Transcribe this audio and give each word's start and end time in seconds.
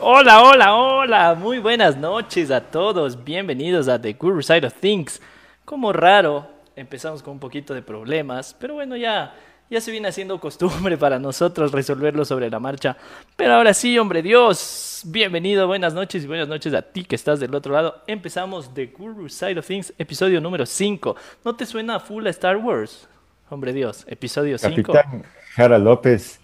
Hola, 0.00 0.44
hola, 0.44 0.74
hola, 0.76 1.34
muy 1.34 1.58
buenas 1.58 1.96
noches 1.96 2.52
a 2.52 2.60
todos, 2.60 3.24
bienvenidos 3.24 3.88
a 3.88 4.00
The 4.00 4.12
Guru 4.12 4.42
Side 4.42 4.64
of 4.64 4.74
Things. 4.74 5.20
Como 5.64 5.92
raro, 5.92 6.46
empezamos 6.76 7.20
con 7.20 7.32
un 7.32 7.40
poquito 7.40 7.74
de 7.74 7.82
problemas, 7.82 8.54
pero 8.60 8.74
bueno, 8.74 8.96
ya, 8.96 9.34
ya 9.68 9.80
se 9.80 9.90
viene 9.90 10.06
haciendo 10.06 10.38
costumbre 10.38 10.96
para 10.96 11.18
nosotros 11.18 11.72
resolverlo 11.72 12.24
sobre 12.24 12.48
la 12.48 12.60
marcha. 12.60 12.96
Pero 13.34 13.54
ahora 13.54 13.74
sí, 13.74 13.98
hombre 13.98 14.22
Dios, 14.22 15.02
bienvenido, 15.04 15.66
buenas 15.66 15.94
noches 15.94 16.22
y 16.22 16.28
buenas 16.28 16.46
noches 16.46 16.74
a 16.74 16.82
ti 16.82 17.02
que 17.02 17.16
estás 17.16 17.40
del 17.40 17.52
otro 17.56 17.72
lado. 17.72 18.02
Empezamos 18.06 18.72
The 18.72 18.86
Guru 18.86 19.28
Side 19.28 19.58
of 19.58 19.66
Things, 19.66 19.92
episodio 19.98 20.40
número 20.40 20.64
5. 20.64 21.16
¿No 21.44 21.56
te 21.56 21.66
suena 21.66 21.98
full 21.98 22.24
Star 22.28 22.56
Wars? 22.56 23.08
Hombre 23.50 23.72
Dios, 23.72 24.04
episodio 24.06 24.58
5. 24.58 24.92
Capitán 24.92 25.24
Jara 25.56 25.76
López 25.76 26.38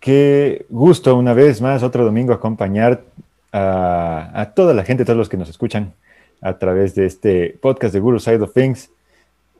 Qué 0.00 0.64
gusto 0.70 1.14
una 1.14 1.34
vez 1.34 1.60
más, 1.60 1.82
otro 1.82 2.04
domingo, 2.06 2.32
acompañar 2.32 3.02
a, 3.52 4.52
toda 4.56 4.72
la 4.72 4.82
gente, 4.82 5.04
todos 5.04 5.18
los 5.18 5.28
que 5.28 5.36
nos 5.36 5.50
escuchan 5.50 5.92
a 6.40 6.58
través 6.58 6.94
de 6.94 7.04
este 7.04 7.58
podcast 7.60 7.92
de 7.92 8.00
Guru 8.00 8.18
Side 8.18 8.40
of 8.40 8.54
Things. 8.54 8.90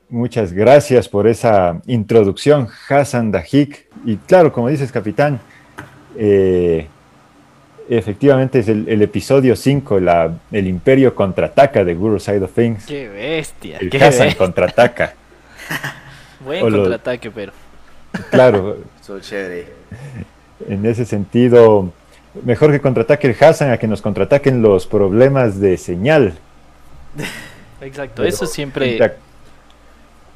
Muchas 0.09 0.51
gracias 0.51 1.07
por 1.07 1.27
esa 1.27 1.79
introducción, 1.85 2.67
Hassan 2.89 3.31
Dahik. 3.31 3.87
Y 4.03 4.17
claro, 4.17 4.51
como 4.51 4.69
dices, 4.69 4.91
capitán, 4.91 5.39
eh, 6.17 6.87
efectivamente 7.87 8.59
es 8.59 8.67
el, 8.67 9.01
episodio 9.01 9.55
5, 9.55 9.99
el 10.51 10.67
Imperio 10.67 11.13
contraataca 11.13 11.83
de 11.83 11.93
Guru 11.93 12.19
Side 12.19 12.43
of 12.43 12.51
Things. 12.51 12.87
¡Qué 12.87 13.07
bestia! 13.07 13.77
El 13.77 14.01
Hassan 14.01 14.33
contraataca. 14.33 15.13
Buen 16.43 16.61
contraataque, 16.61 17.29
pero. 17.29 17.53
Claro. 18.29 18.77
chévere. 19.21 19.67
En 20.67 20.85
ese 20.85 21.05
sentido, 21.05 21.91
mejor 22.43 22.71
que 22.71 22.79
contraataque 22.79 23.27
el 23.27 23.35
Hassan 23.39 23.71
a 23.71 23.77
que 23.77 23.87
nos 23.87 24.01
contraataquen 24.01 24.61
los 24.61 24.87
problemas 24.87 25.59
de 25.59 25.77
señal. 25.77 26.33
Exacto, 27.81 28.23
eso 28.23 28.45
siempre... 28.45 28.99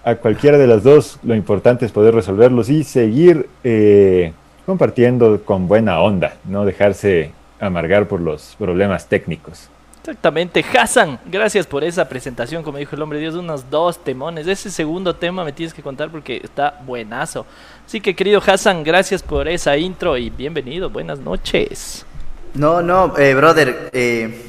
A, 0.03 0.16
cualquiera 0.16 0.59
de 0.59 0.67
las 0.67 0.83
dos, 0.83 1.17
lo 1.23 1.33
importante 1.33 1.86
es 1.86 1.91
poder 1.91 2.14
resolverlos 2.14 2.69
y 2.69 2.83
seguir 2.83 3.49
eh, 3.64 4.33
compartiendo 4.66 5.42
con 5.44 5.67
buena 5.67 5.99
onda, 5.99 6.36
no 6.44 6.64
dejarse 6.64 7.31
amargar 7.59 8.08
por 8.08 8.21
los 8.21 8.55
problemas 8.59 9.08
técnicos. 9.08 9.69
Exactamente, 10.08 10.64
Hassan, 10.64 11.20
gracias 11.25 11.66
por 11.66 11.84
esa 11.84 12.08
presentación, 12.08 12.61
como 12.61 12.78
dijo 12.78 12.95
el 12.95 13.02
hombre 13.02 13.17
Dios, 13.17 13.34
unos 13.34 13.72
dos 13.72 14.03
temones. 14.03 14.45
Ese 14.45 14.70
segundo 14.70 15.16
tema 15.16 15.44
me 15.44 15.52
tienes 15.52 15.73
que 15.73 15.81
contar 15.81 16.11
porque 16.11 16.42
está 16.44 16.80
buenazo. 16.86 17.48
Así 17.84 18.00
que 18.00 18.16
querido 18.16 18.39
Hassan, 18.39 18.83
gracias 18.83 19.23
por 19.23 19.48
esa 19.48 19.76
intro 19.78 20.16
y 20.16 20.30
bienvenido, 20.30 20.92
buenas 20.92 21.17
noches. 21.17 22.06
No, 22.53 22.83
no, 22.83 23.17
eh, 23.17 23.33
brother, 23.33 23.89
eh, 23.94 24.44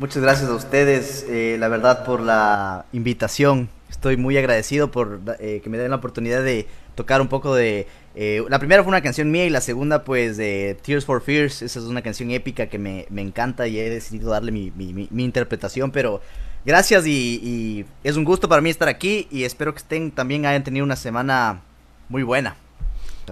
muchas 0.00 0.20
gracias 0.20 0.50
a 0.50 0.54
ustedes, 0.54 1.24
eh, 1.28 1.56
la 1.60 1.68
verdad, 1.68 2.04
por 2.04 2.18
la 2.18 2.84
invitación. 2.92 3.68
Estoy 3.88 4.16
muy 4.16 4.36
agradecido 4.36 4.90
por 4.90 5.20
que 5.36 5.62
me 5.66 5.78
den 5.78 5.90
la 5.90 5.98
oportunidad 5.98 6.42
de 6.42 6.66
tocar 6.96 7.20
un 7.20 7.28
poco 7.28 7.54
de 7.54 7.86
eh, 8.20 8.42
la 8.48 8.58
primera 8.58 8.82
fue 8.82 8.88
una 8.88 9.00
canción 9.00 9.30
mía 9.30 9.46
y 9.46 9.50
la 9.50 9.60
segunda, 9.60 10.02
pues, 10.02 10.36
de 10.36 10.76
Tears 10.82 11.04
for 11.04 11.22
Fears. 11.22 11.62
Esa 11.62 11.78
es 11.78 11.84
una 11.84 12.02
canción 12.02 12.32
épica 12.32 12.66
que 12.66 12.76
me, 12.76 13.06
encanta 13.16 13.68
y 13.68 13.78
he 13.78 13.88
decidido 13.88 14.32
darle 14.32 14.50
mi, 14.50 15.08
interpretación. 15.16 15.92
Pero 15.92 16.20
gracias 16.66 17.06
y, 17.06 17.86
es 18.02 18.16
un 18.16 18.24
gusto 18.24 18.48
para 18.48 18.60
mí 18.60 18.70
estar 18.70 18.88
aquí 18.88 19.28
y 19.30 19.44
espero 19.44 19.72
que 19.72 19.78
estén 19.78 20.10
también 20.10 20.46
hayan 20.46 20.64
tenido 20.64 20.84
una 20.84 20.96
semana 20.96 21.60
muy 22.08 22.24
buena. 22.24 22.56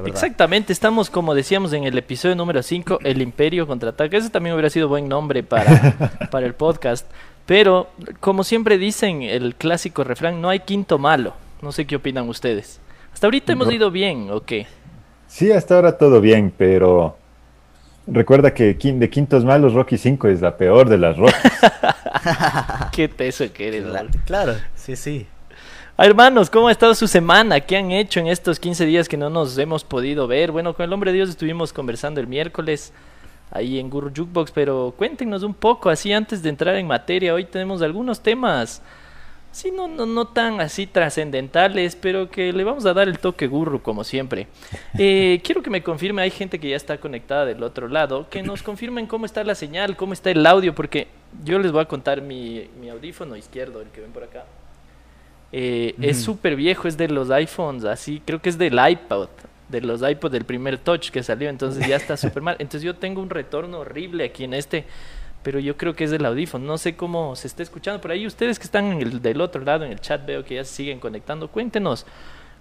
Exactamente, 0.04 0.72
estamos 0.72 1.10
como 1.10 1.34
decíamos 1.34 1.72
en 1.72 1.82
el 1.82 1.98
episodio 1.98 2.36
número 2.36 2.62
5, 2.62 3.00
El 3.02 3.22
Imperio 3.22 3.66
contraataca. 3.66 4.16
Ese 4.16 4.30
también 4.30 4.54
hubiera 4.54 4.70
sido 4.70 4.86
buen 4.86 5.08
nombre 5.08 5.42
para, 5.42 6.28
para 6.30 6.46
el 6.46 6.54
podcast. 6.54 7.10
Pero, 7.44 7.90
como 8.20 8.44
siempre 8.44 8.78
dicen 8.78 9.22
el 9.22 9.56
clásico 9.56 10.04
refrán, 10.04 10.40
no 10.40 10.48
hay 10.48 10.60
quinto 10.60 10.96
malo. 10.96 11.34
No 11.60 11.72
sé 11.72 11.86
qué 11.86 11.96
opinan 11.96 12.28
ustedes. 12.28 12.78
Hasta 13.16 13.28
ahorita 13.28 13.54
hemos 13.54 13.72
ido 13.72 13.90
bien, 13.90 14.28
¿o 14.30 14.42
qué? 14.42 14.66
Sí, 15.26 15.50
hasta 15.50 15.76
ahora 15.76 15.96
todo 15.96 16.20
bien, 16.20 16.52
pero 16.54 17.16
recuerda 18.06 18.52
que 18.52 18.74
de 18.74 19.08
quintos 19.08 19.42
malos 19.42 19.72
Rocky 19.72 19.96
5 19.96 20.28
es 20.28 20.42
la 20.42 20.54
peor 20.58 20.90
de 20.90 20.98
las 20.98 21.16
Rockies. 21.16 21.52
qué 22.92 23.08
teso 23.08 23.50
que 23.54 23.68
eres, 23.68 23.86
Claro, 24.26 24.56
sí, 24.74 24.96
sí. 24.96 25.26
Ah, 25.96 26.04
hermanos, 26.04 26.50
¿cómo 26.50 26.68
ha 26.68 26.72
estado 26.72 26.94
su 26.94 27.08
semana? 27.08 27.58
¿Qué 27.60 27.78
han 27.78 27.90
hecho 27.90 28.20
en 28.20 28.26
estos 28.26 28.60
15 28.60 28.84
días 28.84 29.08
que 29.08 29.16
no 29.16 29.30
nos 29.30 29.56
hemos 29.56 29.82
podido 29.82 30.26
ver? 30.26 30.52
Bueno, 30.52 30.74
con 30.74 30.84
el 30.84 30.92
hombre 30.92 31.10
de 31.10 31.16
Dios 31.16 31.30
estuvimos 31.30 31.72
conversando 31.72 32.20
el 32.20 32.26
miércoles 32.26 32.92
ahí 33.50 33.78
en 33.78 33.88
Guru 33.88 34.10
Jukebox, 34.14 34.50
pero 34.50 34.92
cuéntenos 34.94 35.42
un 35.42 35.54
poco, 35.54 35.88
así 35.88 36.12
antes 36.12 36.42
de 36.42 36.50
entrar 36.50 36.76
en 36.76 36.86
materia, 36.86 37.32
hoy 37.32 37.46
tenemos 37.46 37.80
algunos 37.80 38.20
temas 38.20 38.82
sí, 39.56 39.70
no, 39.70 39.88
no, 39.88 40.04
no 40.04 40.26
tan 40.26 40.60
así 40.60 40.86
trascendentales, 40.86 41.96
pero 41.96 42.30
que 42.30 42.52
le 42.52 42.62
vamos 42.62 42.84
a 42.84 42.92
dar 42.92 43.08
el 43.08 43.18
toque 43.18 43.46
gurru 43.46 43.80
como 43.80 44.04
siempre. 44.04 44.46
Eh, 44.98 45.42
quiero 45.44 45.62
que 45.62 45.68
me 45.68 45.82
confirme, 45.82 46.22
hay 46.22 46.30
gente 46.30 46.58
que 46.58 46.70
ya 46.70 46.76
está 46.76 46.98
conectada 46.98 47.44
del 47.44 47.62
otro 47.62 47.86
lado, 47.86 48.28
que 48.30 48.42
nos 48.42 48.62
confirmen 48.62 49.06
cómo 49.06 49.26
está 49.26 49.44
la 49.44 49.54
señal, 49.54 49.94
cómo 49.94 50.14
está 50.14 50.30
el 50.30 50.44
audio, 50.46 50.74
porque 50.74 51.08
yo 51.44 51.58
les 51.58 51.70
voy 51.70 51.82
a 51.82 51.84
contar 51.84 52.22
mi, 52.22 52.66
mi 52.80 52.88
audífono 52.88 53.36
izquierdo, 53.36 53.82
el 53.82 53.88
que 53.88 54.00
ven 54.00 54.10
por 54.12 54.24
acá. 54.24 54.46
Eh, 55.52 55.94
es 56.00 56.22
súper 56.22 56.56
viejo, 56.56 56.88
es 56.88 56.96
de 56.96 57.08
los 57.08 57.30
iPhones, 57.30 57.84
así, 57.84 58.22
creo 58.24 58.40
que 58.40 58.48
es 58.48 58.56
del 58.56 58.78
iPod, 58.78 59.28
de 59.68 59.80
los 59.82 60.00
iPods 60.00 60.32
del 60.32 60.44
primer 60.44 60.78
touch 60.78 61.10
que 61.10 61.22
salió, 61.22 61.50
entonces 61.50 61.86
ya 61.86 61.96
está 61.96 62.16
súper 62.16 62.42
mal. 62.42 62.56
Entonces 62.58 62.82
yo 62.82 62.94
tengo 62.96 63.20
un 63.20 63.30
retorno 63.30 63.80
horrible 63.80 64.24
aquí 64.24 64.44
en 64.44 64.54
este 64.54 64.86
pero 65.46 65.60
yo 65.60 65.76
creo 65.76 65.94
que 65.94 66.02
es 66.02 66.10
del 66.10 66.26
audífono. 66.26 66.66
No 66.66 66.76
sé 66.76 66.96
cómo 66.96 67.36
se 67.36 67.46
está 67.46 67.62
escuchando 67.62 68.00
por 68.00 68.10
ahí. 68.10 68.26
Ustedes 68.26 68.58
que 68.58 68.64
están 68.64 68.86
en 68.86 69.00
el, 69.00 69.22
del 69.22 69.40
otro 69.40 69.62
lado 69.62 69.84
en 69.84 69.92
el 69.92 70.00
chat, 70.00 70.26
veo 70.26 70.44
que 70.44 70.56
ya 70.56 70.64
se 70.64 70.74
siguen 70.74 70.98
conectando. 70.98 71.46
Cuéntenos 71.46 72.04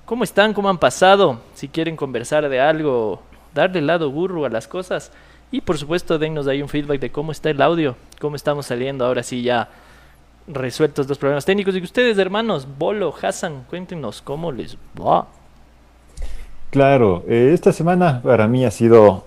cómo 0.06 0.24
están, 0.24 0.54
cómo 0.54 0.70
han 0.70 0.78
pasado, 0.78 1.42
si 1.56 1.68
quieren 1.68 1.96
conversar 1.96 2.48
de 2.48 2.60
algo, 2.60 3.24
darle 3.56 3.82
lado 3.82 4.12
burro 4.12 4.46
a 4.46 4.50
las 4.50 4.68
cosas. 4.68 5.12
Y 5.50 5.62
por 5.62 5.80
supuesto, 5.80 6.20
dennos 6.20 6.46
ahí 6.46 6.62
un 6.62 6.70
feedback 6.70 7.00
de 7.00 7.12
cómo 7.12 7.32
está 7.32 7.50
el 7.50 7.60
audio, 7.60 7.96
cómo 8.22 8.36
estamos 8.36 8.68
saliendo 8.68 9.04
ahora 9.04 9.24
sí 9.24 9.42
ya 9.42 9.68
resueltos 10.46 11.10
los 11.10 11.18
problemas 11.18 11.44
técnicos. 11.44 11.76
Y 11.76 11.82
ustedes, 11.82 12.20
hermanos, 12.20 12.68
Bolo, 12.78 13.16
Hassan, 13.20 13.66
cuéntenos 13.68 14.22
cómo 14.22 14.52
les 14.52 14.78
va. 14.96 15.26
Claro, 16.70 17.24
eh, 17.28 17.50
esta 17.52 17.74
semana 17.74 18.22
para 18.22 18.48
mí 18.48 18.64
ha 18.64 18.70
sido 18.70 19.26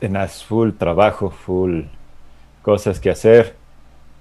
en 0.00 0.16
full 0.28 0.70
trabajo, 0.78 1.30
full 1.30 1.86
cosas 2.62 3.00
que 3.00 3.10
hacer 3.10 3.54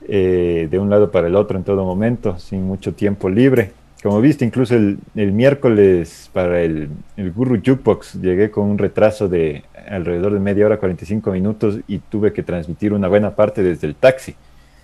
eh, 0.08 0.68
de 0.72 0.80
un 0.80 0.90
lado 0.90 1.12
para 1.12 1.28
el 1.28 1.36
otro 1.36 1.58
en 1.58 1.64
todo 1.64 1.84
momento, 1.84 2.40
sin 2.40 2.64
mucho 2.64 2.94
tiempo 2.94 3.30
libre. 3.30 3.72
Como 4.02 4.22
viste, 4.22 4.46
incluso 4.46 4.76
el, 4.76 4.98
miércoles 5.14 6.30
para 6.32 6.62
el, 6.62 6.90
el, 7.18 7.32
Guru 7.34 7.58
Jukebox 7.58 8.14
llegué 8.22 8.50
con 8.50 8.66
un 8.66 8.78
retraso 8.78 9.28
de 9.28 9.64
alrededor 9.90 10.34
de 10.34 10.40
media 10.40 10.66
hora, 10.66 10.78
45 10.78 11.32
minutos 11.32 11.80
y 11.88 12.00
tuve 12.00 12.32
que 12.32 12.42
transmitir 12.42 12.94
una 12.94 13.10
buena 13.10 13.36
parte 13.36 13.62
desde 13.62 13.88
el 13.88 13.96
taxi. 13.96 14.36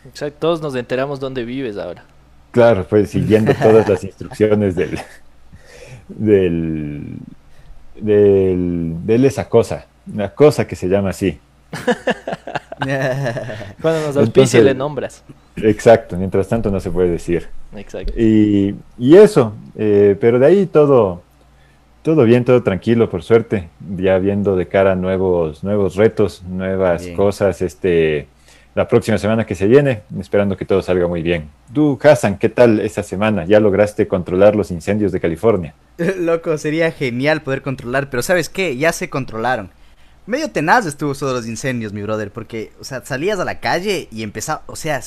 Exacto, 0.05 0.37
todos 0.39 0.61
nos 0.61 0.75
enteramos 0.75 1.19
dónde 1.19 1.45
vives 1.45 1.77
ahora. 1.77 2.03
Claro, 2.51 2.85
pues 2.89 3.09
siguiendo 3.09 3.53
todas 3.61 3.87
las 3.87 4.03
instrucciones 4.03 4.75
del, 4.75 4.99
del, 6.09 7.17
del, 7.99 8.95
de 9.05 9.27
esa 9.27 9.47
cosa, 9.47 9.87
una 10.11 10.29
cosa 10.29 10.67
que 10.67 10.75
se 10.75 10.89
llama 10.89 11.11
así. 11.11 11.39
Cuando 13.81 14.08
nos 14.08 14.18
auspicia 14.18 14.62
le 14.62 14.74
nombras. 14.74 15.24
Exacto, 15.56 16.18
mientras 16.18 16.47
tanto 16.47 16.69
no 16.69 16.80
se 16.80 16.91
puede 16.91 17.09
decir. 17.09 17.47
Exacto. 17.75 18.13
Y, 18.18 18.75
eso, 19.16 19.53
eh, 19.75 20.16
pero 20.19 20.40
de 20.40 20.46
ahí 20.46 20.66
todo, 20.66 21.22
todo 22.02 22.24
bien, 22.24 22.44
todo 22.44 22.64
tranquilo, 22.64 23.09
por 23.09 23.24
suerte. 23.24 23.69
Ya 23.97 24.18
viendo 24.18 24.56
de 24.56 24.68
cara 24.68 24.96
nuevos, 24.96 25.64
nuevos 25.64 25.96
retos, 25.96 26.44
nuevas 26.44 27.08
cosas, 27.16 27.62
este, 27.62 28.28
la 28.76 28.88
próxima 28.88 29.17
semana 29.17 29.46
que 29.46 29.55
se 29.55 29.67
viene, 29.67 30.02
esperando 30.20 30.58
que 30.58 30.66
todo 30.66 30.82
salga 30.82 31.08
muy 31.08 31.22
bien. 31.22 31.49
Tú, 31.73 31.97
Hassan, 32.02 32.38
¿qué 32.38 32.49
tal 32.49 32.82
esa 32.82 33.03
semana? 33.03 33.46
¿Ya 33.46 33.59
lograste 33.59 34.08
controlar 34.08 34.55
los 34.55 34.70
incendios 34.72 35.14
de 35.14 35.22
California? 35.22 35.73
Loco, 36.20 36.58
sería 36.58 36.91
genial 36.91 37.41
poder 37.41 37.61
controlar, 37.61 38.09
pero 38.09 38.22
¿sabes 38.22 38.49
qué? 38.49 38.76
Ya 38.76 38.91
se 38.91 39.09
controlaron 39.09 39.70
medio 40.25 40.51
tenaz 40.51 40.85
estuvo 40.85 41.11
eso 41.11 41.27
de 41.27 41.33
los 41.33 41.47
incendios, 41.47 41.93
mi 41.93 42.01
brother, 42.01 42.31
porque, 42.31 42.72
o 42.79 42.83
sea, 42.83 43.05
salías 43.05 43.39
a 43.39 43.45
la 43.45 43.59
calle 43.59 44.07
y 44.11 44.23
empezaba, 44.23 44.63
o 44.67 44.75
sea, 44.75 45.01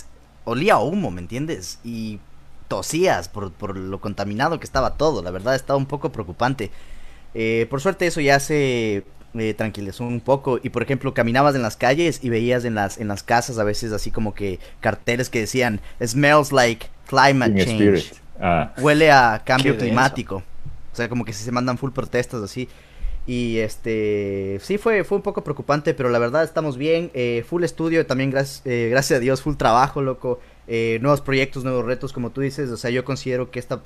olía 0.44 0.78
humo, 0.78 1.10
¿me 1.10 1.20
entiendes? 1.20 1.78
Y 1.84 2.20
tosías 2.68 3.28
por, 3.28 3.52
por 3.52 3.76
lo 3.76 4.00
contaminado 4.00 4.60
que 4.60 4.64
estaba 4.64 4.94
todo, 4.94 5.22
la 5.22 5.30
verdad 5.30 5.54
estaba 5.54 5.76
un 5.76 5.86
poco 5.86 6.12
preocupante. 6.12 6.70
Eh, 7.34 7.66
por 7.68 7.80
suerte 7.80 8.06
eso 8.06 8.20
ya 8.20 8.40
se 8.40 9.04
eh, 9.34 9.54
tranquilizó 9.54 10.04
un 10.04 10.20
poco 10.20 10.58
y 10.62 10.70
por 10.70 10.82
ejemplo 10.82 11.12
caminabas 11.12 11.54
en 11.54 11.60
las 11.60 11.76
calles 11.76 12.20
y 12.22 12.30
veías 12.30 12.64
en 12.64 12.74
las 12.74 12.96
en 12.96 13.08
las 13.08 13.22
casas 13.22 13.58
a 13.58 13.64
veces 13.64 13.92
así 13.92 14.10
como 14.10 14.34
que 14.34 14.58
carteles 14.80 15.28
que 15.28 15.40
decían 15.40 15.80
smells 16.02 16.50
like 16.50 16.86
climate 17.06 17.62
change 17.62 18.14
ah. 18.40 18.72
huele 18.78 19.12
a 19.12 19.42
cambio 19.44 19.76
climático 19.76 20.42
o 20.90 20.96
sea 20.96 21.10
como 21.10 21.26
que 21.26 21.34
se 21.34 21.52
mandan 21.52 21.76
full 21.76 21.90
protestas 21.90 22.42
así 22.42 22.70
Y 23.28 23.58
este, 23.58 24.58
sí, 24.62 24.78
fue, 24.78 25.04
fue 25.04 25.16
un 25.16 25.22
poco 25.22 25.44
preocupante, 25.44 25.92
pero 25.92 26.08
la 26.08 26.18
verdad 26.18 26.44
estamos 26.44 26.78
bien. 26.78 27.10
Eh, 27.12 27.44
full 27.46 27.62
estudio, 27.62 28.06
también 28.06 28.30
gracias, 28.30 28.62
eh, 28.64 28.88
gracias 28.90 29.18
a 29.18 29.20
Dios, 29.20 29.42
full 29.42 29.56
trabajo, 29.56 30.00
loco. 30.00 30.40
Eh, 30.66 30.98
nuevos 31.02 31.20
proyectos, 31.20 31.62
nuevos 31.62 31.84
retos, 31.84 32.14
como 32.14 32.30
tú 32.30 32.40
dices. 32.40 32.70
O 32.70 32.78
sea, 32.78 32.88
yo 32.88 33.04
considero 33.04 33.50
que 33.50 33.58
esta 33.58 33.82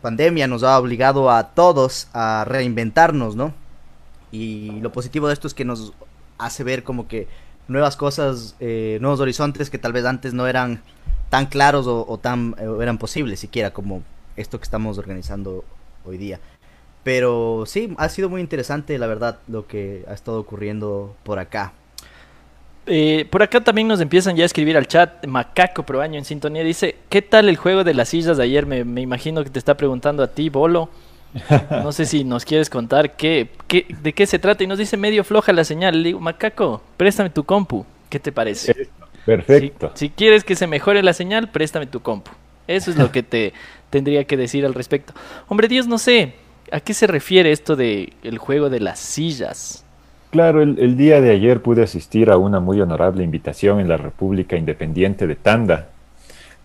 pandemia 0.00 0.46
nos 0.46 0.62
ha 0.62 0.78
obligado 0.78 1.28
a 1.28 1.54
todos 1.54 2.06
a 2.12 2.44
reinventarnos, 2.46 3.34
¿no? 3.34 3.52
Y 4.30 4.78
lo 4.80 4.92
positivo 4.92 5.26
de 5.26 5.34
esto 5.34 5.48
es 5.48 5.54
que 5.54 5.64
nos 5.64 5.92
hace 6.38 6.62
ver 6.62 6.84
como 6.84 7.08
que 7.08 7.26
nuevas 7.66 7.96
cosas, 7.96 8.54
nuevos 8.60 9.18
horizontes 9.18 9.70
que 9.70 9.78
tal 9.78 9.92
vez 9.92 10.04
antes 10.04 10.34
no 10.34 10.46
eran 10.46 10.82
tan 11.30 11.46
claros 11.46 11.88
o, 11.88 12.06
o 12.08 12.16
tan 12.18 12.54
eran 12.80 12.98
posibles 12.98 13.40
siquiera 13.40 13.72
como 13.72 14.04
esto 14.36 14.60
que 14.60 14.64
estamos 14.64 14.98
organizando 14.98 15.64
hoy 16.04 16.16
día. 16.16 16.38
Pero 17.04 17.64
sí, 17.66 17.94
ha 17.98 18.08
sido 18.08 18.28
muy 18.28 18.40
interesante, 18.40 18.96
la 18.98 19.06
verdad, 19.06 19.38
lo 19.48 19.66
que 19.66 20.04
ha 20.08 20.14
estado 20.14 20.38
ocurriendo 20.38 21.16
por 21.24 21.38
acá. 21.38 21.72
Eh, 22.86 23.26
por 23.30 23.42
acá 23.42 23.60
también 23.60 23.86
nos 23.86 24.00
empiezan 24.00 24.36
ya 24.36 24.44
a 24.44 24.46
escribir 24.46 24.76
al 24.76 24.86
chat. 24.86 25.24
Macaco 25.26 25.84
Proaño 25.84 26.18
en 26.18 26.24
sintonía 26.24 26.62
dice: 26.62 26.96
¿Qué 27.08 27.22
tal 27.22 27.48
el 27.48 27.56
juego 27.56 27.84
de 27.84 27.94
las 27.94 28.08
sillas 28.08 28.36
de 28.36 28.44
ayer? 28.44 28.66
Me, 28.66 29.00
imagino 29.00 29.42
que 29.44 29.50
te 29.50 29.58
está 29.58 29.76
preguntando 29.76 30.22
a 30.22 30.28
ti, 30.28 30.48
Bolo. 30.48 30.88
No 31.70 31.92
sé 31.92 32.04
si 32.04 32.24
nos 32.24 32.44
quieres 32.44 32.68
contar 32.68 33.16
qué, 33.16 33.48
qué, 33.66 33.86
de 34.02 34.12
qué 34.12 34.26
se 34.26 34.38
trata. 34.38 34.62
Y 34.62 34.66
nos 34.66 34.78
dice 34.78 34.96
medio 34.96 35.24
floja 35.24 35.52
la 35.52 35.64
señal. 35.64 35.96
Le 35.96 36.08
digo, 36.08 36.20
Macaco, 36.20 36.82
préstame 36.96 37.30
tu 37.30 37.44
compu. 37.44 37.86
¿Qué 38.08 38.20
te 38.20 38.32
parece? 38.32 38.90
Perfecto. 39.24 39.92
Si, 39.94 40.06
si 40.06 40.10
quieres 40.10 40.44
que 40.44 40.56
se 40.56 40.66
mejore 40.66 41.02
la 41.02 41.14
señal, 41.14 41.50
préstame 41.50 41.86
tu 41.86 42.00
compu. 42.00 42.30
Eso 42.66 42.90
es 42.90 42.96
lo 42.96 43.10
que 43.10 43.22
te 43.22 43.52
tendría 43.90 44.24
que 44.24 44.36
decir 44.36 44.66
al 44.66 44.74
respecto. 44.74 45.14
Hombre, 45.48 45.68
Dios, 45.68 45.86
no 45.86 45.98
sé. 45.98 46.34
¿A 46.72 46.80
qué 46.80 46.94
se 46.94 47.06
refiere 47.06 47.52
esto 47.52 47.76
de 47.76 48.14
el 48.22 48.38
juego 48.38 48.70
de 48.70 48.80
las 48.80 48.98
sillas? 48.98 49.84
Claro, 50.30 50.62
el, 50.62 50.96
día 50.96 51.20
de 51.20 51.30
ayer 51.30 51.60
pude 51.60 51.82
asistir 51.82 52.30
a 52.30 52.38
una 52.38 52.60
muy 52.60 52.80
honorable 52.80 53.22
invitación 53.22 53.78
en 53.78 53.88
la 53.88 53.98
República 53.98 54.56
Independiente 54.56 55.26
de 55.26 55.36
Tanda, 55.36 55.88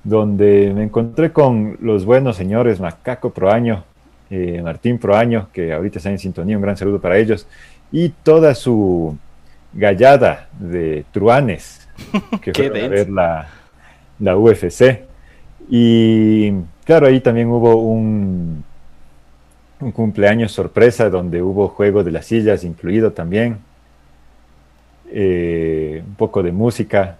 donde 0.06 0.72
me 0.74 0.84
encontré 0.84 1.34
con 1.34 1.78
los 1.82 2.06
buenos 2.06 2.38
señores 2.38 2.80
Macaco 2.80 3.32
Proaño, 3.32 3.84
eh, 4.30 4.62
Martín 4.64 4.98
Proaño, 4.98 5.50
que 5.52 5.74
ahorita 5.74 5.98
están 5.98 6.14
en 6.14 6.20
sintonía, 6.20 6.56
un 6.56 6.64
gran 6.64 6.78
saludo 6.78 7.02
para 7.02 7.18
ellos, 7.18 7.46
y 7.92 8.08
toda 8.08 8.56
su 8.56 9.18
gallada 9.74 10.48
de 10.58 11.04
truanes 11.12 11.90
que 12.42 12.54
fueron 12.54 12.86
a 12.86 12.88
ver 12.88 13.10
la, 13.10 13.50
la 14.20 14.38
UFC. 14.38 15.02
Y 15.70 16.54
claro, 16.86 17.08
ahí 17.08 17.20
también 17.20 17.50
hubo 17.50 17.76
un 17.76 18.64
un 19.80 19.92
cumpleaños 19.92 20.52
sorpresa 20.52 21.10
donde 21.10 21.42
hubo 21.42 21.70
juego 21.70 22.04
de 22.04 22.12
las 22.12 22.26
sillas 22.26 22.64
incluido 22.64 23.12
también, 23.12 23.58
eh, 25.12 26.04
un 26.06 26.16
poco 26.16 26.44
de 26.44 26.52
música. 26.52 27.18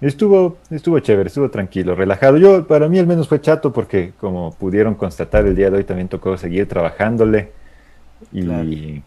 Estuvo, 0.00 0.58
estuvo 0.70 0.98
chévere, 1.00 1.28
estuvo 1.28 1.50
tranquilo, 1.50 1.94
relajado. 1.94 2.36
Yo, 2.36 2.66
para 2.66 2.88
mí 2.88 2.98
al 2.98 3.06
menos 3.06 3.26
fue 3.28 3.40
chato 3.40 3.72
porque 3.72 4.12
como 4.20 4.52
pudieron 4.52 4.94
constatar 4.94 5.46
el 5.46 5.56
día 5.56 5.70
de 5.70 5.78
hoy 5.78 5.84
también 5.84 6.08
tocó 6.08 6.36
seguir 6.36 6.68
trabajándole 6.68 7.50
y 8.32 9.02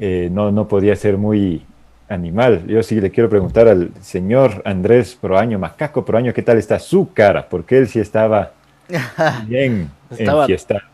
eh, 0.00 0.28
no, 0.32 0.50
no 0.50 0.68
podía 0.68 0.96
ser 0.96 1.18
muy 1.18 1.62
animal. 2.08 2.66
Yo 2.66 2.82
sí 2.82 3.00
le 3.00 3.10
quiero 3.10 3.28
preguntar 3.28 3.68
al 3.68 3.90
señor 4.00 4.62
Andrés 4.64 5.16
Proaño, 5.20 5.58
Macaco 5.58 6.04
Proaño, 6.04 6.32
¿qué 6.32 6.42
tal 6.42 6.58
está 6.58 6.78
su 6.78 7.12
cara? 7.12 7.48
Porque 7.48 7.78
él 7.78 7.88
sí 7.88 8.00
estaba 8.00 8.52
bien 9.46 9.90
estaba, 10.10 10.42
enfiestado 10.42 10.91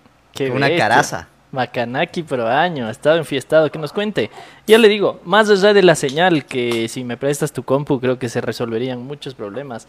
una 0.51 0.75
caraza. 0.77 1.29
Macanaki 1.51 2.23
pero 2.25 2.47
año, 2.47 2.87
ha 2.87 2.91
estado 2.91 3.17
enfiestado, 3.17 3.71
que 3.71 3.79
nos 3.79 3.93
cuente. 3.93 4.31
Ya 4.67 4.79
le 4.79 4.89
digo, 4.89 5.21
más 5.25 5.49
allá 5.49 5.73
de 5.73 5.83
la 5.83 5.95
señal, 5.95 6.45
que 6.45 6.89
si 6.89 7.05
me 7.05 7.17
prestas 7.17 7.53
tu 7.53 7.63
compu 7.63 8.01
creo 8.01 8.19
que 8.19 8.29
se 8.29 8.41
resolverían 8.41 9.03
muchos 9.03 9.35
problemas. 9.35 9.89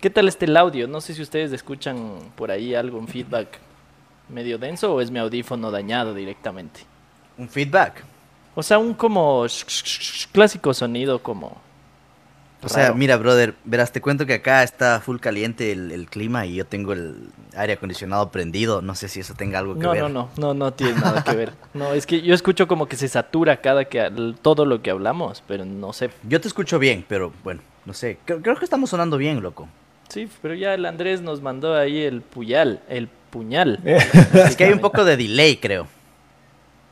¿Qué 0.00 0.10
tal 0.10 0.28
este 0.28 0.46
el 0.46 0.56
audio? 0.56 0.86
No 0.86 1.00
sé 1.00 1.14
si 1.14 1.22
ustedes 1.22 1.52
escuchan 1.52 2.18
por 2.36 2.50
ahí 2.50 2.74
algo, 2.74 2.98
un 2.98 3.08
feedback 3.08 3.58
medio 4.28 4.58
denso 4.58 4.94
o 4.94 5.00
es 5.00 5.10
mi 5.10 5.18
audífono 5.18 5.70
dañado 5.70 6.14
directamente. 6.14 6.80
¿Un 7.36 7.48
feedback? 7.48 8.04
O 8.54 8.62
sea, 8.62 8.78
un 8.78 8.94
como 8.94 9.46
clásico 10.32 10.72
sonido 10.72 11.22
como 11.22 11.60
o 12.64 12.68
sea, 12.68 12.92
mira, 12.92 13.16
brother, 13.16 13.54
verás, 13.64 13.92
te 13.92 14.00
cuento 14.00 14.26
que 14.26 14.34
acá 14.34 14.62
está 14.62 15.00
full 15.00 15.18
caliente 15.18 15.72
el, 15.72 16.06
clima 16.08 16.46
y 16.46 16.56
yo 16.56 16.66
tengo 16.66 16.92
el 16.92 17.28
aire 17.56 17.74
acondicionado 17.74 18.30
prendido. 18.30 18.82
No 18.82 18.94
sé 18.94 19.08
si 19.08 19.20
eso 19.20 19.34
tenga 19.34 19.58
algo 19.58 19.78
que 19.78 19.86
ver. 19.86 20.02
No, 20.02 20.08
no, 20.08 20.30
no, 20.36 20.54
no 20.54 20.72
tiene 20.72 20.94
nada 20.94 21.22
que 21.22 21.36
ver. 21.36 21.52
No, 21.74 21.92
es 21.92 22.06
que 22.06 22.22
yo 22.22 22.34
escucho 22.34 22.68
como 22.68 22.86
que 22.86 22.96
se 22.96 23.08
satura 23.08 23.56
cada 23.60 23.86
que 23.86 24.34
todo 24.42 24.64
lo 24.64 24.80
que 24.80 24.90
hablamos, 24.90 25.42
pero 25.46 25.64
no 25.64 25.92
sé. 25.92 26.10
Yo 26.22 26.40
te 26.40 26.46
escucho 26.46 26.78
bien, 26.78 27.04
pero 27.08 27.32
bueno, 27.42 27.62
no 27.84 27.92
sé. 27.92 28.18
Creo, 28.24 28.56
que 28.56 28.64
estamos 28.64 28.90
sonando 28.90 29.16
bien, 29.16 29.42
loco. 29.42 29.68
Sí, 30.08 30.28
pero 30.40 30.54
ya 30.54 30.74
el 30.74 30.86
Andrés 30.86 31.20
nos 31.20 31.40
mandó 31.42 31.76
ahí 31.76 32.00
el 32.00 32.22
puñal, 32.22 32.80
el 32.88 33.08
puñal. 33.30 33.80
es 33.84 34.54
que 34.54 34.64
hay 34.64 34.72
un 34.72 34.78
poco 34.78 35.04
de 35.04 35.16
delay, 35.16 35.56
creo. 35.56 35.88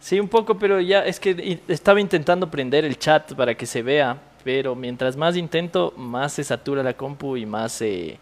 Sí, 0.01 0.19
un 0.19 0.29
poco, 0.29 0.59
pero 0.59 0.81
ya 0.81 1.05
es 1.05 1.21
que 1.21 1.61
estaba 1.69 2.01
intentando 2.01 2.51
prender 2.51 2.85
el 2.85 2.99
chat 2.99 3.35
para 3.35 3.55
que 3.55 3.67
se 3.67 3.83
vea 3.83 4.19
pero 4.45 4.75
mientras 4.75 5.17
más 5.17 5.37
intento, 5.37 5.93
más 5.97 6.33
se 6.33 6.45
satura 6.45 6.83
la 6.83 6.95
compu 6.95 7.37
y 7.37 7.47
más 7.47 7.73
se, 7.73 8.19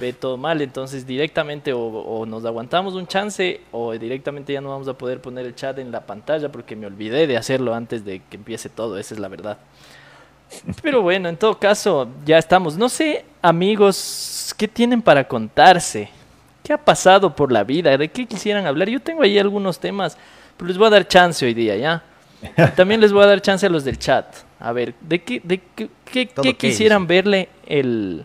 ve 0.00 0.12
todo 0.12 0.36
mal. 0.36 0.60
Entonces 0.60 1.06
directamente 1.06 1.72
o, 1.72 2.24
nos 2.26 2.44
aguantamos 2.44 2.94
un 2.94 3.06
chance 3.06 3.60
o 3.72 3.92
directamente 3.92 4.52
ya 4.52 4.60
no 4.60 4.70
vamos 4.70 4.88
a 4.88 4.94
poder 4.94 5.20
poner 5.20 5.46
el 5.46 5.54
chat 5.54 5.78
en 5.78 5.90
la 5.90 6.00
pantalla 6.00 6.50
porque 6.50 6.76
me 6.76 6.86
olvidé 6.86 7.26
de 7.26 7.36
hacerlo 7.36 7.74
antes 7.74 8.04
de 8.04 8.22
que 8.28 8.36
empiece 8.36 8.68
todo, 8.68 8.98
esa 8.98 9.14
es 9.14 9.20
la 9.20 9.28
verdad. 9.28 9.58
Pero 10.82 11.02
bueno, 11.02 11.28
en 11.28 11.36
todo 11.36 11.58
caso, 11.58 12.08
ya 12.24 12.38
estamos. 12.38 12.76
No 12.76 12.88
sé, 12.88 13.24
amigos, 13.40 14.54
¿qué 14.56 14.68
tienen 14.68 15.00
para 15.00 15.26
contarse? 15.26 16.10
¿Qué 16.62 16.72
ha 16.72 16.78
pasado 16.78 17.34
por 17.34 17.52
la 17.52 17.64
vida? 17.64 17.96
¿De 17.96 18.08
qué 18.08 18.26
quisieran 18.26 18.66
hablar? 18.66 18.88
Yo 18.88 19.00
tengo 19.00 19.22
ahí 19.22 19.38
algunos 19.38 19.78
temas, 19.78 20.16
pero 20.56 20.68
les 20.68 20.78
voy 20.78 20.86
a 20.86 20.90
dar 20.90 21.06
chance 21.06 21.44
hoy 21.44 21.54
día, 21.54 21.76
¿ya? 21.76 22.02
También 22.76 23.00
les 23.00 23.12
voy 23.12 23.22
a 23.24 23.26
dar 23.26 23.40
chance 23.40 23.66
a 23.66 23.68
los 23.68 23.84
del 23.84 23.98
chat. 23.98 24.26
A 24.60 24.72
ver, 24.72 24.94
¿de 25.00 25.22
qué, 25.22 25.40
de 25.44 25.60
qué, 26.10 26.28
quisieran 26.56 27.06
verle 27.06 27.48
el, 27.66 28.24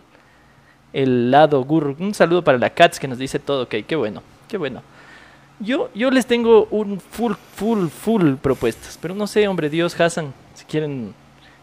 el 0.92 1.30
lado 1.30 1.62
gurru? 1.64 1.96
Un 1.98 2.14
saludo 2.14 2.42
para 2.42 2.58
la 2.58 2.70
Cats 2.70 2.98
que 2.98 3.08
nos 3.08 3.18
dice 3.18 3.38
todo, 3.38 3.64
ok, 3.64 3.76
qué 3.86 3.96
bueno, 3.96 4.22
qué 4.48 4.56
bueno. 4.56 4.82
Yo, 5.58 5.90
yo 5.94 6.10
les 6.10 6.24
tengo 6.24 6.66
un 6.70 7.00
full, 7.00 7.34
full, 7.54 7.88
full 7.88 8.34
propuestas, 8.36 8.98
pero 9.00 9.14
no 9.14 9.26
sé, 9.26 9.46
hombre, 9.46 9.68
Dios, 9.68 9.98
Hassan, 10.00 10.32
si 10.54 10.64
quieren 10.64 11.12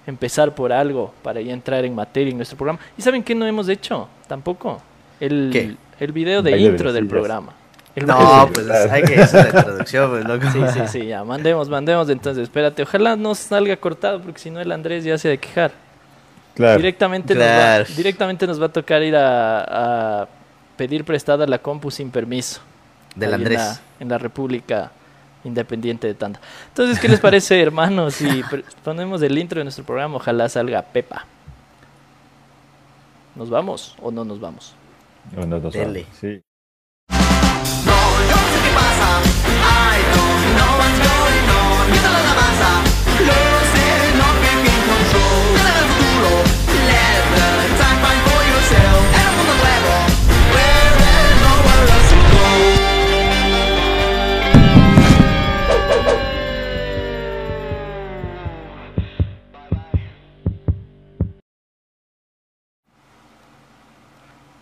empezar 0.05 0.53
por 0.53 0.71
algo 0.71 1.13
para 1.23 1.41
ya 1.41 1.53
entrar 1.53 1.83
en 1.83 1.95
materia 1.95 2.29
en 2.29 2.37
nuestro 2.37 2.57
programa. 2.57 2.79
¿Y 2.97 3.01
saben 3.01 3.23
qué 3.23 3.33
no 3.33 3.47
hemos 3.47 3.67
hecho? 3.69 4.07
Tampoco. 4.27 4.81
El, 5.19 5.77
el 5.99 6.11
video 6.11 6.43
de 6.43 6.59
intro 6.59 6.93
del 6.93 7.07
programa 7.07 7.53
no, 8.05 8.49
pues 8.53 8.69
hay 8.69 9.03
que 9.03 9.21
hacer 9.21 9.53
la 9.53 9.63
traducción, 9.63 10.09
pues, 10.11 10.25
loco. 10.25 10.51
Sí, 10.51 10.59
sí, 10.73 10.79
sí, 10.87 11.05
ya, 11.07 11.23
mandemos, 11.23 11.69
mandemos 11.69 12.09
entonces, 12.09 12.43
espérate, 12.43 12.83
ojalá 12.83 13.15
no 13.15 13.33
salga 13.35 13.75
cortado, 13.77 14.21
porque 14.21 14.39
si 14.39 14.49
no 14.49 14.59
el 14.59 14.71
Andrés 14.71 15.03
ya 15.03 15.17
se 15.17 15.27
ha 15.27 15.31
de 15.31 15.37
quejar. 15.37 15.71
Claro. 16.55 16.77
Directamente, 16.77 17.35
Nos 17.35 17.43
va, 17.43 17.83
directamente 17.83 18.47
nos 18.47 18.61
va 18.61 18.65
a 18.65 18.69
tocar 18.69 19.03
ir 19.03 19.15
a, 19.15 20.27
pedir 20.75 21.05
prestada 21.05 21.45
la 21.45 21.59
compu 21.59 21.91
sin 21.91 22.09
permiso. 22.09 22.61
Del 23.15 23.33
Andrés. 23.33 23.59
En 23.59 23.65
la, 23.67 23.79
en 23.99 24.09
la, 24.09 24.17
República 24.17 24.91
Independiente 25.43 26.07
de 26.07 26.13
Tanda. 26.13 26.39
Entonces, 26.69 26.99
¿qué 26.99 27.07
les 27.07 27.19
parece, 27.19 27.61
hermanos? 27.61 28.15
Si 28.15 28.43
ponemos 28.83 29.21
el 29.21 29.37
intro 29.37 29.59
de 29.59 29.65
nuestro 29.65 29.85
programa, 29.85 30.17
ojalá 30.17 30.49
salga 30.49 30.81
Pepa. 30.81 31.25
¿Nos 33.35 33.49
vamos 33.49 33.95
o 34.01 34.11
no 34.11 34.25
nos 34.25 34.39
vamos? 34.39 34.73
No, 35.35 35.45
no 35.45 35.59
nos 35.59 35.73
vamos. 35.75 36.05
Sí. 36.19 36.41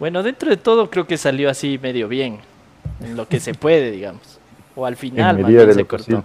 Bueno, 0.06 0.22
dentro 0.22 0.52
de 0.52 0.58
todo 0.58 0.92
creo 0.92 1.08
que 1.08 1.18
salió 1.18 1.50
así 1.50 1.80
medio 1.80 2.08
bien, 2.08 2.40
en 3.04 3.16
lo 3.16 3.28
que 3.28 3.40
se 3.40 3.54
puede, 3.54 3.92
digamos. 3.92 4.40
O 4.76 4.86
al 4.86 4.96
final, 4.96 5.40
más 5.40 5.76
se 5.76 5.86
cortó. 5.86 6.24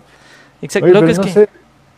Exacto, 0.63 0.89
lo 0.89 1.05
que 1.05 1.13
es 1.13 1.19
que... 1.19 1.49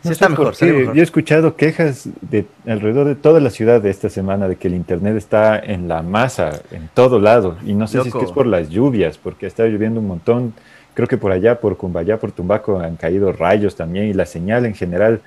está 0.05 0.29
mejor, 0.29 0.55
Yo 0.55 0.93
he 0.95 1.03
escuchado 1.03 1.57
quejas 1.57 2.09
de 2.21 2.47
alrededor 2.67 3.07
de 3.07 3.15
toda 3.15 3.41
la 3.41 3.51
ciudad 3.51 3.81
de 3.81 3.91
esta 3.91 4.09
semana 4.09 4.49
de 4.49 4.57
que 4.57 4.69
el 4.69 4.75
internet 4.75 5.17
está 5.17 5.59
en 5.59 5.89
la 5.89 6.03
masa, 6.03 6.61
en 6.71 6.89
todo 6.95 7.19
lado. 7.19 7.57
Y 7.65 7.75
no 7.75 7.87
sé 7.87 8.03
si 8.03 8.09
es 8.09 8.15
que 8.15 8.25
es 8.25 8.33
por 8.33 8.47
las 8.47 8.69
lluvias, 8.69 9.19
porque 9.19 9.47
está 9.47 9.65
lloviendo 9.65 10.01
un 10.01 10.07
montón 10.07 10.55
creo 10.95 11.09
que 11.09 11.19
por 11.19 11.33
allá, 11.33 11.61
por 11.61 11.77
Cumbayá, 11.77 12.19
por 12.19 12.33
Tumbaco, 12.33 12.79
han 12.79 12.97
caído 12.97 13.33
rayos 13.33 13.77
también 13.77 14.07
y 14.07 14.13
la 14.13 14.27
señal 14.27 14.67
en 14.67 14.75
general, 14.75 15.21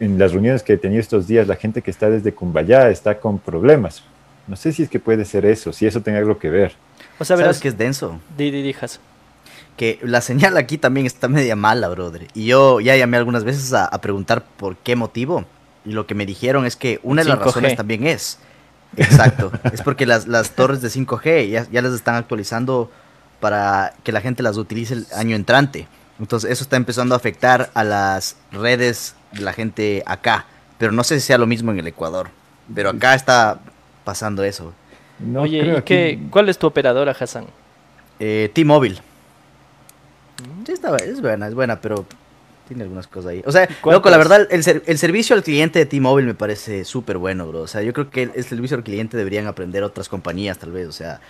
en 0.00 0.18
las 0.18 0.32
reuniones 0.32 0.62
que 0.62 0.74
he 0.74 0.78
tenido 0.78 1.00
estos 1.00 1.26
días, 1.26 1.46
la 1.46 1.56
gente 1.56 1.82
que 1.82 1.90
está 1.90 2.10
desde 2.10 2.32
Cumbayá 2.32 2.90
está 2.90 3.18
con 3.18 3.38
problemas. 3.38 4.02
No 4.46 4.56
sé 4.56 4.72
si 4.72 4.82
es 4.82 4.88
que 4.88 5.00
puede 5.00 5.24
ser 5.24 5.44
eso, 5.44 5.72
si 5.72 5.86
eso 5.86 6.00
tenga 6.00 6.18
algo 6.18 6.38
que 6.38 6.50
ver. 6.50 6.72
O 7.18 7.24
sea, 7.24 7.36
¿Sabes 7.36 7.60
que 7.60 7.68
es 7.68 7.78
denso? 7.78 8.20
Di, 8.36 8.50
di, 8.50 8.62
dijas. 8.62 9.00
Que 9.76 9.98
la 10.02 10.20
señal 10.20 10.56
aquí 10.56 10.78
también 10.78 11.06
está 11.06 11.28
media 11.28 11.56
mala, 11.56 11.88
brother. 11.88 12.28
Y 12.34 12.46
yo 12.46 12.80
ya 12.80 12.96
llamé 12.96 13.16
algunas 13.16 13.44
veces 13.44 13.72
a, 13.72 13.90
preguntar 14.00 14.44
por 14.56 14.76
qué 14.76 14.96
motivo. 14.96 15.44
Y 15.84 15.92
lo 15.92 16.06
que 16.06 16.14
me 16.14 16.26
dijeron 16.26 16.66
es 16.66 16.76
que 16.76 17.00
una 17.02 17.22
de 17.22 17.28
las 17.28 17.38
razones 17.38 17.76
también 17.76 18.06
es. 18.06 18.38
Exacto. 18.96 19.52
es 19.72 19.82
porque 19.82 20.06
las, 20.06 20.26
las 20.26 20.50
torres 20.50 20.80
de 20.80 20.88
5G 20.88 21.48
ya, 21.48 21.66
ya 21.70 21.82
las 21.82 21.92
están 21.92 22.16
actualizando 22.16 22.90
para 23.40 23.94
que 24.02 24.12
la 24.12 24.20
gente 24.20 24.42
las 24.42 24.56
utilice 24.56 24.94
el 24.94 25.06
año 25.14 25.36
entrante. 25.36 25.88
Entonces 26.18 26.50
eso 26.50 26.64
está 26.64 26.76
empezando 26.76 27.14
a 27.14 27.18
afectar 27.18 27.70
a 27.74 27.84
las 27.84 28.36
redes 28.52 29.14
de 29.32 29.40
la 29.40 29.52
gente 29.52 30.02
acá. 30.06 30.46
Pero 30.78 30.92
no 30.92 31.04
sé 31.04 31.20
si 31.20 31.26
sea 31.26 31.38
lo 31.38 31.46
mismo 31.46 31.70
en 31.72 31.78
el 31.78 31.86
Ecuador. 31.86 32.30
Pero 32.74 32.90
acá 32.90 33.14
está 33.14 33.60
pasando 34.04 34.42
eso. 34.42 34.72
Oye, 35.36 35.76
¿y 35.78 35.82
qué, 35.82 36.18
cuál 36.30 36.48
es 36.48 36.58
tu 36.58 36.66
operadora, 36.66 37.16
Hassan? 37.18 37.46
Eh, 38.18 38.50
T-Mobile. 38.52 38.96
Sí, 40.66 40.72
está, 40.72 40.96
es 40.96 41.20
buena, 41.20 41.48
es 41.48 41.54
buena, 41.54 41.80
pero 41.80 42.04
tiene 42.68 42.82
algunas 42.82 43.06
cosas 43.06 43.30
ahí. 43.30 43.42
O 43.46 43.52
sea, 43.52 43.68
loco, 43.84 44.10
la 44.10 44.18
verdad, 44.18 44.46
el, 44.50 44.82
el 44.86 44.98
servicio 44.98 45.34
al 45.36 45.42
cliente 45.42 45.78
de 45.78 45.86
T-Mobile 45.86 46.26
me 46.26 46.34
parece 46.34 46.84
súper 46.84 47.18
bueno, 47.18 47.46
bro. 47.46 47.60
O 47.60 47.66
sea, 47.66 47.82
yo 47.82 47.92
creo 47.92 48.10
que 48.10 48.24
el 48.34 48.44
servicio 48.44 48.76
al 48.76 48.82
cliente 48.82 49.16
deberían 49.16 49.46
aprender 49.46 49.82
otras 49.82 50.08
compañías, 50.08 50.58
tal 50.58 50.72
vez. 50.72 50.86
O 50.88 50.92
sea, 50.92 51.20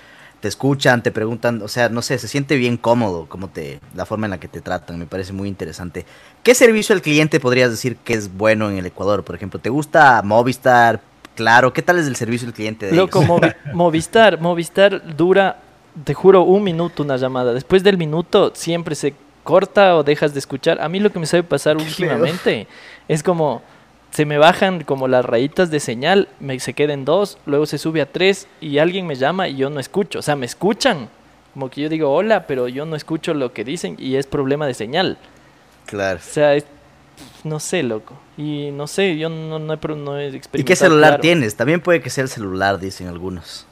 te 0.41 0.49
escuchan, 0.49 1.03
te 1.03 1.11
preguntan, 1.11 1.63
o 1.63 1.69
sea, 1.69 1.89
no 1.89 2.03
sé, 2.03 2.19
se 2.19 2.29
siente 2.29 2.57
bien 2.57 2.77
cómodo 2.77 3.27
como 3.29 3.49
te, 3.49 3.81
la 3.95 4.05
forma 4.07 4.27
en 4.27 4.33
la 4.33 4.41
que 4.41 4.49
te 4.49 4.61
tratan, 4.61 4.99
me 4.99 5.07
parece 5.07 5.33
muy 5.33 5.49
interesante. 5.49 6.05
¿Qué 6.43 6.55
servicio 6.55 6.95
al 6.95 7.03
cliente 7.03 7.41
podrías 7.41 7.71
decir 7.71 7.97
que 7.97 8.15
es 8.15 8.35
bueno 8.35 8.71
en 8.71 8.79
el 8.79 8.87
Ecuador? 8.87 9.25
Por 9.25 9.35
ejemplo, 9.35 9.61
¿te 9.61 9.71
gusta 9.71 10.23
Movistar, 10.23 11.01
Claro, 11.37 11.73
¿qué 11.73 11.83
tal 11.83 11.99
es 11.99 12.07
el 12.07 12.17
servicio 12.17 12.49
al 12.49 12.55
cliente 12.55 12.87
de 12.87 12.97
Loco, 12.97 13.23
Movistar, 13.75 14.41
Movistar 14.41 15.17
dura, 15.17 15.59
te 16.03 16.15
juro, 16.15 16.43
un 16.43 16.65
minuto 16.65 17.03
una 17.03 17.17
llamada. 17.17 17.53
Después 17.53 17.85
del 17.85 17.99
minuto 17.99 18.53
siempre 18.55 18.95
se 18.95 19.15
corta 19.45 19.97
o 19.97 20.03
dejas 20.03 20.33
de 20.33 20.41
escuchar. 20.41 20.81
A 20.81 20.89
mí 20.89 20.99
lo 20.99 21.13
que 21.13 21.19
me 21.19 21.27
sabe 21.27 21.43
pasar 21.43 21.77
últimamente 21.77 22.67
es 23.07 23.23
como 23.23 23.63
se 24.11 24.25
me 24.25 24.39
bajan 24.39 24.83
como 24.83 25.09
las 25.09 25.25
rayitas 25.27 25.71
de 25.71 25.79
señal, 25.79 26.29
me 26.41 26.59
se 26.59 26.73
queden 26.73 27.05
dos, 27.05 27.37
luego 27.45 27.67
se 27.67 27.77
sube 27.77 28.01
a 28.01 28.11
tres 28.11 28.49
y 28.63 28.79
alguien 28.79 29.07
me 29.07 29.15
llama 29.15 29.47
y 29.47 29.57
yo 29.57 29.69
no 29.69 29.79
escucho. 29.79 30.21
O 30.21 30.23
sea, 30.23 30.37
me 30.37 30.47
escuchan. 30.47 31.11
Como 31.53 31.69
que 31.71 31.83
yo 31.83 31.89
digo 31.91 32.13
hola, 32.13 32.47
pero 32.47 32.67
yo 32.69 32.87
no 32.87 32.97
escucho 32.97 33.35
lo 33.35 33.53
que 33.53 33.63
dicen 33.63 33.97
y 33.99 34.17
es 34.17 34.27
problema 34.27 34.67
de 34.67 34.73
señal. 34.73 35.19
Claro. 35.85 36.19
O 36.19 36.23
sea, 36.33 36.57
no 37.47 37.61
sé, 37.61 37.83
loco. 37.83 38.15
Y 38.37 38.71
no 38.73 38.87
sé, 38.87 39.17
yo 39.17 39.29
no, 39.29 39.59
no, 39.59 39.73
he, 39.73 39.79
no 39.97 40.19
he 40.19 40.27
experimentado. 40.27 40.61
¿Y 40.61 40.65
qué 40.65 40.77
celular 40.77 41.21
tienes? 41.21 41.57
También 41.57 41.81
puede 41.81 42.01
que 42.01 42.11
sea 42.11 42.23
el 42.23 42.29
celular, 42.29 42.79
dicen 42.79 43.09
algunos. 43.09 43.67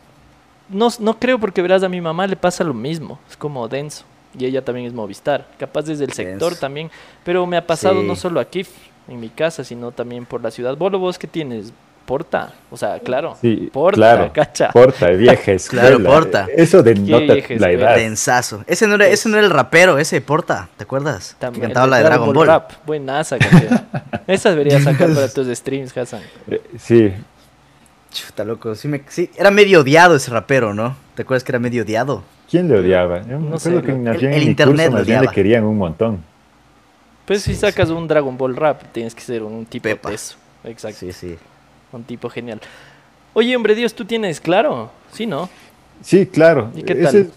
No, 0.69 0.89
no 1.01 1.19
creo 1.19 1.39
porque 1.39 1.61
verás, 1.61 1.83
a 1.83 1.89
mi 1.89 2.01
mamá 2.01 2.27
le 2.27 2.37
pasa 2.37 2.65
lo 2.65 2.75
mismo. 2.75 3.19
Es 3.29 3.37
como 3.37 3.69
denso. 3.69 4.05
Y 4.39 4.47
ella 4.47 4.65
también 4.65 4.87
es 4.87 4.95
Movistar. 4.95 5.49
Capaz 5.59 5.83
desde 5.83 6.05
el 6.05 6.13
sector 6.13 6.57
también. 6.57 6.91
Pero 7.25 7.47
me 7.47 7.57
ha 7.57 7.67
pasado 7.67 8.03
no 8.03 8.17
solo 8.17 8.41
aquí, 8.41 8.67
en 9.09 9.21
mi 9.21 9.29
casa, 9.29 9.65
sino 9.65 9.93
también 9.93 10.25
por 10.25 10.43
la 10.43 10.51
ciudad. 10.51 10.77
¿Vos, 10.77 10.93
vos 10.93 11.19
qué 11.19 11.27
tienes? 11.27 11.73
Porta, 12.05 12.53
o 12.71 12.77
sea, 12.77 12.99
claro. 13.01 13.35
Sí, 13.41 13.71
porta, 13.73 13.97
claro, 13.97 14.31
cacha. 14.33 14.71
Porta, 14.71 15.09
vieja 15.09 15.53
escuela. 15.53 15.89
Claro, 15.89 16.05
Porta. 16.05 16.47
Eso 16.55 16.83
denota 16.83 17.35
la 17.49 17.71
edad. 17.71 17.97
Densazo. 17.97 18.63
Ese 18.67 18.87
no, 18.87 18.97
era, 18.97 19.07
ese 19.07 19.29
no 19.31 19.39
era 19.39 19.47
el 19.47 19.51
rapero, 19.51 19.97
ese 19.99 20.21
Porta, 20.21 20.69
¿te 20.77 20.85
acuerdas? 20.85 21.35
También, 21.39 21.63
que 21.63 21.67
cantaba 21.69 21.87
la 21.87 21.97
de 21.99 22.05
Dragon, 22.05 22.33
Ball. 22.35 22.47
Rap. 22.47 22.73
Buenaza 22.85 23.39
canción. 23.39 23.87
Esa 24.27 24.51
deberías 24.51 24.83
sacar 24.83 25.13
para 25.15 25.29
tus 25.29 25.49
streams, 25.57 25.97
Hassan. 25.97 26.21
Eh, 26.49 26.61
sí. 26.79 27.13
Chuta, 28.11 28.45
loco. 28.45 28.75
Sí, 28.75 28.87
me, 28.87 29.03
sí, 29.09 29.31
era 29.37 29.51
medio 29.51 29.81
odiado 29.81 30.17
ese 30.17 30.31
rapero, 30.31 30.75
¿no? 30.75 30.97
¿Te 31.15 31.23
acuerdas 31.23 31.43
que 31.43 31.53
era 31.53 31.59
medio 31.59 31.83
odiado? 31.83 32.23
¿Quién 32.51 32.69
le 32.69 32.79
odiaba? 32.79 33.23
Yo 33.27 33.39
no 33.39 33.59
sé. 33.59 33.83
que 33.83 33.93
en, 33.93 34.07
el, 34.07 34.43
internet 34.43 34.91
curso, 34.91 35.21
le 35.21 35.29
querían 35.29 35.65
un 35.65 35.79
montón. 35.79 36.23
Pues 37.25 37.43
si 37.43 37.55
sacas 37.55 37.89
un 37.89 38.07
Dragon 38.07 38.37
Ball 38.37 38.55
rap, 38.55 38.83
tienes 38.93 39.15
que 39.15 39.23
ser 39.23 39.43
un 39.43 39.65
tipo 39.65 39.89
de 39.89 39.99
eso. 40.15 40.37
Exacto. 40.65 40.99
Sí, 41.01 41.13
sí. 41.13 41.39
Un 41.95 42.05
tipo 42.05 42.29
genial. 42.29 42.61
Oye, 43.35 43.55
hombre 43.55 43.75
Dios, 43.75 43.95
¿tú 43.95 44.05
tienes 44.05 44.41
claro? 44.41 44.91
Sí, 45.13 45.27
¿no? 45.27 45.49
Sí, 46.03 46.27
claro. 46.27 46.71
¿Y 46.75 46.83
qué 46.83 46.97
tal? 46.97 47.15
es 47.15 47.29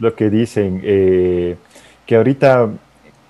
lo 0.00 0.14
que 0.14 0.28
dicen, 0.28 0.80
eh, 0.82 1.56
que 2.04 2.16
ahorita, 2.16 2.70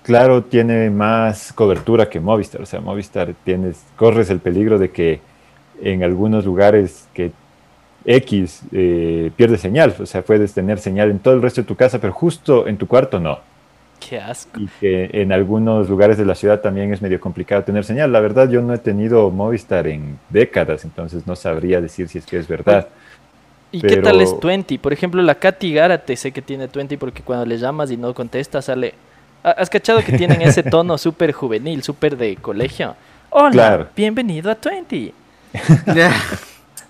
claro, 0.01 0.43
tiene 0.43 0.89
más 0.89 1.53
cobertura 1.53 2.09
que 2.09 2.19
Movistar. 2.19 2.61
O 2.61 2.65
sea, 2.65 2.81
Movistar 2.81 3.35
tienes, 3.43 3.83
corres 3.95 4.31
el 4.31 4.39
peligro 4.39 4.79
de 4.79 4.91
que 4.91 5.21
en 5.81 6.03
algunos 6.03 6.45
lugares 6.45 7.07
que 7.13 7.31
X 8.05 8.63
eh, 8.71 9.31
pierde 9.35 9.57
señal. 9.57 9.95
O 9.99 10.05
sea, 10.05 10.23
puedes 10.23 10.53
tener 10.53 10.79
señal 10.79 11.11
en 11.11 11.19
todo 11.19 11.35
el 11.35 11.41
resto 11.41 11.61
de 11.61 11.67
tu 11.67 11.75
casa, 11.75 11.99
pero 11.99 12.13
justo 12.13 12.67
en 12.67 12.77
tu 12.77 12.87
cuarto 12.87 13.19
no. 13.19 13.39
Qué 14.09 14.19
asco. 14.19 14.59
Y 14.59 14.67
que 14.79 15.09
en 15.13 15.31
algunos 15.31 15.89
lugares 15.89 16.17
de 16.17 16.25
la 16.25 16.35
ciudad 16.35 16.61
también 16.61 16.93
es 16.93 17.01
medio 17.01 17.19
complicado 17.19 17.63
tener 17.63 17.83
señal. 17.85 18.11
La 18.11 18.19
verdad, 18.19 18.49
yo 18.49 18.61
no 18.61 18.73
he 18.73 18.77
tenido 18.77 19.29
Movistar 19.31 19.87
en 19.87 20.19
décadas, 20.29 20.83
entonces 20.83 21.25
no 21.27 21.35
sabría 21.35 21.79
decir 21.79 22.07
si 22.07 22.17
es 22.17 22.25
que 22.25 22.37
es 22.37 22.47
verdad. 22.47 22.87
¿Y 23.71 23.81
qué 23.81 23.97
tal 23.97 24.21
es 24.21 24.39
Twenty? 24.39 24.77
Por 24.77 24.93
ejemplo, 24.93 25.21
la 25.21 25.35
Katy 25.35 25.73
Gárate 25.73 26.15
sé 26.15 26.31
que 26.31 26.41
tiene 26.41 26.67
Twenty 26.67 26.97
porque 26.97 27.23
cuando 27.23 27.45
le 27.45 27.57
llamas 27.57 27.91
y 27.91 27.97
no 27.97 28.13
contesta 28.13 28.61
sale... 28.61 28.93
¿Has 29.41 29.69
cachado 29.69 30.01
que 30.01 30.13
tienen 30.13 30.41
ese 30.41 30.63
tono 30.63 30.97
súper 30.97 31.33
juvenil, 31.33 31.83
súper 31.83 32.15
de 32.15 32.35
colegio? 32.37 32.95
Hola, 33.29 33.89
bienvenido 33.95 34.51
a 34.51 34.55
Twenty. 34.55 35.13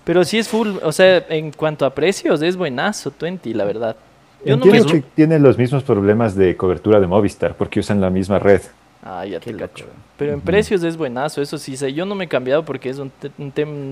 Pero 0.04 0.24
sí 0.24 0.38
es 0.38 0.46
full, 0.46 0.76
o 0.82 0.92
sea, 0.92 1.24
en 1.30 1.50
cuanto 1.50 1.86
a 1.86 1.94
precios 1.94 2.42
es 2.42 2.56
buenazo 2.56 3.10
Twenty, 3.10 3.54
la 3.54 3.64
verdad. 3.64 3.96
Yo 4.44 4.54
Entiendo 4.54 4.86
que 4.86 5.02
tiene 5.14 5.38
los 5.38 5.56
mismos 5.56 5.82
problemas 5.82 6.34
de 6.34 6.56
cobertura 6.56 7.00
de 7.00 7.06
Movistar 7.06 7.54
porque 7.56 7.80
usan 7.80 8.00
la 8.00 8.10
misma 8.10 8.38
red. 8.38 8.60
Ah, 9.02 9.26
ya 9.26 9.38
te 9.38 9.54
cacho. 9.54 9.86
Pero 10.16 10.32
en 10.32 10.40
precios 10.40 10.82
es 10.82 10.96
buenazo, 10.96 11.42
eso 11.42 11.58
sí. 11.58 11.76
Sé. 11.76 11.92
Yo 11.92 12.06
no 12.06 12.14
me 12.14 12.24
he 12.24 12.28
cambiado 12.28 12.64
porque 12.64 12.88
es 12.88 12.98
un, 12.98 13.12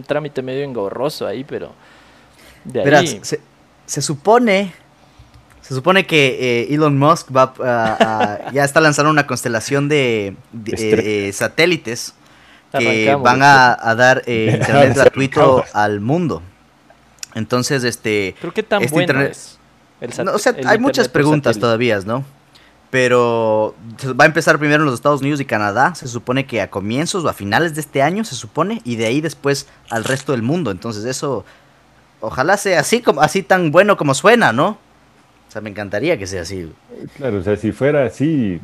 trámite 0.06 0.42
medio 0.42 0.64
engorroso 0.64 1.26
ahí, 1.26 1.44
pero. 1.44 1.72
De 2.64 2.82
ahí... 2.96 3.20
se, 3.22 4.02
supone. 4.02 4.72
Se 5.60 5.74
supone 5.74 6.06
que 6.06 6.62
eh, 6.62 6.74
Elon 6.74 6.98
Musk 6.98 7.28
va 7.34 7.52
ya 8.52 8.64
está 8.64 8.80
lanzando 8.80 9.10
una 9.10 9.26
constelación 9.26 9.88
de, 9.88 10.34
eh, 10.66 11.30
satélites 11.32 12.14
que 12.76 13.14
van 13.14 13.42
a, 13.42 13.94
dar 13.94 14.22
eh, 14.26 14.52
internet 14.58 14.94
gratuito 14.94 15.64
al 15.72 16.00
mundo. 16.00 16.42
Entonces, 17.34 17.84
este. 17.84 18.34
¿Pero 18.40 18.54
qué 18.54 18.62
tan 18.62 18.82
este 18.82 19.30
es? 19.30 19.58
O 20.32 20.38
sea, 20.38 20.54
hay 20.66 20.78
muchas 20.78 21.08
preguntas 21.08 21.58
todavía, 21.58 22.00
¿no? 22.00 22.24
Pero 22.90 23.74
va 24.20 24.24
a 24.24 24.26
empezar 24.26 24.58
primero 24.58 24.82
en 24.82 24.86
los 24.86 24.94
Estados 24.96 25.22
Unidos 25.22 25.40
y 25.40 25.46
Canadá. 25.46 25.94
Se 25.94 26.06
supone 26.08 26.44
que 26.44 26.60
a 26.60 26.68
comienzos 26.68 27.24
o 27.24 27.28
a 27.30 27.32
finales 27.32 27.74
de 27.74 27.80
este 27.80 28.02
año, 28.02 28.22
se 28.22 28.34
supone, 28.34 28.82
y 28.84 28.96
de 28.96 29.06
ahí 29.06 29.22
después 29.22 29.66
al 29.88 30.04
resto 30.04 30.32
del 30.32 30.42
mundo. 30.42 30.70
Entonces 30.70 31.06
eso, 31.06 31.46
ojalá 32.20 32.58
sea 32.58 32.80
así, 32.80 33.00
como, 33.00 33.22
así 33.22 33.42
tan 33.42 33.70
bueno 33.70 33.96
como 33.96 34.12
suena, 34.12 34.52
¿no? 34.52 34.76
O 35.48 35.50
sea, 35.50 35.62
me 35.62 35.70
encantaría 35.70 36.18
que 36.18 36.26
sea 36.26 36.42
así. 36.42 36.70
Claro, 37.16 37.38
o 37.38 37.42
sea, 37.42 37.56
si 37.56 37.72
fuera 37.72 38.04
así, 38.04 38.60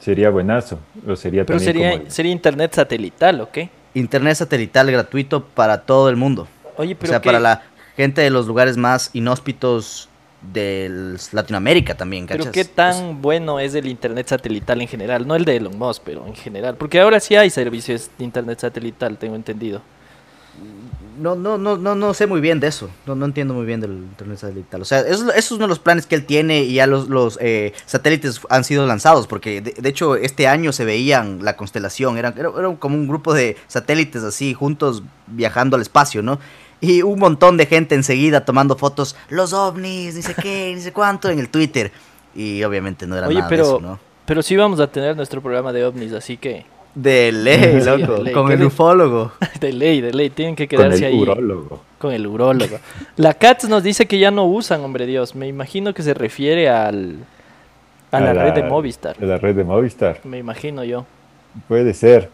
sería 0.00 0.30
buenazo. 0.30 0.80
O 1.06 1.14
sería 1.14 1.46
Pero 1.46 1.60
sería, 1.60 2.02
sería 2.10 2.32
internet 2.32 2.74
satelital, 2.74 3.40
¿o 3.40 3.52
qué? 3.52 3.70
Internet 3.94 4.36
satelital 4.36 4.90
gratuito 4.90 5.44
para 5.44 5.82
todo 5.82 6.08
el 6.08 6.16
mundo. 6.16 6.48
Oye, 6.76 6.96
pero 6.96 7.10
o 7.10 7.12
sea, 7.12 7.22
para 7.22 7.38
la 7.38 7.62
gente 7.96 8.20
de 8.20 8.30
los 8.30 8.48
lugares 8.48 8.76
más 8.76 9.10
inhóspitos 9.12 10.09
de 10.42 11.16
Latinoamérica 11.32 11.94
también, 11.94 12.26
¿cachas? 12.26 12.46
Pero 12.46 12.52
qué 12.52 12.64
tan 12.64 13.20
bueno 13.20 13.60
es 13.60 13.74
el 13.74 13.86
internet 13.86 14.28
satelital 14.28 14.80
en 14.80 14.88
general, 14.88 15.26
no 15.26 15.36
el 15.36 15.44
de 15.44 15.56
Elon 15.56 15.78
Musk, 15.78 16.02
pero 16.04 16.26
en 16.26 16.34
general, 16.34 16.76
porque 16.76 17.00
ahora 17.00 17.20
sí 17.20 17.36
hay 17.36 17.50
servicios 17.50 18.10
de 18.18 18.24
internet 18.24 18.60
satelital, 18.60 19.18
tengo 19.18 19.36
entendido. 19.36 19.82
No, 21.18 21.34
no, 21.34 21.58
no, 21.58 21.76
no, 21.76 21.94
no 21.94 22.14
sé 22.14 22.26
muy 22.26 22.40
bien 22.40 22.60
de 22.60 22.68
eso. 22.68 22.88
No, 23.04 23.14
no 23.14 23.26
entiendo 23.26 23.52
muy 23.52 23.66
bien 23.66 23.80
del 23.80 23.92
internet 23.92 24.38
satelital. 24.38 24.80
O 24.80 24.84
sea, 24.86 25.00
eso, 25.00 25.30
es 25.32 25.52
uno 25.52 25.64
de 25.64 25.68
los 25.68 25.78
planes 25.78 26.06
que 26.06 26.14
él 26.14 26.24
tiene 26.24 26.62
y 26.62 26.74
ya 26.74 26.86
los, 26.86 27.10
los 27.10 27.38
eh, 27.42 27.74
satélites 27.84 28.40
han 28.48 28.64
sido 28.64 28.86
lanzados. 28.86 29.26
Porque 29.26 29.60
de, 29.60 29.88
hecho 29.88 30.16
este 30.16 30.48
año 30.48 30.72
se 30.72 30.86
veían 30.86 31.44
la 31.44 31.58
constelación. 31.58 32.16
Era, 32.16 32.32
era, 32.38 32.50
era, 32.58 32.74
como 32.76 32.96
un 32.96 33.06
grupo 33.06 33.34
de 33.34 33.58
satélites 33.66 34.22
así 34.22 34.54
juntos 34.54 35.02
viajando 35.26 35.76
al 35.76 35.82
espacio, 35.82 36.22
¿no? 36.22 36.38
Y 36.80 37.02
un 37.02 37.18
montón 37.18 37.56
de 37.56 37.66
gente 37.66 37.94
enseguida 37.94 38.44
tomando 38.44 38.76
fotos, 38.76 39.16
los 39.28 39.52
ovnis, 39.52 40.14
ni 40.14 40.22
sé 40.22 40.34
qué, 40.34 40.72
ni 40.74 40.80
sé 40.80 40.92
cuánto, 40.92 41.28
en 41.28 41.38
el 41.38 41.48
Twitter. 41.50 41.92
Y 42.34 42.62
obviamente 42.64 43.06
no 43.06 43.16
era 43.16 43.28
nada 43.28 43.48
pero, 43.48 43.64
de 43.64 43.68
eso, 43.68 43.80
¿no? 43.80 43.98
Pero 44.24 44.42
sí 44.42 44.56
vamos 44.56 44.80
a 44.80 44.86
tener 44.86 45.16
nuestro 45.16 45.42
programa 45.42 45.72
de 45.72 45.84
ovnis, 45.84 46.12
así 46.12 46.36
que... 46.36 46.64
De 46.94 47.30
ley, 47.30 47.80
loco, 47.84 48.24
con 48.32 48.50
el 48.50 48.64
ufólogo. 48.64 49.32
De 49.60 49.72
ley, 49.72 50.00
de 50.00 50.12
ley, 50.12 50.30
tienen 50.30 50.56
que 50.56 50.66
quedarse 50.66 51.06
ahí. 51.06 51.12
Con 51.12 51.22
el 51.22 51.30
urólogo. 51.30 51.80
Con 51.98 52.12
el 52.12 52.26
urólogo. 52.26 52.78
La 53.16 53.34
CATS 53.34 53.68
nos 53.68 53.82
dice 53.82 54.06
que 54.06 54.18
ya 54.18 54.30
no 54.30 54.44
usan, 54.46 54.82
hombre 54.82 55.06
Dios. 55.06 55.36
Me 55.36 55.46
imagino 55.46 55.94
que 55.94 56.02
se 56.02 56.14
refiere 56.14 56.68
al 56.68 57.18
A, 58.10 58.20
la, 58.20 58.32
red 58.32 58.54
de 58.54 58.62
Movistar. 58.64 59.16
A 59.20 59.24
la 59.24 59.36
red 59.38 59.54
de 59.54 59.62
Movistar. 59.62 60.20
Me 60.24 60.38
imagino 60.38 60.82
yo. 60.82 61.06
Puede 61.68 61.94
ser. 61.94 62.30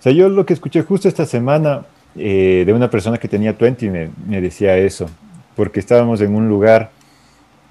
O 0.00 0.02
sea, 0.02 0.12
yo 0.12 0.28
lo 0.28 0.46
que 0.46 0.54
escuché 0.54 0.82
justo 0.82 1.06
esta 1.06 1.26
semana 1.26 1.84
eh, 2.16 2.64
de 2.66 2.72
una 2.72 2.90
persona 2.90 3.18
que 3.18 3.28
tenía 3.28 3.52
20 3.52 4.10
me, 4.26 4.40
decía 4.40 4.76
eso, 4.76 5.08
porque 5.56 5.80
estábamos 5.80 6.20
en 6.20 6.34
un 6.34 6.48
lugar, 6.48 6.90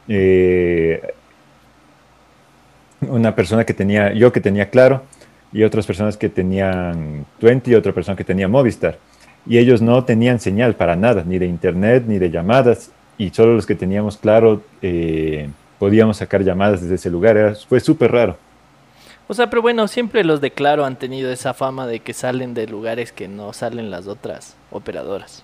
eh, 0.08 1.02
una 3.02 3.36
persona 3.36 3.66
que 3.66 3.74
tenía, 3.74 4.14
yo 4.14 4.32
que 4.32 4.42
tenía 4.42 4.70
claro, 4.70 5.04
y 5.52 5.64
otras 5.64 5.86
personas 5.86 6.18
que 6.18 6.30
tenían 6.30 7.26
20 7.42 7.72
y 7.72 7.76
otra 7.76 7.92
persona 7.92 8.16
que 8.16 8.24
tenía 8.24 8.48
Movistar. 8.48 8.98
Y 9.46 9.58
ellos 9.58 9.82
no 9.82 10.04
tenían 10.04 10.40
señal 10.40 10.76
para 10.76 10.96
nada, 10.96 11.24
ni 11.26 11.40
de 11.40 11.46
internet, 11.46 12.04
ni 12.08 12.20
de 12.20 12.30
llamadas, 12.30 12.92
y 13.18 13.30
solo 13.32 13.56
los 13.56 13.66
que 13.66 13.76
teníamos 13.76 14.18
claro 14.18 14.62
eh, 14.82 15.50
podíamos 15.80 16.18
sacar 16.18 16.44
llamadas 16.44 16.82
desde 16.82 16.96
ese 16.96 17.10
lugar. 17.10 17.56
fue 17.68 17.80
súper 17.80 18.12
raro. 18.12 18.38
O 19.32 19.36
sea, 19.36 19.48
pero 19.48 19.62
bueno, 19.62 19.88
siempre 19.88 20.24
los 20.24 20.42
de 20.42 20.50
Claro 20.50 20.86
han 20.86 20.96
tenido 20.96 21.32
esa 21.32 21.54
fama 21.54 21.86
de 21.86 22.00
que 22.00 22.14
salen 22.14 22.56
de 22.56 22.66
lugares 22.66 23.12
que 23.12 23.28
no 23.28 23.54
salen 23.54 23.92
las 23.92 24.08
otras 24.08 24.58
operadoras. 24.72 25.44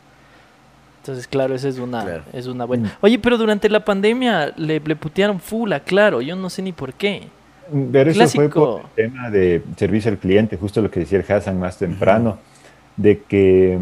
Entonces, 1.01 1.27
claro, 1.27 1.53
esa 1.53 1.67
es 1.69 1.77
una, 1.77 2.23
es 2.33 2.47
una 2.47 2.65
buena. 2.65 2.89
Mm. 2.89 2.91
Oye, 3.01 3.19
pero 3.19 3.37
durante 3.37 3.69
la 3.69 3.85
pandemia 3.85 4.51
le, 4.57 4.79
le 4.79 4.95
putearon 4.95 5.39
full 5.39 5.71
a 5.71 5.81
Claro, 5.81 6.19
yo 6.23 6.35
no 6.35 6.49
sé 6.49 6.63
ni 6.63 6.71
por 6.71 6.93
qué. 6.93 7.27
Pero 7.91 8.09
eso 8.09 8.27
fue 8.29 8.49
por 8.49 8.81
el 8.95 9.09
tema 9.11 9.29
de 9.29 9.61
servicio 9.77 10.09
al 10.09 10.17
cliente, 10.17 10.57
justo 10.57 10.81
lo 10.81 10.89
que 10.89 11.01
decía 11.01 11.19
el 11.19 11.31
Hassan 11.31 11.59
más 11.59 11.77
temprano, 11.77 12.39
de 12.97 13.21
que 13.21 13.77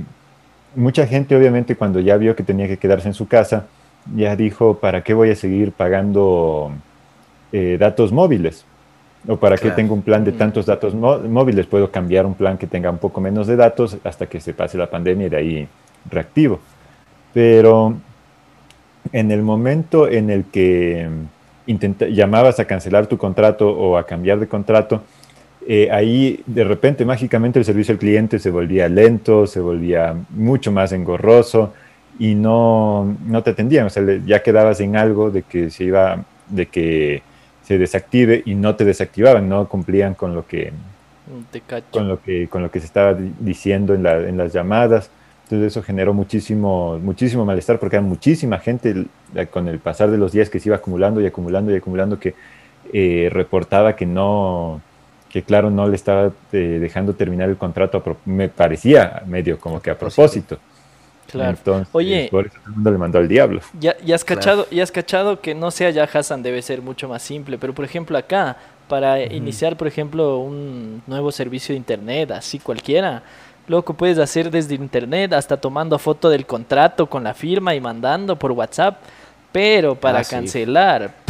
mucha 0.75 1.07
gente 1.07 1.33
obviamente 1.33 1.77
cuando 1.77 2.01
ya 2.01 2.17
vio 2.17 2.35
que 2.35 2.43
tenía 2.43 2.67
que 2.67 2.75
quedarse 2.75 3.07
en 3.07 3.13
su 3.13 3.29
casa, 3.29 3.67
ya 4.13 4.35
dijo, 4.35 4.79
¿para 4.79 5.01
qué 5.01 5.13
voy 5.13 5.29
a 5.29 5.35
seguir 5.37 5.71
pagando 5.71 6.73
eh, 7.53 7.77
datos 7.79 8.11
móviles? 8.11 8.65
¿O 9.27 9.37
para 9.37 9.57
qué 9.57 9.71
tengo 9.71 9.93
un 9.93 10.01
plan 10.01 10.23
de 10.23 10.33
mm. 10.33 10.37
tantos 10.37 10.65
datos 10.65 10.93
móviles? 10.93 11.65
Puedo 11.65 11.89
cambiar 11.89 12.25
un 12.25 12.33
plan 12.33 12.57
que 12.57 12.67
tenga 12.67 12.89
un 12.89 12.97
poco 12.97 13.21
menos 13.21 13.47
de 13.47 13.55
datos 13.55 13.97
hasta 14.03 14.25
que 14.25 14.39
se 14.39 14.53
pase 14.53 14.77
la 14.77 14.89
pandemia 14.89 15.27
y 15.27 15.29
de 15.29 15.37
ahí 15.37 15.67
reactivo. 16.09 16.59
Pero 17.33 17.95
en 19.11 19.31
el 19.31 19.41
momento 19.41 20.09
en 20.09 20.29
el 20.29 20.45
que 20.45 21.07
llamabas 22.11 22.59
a 22.59 22.65
cancelar 22.65 23.07
tu 23.07 23.17
contrato 23.17 23.69
o 23.69 23.97
a 23.97 24.05
cambiar 24.05 24.39
de 24.39 24.47
contrato, 24.47 25.01
eh, 25.65 25.89
ahí 25.89 26.43
de 26.45 26.65
repente 26.65 27.05
mágicamente 27.05 27.57
el 27.59 27.63
servicio 27.63 27.93
al 27.93 27.99
cliente 27.99 28.37
se 28.39 28.51
volvía 28.51 28.89
lento, 28.89 29.47
se 29.47 29.61
volvía 29.61 30.13
mucho 30.31 30.73
más 30.73 30.91
engorroso 30.91 31.73
y 32.19 32.35
no, 32.35 33.15
no 33.25 33.41
te 33.41 33.51
atendían. 33.51 33.85
O 33.85 33.89
sea, 33.89 34.03
ya 34.25 34.43
quedabas 34.43 34.81
en 34.81 34.97
algo 34.97 35.31
de 35.31 35.43
que 35.43 35.69
se 35.69 35.85
iba, 35.85 36.23
de 36.49 36.65
que 36.65 37.21
se 37.63 37.77
desactive 37.77 38.43
y 38.45 38.55
no 38.55 38.75
te 38.75 38.85
desactivaban, 38.85 39.47
no 39.47 39.67
cumplían 39.67 40.13
con 40.13 40.35
lo 40.35 40.45
que, 40.45 40.71
con 41.91 42.07
lo 42.07 42.21
que, 42.21 42.47
con 42.47 42.61
lo 42.61 42.71
que 42.71 42.79
se 42.79 42.85
estaba 42.85 43.15
diciendo 43.39 43.93
en, 43.93 44.03
la, 44.03 44.17
en 44.19 44.37
las 44.37 44.53
llamadas. 44.53 45.09
Entonces 45.43 45.73
eso 45.73 45.83
generó 45.83 46.13
muchísimo, 46.13 46.97
muchísimo 46.99 47.45
malestar 47.45 47.79
porque 47.79 47.97
hay 47.97 48.03
muchísima 48.03 48.59
gente 48.59 49.05
con 49.51 49.67
el 49.67 49.79
pasar 49.79 50.09
de 50.09 50.17
los 50.17 50.31
días 50.31 50.49
que 50.49 50.59
se 50.59 50.69
iba 50.69 50.77
acumulando 50.77 51.21
y 51.21 51.25
acumulando 51.25 51.71
y 51.71 51.75
acumulando 51.75 52.19
que 52.19 52.33
eh, 52.91 53.29
reportaba 53.31 53.95
que 53.95 54.05
no, 54.05 54.81
que 55.29 55.43
claro, 55.43 55.69
no 55.69 55.87
le 55.87 55.95
estaba 55.95 56.31
eh, 56.51 56.77
dejando 56.79 57.13
terminar 57.13 57.49
el 57.49 57.57
contrato, 57.57 58.03
me 58.25 58.49
parecía 58.49 59.23
medio 59.25 59.59
como 59.59 59.81
que 59.81 59.89
a 59.89 59.97
propósito. 59.97 60.59
Claro. 61.27 61.51
Entonces, 61.51 61.87
Oye, 61.93 62.27
por 62.29 62.45
eso 62.45 62.55
todo 62.57 62.67
el 62.67 62.75
mundo 62.75 62.91
le 62.91 62.97
mandó 62.97 63.17
al 63.19 63.27
diablo. 63.27 63.61
Ya, 63.79 63.95
ya, 64.05 64.15
has 64.15 64.23
cachado, 64.23 64.67
ya 64.69 64.83
has 64.83 64.91
cachado 64.91 65.41
que 65.41 65.55
no 65.55 65.71
sea 65.71 65.89
ya 65.89 66.03
Hassan 66.03 66.43
debe 66.43 66.61
ser 66.61 66.81
mucho 66.81 67.07
más 67.07 67.23
simple, 67.23 67.57
pero 67.57 67.73
por 67.73 67.85
ejemplo 67.85 68.17
acá, 68.17 68.57
para 68.87 69.21
iniciar, 69.21 69.77
por 69.77 69.87
ejemplo, 69.87 70.37
un 70.39 71.01
nuevo 71.07 71.31
servicio 71.31 71.73
de 71.73 71.77
internet, 71.77 72.31
así 72.31 72.59
cualquiera, 72.59 73.23
Loco, 73.67 73.93
puedes 73.93 74.17
hacer 74.17 74.51
desde 74.51 74.75
internet 74.75 75.31
hasta 75.31 75.55
tomando 75.55 75.97
foto 75.97 76.29
del 76.29 76.45
contrato 76.45 77.07
con 77.07 77.23
la 77.23 77.33
firma 77.33 77.73
y 77.73 77.79
mandando 77.79 78.37
por 78.37 78.51
WhatsApp. 78.51 78.97
Pero 79.53 79.95
para 79.95 80.19
ah, 80.19 80.23
cancelar. 80.29 81.22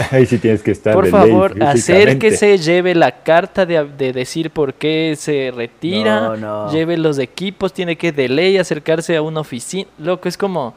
Ahí 0.10 0.26
sí 0.26 0.38
tienes 0.38 0.62
que 0.62 0.70
estar. 0.70 0.94
Por 0.94 1.08
favor, 1.08 1.62
hacer 1.62 2.18
que 2.18 2.36
se 2.36 2.58
lleve 2.58 2.94
la 2.94 3.22
carta 3.22 3.66
de, 3.66 4.12
decir 4.12 4.50
por 4.50 4.74
qué 4.74 5.14
se 5.16 5.52
retira. 5.54 6.68
Lleve 6.70 6.96
los 6.96 7.18
equipos, 7.18 7.72
tiene 7.72 7.96
que 7.96 8.12
de 8.12 8.28
ley 8.28 8.56
acercarse 8.56 9.16
a 9.16 9.22
una 9.22 9.40
oficina. 9.40 9.88
Loco, 9.98 10.28
es 10.28 10.36
como. 10.36 10.74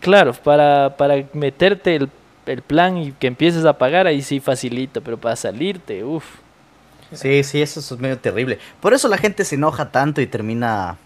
Claro, 0.00 0.34
para, 0.34 0.96
para 0.96 1.24
meterte 1.32 1.96
el, 1.96 2.10
el 2.44 2.62
plan 2.62 2.98
y 2.98 3.12
que 3.12 3.26
empieces 3.26 3.64
a 3.64 3.78
pagar, 3.78 4.06
ahí 4.06 4.22
sí 4.22 4.40
facilito, 4.40 5.00
pero 5.00 5.18
para 5.18 5.34
salirte, 5.36 6.04
uff. 6.04 6.24
Sí, 7.12 7.42
sí, 7.44 7.62
eso 7.62 7.80
es 7.80 8.00
medio 8.00 8.18
terrible. 8.18 8.58
Por 8.80 8.92
eso 8.92 9.08
la 9.08 9.16
gente 9.16 9.44
se 9.44 9.54
enoja 9.54 9.90
tanto 9.90 10.20
y 10.20 10.26
termina 10.26 10.98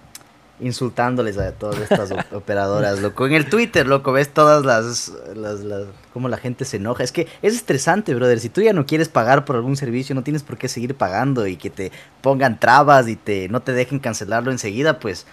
insultándoles 0.61 1.39
a 1.39 1.53
todas 1.53 1.79
estas 1.81 2.11
operadoras, 2.33 3.01
loco. 3.01 3.27
En 3.27 3.33
el 3.33 3.49
Twitter, 3.49 3.87
loco, 3.87 4.13
ves 4.13 4.33
todas 4.33 4.65
las, 4.65 5.13
las, 5.35 5.87
cómo 6.13 6.29
la 6.29 6.37
gente 6.37 6.65
se 6.65 6.77
enoja. 6.77 7.03
Es 7.05 7.13
que 7.13 7.27
es 7.43 7.55
estresante, 7.55 8.15
brother. 8.15 8.41
Si 8.41 8.49
tú 8.49 8.61
ya 8.61 8.73
no 8.73 8.87
quieres 8.87 9.09
pagar 9.09 9.45
por 9.45 9.57
algún 9.57 9.77
servicio, 9.77 10.15
no 10.15 10.23
tienes 10.23 10.43
por 10.43 10.59
qué 10.59 10.69
seguir 10.69 10.95
pagando 10.95 11.47
y 11.47 11.57
que 11.57 11.71
te 11.71 11.93
pongan 12.21 12.61
trabas 12.61 13.09
y 13.09 13.17
te 13.17 13.49
no 13.49 13.61
te 13.61 13.73
dejen 13.73 13.99
cancelarlo 13.99 14.51
enseguida, 14.51 14.99
pues 14.99 15.27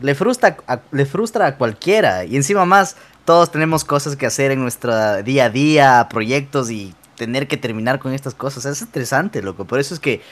le 0.00 0.14
frustra, 0.14 0.56
le 0.90 1.06
frustra 1.06 1.46
a 1.46 1.56
cualquiera. 1.56 2.24
Y 2.24 2.36
encima 2.36 2.64
más, 2.64 2.96
todos 3.24 3.50
tenemos 3.50 3.84
cosas 3.84 4.16
que 4.16 4.26
hacer 4.26 4.50
en 4.50 4.60
nuestro 4.60 5.22
día 5.22 5.46
a 5.46 5.50
día, 5.50 6.06
proyectos 6.10 6.70
y 6.70 6.94
tener 7.16 7.48
que 7.48 7.56
terminar 7.56 7.98
con 7.98 8.12
estas 8.12 8.34
cosas. 8.34 8.64
Es 8.64 8.82
estresante, 8.82 9.42
loco. 9.42 9.64
Por 9.64 9.80
eso 9.80 9.94
es 9.94 10.00
que 10.00 10.22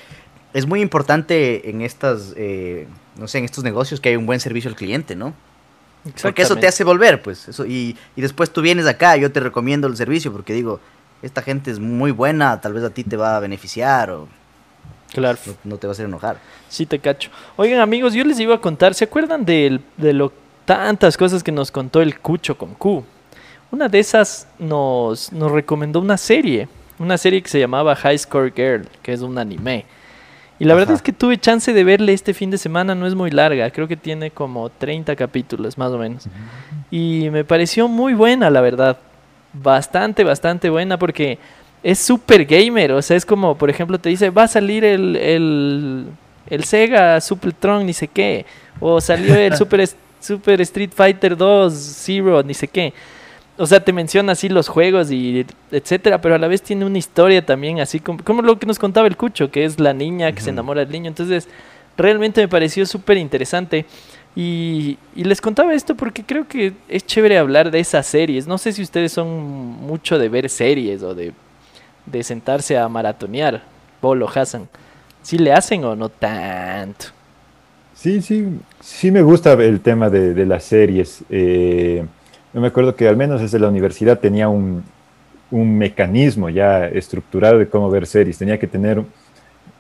es 0.55 0.67
muy 0.67 0.81
importante 0.81 1.69
en 1.69 1.83
estas, 1.83 2.33
eh, 2.37 2.87
no 3.17 3.29
sé, 3.29 3.39
en 3.39 3.45
estos 3.45 3.65
negocios 3.65 4.01
que 4.01 4.11
hay 4.11 4.17
un 4.17 4.27
buen 4.27 4.41
servicio 4.41 4.71
al 4.71 4.77
cliente, 4.77 5.17
¿no? 5.17 5.35
Porque 6.23 6.43
eso 6.43 6.57
te 6.57 6.69
hace 6.69 6.85
volver, 6.85 7.21
pues. 7.21 7.49
Eso, 7.49 7.67
y, 7.67 7.97
y 8.15 8.21
después 8.21 8.51
tú 8.51 8.63
vienes 8.63 8.87
acá, 8.87 9.17
yo 9.17 9.33
te 9.33 9.41
recomiendo 9.41 9.89
el 9.89 9.97
servicio 9.97 10.33
porque 10.33 10.53
digo, 10.53 10.81
esta 11.23 11.43
gente 11.43 11.71
es 11.71 11.81
muy 11.81 12.13
buena, 12.13 12.61
tal 12.61 12.75
vez 12.75 12.85
a 12.85 12.91
ti 12.91 13.03
te 13.03 13.17
va 13.17 13.37
a 13.37 13.41
beneficiar 13.41 14.11
o 14.11 14.29
Claro. 15.13 15.39
No, 15.65 15.79
te 15.79 15.87
va 15.87 15.93
a 15.93 15.95
hacer 15.95 16.07
enojar. 16.07 16.39
Sí, 16.69 16.85
te 16.87 16.99
cacho. 16.99 17.31
Oigan, 17.57 17.81
amigos, 17.81 18.13
yo 18.13 18.25
les 18.25 18.39
iba 18.39 18.55
a 18.55 18.61
contar, 18.61 18.95
¿se 18.95 19.05
acuerdan 19.05 19.45
de, 19.45 19.81
de 19.97 20.13
lo 20.13 20.33
tantas 20.65 21.17
cosas 21.17 21.43
que 21.43 21.53
nos 21.53 21.71
contó 21.71 22.03
el 22.03 22.19
Cucho 22.19 22.59
con 22.59 22.75
Q? 22.75 23.05
Una 23.71 23.89
de 23.89 23.99
esas 23.99 24.47
nos, 24.59 25.33
nos 25.33 25.51
recomendó 25.53 26.01
una 26.01 26.17
serie, 26.17 26.69
una 26.99 27.19
serie 27.19 27.43
que 27.43 27.49
se 27.49 27.59
llamaba 27.59 27.97
High 27.97 28.19
Score 28.19 28.53
Girl, 28.55 28.89
que 29.03 29.13
es 29.13 29.21
un 29.21 29.39
anime. 29.39 29.87
Y 30.59 30.65
la 30.65 30.75
verdad 30.75 30.95
es 30.95 31.03
que 31.03 31.13
tuve 31.13 31.39
chance 31.39 31.73
de 31.73 31.85
verle 31.85 32.13
este 32.13 32.33
fin 32.33 32.51
de 32.51 32.59
semana, 32.59 32.95
no 32.95 33.07
es 33.07 33.15
muy 33.15 33.31
larga, 33.31 33.71
creo 33.71 33.87
que 33.87 33.97
tiene 33.97 34.31
como 34.31 34.71
30 34.71 35.15
capítulos 35.15 35.77
más 35.77 35.91
o 35.93 35.99
menos. 35.99 36.29
Y 36.91 37.29
me 37.31 37.45
pareció 37.45 37.89
muy 37.89 38.15
buena, 38.15 38.49
la 38.49 38.61
verdad. 38.61 38.99
Bastante, 39.53 40.25
bastante 40.25 40.71
buena 40.71 40.99
porque 40.99 41.39
es 41.83 41.99
super 41.99 42.45
gamer, 42.45 42.93
o 42.93 43.03
sea, 43.03 43.17
es 43.17 43.25
como, 43.25 43.57
por 43.57 43.71
ejemplo, 43.71 43.99
te 43.99 44.09
dice, 44.09 44.31
va 44.31 44.45
a 44.45 44.49
salir 44.49 44.85
el, 44.85 45.17
el, 45.17 46.07
el 46.49 46.65
Sega 46.65 47.21
Supertron, 47.21 47.87
ni 47.87 47.93
sé 47.93 48.09
qué, 48.09 48.45
o 48.81 49.01
salió 49.01 49.35
el 49.35 49.55
Super, 49.57 49.89
Super 50.21 50.61
Street 50.63 50.91
Fighter 50.95 51.37
2 51.37 51.73
Zero, 51.73 52.43
ni 52.43 52.55
sé 52.55 52.69
qué 52.69 52.93
o 53.59 53.67
sea, 53.67 53.81
te 53.81 53.93
menciona 53.93 54.33
así 54.33 54.49
los 54.49 54.69
juegos 54.69 55.11
y 55.11 55.47
etcétera, 55.71 56.21
pero 56.21 56.35
a 56.35 56.39
la 56.39 56.49
vez 56.49 56.63
tiene 56.63 56.85
una 56.85 56.99
historia 56.99 57.45
también, 57.45 57.81
así 57.81 58.01
como, 58.01 58.23
como 58.23 58.43
lo 58.43 58.59
que 58.59 58.67
nos 58.67 58.79
contaba 58.79 59.07
el 59.07 59.17
Cucho, 59.17 59.51
que 59.51 59.65
es 59.65 59.81
la 59.81 59.95
niña 59.95 60.33
que 60.33 60.41
se 60.41 60.51
enamora 60.51 60.81
del 60.81 60.93
niño. 60.93 61.09
Entonces, 61.09 61.49
realmente 61.97 62.41
me 62.41 62.49
pareció 62.49 62.85
súper 62.85 63.17
interesante. 63.17 63.87
Y, 64.35 64.99
y, 65.15 65.25
les 65.25 65.41
contaba 65.41 65.73
esto 65.73 65.95
porque 65.95 66.23
creo 66.23 66.47
que 66.47 66.75
es 66.89 67.07
chévere 67.07 67.39
hablar 67.39 67.71
de 67.71 67.81
esas 67.81 68.07
series. 68.07 68.47
No 68.47 68.59
sé 68.59 68.73
si 68.73 68.83
ustedes 68.83 69.13
son 69.13 69.29
mucho 69.31 70.19
de 70.19 70.29
ver 70.29 70.51
series 70.51 71.03
o 71.03 71.15
de, 71.15 71.33
de 72.05 72.23
sentarse 72.23 72.77
a 72.77 72.87
maratonear. 72.87 73.63
Polo, 74.03 74.29
Hassan. 74.29 74.69
¿Sí 75.23 75.39
le 75.39 75.55
hacen 75.55 75.85
o 75.85 75.97
no 75.97 76.11
tanto? 76.11 77.07
Sí, 77.95 78.21
sí, 78.21 78.47
sí 78.79 79.11
me 79.11 79.23
gusta 79.23 79.55
el 79.55 79.81
tema 79.81 80.11
de, 80.11 80.35
de 80.35 80.45
las 80.45 80.65
series. 80.65 81.25
Eh, 81.31 82.05
yo 82.57 82.63
me 82.63 82.69
acuerdo 82.69 82.97
que 82.97 83.07
al 83.07 83.19
menos 83.19 83.43
desde 83.43 83.59
la 83.59 83.69
universidad 83.69 84.19
tenía 84.19 84.49
un, 84.49 84.83
un 85.51 85.77
mecanismo 85.77 86.49
ya 86.49 86.87
estructurado 86.87 87.59
de 87.59 87.69
cómo 87.69 87.91
ver 87.91 88.07
series. 88.07 88.39
Tenía 88.39 88.59
que 88.59 88.67
tener 88.67 89.03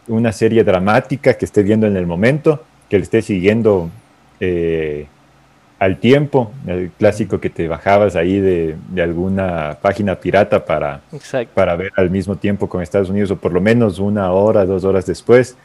una 0.06 0.30
serie 0.30 0.62
dramática 0.62 1.32
que 1.32 1.46
esté 1.46 1.62
viendo 1.62 1.86
en 1.86 1.96
el 1.96 2.06
momento, 2.06 2.62
que 2.90 2.98
le 2.98 3.04
esté 3.04 3.22
siguiendo 3.22 3.88
eh, 4.40 5.06
al 5.78 5.96
tiempo, 6.00 6.52
el 6.66 6.90
clásico 6.90 7.40
que 7.40 7.48
te 7.48 7.66
bajabas 7.66 8.14
ahí 8.14 8.40
de, 8.40 8.76
de 8.90 9.02
alguna 9.02 9.78
página 9.80 10.16
pirata 10.16 10.62
para, 10.62 11.00
para 11.54 11.76
ver 11.76 11.92
al 11.96 12.10
mismo 12.10 12.36
tiempo 12.36 12.68
con 12.68 12.82
Estados 12.82 13.08
Unidos, 13.08 13.30
o 13.30 13.36
por 13.36 13.54
lo 13.54 13.62
menos 13.62 13.98
una 13.98 14.32
hora, 14.32 14.66
dos 14.66 14.84
horas 14.84 15.06
después, 15.06 15.56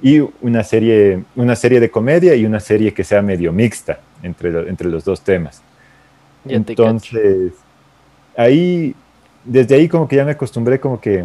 y 0.00 0.20
una 0.40 0.62
serie, 0.62 1.24
una 1.34 1.56
serie 1.56 1.80
de 1.80 1.90
comedia 1.90 2.36
y 2.36 2.46
una 2.46 2.60
serie 2.60 2.94
que 2.94 3.02
sea 3.02 3.22
medio 3.22 3.52
mixta 3.52 3.98
entre, 4.22 4.68
entre 4.68 4.88
los 4.88 5.04
dos 5.04 5.20
temas. 5.22 5.64
Entonces, 6.44 7.52
ahí, 8.36 8.94
desde 9.44 9.74
ahí 9.74 9.88
como 9.88 10.08
que 10.08 10.16
ya 10.16 10.24
me 10.24 10.32
acostumbré 10.32 10.80
como 10.80 11.00
que 11.00 11.24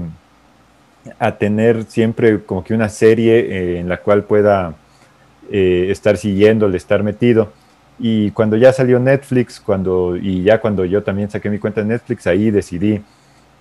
a 1.20 1.32
tener 1.38 1.84
siempre 1.86 2.44
como 2.44 2.64
que 2.64 2.74
una 2.74 2.90
serie 2.90 3.40
eh, 3.40 3.80
en 3.80 3.90
la 3.90 3.98
cual 3.98 4.24
pueda 4.24 4.74
eh, 5.52 5.88
estar 5.90 6.18
siguiéndole, 6.18 6.78
estar 6.78 7.04
metido. 7.04 7.52
Y 8.00 8.32
cuando 8.32 8.58
ya 8.58 8.74
salió 8.74 9.00
Netflix, 9.00 9.60
cuando, 9.60 10.18
y 10.18 10.44
ya 10.44 10.60
cuando 10.60 10.84
yo 10.84 11.04
también 11.04 11.30
saqué 11.30 11.50
mi 11.50 11.60
cuenta 11.60 11.82
de 11.82 11.88
Netflix, 11.88 12.28
ahí 12.28 12.52
decidí, 12.52 13.02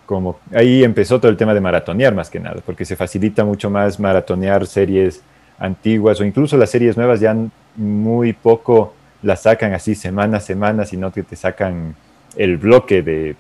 como, 0.07 0.39
ahí 0.53 0.83
empezó 0.83 1.21
todo 1.21 1.31
el 1.31 1.37
tema 1.37 1.55
de 1.55 1.61
maratonear 1.61 2.15
más 2.15 2.31
que 2.31 2.41
nada, 2.41 2.61
porque 2.65 2.85
se 2.85 2.97
facilita 2.97 3.45
mucho 3.45 3.71
más 3.71 4.01
maratonear 4.01 4.67
series 4.67 5.23
antiguas 5.59 6.21
o 6.21 6.25
incluso 6.25 6.57
las 6.57 6.71
series 6.71 6.97
nuevas 6.97 7.21
ya 7.21 7.37
muy 7.77 8.33
poco 8.33 8.95
las 9.25 9.43
sacan 9.43 9.73
así 9.73 9.95
semana 9.95 10.37
a 10.37 10.41
semana, 10.41 10.85
sino 10.85 11.11
que 11.11 11.23
te 11.23 11.35
sacan 11.35 11.97
el 12.37 12.59
bloque 12.59 13.03
de 13.03 13.37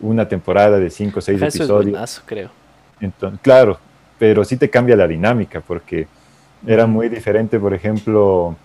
una 0.00 0.28
temporada 0.28 0.78
de 0.78 0.90
cinco 0.90 1.18
o 1.18 1.22
seis 1.22 1.42
episodios. 1.42 2.22
creo. 2.24 2.50
Entonces, 3.00 3.40
claro, 3.42 3.78
pero 4.18 4.44
sí 4.44 4.56
te 4.56 4.70
cambia 4.70 4.96
la 4.96 5.08
dinámica 5.08 5.60
porque 5.60 6.06
era 6.66 6.86
muy 6.86 7.08
diferente, 7.08 7.58
por 7.58 7.74
ejemplo, 7.74 8.56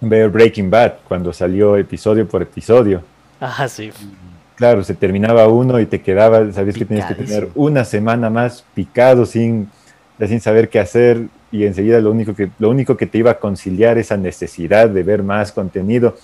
ver 0.00 0.30
Breaking 0.30 0.70
Bad 0.70 0.94
cuando 1.06 1.32
salió 1.32 1.76
episodio 1.76 2.26
por 2.26 2.42
episodio. 2.42 3.02
Ah, 3.40 3.66
sí. 3.68 3.90
Claro, 4.54 4.84
se 4.84 4.94
terminaba 4.94 5.48
uno 5.48 5.80
y 5.80 5.86
te 5.86 6.00
quedaba, 6.00 6.52
sabías 6.52 6.76
que 6.76 6.84
tenías 6.84 7.08
que 7.08 7.14
tener 7.14 7.48
una 7.54 7.84
semana 7.84 8.30
más 8.30 8.64
picado 8.74 9.26
sin, 9.26 9.68
sin 10.20 10.40
saber 10.40 10.68
qué 10.68 10.78
hacer 10.78 11.26
y 11.52 11.64
enseguida 11.64 12.00
lo 12.00 12.10
único, 12.10 12.34
que, 12.34 12.50
lo 12.58 12.70
único 12.70 12.96
que 12.96 13.06
te 13.06 13.18
iba 13.18 13.32
a 13.32 13.38
conciliar 13.38 13.98
esa 13.98 14.16
necesidad 14.16 14.88
de 14.88 15.02
ver 15.02 15.22
más 15.22 15.52
contenido 15.52 16.16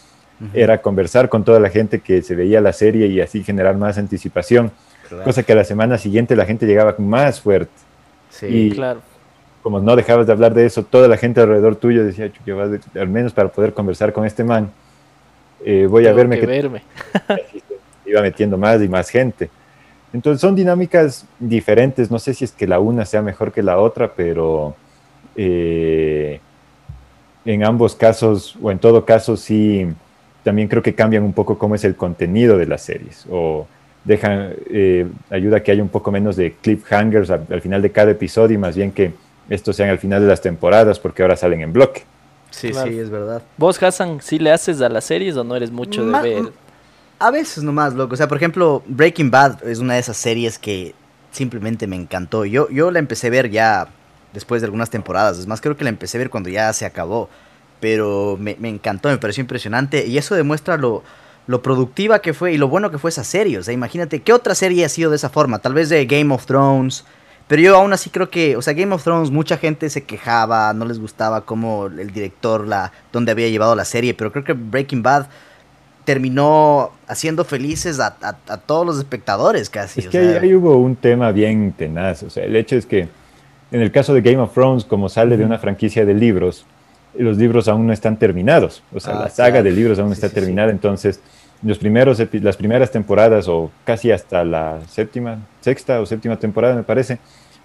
era 0.53 0.83
conversar 0.83 1.31
con 1.31 1.45
toda 1.45 1.59
la 1.59 1.71
gente 1.71 2.01
que 2.01 2.21
se 2.21 2.35
veía 2.35 2.61
la 2.61 2.73
serie 2.73 3.07
y 3.07 3.21
así 3.21 3.43
generar 3.43 3.77
más 3.77 3.97
anticipación. 3.97 4.71
Cosa 5.25 5.43
que 5.43 5.53
a 5.53 5.57
la 5.57 5.65
semana 5.65 5.99
siguiente 5.99 6.37
la 6.37 6.45
gente 6.45 6.67
llegaba 6.67 6.95
más 6.99 7.41
fuerte. 7.41 7.73
Sí, 8.29 8.73
claro. 8.75 9.01
Como 9.63 9.81
no 9.81 9.97
dejabas 9.97 10.27
de 10.27 10.33
hablar 10.33 10.53
de 10.53 10.67
eso, 10.67 10.85
toda 10.85 11.09
la 11.09 11.17
gente 11.17 11.41
alrededor 11.41 11.77
tuyo 11.77 12.05
decía, 12.05 12.31
al 12.95 13.09
menos 13.09 13.33
para 13.33 13.49
poder 13.49 13.73
conversar 13.73 14.13
con 14.13 14.27
este 14.27 14.45
man, 14.45 14.71
eh, 15.65 15.87
voy 15.89 16.07
a 16.07 16.13
verme 16.13 16.39
que... 16.39 16.47
verme. 16.47 16.83
iba 18.07 18.23
metiendo 18.23 18.57
más 18.57 18.81
y 18.83 18.89
más 18.89 19.09
gente. 19.09 19.51
Entonces 20.13 20.41
son 20.41 20.55
dinámicas 20.55 21.27
diferentes, 21.39 22.11
no 22.11 22.19
sé 22.19 22.33
si 22.35 22.45
es 22.45 22.53
que 22.53 22.67
la 22.67 22.79
una 22.79 23.05
sea 23.05 23.23
mejor 23.23 23.53
que 23.53 23.63
la 23.63 23.79
otra, 23.79 24.13
pero 24.15 24.77
eh, 25.37 26.41
en 27.45 27.65
ambos 27.65 27.95
casos, 27.95 28.57
o 28.61 28.71
en 28.71 28.79
todo 28.79 29.05
caso, 29.05 29.37
sí, 29.37 29.87
también 30.43 30.69
creo 30.69 30.83
que 30.83 30.95
cambian 30.95 31.23
un 31.23 31.33
poco 31.33 31.59
cómo 31.59 31.75
es 31.75 31.85
el 31.85 31.97
contenido 31.97 32.59
de 32.59 32.67
las 32.67 32.83
series, 32.83 33.27
o 33.31 33.67
dejan, 34.05 34.55
eh, 34.71 35.07
ayuda 35.31 35.59
a 35.59 35.63
que 35.63 35.73
haya 35.73 35.83
un 35.83 35.89
poco 35.89 36.11
menos 36.11 36.37
de 36.37 36.55
cliffhangers 36.55 37.31
al, 37.31 37.47
al, 37.51 37.61
final 37.61 37.83
de 37.83 37.91
cada 37.91 38.13
episodio 38.13 38.55
y 38.55 38.59
más 38.59 38.77
bien 38.77 38.93
que 38.93 39.13
estos 39.49 39.77
sean 39.77 39.91
al 39.91 39.99
final 39.99 40.23
de 40.23 40.29
las 40.29 40.41
temporadas, 40.41 40.99
porque 40.99 41.23
ahora 41.23 41.37
salen 41.37 41.61
en 41.61 41.73
bloque. 41.73 42.03
Sí, 42.51 42.73
sí, 42.73 42.99
es 42.99 43.11
verdad. 43.11 43.43
¿Vos, 43.57 43.83
Hassan, 43.83 44.21
sí 44.23 44.39
le 44.39 44.51
haces 44.51 44.81
a 44.81 44.89
las 44.89 45.05
series 45.05 45.37
o 45.37 45.45
no 45.45 45.57
eres 45.57 45.71
mucho 45.71 46.07
de 46.07 46.23
ver? 46.23 46.53
A 47.19 47.31
veces 47.31 47.63
nomás, 47.63 47.95
loco. 47.95 48.15
O 48.15 48.17
sea, 48.17 48.29
por 48.29 48.37
ejemplo, 48.37 48.83
Breaking 48.87 49.31
Bad 49.31 49.67
es 49.69 49.79
una 49.79 49.95
de 49.95 50.01
esas 50.01 50.17
series 50.17 50.59
que 50.59 50.95
simplemente 51.33 51.87
me 51.87 51.97
encantó. 51.97 52.45
Yo, 52.45 52.69
yo 52.71 52.91
la 52.91 52.99
empecé 52.99 53.27
a 53.27 53.31
ver 53.31 53.51
ya 53.51 53.89
después 54.37 54.61
de 54.61 54.67
algunas 54.67 54.91
temporadas. 54.91 55.39
Es 55.39 55.47
más, 55.47 55.63
creo 55.63 55.79
que 55.79 55.85
la 55.85 55.89
empecé 55.89 56.19
a 56.19 56.21
ver 56.21 56.29
cuando 56.29 56.51
ya 56.51 56.71
se 56.75 56.85
acabó. 56.85 57.31
Pero 57.81 58.37
me, 58.39 58.57
encantó, 58.69 59.09
me 59.09 59.17
pareció 59.17 59.41
impresionante. 59.41 60.07
Y 60.07 60.19
eso 60.19 60.35
demuestra 60.35 60.77
lo, 60.77 61.03
lo 61.47 61.63
productiva 61.63 62.21
que 62.21 62.35
fue 62.35 62.53
y 62.53 62.59
lo 62.59 62.69
bueno 62.69 62.91
que 62.91 62.99
fue 62.99 63.09
esa 63.09 63.25
serie. 63.25 63.57
O 63.57 63.63
sea, 63.63 63.73
imagínate, 63.73 64.21
¿qué 64.21 64.35
otra 64.35 64.55
serie 64.55 64.85
ha 64.85 64.91
sido 64.91 65.09
de 65.09 65.17
esa 65.17 65.31
forma? 65.31 65.59
Tal 65.59 65.73
vez 65.73 65.89
de 65.89 66.05
Game 66.05 66.35
of 66.35 66.45
Thrones. 66.45 67.05
Pero 67.49 67.63
yo 67.63 67.77
aún 67.77 67.95
así 67.95 68.11
creo 68.11 68.29
que, 68.29 68.57
o 68.57 68.63
sea, 68.63 68.75
Game 68.75 68.95
of 68.95 69.03
Thrones, 69.03 69.31
mucha 69.31 69.57
gente 69.57 69.89
se 69.89 70.05
quejaba, 70.05 70.75
no 70.75 70.85
les 70.85 70.99
gustaba 70.99 71.47
cómo 71.47 71.87
el 71.87 72.13
director, 72.13 72.67
la, 72.67 72.93
dónde 73.13 73.33
había 73.33 73.49
llevado 73.49 73.75
la 73.75 73.87
serie. 73.87 74.13
Pero 74.13 74.33
creo 74.33 74.45
que 74.45 74.53
Breaking 74.53 75.03
Bad 75.03 75.29
terminó 76.05 76.93
haciendo 77.09 77.45
felices 77.45 78.01
a, 78.01 78.17
todos 78.67 78.85
los 78.85 78.99
espectadores 78.99 79.71
casi. 79.71 80.01
Es 80.01 80.09
que 80.09 80.19
ahí, 80.19 80.55
hubo 80.55 80.77
un 80.77 80.95
tema 80.97 81.33
bien 81.33 81.73
tenaz. 81.73 82.23
O 82.23 82.31
sea, 82.31 82.45
el 82.45 82.55
hecho 82.55 82.77
es 82.77 82.85
que 82.85 83.09
en 83.71 83.81
el 83.81 83.91
caso 83.91 84.15
de 84.15 84.21
Game 84.21 84.39
of 84.39 84.53
Thrones, 84.53 84.85
como 84.85 85.09
sale 85.09 85.37
de 85.37 85.45
una 85.45 85.59
franquicia 85.59 86.05
de 86.05 86.15
libros, 86.15 86.65
los 87.19 87.37
libros 87.37 87.69
aún 87.69 87.87
no 87.87 87.93
están 87.93 88.19
terminados. 88.19 88.83
O 88.95 89.01
sea, 89.01 89.19
ah, 89.19 89.23
la 89.25 89.31
saga 89.31 89.63
de 89.63 89.71
libros 89.71 89.99
aún 89.99 90.09
no 90.09 90.15
está 90.15 90.29
terminada. 90.29 90.71
Entonces, 90.71 91.21
los 91.63 91.79
primeros, 91.79 92.23
las 92.33 92.57
primeras 92.57 92.91
temporadas, 92.91 93.49
o 93.49 93.71
casi 93.85 94.13
hasta 94.13 94.45
la 94.45 94.81
séptima, 94.89 95.39
sexta 95.61 96.01
o 96.01 96.07
séptima 96.07 96.39
temporada, 96.39 96.75
me 96.75 96.83
parece, 96.83 97.19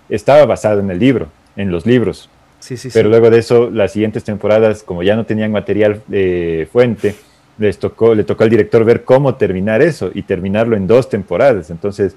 estaba 0.09 0.45
basado 0.45 0.79
en 0.79 0.89
el 0.89 0.99
libro, 0.99 1.27
en 1.55 1.71
los 1.71 1.85
libros. 1.85 2.29
Sí, 2.59 2.77
sí, 2.77 2.89
Pero 2.93 3.09
luego 3.09 3.29
de 3.29 3.39
eso, 3.39 3.69
las 3.71 3.91
siguientes 3.91 4.23
temporadas, 4.23 4.83
como 4.83 5.03
ya 5.03 5.15
no 5.15 5.25
tenían 5.25 5.51
material 5.51 6.01
de 6.07 6.67
fuente, 6.71 7.15
les 7.57 7.79
tocó, 7.79 8.15
le 8.15 8.23
tocó 8.23 8.43
al 8.43 8.49
director 8.49 8.83
ver 8.85 9.03
cómo 9.03 9.35
terminar 9.35 9.81
eso 9.81 10.11
y 10.13 10.23
terminarlo 10.23 10.75
en 10.75 10.87
dos 10.87 11.09
temporadas. 11.09 11.69
Entonces, 11.69 12.15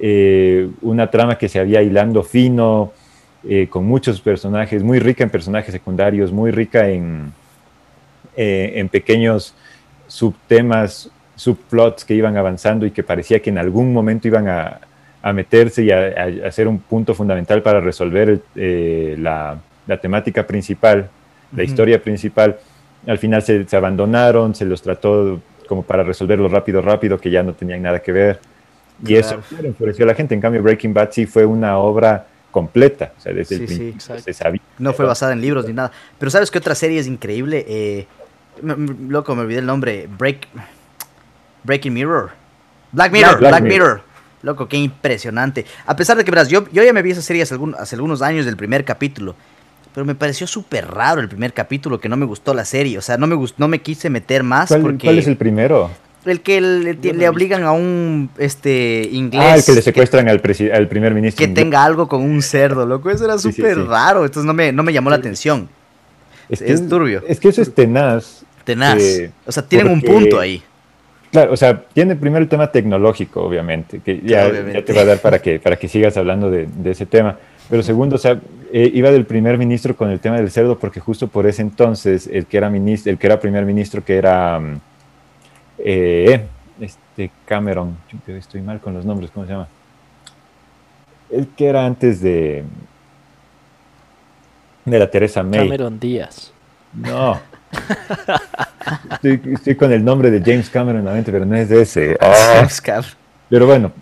eh, 0.00 0.68
una 0.82 1.10
trama 1.10 1.36
que 1.36 1.48
se 1.48 1.58
había 1.58 1.82
hilando 1.82 2.22
fino, 2.22 2.92
eh, 3.48 3.66
con 3.68 3.84
muchos 3.84 4.20
personajes, 4.20 4.82
muy 4.82 5.00
rica 5.00 5.24
en 5.24 5.30
personajes 5.30 5.72
secundarios, 5.72 6.30
muy 6.30 6.52
rica 6.52 6.88
en, 6.88 7.32
eh, 8.36 8.74
en 8.76 8.88
pequeños 8.88 9.54
subtemas, 10.06 11.10
subplots 11.34 12.04
que 12.04 12.14
iban 12.14 12.36
avanzando 12.36 12.86
y 12.86 12.92
que 12.92 13.02
parecía 13.02 13.40
que 13.40 13.50
en 13.50 13.58
algún 13.58 13.92
momento 13.92 14.28
iban 14.28 14.48
a, 14.48 14.80
a 15.22 15.32
meterse 15.32 15.82
y 15.82 15.90
a, 15.90 16.50
ser 16.52 16.68
un 16.68 16.78
punto 16.78 17.14
fundamental 17.14 17.62
para 17.62 17.80
resolver 17.80 18.42
eh, 18.54 19.16
la, 19.18 19.58
la, 19.86 20.00
temática 20.00 20.46
principal, 20.46 21.08
la 21.56 21.64
historia 21.64 22.00
principal. 22.00 22.58
Al 23.06 23.18
final 23.18 23.42
se, 23.42 23.66
se, 23.66 23.76
abandonaron, 23.76 24.54
se 24.54 24.64
los 24.64 24.82
trató 24.82 25.40
como 25.66 25.82
para 25.82 26.04
resolverlo 26.04 26.48
rápido, 26.48 26.80
rápido, 26.80 27.18
que 27.18 27.30
ya 27.30 27.42
no 27.42 27.54
tenían 27.54 27.82
nada 27.82 28.00
que 28.00 28.12
ver. 28.12 28.40
Y 29.04 29.16
eso 29.16 29.42
enfureció 29.64 30.04
a 30.04 30.08
la 30.08 30.14
gente. 30.14 30.34
En 30.34 30.40
cambio, 30.40 30.62
Breaking 30.62 30.94
Bad 30.94 31.10
sí 31.10 31.26
fue 31.26 31.44
una 31.44 31.78
obra 31.78 32.26
completa. 32.52 33.12
O 33.18 33.20
sea, 33.20 33.32
desde 33.32 33.56
el 33.56 33.64
principio 33.64 34.18
se 34.20 34.32
sabía. 34.32 34.60
No 34.78 34.92
fue 34.92 35.04
basada 35.04 35.32
en 35.32 35.40
libros 35.40 35.66
ni 35.66 35.72
nada. 35.72 35.90
Pero 36.18 36.30
¿sabes 36.30 36.52
qué 36.52 36.58
otra 36.58 36.76
serie 36.76 37.00
es 37.00 37.08
increíble? 37.08 37.64
Eh, 37.66 38.06
loco, 38.62 39.34
me 39.34 39.42
olvidé 39.42 39.58
el 39.58 39.66
nombre. 39.66 40.08
Break, 40.16 40.46
Breaking 41.64 41.92
Mirror. 41.92 42.30
Black 42.92 43.10
Mirror, 43.10 43.38
Black, 43.38 43.62
Mirror. 43.62 44.02
Loco, 44.42 44.68
qué 44.68 44.76
impresionante. 44.76 45.64
A 45.86 45.96
pesar 45.96 46.16
de 46.16 46.24
que, 46.24 46.30
verás, 46.30 46.48
yo, 46.48 46.68
yo 46.70 46.82
ya 46.84 46.92
me 46.92 47.02
vi 47.02 47.12
esa 47.12 47.22
serie 47.22 47.42
hace, 47.42 47.56
hace 47.78 47.96
algunos 47.96 48.22
años 48.22 48.44
del 48.44 48.56
primer 48.56 48.84
capítulo. 48.84 49.34
Pero 49.94 50.04
me 50.04 50.14
pareció 50.14 50.46
súper 50.46 50.88
raro 50.88 51.20
el 51.20 51.28
primer 51.28 51.52
capítulo, 51.52 52.00
que 52.00 52.08
no 52.08 52.16
me 52.16 52.26
gustó 52.26 52.54
la 52.54 52.64
serie. 52.64 52.98
O 52.98 53.02
sea, 53.02 53.16
no 53.16 53.26
me, 53.26 53.34
gustó, 53.34 53.56
no 53.58 53.68
me 53.68 53.80
quise 53.80 54.10
meter 54.10 54.42
más. 54.42 54.68
¿Cuál, 54.68 54.82
porque... 54.82 55.06
¿cuál 55.06 55.18
es 55.18 55.26
el 55.26 55.36
primero? 55.36 55.90
El 56.24 56.40
que 56.40 56.60
le, 56.60 56.94
le, 56.94 57.28
obligan 57.28 57.64
a 57.64 57.72
un 57.72 58.30
este 58.38 59.08
inglés. 59.10 59.42
Ah, 59.44 59.56
el 59.56 59.64
que 59.64 59.72
le 59.72 59.82
secuestran 59.82 60.28
al, 60.28 60.40
al, 60.72 60.88
primer 60.88 61.14
ministro. 61.14 61.44
Que 61.44 61.52
tenga 61.52 61.84
algo 61.84 62.06
con 62.06 62.22
un 62.22 62.42
cerdo, 62.42 62.86
loco. 62.86 63.10
Eso 63.10 63.24
era 63.24 63.38
súper 63.38 63.74
sí, 63.74 63.80
sí, 63.80 63.86
raro. 63.86 64.24
Entonces 64.24 64.44
no 64.44 64.54
me, 64.54 64.72
no 64.72 64.84
me 64.84 64.92
llamó 64.92 65.10
la 65.10 65.16
atención. 65.16 65.68
Es, 66.48 66.60
que, 66.60 66.72
es 66.72 66.88
turbio. 66.88 67.22
Es 67.26 67.40
que 67.40 67.48
eso 67.48 67.60
es 67.60 67.74
tenaz. 67.74 68.44
Tenaz. 68.64 69.02
Eh, 69.02 69.32
o 69.44 69.50
sea, 69.50 69.66
tienen 69.66 69.94
porque, 69.94 70.10
un 70.10 70.20
punto 70.20 70.38
ahí. 70.38 70.62
Claro, 71.32 71.52
o 71.52 71.56
sea, 71.56 71.82
tiene 71.92 72.14
primero 72.14 72.42
el 72.42 72.48
tema 72.48 72.70
tecnológico, 72.70 73.42
obviamente, 73.42 74.00
que 74.00 74.20
ya, 74.22 74.46
obviamente. 74.46 74.80
ya 74.80 74.84
te 74.84 74.92
va 74.92 75.00
a 75.00 75.04
dar 75.06 75.18
para 75.18 75.40
que, 75.40 75.58
para 75.58 75.76
que 75.76 75.88
sigas 75.88 76.16
hablando 76.16 76.50
de, 76.50 76.66
de 76.66 76.90
ese 76.90 77.06
tema. 77.06 77.38
Pero 77.70 77.82
segundo, 77.82 78.16
o 78.16 78.18
sea, 78.18 78.38
eh, 78.70 78.90
iba 78.94 79.10
del 79.10 79.24
primer 79.26 79.58
ministro 79.58 79.96
con 79.96 80.10
el 80.10 80.20
tema 80.20 80.36
del 80.36 80.50
cerdo, 80.50 80.78
porque 80.78 81.00
justo 81.00 81.28
por 81.28 81.46
ese 81.46 81.62
entonces, 81.62 82.28
el 82.30 82.46
que 82.46 82.56
era, 82.56 82.70
ministro, 82.70 83.10
el 83.10 83.18
que 83.18 83.26
era 83.26 83.40
primer 83.40 83.64
ministro, 83.64 84.04
que 84.04 84.16
era. 84.16 84.58
Um, 84.58 84.78
eh, 85.78 86.46
este 86.80 87.30
Cameron, 87.44 87.96
estoy 88.26 88.60
mal 88.62 88.80
con 88.80 88.94
los 88.94 89.04
nombres, 89.04 89.30
¿cómo 89.30 89.46
se 89.46 89.52
llama? 89.52 89.68
El 91.30 91.48
que 91.48 91.66
era 91.66 91.86
antes 91.86 92.20
de 92.20 92.64
de 94.84 94.98
la 94.98 95.10
Teresa 95.10 95.42
May. 95.42 95.60
Cameron 95.60 95.98
Díaz. 95.98 96.52
No. 96.92 97.40
estoy, 99.12 99.40
estoy, 99.54 99.74
con 99.76 99.92
el 99.92 100.04
nombre 100.04 100.30
de 100.30 100.40
James 100.40 100.68
Cameron 100.68 101.00
en 101.00 101.06
la 101.06 101.12
mente, 101.12 101.32
pero 101.32 101.44
no 101.44 101.56
es 101.56 101.68
de 101.68 101.82
ese. 101.82 102.18
Oh. 102.20 102.66
Cameron. 102.82 103.12
Pero 103.48 103.66
bueno, 103.66 103.92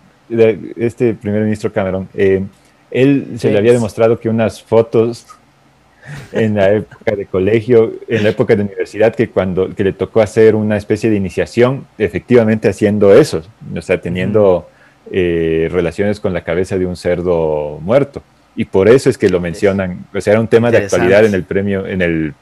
este 0.77 1.13
primer 1.13 1.43
ministro 1.43 1.71
Cameron, 1.71 2.09
eh, 2.13 2.43
él 2.89 3.23
James. 3.25 3.41
se 3.41 3.51
le 3.51 3.57
había 3.57 3.73
demostrado 3.73 4.19
que 4.19 4.29
unas 4.29 4.61
fotos 4.61 5.27
en 6.31 6.55
la 6.55 6.71
época 6.71 7.15
de 7.15 7.25
colegio, 7.25 7.93
en 8.07 8.23
la 8.23 8.29
época 8.29 8.55
de 8.55 8.63
universidad, 8.63 9.15
que 9.15 9.29
cuando 9.29 9.73
que 9.73 9.83
le 9.83 9.93
tocó 9.93 10.21
hacer 10.21 10.55
una 10.55 10.77
especie 10.77 11.09
de 11.09 11.15
iniciación, 11.15 11.85
efectivamente 11.97 12.69
haciendo 12.69 13.13
eso, 13.13 13.43
o 13.75 13.81
sea, 13.81 14.01
teniendo 14.01 14.67
eh, 15.11 15.69
relaciones 15.71 16.19
con 16.19 16.33
la 16.33 16.43
cabeza 16.43 16.77
de 16.77 16.85
un 16.85 16.95
cerdo 16.95 17.79
muerto. 17.81 18.23
Y 18.55 18.65
por 18.65 18.89
eso 18.89 19.09
es 19.09 19.17
que 19.17 19.29
lo 19.29 19.39
mencionan, 19.39 20.05
o 20.13 20.19
sea, 20.21 20.33
era 20.33 20.41
un 20.41 20.47
tema 20.47 20.71
de 20.71 20.77
actualidad 20.77 21.25
en 21.25 21.33
el 21.33 21.43
premio, 21.43 21.87
en 21.87 22.01
el, 22.01 22.33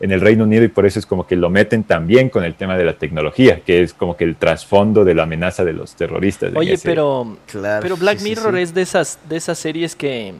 en 0.00 0.12
el 0.12 0.20
Reino 0.20 0.44
Unido 0.44 0.64
y 0.64 0.68
por 0.68 0.86
eso 0.86 0.98
es 0.98 1.06
como 1.06 1.26
que 1.26 1.36
lo 1.36 1.50
meten 1.50 1.82
también 1.82 2.28
con 2.28 2.44
el 2.44 2.54
tema 2.54 2.76
de 2.76 2.84
la 2.84 2.92
tecnología, 2.94 3.60
que 3.60 3.82
es 3.82 3.92
como 3.92 4.16
que 4.16 4.24
el 4.24 4.36
trasfondo 4.36 5.04
de 5.04 5.14
la 5.14 5.24
amenaza 5.24 5.64
de 5.64 5.72
los 5.72 5.94
terroristas. 5.94 6.52
Oye, 6.54 6.78
pero, 6.82 7.36
Claro, 7.46 7.82
pero 7.82 7.96
Black 7.96 8.18
sí, 8.18 8.24
sí, 8.24 8.30
Mirror 8.30 8.54
sí. 8.54 8.60
es 8.60 8.74
de 8.74 8.82
esas, 8.82 9.18
de 9.28 9.36
esas 9.36 9.58
series 9.58 9.96
que, 9.96 10.34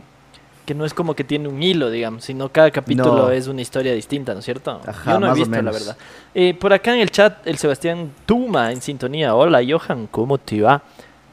que 0.66 0.74
no 0.74 0.85
es 0.85 0.92
como 0.92 1.14
que 1.14 1.24
tiene 1.24 1.48
un 1.48 1.62
hilo, 1.62 1.88
digamos, 1.90 2.24
sino 2.24 2.50
cada 2.50 2.70
capítulo 2.70 3.16
No. 3.16 3.31
es 3.31 3.46
una 3.46 3.62
historia 3.62 3.94
distinta, 3.94 4.33
¿no 4.35 4.40
es 4.40 4.44
cierto? 4.44 4.81
Ajá, 4.87 5.12
Yo 5.12 5.20
no 5.20 5.26
he 5.26 5.31
más 5.31 5.38
o 5.38 5.40
visto, 5.42 5.62
la 5.62 5.70
verdad. 5.70 5.96
Eh, 6.35 6.55
por 6.55 6.72
acá 6.72 6.92
en 6.94 7.00
el 7.00 7.11
chat, 7.11 7.46
el 7.46 7.57
Sebastián 7.57 8.11
Tuma 8.26 8.72
en 8.72 8.83
sintonía. 8.83 9.35
Hola, 9.35 9.61
Johan, 9.66 10.09
¿cómo 10.11 10.37
te 10.38 10.61
va? 10.61 10.83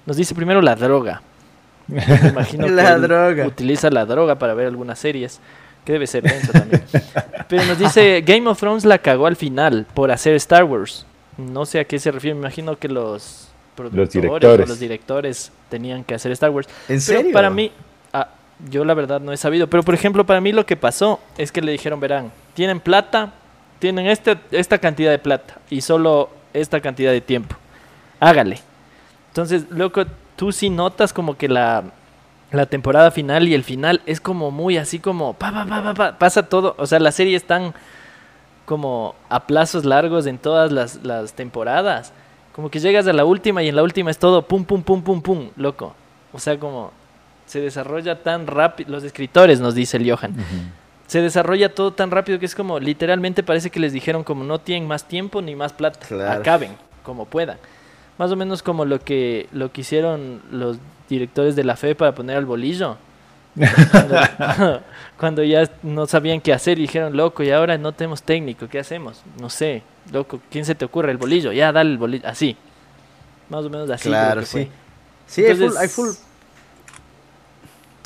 Nos 0.06 0.16
dice 0.18 0.34
primero 0.36 0.62
la 0.62 0.76
droga. 0.76 1.22
Me 1.88 2.02
imagino 2.30 2.66
que 2.68 2.72
La 2.72 2.94
él 2.94 3.02
droga. 3.02 3.46
utiliza 3.48 3.90
la 3.90 4.06
droga 4.06 4.38
para 4.40 4.54
ver 4.54 4.68
algunas 4.68 5.00
series, 5.00 5.40
que 5.84 5.94
debe 5.94 6.06
ser 6.08 6.24
denso 6.24 6.52
también. 6.52 6.84
Pero 7.50 7.66
nos 7.66 7.78
dice, 7.80 8.22
Game 8.26 8.48
of 8.50 8.60
Thrones 8.60 8.86
la 8.86 9.00
cagó 9.00 9.26
al 9.28 9.36
final 9.36 9.86
por 9.94 10.12
hacer 10.12 10.36
Star 10.36 10.64
Wars. 10.64 11.06
No 11.38 11.66
sé 11.66 11.80
a 11.80 11.86
qué 11.86 11.98
se 12.00 12.12
refiere, 12.12 12.36
me 12.36 12.42
imagino 12.42 12.78
que 12.78 12.88
los 12.88 13.50
productores 13.76 14.16
o 14.16 14.22
directores. 14.22 14.70
los 14.70 14.80
directores 14.80 15.52
tenían 15.70 16.04
que 16.04 16.14
hacer 16.14 16.32
Star 16.34 16.52
Wars. 16.52 16.68
¿En 16.84 16.86
Pero 16.88 17.00
serio? 17.02 17.34
para 17.34 17.50
mí, 17.50 17.72
yo 18.70 18.86
la 18.86 18.94
verdad 18.94 19.20
no 19.20 19.32
he 19.32 19.38
sabido, 19.38 19.68
pero 19.68 19.84
por 19.84 19.94
ejemplo, 19.94 20.26
para 20.26 20.42
mí 20.42 20.52
lo 20.52 20.66
que 20.66 20.76
pasó 20.76 21.20
es 21.38 21.52
que 21.52 21.62
le 21.62 21.72
dijeron, 21.72 22.00
verán, 22.00 22.32
tienen 22.54 22.80
plata, 22.80 23.34
tienen 23.80 24.08
este, 24.08 24.38
esta 24.52 24.78
cantidad 24.78 25.12
de 25.12 25.20
plata 25.20 25.56
y 25.70 25.82
solo 25.82 26.30
esta 26.54 26.80
cantidad 26.80 27.12
de 27.12 27.22
tiempo. 27.22 27.56
Hágale. 28.20 28.60
Entonces, 29.30 29.66
loco, 29.70 30.06
tú 30.36 30.52
sí 30.52 30.70
notas 30.70 31.12
como 31.12 31.38
que 31.38 31.50
la, 31.50 31.84
la 32.52 32.66
temporada 32.66 33.12
final 33.12 33.48
y 33.48 33.54
el 33.54 33.64
final 33.64 34.02
es 34.06 34.22
como 34.22 34.52
muy 34.52 34.78
así 34.78 35.00
como 35.00 35.34
pa, 35.34 35.52
pa, 35.52 35.66
pa, 35.66 35.84
pa, 35.84 35.94
pa, 35.94 36.18
pasa 36.18 36.44
todo, 36.44 36.76
o 36.78 36.86
sea, 36.86 37.00
la 37.00 37.12
serie 37.12 37.36
es 37.36 37.46
tan 37.46 37.74
como 38.66 39.16
a 39.30 39.46
plazos 39.46 39.86
largos 39.86 40.26
en 40.26 40.38
todas 40.38 40.72
las, 40.72 41.04
las 41.04 41.34
temporadas. 41.34 42.14
Como 42.54 42.70
que 42.70 42.80
llegas 42.80 43.08
a 43.08 43.14
la 43.14 43.26
última 43.26 43.64
y 43.64 43.70
en 43.70 43.76
la 43.76 43.84
última 43.84 44.12
es 44.12 44.18
todo 44.18 44.44
pum, 44.44 44.64
pum, 44.64 44.84
pum, 44.84 45.02
pum, 45.02 45.22
pum, 45.22 45.50
loco. 45.56 45.96
O 46.32 46.40
sea, 46.40 46.58
como 46.58 46.92
se 47.46 47.60
desarrolla 47.62 48.22
tan 48.24 48.48
rápido, 48.48 48.92
los 48.92 49.04
escritores 49.04 49.60
nos 49.60 49.76
dice 49.76 49.98
el 49.98 50.10
Johan, 50.12 50.34
se 51.08 51.22
desarrolla 51.22 51.74
todo 51.74 51.92
tan 51.94 52.10
rápido 52.12 52.40
que 52.40 52.46
es 52.46 52.56
como 52.56 52.80
literalmente 52.80 53.44
parece 53.44 53.70
que 53.70 53.80
les 53.80 53.94
dijeron 53.94 54.24
como 54.24 54.44
no 54.44 54.60
tienen 54.60 54.88
más 54.88 55.08
tiempo 55.08 55.42
ni 55.42 55.56
más 55.56 55.74
plata, 55.74 56.00
Claro. 56.08 56.40
acaben 56.42 56.72
como 57.04 57.26
puedan. 57.26 57.58
Más 58.18 58.32
o 58.32 58.36
menos 58.36 58.62
como 58.64 58.86
lo 58.86 59.00
que 59.00 59.48
lo 59.52 59.72
que 59.72 59.82
hicieron 59.82 60.42
los 60.52 60.78
directores 61.10 61.56
de 61.56 61.64
la 61.64 61.76
fe 61.76 61.96
para 61.96 62.14
poner 62.16 62.38
al 62.38 62.46
bolillo. 62.46 62.98
Cuando, 63.92 64.16
cuando 65.20 65.44
ya 65.44 65.70
no 65.84 66.08
sabían 66.08 66.42
qué 66.42 66.54
hacer 66.54 66.78
dijeron, 66.78 67.16
loco, 67.16 67.44
y 67.44 67.52
ahora 67.52 67.78
no 67.78 67.92
tenemos 67.92 68.24
técnico, 68.24 68.68
¿qué 68.68 68.80
hacemos? 68.80 69.22
No 69.40 69.50
sé, 69.50 69.84
loco, 70.12 70.40
¿quién 70.50 70.66
se 70.66 70.74
te 70.76 70.86
ocurre? 70.86 71.12
El 71.12 71.18
bolillo, 71.18 71.52
ya 71.52 71.72
dale 71.72 71.92
el 71.92 71.98
bolillo, 71.98 72.28
así. 72.28 72.56
Más 73.50 73.64
o 73.66 73.70
menos 73.70 73.90
así. 73.90 74.10
Claro, 74.10 74.42
fue. 74.44 74.64
sí. 74.64 74.72
Sí, 75.28 75.46
hay 75.46 75.56
full, 75.56 75.78
hay 75.78 75.88
full. 75.88 76.10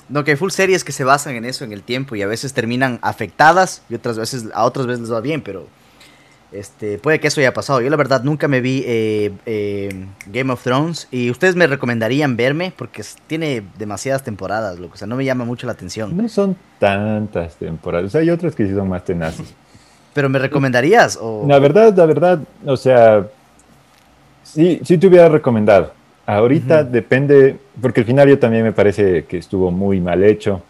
No, 0.10 0.24
que 0.24 0.32
hay 0.32 0.38
full 0.38 0.52
series 0.52 0.84
que 0.84 0.92
se 0.92 1.04
basan 1.04 1.36
en 1.36 1.44
eso, 1.44 1.66
en 1.66 1.74
el 1.74 1.84
tiempo, 1.84 2.16
y 2.16 2.22
a 2.22 2.28
veces 2.28 2.54
terminan 2.54 3.00
afectadas, 3.02 3.84
y 3.90 3.96
otras 3.96 4.18
veces, 4.18 4.46
a 4.54 4.64
otras 4.64 4.88
veces 4.88 5.02
les 5.02 5.12
va 5.12 5.20
bien, 5.20 5.42
pero 5.42 5.68
este, 6.54 6.98
puede 6.98 7.20
que 7.20 7.28
eso 7.28 7.42
haya 7.42 7.54
pasado. 7.54 7.82
Yo 7.82 7.90
la 7.90 7.98
verdad 7.98 8.24
nunca 8.24 8.48
me 8.48 8.62
vi 8.62 8.84
eh, 8.88 9.34
eh, 9.46 10.06
Game 10.28 10.54
of 10.54 10.64
Thrones, 10.64 11.10
y 11.12 11.30
ustedes 11.30 11.58
me 11.58 11.68
recomendarían 11.68 12.38
verme, 12.38 12.72
porque 12.76 13.04
tiene 13.28 13.64
demasiadas 13.78 14.24
temporadas, 14.24 14.80
lo 14.80 14.88
que 14.88 14.94
o 14.94 14.98
sea, 14.98 15.08
no 15.08 15.18
me 15.18 15.26
llama 15.26 15.44
mucho 15.44 15.68
la 15.68 15.74
atención. 15.74 16.16
No 16.16 16.30
son 16.30 16.56
tantas 16.80 17.58
temporadas, 17.58 18.16
hay 18.16 18.30
otras 18.30 18.56
que 18.56 18.66
sí 18.66 18.74
son 18.74 18.88
más 18.88 19.04
tenaces. 19.04 19.54
Pero 20.14 20.30
me 20.30 20.40
recomendarías, 20.40 21.20
o... 21.22 21.46
La 21.48 21.60
verdad, 21.60 21.94
la 21.96 22.06
verdad, 22.06 22.40
o 22.66 22.78
sea, 22.78 23.28
sí, 24.44 24.80
sí 24.86 24.98
te 24.98 25.08
hubiera 25.08 25.28
recomendado. 25.28 25.92
Ahorita 26.28 26.84
depende, 26.84 27.56
porque 27.82 28.02
el 28.02 28.06
final 28.06 28.28
yo 28.28 28.38
también 28.38 28.62
me 28.62 28.74
parece 28.74 29.24
que 29.24 29.38
estuvo 29.38 29.72
muy 29.72 30.02
mal 30.02 30.26
hecho, 30.26 30.62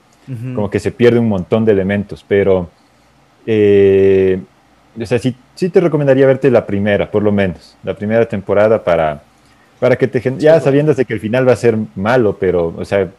como 0.54 0.70
que 0.70 0.80
se 0.80 0.92
pierde 0.92 1.18
un 1.18 1.28
montón 1.28 1.66
de 1.66 1.72
elementos, 1.72 2.24
pero, 2.28 2.70
eh, 3.48 4.40
o 5.02 5.06
sea, 5.08 5.18
sí, 5.18 5.36
sí 5.56 5.70
te 5.70 5.80
recomendaría 5.80 6.28
verte 6.28 6.52
la 6.52 6.64
primera, 6.64 7.10
por 7.10 7.24
lo 7.24 7.32
menos, 7.32 7.76
la 7.84 7.96
primera 7.96 8.28
temporada 8.28 8.84
para, 8.84 9.24
para 9.80 9.96
que 9.96 10.08
te, 10.08 10.22
ya 10.38 10.60
de 10.60 11.06
que 11.06 11.14
el 11.16 11.20
final 11.20 11.48
va 11.48 11.54
a 11.54 11.56
ser 11.56 11.76
malo, 11.96 12.38
pero, 12.40 12.76
o 12.78 12.86
sea, 12.86 13.10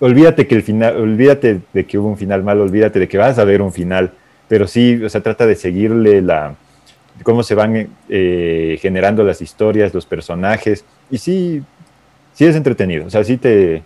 olvídate 0.00 0.48
que 0.48 0.56
el 0.56 0.64
final, 0.64 0.96
olvídate 0.96 1.60
de 1.72 1.86
que 1.86 1.98
hubo 1.98 2.08
un 2.08 2.16
final 2.16 2.42
malo, 2.42 2.64
olvídate 2.64 2.98
de 2.98 3.06
que 3.06 3.16
vas 3.16 3.38
a 3.38 3.44
ver 3.44 3.62
un 3.62 3.72
final, 3.72 4.10
pero 4.48 4.66
sí, 4.66 5.00
o 5.04 5.08
sea, 5.08 5.20
trata 5.20 5.46
de 5.46 5.54
seguirle 5.54 6.20
la, 6.20 6.56
cómo 7.22 7.44
se 7.44 7.54
van 7.54 7.90
eh, 8.08 8.76
generando 8.80 9.22
las 9.22 9.40
historias, 9.40 9.94
los 9.94 10.04
personajes, 10.04 10.84
y 11.10 11.18
sí, 11.18 11.62
sí 12.34 12.44
es 12.44 12.56
entretenido, 12.56 13.06
o 13.06 13.10
sea, 13.10 13.24
sí 13.24 13.36
te, 13.36 13.82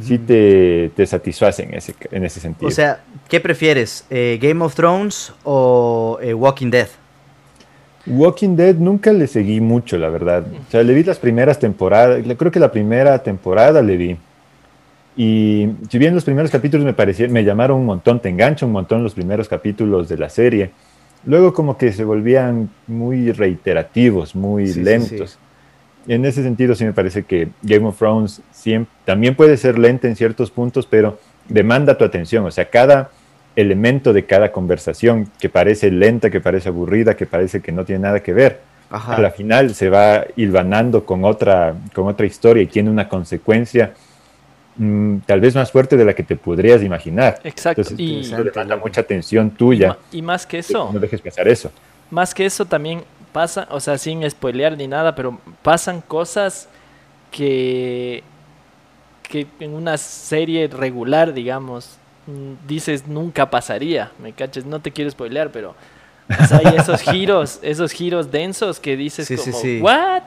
sí 0.00 0.14
Ujú. 0.14 0.24
te, 0.26 0.90
te 0.96 1.06
satisface 1.06 1.62
en 1.64 1.74
ese, 1.74 1.94
en 2.10 2.24
ese 2.24 2.40
sentido. 2.40 2.68
O 2.68 2.70
sea, 2.70 3.00
¿qué 3.28 3.40
prefieres? 3.40 4.04
eh, 4.10 4.38
¿Game 4.40 4.64
of 4.64 4.74
Thrones 4.74 5.32
o 5.44 6.18
eh, 6.22 6.34
Walking 6.34 6.70
Dead? 6.70 6.88
Walking 8.06 8.54
Dead 8.56 8.74
nunca 8.76 9.12
le 9.12 9.26
seguí 9.26 9.60
mucho, 9.60 9.96
la 9.96 10.08
verdad. 10.10 10.44
O 10.68 10.70
sea, 10.70 10.82
le 10.82 10.92
vi 10.92 11.04
las 11.04 11.18
primeras 11.18 11.58
temporadas, 11.58 12.22
creo 12.36 12.52
que 12.52 12.60
la 12.60 12.70
primera 12.70 13.22
temporada 13.22 13.80
le 13.80 13.96
vi. 13.96 14.16
Y 15.16 15.68
si 15.88 15.98
bien 15.98 16.14
los 16.14 16.24
primeros 16.24 16.50
capítulos 16.50 16.84
me 16.84 16.92
parecieron, 16.92 17.32
me 17.32 17.44
llamaron 17.44 17.78
un 17.78 17.86
montón, 17.86 18.20
te 18.20 18.28
engancha 18.28 18.66
un 18.66 18.72
montón 18.72 19.02
los 19.02 19.14
primeros 19.14 19.48
capítulos 19.48 20.08
de 20.08 20.18
la 20.18 20.28
serie. 20.28 20.70
Luego 21.24 21.54
como 21.54 21.78
que 21.78 21.92
se 21.92 22.04
volvían 22.04 22.68
muy 22.86 23.32
reiterativos, 23.32 24.34
muy 24.34 24.66
Sí, 24.66 24.74
sí, 24.74 24.80
lentos. 24.80 25.38
En 26.06 26.24
ese 26.24 26.42
sentido 26.42 26.74
sí 26.74 26.84
me 26.84 26.92
parece 26.92 27.24
que 27.24 27.48
Game 27.62 27.86
of 27.86 27.98
Thrones 27.98 28.42
siem- 28.54 28.86
también 29.04 29.34
puede 29.34 29.56
ser 29.56 29.78
lenta 29.78 30.06
en 30.08 30.16
ciertos 30.16 30.50
puntos, 30.50 30.86
pero 30.86 31.18
demanda 31.48 31.96
tu 31.96 32.04
atención. 32.04 32.44
O 32.44 32.50
sea, 32.50 32.68
cada 32.68 33.10
elemento 33.56 34.12
de 34.12 34.24
cada 34.26 34.52
conversación 34.52 35.30
que 35.38 35.48
parece 35.48 35.90
lenta, 35.90 36.30
que 36.30 36.40
parece 36.40 36.68
aburrida, 36.68 37.14
que 37.16 37.24
parece 37.26 37.60
que 37.62 37.72
no 37.72 37.84
tiene 37.84 38.02
nada 38.02 38.20
que 38.20 38.32
ver, 38.32 38.60
Ajá. 38.90 39.16
a 39.16 39.20
la 39.20 39.30
final 39.30 39.74
se 39.74 39.88
va 39.88 40.24
hilvanando 40.36 41.04
con 41.06 41.24
otra, 41.24 41.74
con 41.94 42.06
otra 42.08 42.26
historia 42.26 42.62
y 42.62 42.66
tiene 42.66 42.90
una 42.90 43.08
consecuencia 43.08 43.94
mm, 44.76 45.18
tal 45.26 45.40
vez 45.40 45.54
más 45.54 45.70
fuerte 45.70 45.96
de 45.96 46.04
la 46.04 46.14
que 46.14 46.22
te 46.24 46.36
podrías 46.36 46.82
imaginar. 46.82 47.40
Exacto. 47.44 47.80
Entonces, 47.82 47.98
y, 48.00 48.20
eso 48.20 48.42
demanda 48.44 48.76
mucha 48.76 49.00
atención 49.00 49.46
y 49.54 49.56
tuya. 49.56 49.88
ma- 49.88 49.98
y 50.12 50.20
más 50.22 50.44
que 50.46 50.56
que 50.56 50.58
eso, 50.58 50.90
No 50.92 50.98
dejes 50.98 51.20
pensar 51.20 51.46
eso. 51.48 51.70
más 52.10 52.34
que 52.34 52.44
eso 52.44 52.64
también 52.66 53.02
pasa, 53.34 53.66
o 53.70 53.80
sea, 53.80 53.98
sin 53.98 54.28
spoilear 54.30 54.78
ni 54.78 54.86
nada, 54.86 55.16
pero 55.16 55.40
pasan 55.62 56.00
cosas 56.00 56.68
que, 57.32 58.22
que 59.24 59.48
en 59.58 59.74
una 59.74 59.98
serie 59.98 60.68
regular, 60.68 61.34
digamos, 61.34 61.98
mm, 62.28 62.66
dices 62.68 63.08
nunca 63.08 63.50
pasaría, 63.50 64.12
me 64.20 64.32
caches, 64.32 64.64
no 64.64 64.78
te 64.80 64.92
quiero 64.92 65.10
spoilear, 65.10 65.50
pero 65.50 65.74
o 66.40 66.46
sea, 66.46 66.60
hay 66.64 66.76
esos 66.76 67.02
giros, 67.10 67.58
esos 67.62 67.90
giros 67.90 68.30
densos 68.30 68.78
que 68.78 68.96
dices 68.96 69.26
Sí, 69.26 69.36
como, 69.36 69.58
sí. 69.58 69.80
¿what? 69.82 70.22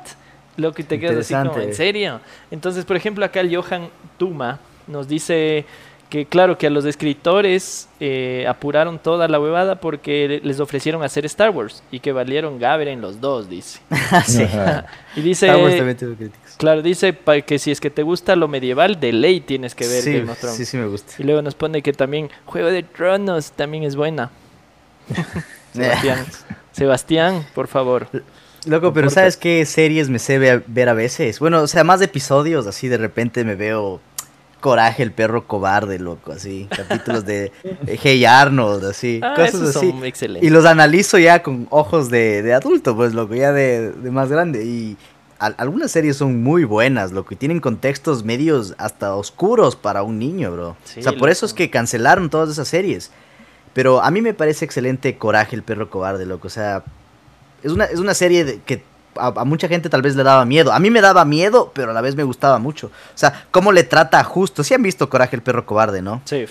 Lo 0.58 0.74
que 0.74 0.84
te 0.84 1.00
quedas 1.00 1.17
así 1.17 1.34
como. 1.34 1.58
¿en 1.60 1.74
serio? 1.74 2.20
Entonces, 2.52 2.84
por 2.84 2.98
ejemplo, 2.98 3.24
acá 3.24 3.39
el 3.39 3.56
Johan 3.56 3.88
Tuma 4.17 4.60
nos 4.86 5.08
dice 5.08 5.65
que 6.10 6.26
claro 6.26 6.58
que 6.58 6.67
a 6.67 6.70
los 6.70 6.86
escritores 6.86 7.89
eh, 8.00 8.46
apuraron 8.48 8.98
toda 8.98 9.28
la 9.28 9.39
huevada 9.41 9.76
porque 9.82 10.28
le- 10.28 10.39
les 10.39 10.60
ofrecieron 10.62 11.04
hacer 11.04 11.26
Star 11.26 11.50
Wars 11.50 11.84
y 11.91 12.00
que 12.00 12.12
valieron 12.13 12.60
Gaber 12.60 12.88
en 12.88 13.02
los 13.02 13.20
dos, 13.20 13.50
dice. 13.50 13.80
sí. 14.26 14.43
Ajá. 14.43 14.86
Y 15.17 15.22
dice, 15.22 15.48
Star 15.48 15.62
Wars 15.62 15.76
también 15.76 15.98
tuvo 15.98 16.15
críticas. 16.15 16.56
claro, 16.58 16.82
dice 16.82 17.13
que 17.46 17.60
si 17.60 17.72
es 17.72 17.82
que 17.82 17.89
te 17.89 18.04
gusta 18.04 18.36
lo 18.38 18.48
medieval, 18.48 19.00
de 19.00 19.12
ley 19.12 19.41
tienes 19.41 19.76
que 19.76 19.86
ver 19.88 20.02
sí, 20.02 20.13
Game 20.20 20.32
of 20.32 20.39
Thrones. 20.39 20.58
sí, 20.58 20.65
sí 20.65 20.78
me 20.78 20.88
gusta. 20.88 21.13
Y 21.20 21.24
luego 21.24 21.41
nos 21.41 21.56
pone 21.56 21.82
que 21.82 21.91
también 21.91 22.30
Juego 22.46 22.70
de 22.70 22.84
Tronos 22.84 23.52
también 23.52 23.84
es 23.84 23.96
buena. 23.98 24.32
Sebastián, 25.74 26.26
Sebastián, 26.72 27.46
por 27.54 27.67
favor. 27.67 28.08
Loco, 28.65 28.91
pero. 28.93 29.10
¿sabes 29.10 29.38
qué 29.38 29.65
series 29.65 30.10
me 30.10 30.20
sé 30.20 30.39
ve- 30.39 30.63
ver 30.67 30.89
a 30.89 30.93
veces? 30.93 31.39
Bueno, 31.39 31.62
o 31.62 31.67
sea, 31.67 31.84
más 31.84 32.00
de 32.00 32.06
episodios, 32.06 32.65
así 32.67 32.88
de 32.88 32.98
repente 32.98 33.43
me 33.43 33.56
veo 33.56 34.02
Coraje, 34.62 35.04
el 35.04 35.12
perro 35.12 35.46
cobarde, 35.48 36.00
loco, 36.00 36.32
así. 36.32 36.67
Capítulos 36.76 37.26
de 37.26 37.52
eh, 37.63 38.00
Hey 38.02 38.26
Arnold, 38.26 38.86
así. 38.86 39.20
Ah, 39.24 39.34
cosas 39.36 39.54
esos 39.54 39.76
así. 39.76 39.91
son 39.91 40.04
excelentes. 40.06 40.48
Y 40.48 40.52
los 40.52 40.65
analizo 40.65 41.17
ya 41.20 41.43
con 41.43 41.67
ojos 41.70 42.10
de, 42.10 42.41
de 42.41 42.54
adulto, 42.54 42.96
pues, 42.96 43.13
loco, 43.13 43.36
ya 43.36 43.52
de, 43.54 43.91
de 43.91 44.12
más 44.12 44.30
grande. 44.30 44.65
Y 44.65 44.98
al- 45.39 45.56
algunas 45.60 45.91
series 45.91 46.17
son 46.17 46.41
muy 46.41 46.63
buenas, 46.63 47.12
loco, 47.12 47.34
y 47.34 47.38
tienen 47.38 47.60
contextos 47.60 48.24
medios 48.24 48.74
hasta 48.80 49.15
oscuros 49.15 49.76
para 49.76 50.02
un 50.04 50.17
niño, 50.17 50.52
bro. 50.52 50.76
Sí, 50.86 51.02
o 51.02 51.04
sea, 51.04 51.13
por 51.13 51.30
eso 51.30 51.46
es 51.46 51.54
que 51.54 51.70
cancelaron 51.70 52.30
todas 52.30 52.50
esas 52.50 52.67
series. 52.67 53.12
Pero 53.74 54.02
a 54.02 54.10
mí 54.10 54.22
me 54.22 54.34
parece 54.34 54.65
excelente 54.65 55.17
Coraje, 55.20 55.56
el 55.56 55.62
perro 55.62 55.89
cobarde, 55.91 56.26
loco. 56.26 56.48
O 56.48 56.52
sea, 56.52 56.84
es 57.63 57.72
una, 57.72 57.86
es 57.86 58.00
una 58.00 58.15
serie 58.15 58.43
de- 58.43 58.60
que 58.62 58.82
a, 59.20 59.28
a 59.28 59.46
mucha 59.46 59.68
gente 59.68 59.90
tal 59.90 60.02
vez 60.02 60.16
le 60.16 60.24
daba 60.24 60.46
miedo. 60.46 60.72
A 60.72 60.80
mí 60.80 60.90
me 60.90 61.02
daba 61.02 61.26
miedo, 61.26 61.72
pero 61.74 61.92
a 61.92 61.94
la 61.94 62.02
vez 62.02 62.16
me 62.16 62.24
gustaba 62.24 62.60
mucho. 62.60 62.88
O 62.88 63.18
sea, 63.18 63.46
cómo 63.52 63.72
le 63.72 63.84
trata 63.84 64.20
a 64.20 64.24
Justo. 64.24 64.64
Sí 64.64 64.74
han 64.74 64.84
visto 64.84 65.10
Coraje, 65.10 65.36
el 65.36 65.42
perro 65.42 65.66
cobarde, 65.66 66.02
¿no? 66.02 66.22
Sí. 66.26 66.46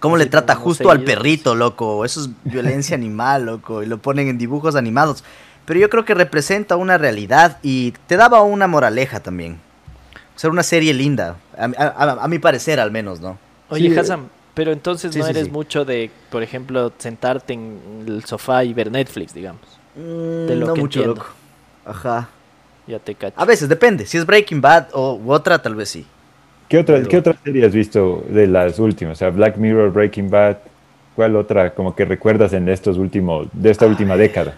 ¿Cómo 0.00 0.16
le 0.16 0.26
trata 0.26 0.54
justo 0.54 0.90
al 0.90 1.02
perrito, 1.02 1.54
loco? 1.54 2.04
Eso 2.04 2.20
es 2.22 2.30
violencia 2.44 2.96
animal, 2.96 3.44
loco. 3.46 3.82
Y 3.82 3.86
lo 3.86 3.98
ponen 3.98 4.28
en 4.28 4.38
dibujos 4.38 4.74
animados. 4.76 5.24
Pero 5.66 5.78
yo 5.78 5.90
creo 5.90 6.04
que 6.04 6.14
representa 6.14 6.76
una 6.76 6.96
realidad 6.98 7.58
y 7.62 7.92
te 8.06 8.16
daba 8.16 8.40
una 8.42 8.66
moraleja 8.66 9.20
también. 9.20 9.60
O 10.34 10.38
sea, 10.38 10.48
una 10.50 10.62
serie 10.62 10.94
linda. 10.94 11.36
A, 11.58 11.64
a- 11.64 12.04
a- 12.12 12.24
a 12.24 12.28
mi 12.28 12.38
parecer, 12.38 12.80
al 12.80 12.90
menos, 12.90 13.20
¿no? 13.20 13.38
Oye, 13.68 13.90
Sí, 13.90 13.98
Hassan, 13.98 14.30
pero 14.54 14.72
entonces 14.72 15.12
sí, 15.12 15.18
no 15.18 15.26
sí, 15.26 15.30
eres 15.32 15.44
sí. 15.44 15.50
mucho 15.52 15.84
de, 15.84 16.10
por 16.30 16.42
ejemplo, 16.42 16.92
sentarte 16.98 17.52
en 17.52 18.04
el 18.08 18.24
sofá 18.24 18.64
y 18.64 18.72
ver 18.72 18.90
Netflix, 18.90 19.34
digamos. 19.34 19.60
De 19.94 20.56
lo 20.56 20.68
no 20.68 20.74
que 20.74 20.80
mucho, 20.80 21.00
entiendo. 21.00 21.20
loco. 21.22 21.34
Ajá. 21.90 22.28
Ya 22.86 22.98
te 22.98 23.14
cacho. 23.14 23.34
A 23.38 23.44
veces, 23.44 23.68
depende. 23.68 24.06
Si 24.06 24.16
es 24.16 24.24
Breaking 24.26 24.60
Bad 24.60 24.88
o 24.92 25.14
u 25.14 25.32
otra, 25.32 25.60
tal 25.60 25.74
vez 25.74 25.88
sí. 25.90 26.06
¿Qué 26.68 26.78
otra, 26.78 26.96
Pero- 26.96 27.08
¿Qué 27.08 27.18
otra 27.18 27.36
serie 27.44 27.66
has 27.66 27.72
visto 27.72 28.24
de 28.28 28.46
las 28.46 28.78
últimas? 28.78 29.12
O 29.12 29.18
sea, 29.18 29.30
Black 29.30 29.56
Mirror, 29.56 29.92
Breaking 29.92 30.30
Bad. 30.30 30.58
¿Cuál 31.16 31.36
otra 31.36 31.74
como 31.74 31.94
que 31.94 32.04
recuerdas 32.04 32.52
en 32.52 32.68
estos 32.68 32.96
últimos, 32.96 33.48
de 33.52 33.70
esta 33.70 33.86
última 33.86 34.16
década? 34.16 34.54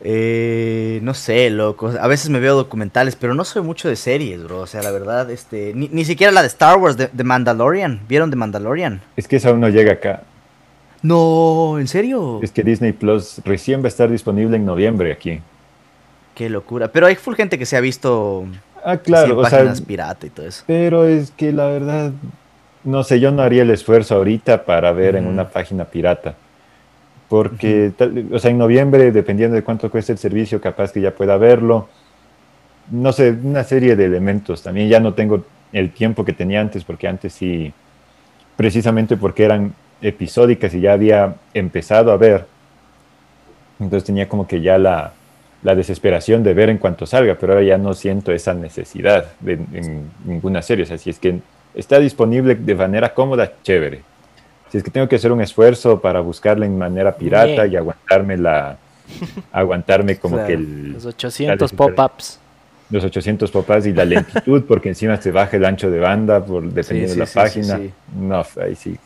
Eh, 0.00 1.00
no 1.02 1.14
sé, 1.14 1.48
loco. 1.50 1.90
A 2.00 2.06
veces 2.06 2.28
me 2.28 2.38
veo 2.40 2.54
documentales, 2.54 3.16
pero 3.16 3.34
no 3.34 3.44
soy 3.44 3.62
mucho 3.62 3.88
de 3.88 3.96
series, 3.96 4.42
bro. 4.44 4.60
O 4.60 4.66
sea, 4.66 4.82
la 4.82 4.90
verdad, 4.90 5.30
este. 5.30 5.72
Ni, 5.74 5.88
ni 5.88 6.04
siquiera 6.04 6.32
la 6.32 6.42
de 6.42 6.48
Star 6.48 6.76
Wars, 6.78 6.96
de, 6.96 7.08
de 7.12 7.24
Mandalorian. 7.24 8.00
¿Vieron 8.08 8.28
de 8.30 8.36
Mandalorian? 8.36 9.00
Es 9.16 9.26
que 9.26 9.36
esa 9.36 9.48
aún 9.50 9.60
no 9.60 9.68
llega 9.68 9.92
acá. 9.94 10.22
No, 11.06 11.78
¿en 11.78 11.86
serio? 11.88 12.40
Es 12.42 12.50
que 12.50 12.62
Disney 12.62 12.92
Plus 12.92 13.40
recién 13.44 13.80
va 13.80 13.84
a 13.86 13.88
estar 13.88 14.10
disponible 14.10 14.56
en 14.56 14.64
noviembre 14.66 15.12
aquí. 15.12 15.40
Qué 16.34 16.50
locura. 16.50 16.88
Pero 16.88 17.06
hay 17.06 17.14
full 17.14 17.34
gente 17.34 17.58
que 17.58 17.66
se 17.66 17.76
ha 17.76 17.80
visto 17.80 18.44
Ah, 18.84 18.96
claro, 18.98 19.38
o 19.38 19.44
sea, 19.44 19.58
páginas 19.58 19.80
pirata 19.80 20.26
y 20.26 20.30
todo 20.30 20.46
eso. 20.46 20.64
pero 20.66 21.04
es 21.06 21.30
que 21.30 21.52
la 21.52 21.66
verdad, 21.68 22.12
no 22.84 23.02
sé, 23.04 23.18
yo 23.20 23.30
no 23.30 23.42
haría 23.42 23.62
el 23.62 23.70
esfuerzo 23.70 24.14
ahorita 24.16 24.64
para 24.64 24.92
ver 24.92 25.16
en 25.16 25.26
una 25.26 25.48
página 25.48 25.84
pirata. 25.84 26.34
Porque, 27.28 27.92
tal- 27.96 28.26
o 28.32 28.38
sea, 28.38 28.50
en 28.52 28.58
noviembre, 28.58 29.10
dependiendo 29.10 29.56
de 29.56 29.64
cuánto 29.64 29.90
cueste 29.90 30.12
el 30.12 30.18
servicio, 30.18 30.60
capaz 30.60 30.92
que 30.92 31.00
ya 31.00 31.12
pueda 31.12 31.36
verlo. 31.36 31.88
No 32.90 33.12
sé, 33.12 33.30
una 33.30 33.64
serie 33.64 33.96
de 33.96 34.04
elementos. 34.04 34.62
También 34.62 34.88
ya 34.88 35.00
no 35.00 35.14
tengo 35.14 35.44
el 35.72 35.90
tiempo 35.90 36.24
que 36.24 36.32
tenía 36.32 36.60
antes, 36.60 36.84
porque 36.84 37.08
antes 37.08 37.32
sí, 37.32 37.72
precisamente 38.56 39.16
porque 39.16 39.44
eran 39.44 39.74
episódicas 40.06 40.72
y 40.74 40.80
ya 40.80 40.92
había 40.92 41.34
empezado 41.54 42.12
a 42.12 42.16
ver. 42.16 42.46
Entonces 43.80 44.04
tenía 44.04 44.28
como 44.28 44.46
que 44.46 44.60
ya 44.60 44.78
la, 44.78 45.12
la 45.62 45.74
desesperación 45.74 46.42
de 46.42 46.54
ver 46.54 46.70
en 46.70 46.78
cuanto 46.78 47.06
salga, 47.06 47.36
pero 47.38 47.52
ahora 47.52 47.64
ya 47.64 47.78
no 47.78 47.92
siento 47.94 48.32
esa 48.32 48.54
necesidad 48.54 49.26
de, 49.40 49.52
en 49.54 50.10
ninguna 50.24 50.62
serie. 50.62 50.84
O 50.84 50.86
sea, 50.86 50.98
si 50.98 51.10
es 51.10 51.18
que 51.18 51.40
está 51.74 51.98
disponible 51.98 52.54
de 52.54 52.74
manera 52.74 53.12
cómoda, 53.12 53.52
chévere. 53.62 54.00
Si 54.70 54.78
es 54.78 54.82
que 54.84 54.90
tengo 54.90 55.08
que 55.08 55.16
hacer 55.16 55.30
un 55.30 55.40
esfuerzo 55.42 56.00
para 56.00 56.20
buscarla 56.20 56.66
en 56.66 56.76
manera 56.78 57.14
pirata 57.16 57.62
Bien. 57.64 57.72
y 57.72 57.76
aguantarme 57.76 58.36
la 58.36 58.76
aguantarme 59.52 60.16
como 60.16 60.36
Claro. 60.36 60.48
que 60.48 60.54
el, 60.54 60.92
Los 60.94 61.06
800 61.06 61.70
desespera- 61.70 61.94
pop-ups. 61.94 62.40
los 62.90 63.04
800 63.04 63.50
papás 63.52 63.86
y 63.86 63.92
la 63.92 64.04
lentitud, 64.04 64.64
porque 64.66 64.88
encima 64.88 65.16
se 65.18 65.30
baja 65.30 65.56
el 65.56 65.64
ancho 65.64 65.90
de 65.90 66.00
banda 66.00 66.44
por 66.44 66.64
dependiendo 66.64 67.12
sí, 67.12 67.14
de 67.14 67.20
la 67.20 67.26
sí, 67.26 67.34
página. 67.38 67.80
No, 68.18 68.44
ahí 68.60 68.74
sí. 68.74 68.96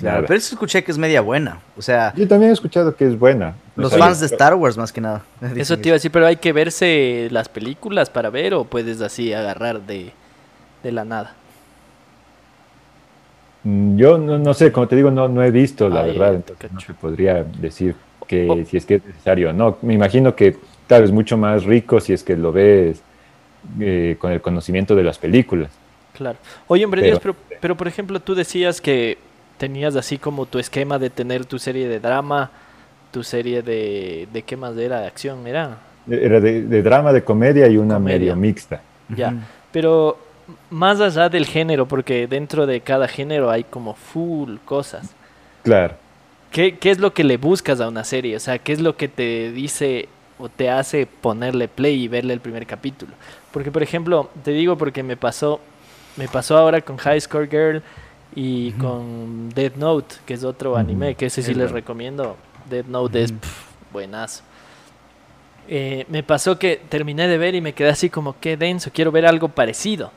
Claro, 0.00 0.24
pero 0.26 0.36
eso 0.38 0.54
escuché 0.56 0.82
que 0.82 0.90
es 0.90 0.98
media 0.98 1.20
buena. 1.20 1.60
O 1.76 1.82
sea, 1.82 2.12
Yo 2.16 2.26
también 2.26 2.50
he 2.50 2.54
escuchado 2.54 2.94
que 2.96 3.06
es 3.06 3.16
buena. 3.18 3.54
Los 3.76 3.96
fans 3.96 4.18
de 4.20 4.26
Star 4.26 4.54
Wars, 4.56 4.76
más 4.76 4.92
que 4.92 5.00
nada. 5.00 5.22
Eso 5.56 5.76
te 5.78 5.88
iba 5.88 5.94
a 5.94 5.98
decir, 5.98 6.10
pero 6.10 6.26
hay 6.26 6.36
que 6.36 6.52
verse 6.52 7.28
las 7.30 7.48
películas 7.48 8.10
para 8.10 8.28
ver 8.30 8.54
o 8.54 8.64
puedes 8.64 9.00
así 9.00 9.32
agarrar 9.32 9.80
de, 9.82 10.10
de 10.82 10.92
la 10.92 11.04
nada. 11.04 11.34
Mm, 13.64 13.96
Yo 13.96 14.18
no, 14.18 14.38
no 14.38 14.54
sé, 14.54 14.72
como 14.72 14.88
te 14.88 14.96
digo, 14.96 15.10
no, 15.10 15.28
no 15.28 15.42
he 15.42 15.50
visto, 15.50 15.88
la 15.88 16.02
Ay, 16.02 16.12
verdad. 16.12 16.34
entonces 16.34 16.72
no 16.72 16.78
cacho. 16.80 16.92
te 16.92 16.98
podría 16.98 17.44
decir 17.44 17.94
que 18.26 18.48
Oh. 18.50 18.64
si 18.68 18.76
es 18.76 18.84
que 18.86 18.96
es 18.96 19.04
necesario 19.06 19.50
o 19.50 19.52
no. 19.52 19.78
Me 19.82 19.94
imagino 19.94 20.34
que, 20.34 20.56
claro, 20.88 21.04
es 21.04 21.12
mucho 21.12 21.36
más 21.36 21.64
rico 21.64 22.00
si 22.00 22.12
es 22.12 22.24
que 22.24 22.36
lo 22.36 22.50
ves 22.52 23.00
eh, 23.80 24.16
con 24.18 24.32
el 24.32 24.40
conocimiento 24.40 24.94
de 24.96 25.04
las 25.04 25.18
películas. 25.18 25.70
Claro. 26.12 26.38
Oye, 26.66 26.84
hombre 26.84 27.02
Pero- 27.02 27.12
Dios, 27.12 27.20
pero, 27.22 27.36
pero 27.60 27.76
por 27.76 27.86
ejemplo, 27.88 28.18
tú 28.20 28.34
decías 28.34 28.80
que 28.80 29.18
tenías 29.58 29.96
así 29.96 30.18
como 30.18 30.46
tu 30.46 30.58
esquema 30.58 30.98
de 30.98 31.10
tener 31.10 31.44
tu 31.44 31.58
serie 31.58 31.88
de 31.88 32.00
drama, 32.00 32.50
tu 33.12 33.22
serie 33.22 33.62
de... 33.62 34.28
¿De 34.32 34.42
qué 34.42 34.56
más 34.56 34.76
era? 34.76 35.00
¿De 35.00 35.06
acción? 35.06 35.46
¿Era? 35.46 35.78
Era 36.08 36.40
de, 36.40 36.62
de 36.62 36.82
drama, 36.82 37.12
de 37.12 37.24
comedia 37.24 37.66
y 37.68 37.76
una 37.76 37.94
Comedia. 37.94 38.18
medio 38.18 38.36
mixta. 38.36 38.80
Ya. 39.08 39.34
Pero 39.72 40.18
más 40.70 41.00
allá 41.00 41.28
del 41.28 41.46
género, 41.46 41.86
porque 41.86 42.26
dentro 42.26 42.66
de 42.66 42.80
cada 42.80 43.08
género 43.08 43.50
hay 43.50 43.64
como 43.64 43.94
full 43.94 44.56
cosas. 44.64 45.10
Claro. 45.62 45.94
¿Qué, 46.50 46.78
qué 46.78 46.90
es 46.90 46.98
lo 46.98 47.12
que 47.12 47.24
le 47.24 47.36
buscas 47.36 47.80
a 47.80 47.88
una 47.88 48.04
serie? 48.04 48.36
O 48.36 48.40
sea, 48.40 48.58
¿qué 48.58 48.72
es 48.72 48.80
lo 48.80 48.96
que 48.96 49.08
te 49.08 49.50
dice 49.52 50.08
o 50.38 50.48
te 50.48 50.70
hace 50.70 51.06
ponerle 51.06 51.66
play 51.68 52.04
y 52.04 52.08
verle 52.08 52.34
el 52.34 52.40
primer 52.40 52.66
capítulo? 52.66 53.12
Porque, 53.50 53.72
por 53.72 53.82
ejemplo, 53.82 54.30
te 54.44 54.52
digo 54.52 54.76
porque 54.76 55.02
me 55.02 55.16
pasó, 55.16 55.60
me 56.16 56.28
pasó 56.28 56.56
ahora 56.56 56.80
con 56.80 56.96
High 56.98 57.20
Score 57.20 57.48
Girl 57.48 57.82
y 58.36 58.72
con 58.72 59.48
Death 59.48 59.76
Note, 59.76 60.16
que 60.26 60.34
es 60.34 60.44
otro 60.44 60.76
anime, 60.76 61.14
que 61.14 61.26
ese 61.26 61.42
sí 61.42 61.50
Es 61.52 61.56
les 61.56 61.70
bueno. 61.70 61.74
recomiendo. 61.74 62.36
Death 62.70 62.86
Note 62.86 63.22
es 63.22 63.30
Ujú. 63.32 63.40
pf, 63.40 63.64
buenazo. 63.92 64.44
Eh, 65.68 66.04
me 66.08 66.22
pasó 66.22 66.58
que 66.58 66.76
terminé 66.88 67.26
de 67.26 67.38
ver 67.38 67.54
y 67.56 67.60
me 67.60 67.72
quedé 67.72 67.88
así 67.88 68.10
como, 68.10 68.38
qué 68.38 68.56
denso, 68.56 68.90
quiero 68.92 69.10
ver 69.10 69.26
algo 69.26 69.48
parecido. 69.48 70.12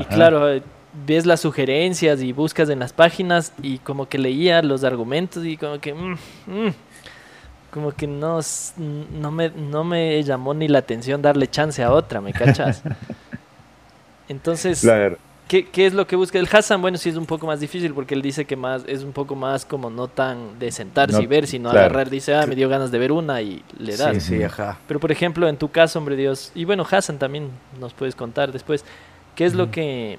Y 0.00 0.04
claro, 0.04 0.50
eh, 0.50 0.62
ves 1.06 1.26
las 1.26 1.40
sugerencias 1.40 2.22
y 2.22 2.32
buscas 2.32 2.68
en 2.70 2.78
las 2.78 2.92
páginas 2.92 3.52
y 3.62 3.78
como 3.78 4.08
que 4.08 4.18
leía 4.18 4.62
los 4.62 4.84
argumentos 4.84 5.44
y 5.44 5.56
como 5.56 5.78
que... 5.80 5.92
mm, 5.92 6.12
mm, 6.46 6.74
como 7.72 7.92
que 7.92 8.06
no, 8.06 8.40
no, 9.20 9.30
me, 9.30 9.48
no 9.50 9.84
me 9.84 10.22
llamó 10.24 10.54
ni 10.54 10.66
la 10.66 10.80
atención 10.80 11.22
darle 11.22 11.46
chance 11.48 11.82
a 11.82 11.92
otra, 11.92 12.20
¿me 12.20 12.32
cachas? 12.32 12.82
Entonces, 14.28 14.80
Claro. 14.80 15.18
¿Qué, 15.50 15.64
qué 15.66 15.84
es 15.86 15.92
lo 15.94 16.06
que 16.06 16.14
busca 16.14 16.38
el 16.38 16.48
Hassan? 16.50 16.80
Bueno, 16.80 16.96
sí 16.96 17.08
es 17.08 17.16
un 17.16 17.26
poco 17.26 17.44
más 17.44 17.58
difícil 17.58 17.92
porque 17.92 18.14
él 18.14 18.22
dice 18.22 18.44
que 18.44 18.54
más 18.54 18.84
es 18.86 19.02
un 19.02 19.10
poco 19.10 19.34
más 19.34 19.64
como 19.64 19.90
no 19.90 20.06
tan 20.06 20.58
de 20.60 20.70
sentarse 20.70 21.16
No, 21.16 21.22
y 21.22 21.26
ver, 21.26 21.48
sino 21.48 21.70
claro. 21.70 21.86
agarrar, 21.86 22.08
dice, 22.08 22.32
ah, 22.34 22.46
me 22.46 22.54
dio 22.54 22.68
ganas 22.68 22.92
de 22.92 22.98
ver 23.00 23.10
una 23.10 23.42
y 23.42 23.62
le 23.78 23.96
das. 23.96 24.14
Sí, 24.14 24.36
sí, 24.36 24.42
ajá. 24.44 24.78
Pero 24.86 25.00
por 25.00 25.10
ejemplo, 25.10 25.48
en 25.48 25.56
tu 25.56 25.68
caso, 25.72 25.98
hombre 25.98 26.14
Dios, 26.14 26.52
y 26.54 26.64
bueno, 26.64 26.86
Hassan 26.88 27.18
también 27.18 27.48
nos 27.80 27.92
puedes 27.92 28.14
contar 28.14 28.52
después, 28.52 28.84
¿qué 29.34 29.44
es 29.44 29.54
lo 29.54 29.70
que... 29.72 30.18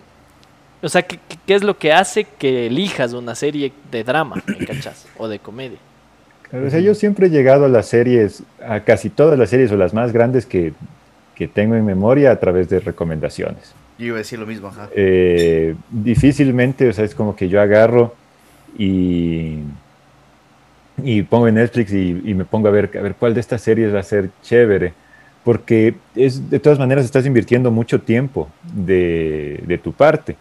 O 0.84 0.90
sea, 0.90 1.04
¿qué, 1.04 1.18
qué- 1.30 1.38
qué 1.48 1.56
es 1.56 1.64
lo 1.64 1.78
que 1.78 1.94
hace 1.94 2.26
que 2.26 2.68
elijas 2.68 3.14
una 3.14 3.34
serie 3.36 3.72
de 3.90 4.04
drama, 4.04 4.44
¿me 4.46 4.66
cachas? 4.66 5.08
O 5.18 5.28
de 5.30 5.40
comedia. 5.40 5.78
O 6.52 6.70
sea, 6.70 6.80
yo 6.82 6.94
siempre 6.94 7.28
he 7.28 7.30
llegado 7.30 7.64
a 7.66 7.70
las 7.70 7.86
series, 7.86 8.44
a 8.68 8.82
casi 8.82 9.10
todas 9.10 9.40
las 9.40 9.50
series 9.50 9.72
o 9.72 9.78
las 9.78 9.94
más 9.94 10.12
grandes 10.12 10.46
que, 10.46 10.74
que 11.36 11.48
tengo 11.48 11.76
en 11.76 11.86
memoria 11.86 12.32
a 12.32 12.40
través 12.40 12.68
de 12.68 12.82
recomendaciones. 12.82 13.74
Yo 14.02 14.08
iba 14.08 14.16
a 14.16 14.18
decir 14.18 14.40
lo 14.40 14.48
mismo, 14.48 14.70
ajá. 14.70 14.90
Eh, 14.96 15.76
difícilmente, 15.92 16.90
o 16.90 16.94
sea, 16.94 17.06
es 17.06 17.14
como 17.14 17.36
que 17.36 17.48
yo 17.48 17.62
agarro 17.62 18.16
y, 18.76 19.60
y 21.04 21.22
pongo 21.22 21.48
en 21.48 21.54
Netflix 21.54 21.94
y, 21.94 22.20
y 22.26 22.34
me 22.34 22.44
pongo 22.44 22.68
a 22.68 22.72
ver, 22.72 22.90
a 22.98 23.02
ver 23.02 23.14
cuál 23.14 23.36
de 23.36 23.42
estas 23.42 23.62
series 23.62 23.94
va 23.94 24.00
a 24.00 24.04
ser 24.04 24.32
chévere, 24.42 24.94
porque 25.44 25.94
es, 26.16 26.50
de 26.50 26.60
todas 26.60 26.80
maneras 26.80 27.06
estás 27.06 27.28
invirtiendo 27.28 27.70
mucho 27.70 28.02
tiempo 28.02 28.50
de, 28.74 29.62
de 29.68 29.78
tu 29.78 29.94
parte. 29.94 30.36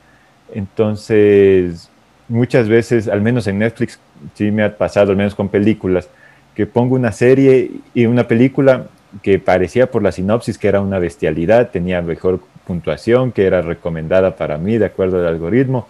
Entonces, 0.54 1.90
muchas 2.28 2.66
veces, 2.66 3.08
al 3.08 3.20
menos 3.20 3.46
en 3.46 3.58
Netflix, 3.58 4.00
sí 4.36 4.50
me 4.50 4.62
ha 4.62 4.74
pasado, 4.74 5.10
al 5.10 5.18
menos 5.18 5.34
con 5.34 5.50
películas, 5.50 6.08
que 6.54 6.64
pongo 6.64 6.94
una 6.94 7.12
serie 7.12 7.72
y 7.92 8.06
una 8.06 8.26
película 8.26 8.86
que 9.22 9.38
parecía 9.38 9.90
por 9.90 10.02
la 10.02 10.12
sinopsis 10.12 10.56
que 10.56 10.68
era 10.68 10.80
una 10.80 10.98
bestialidad, 10.98 11.68
tenía 11.70 12.00
mejor 12.00 12.40
puntuación, 12.66 13.32
que 13.32 13.46
era 13.46 13.62
recomendada 13.62 14.36
para 14.36 14.58
mí 14.58 14.78
de 14.78 14.86
acuerdo 14.86 15.18
al 15.18 15.26
algoritmo, 15.26 15.88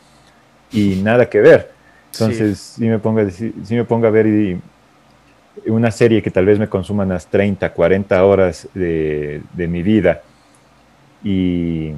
y 0.72 0.96
nada 1.02 1.28
que 1.28 1.40
ver. 1.40 1.70
Entonces, 2.12 2.58
sí, 2.58 2.86
me, 2.88 2.98
pongo 2.98 3.20
a 3.20 3.24
decir- 3.24 3.54
sí 3.64 3.74
me 3.74 3.84
pongo 3.84 4.06
a 4.06 4.10
ver 4.10 4.26
y- 4.26 4.60
una 5.66 5.90
serie 5.90 6.22
que 6.22 6.30
tal 6.30 6.46
vez 6.46 6.58
me 6.58 6.68
consuma 6.68 7.04
unas 7.04 7.26
30, 7.26 7.72
40 7.72 8.24
horas 8.24 8.68
de, 8.74 9.42
de 9.52 9.68
mi 9.68 9.82
vida 9.82 10.22
y, 11.22 11.92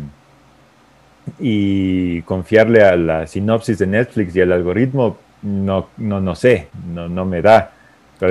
y 1.38 2.22
confiarle 2.22 2.82
a 2.82 2.96
la 2.96 3.26
sinopsis 3.26 3.78
de 3.78 3.86
Netflix 3.86 4.34
y 4.36 4.40
al 4.40 4.52
algoritmo, 4.52 5.16
no, 5.42 5.88
no, 5.98 6.20
no 6.20 6.34
sé, 6.34 6.68
no, 6.92 7.08
no 7.08 7.24
me 7.24 7.42
da. 7.42 7.72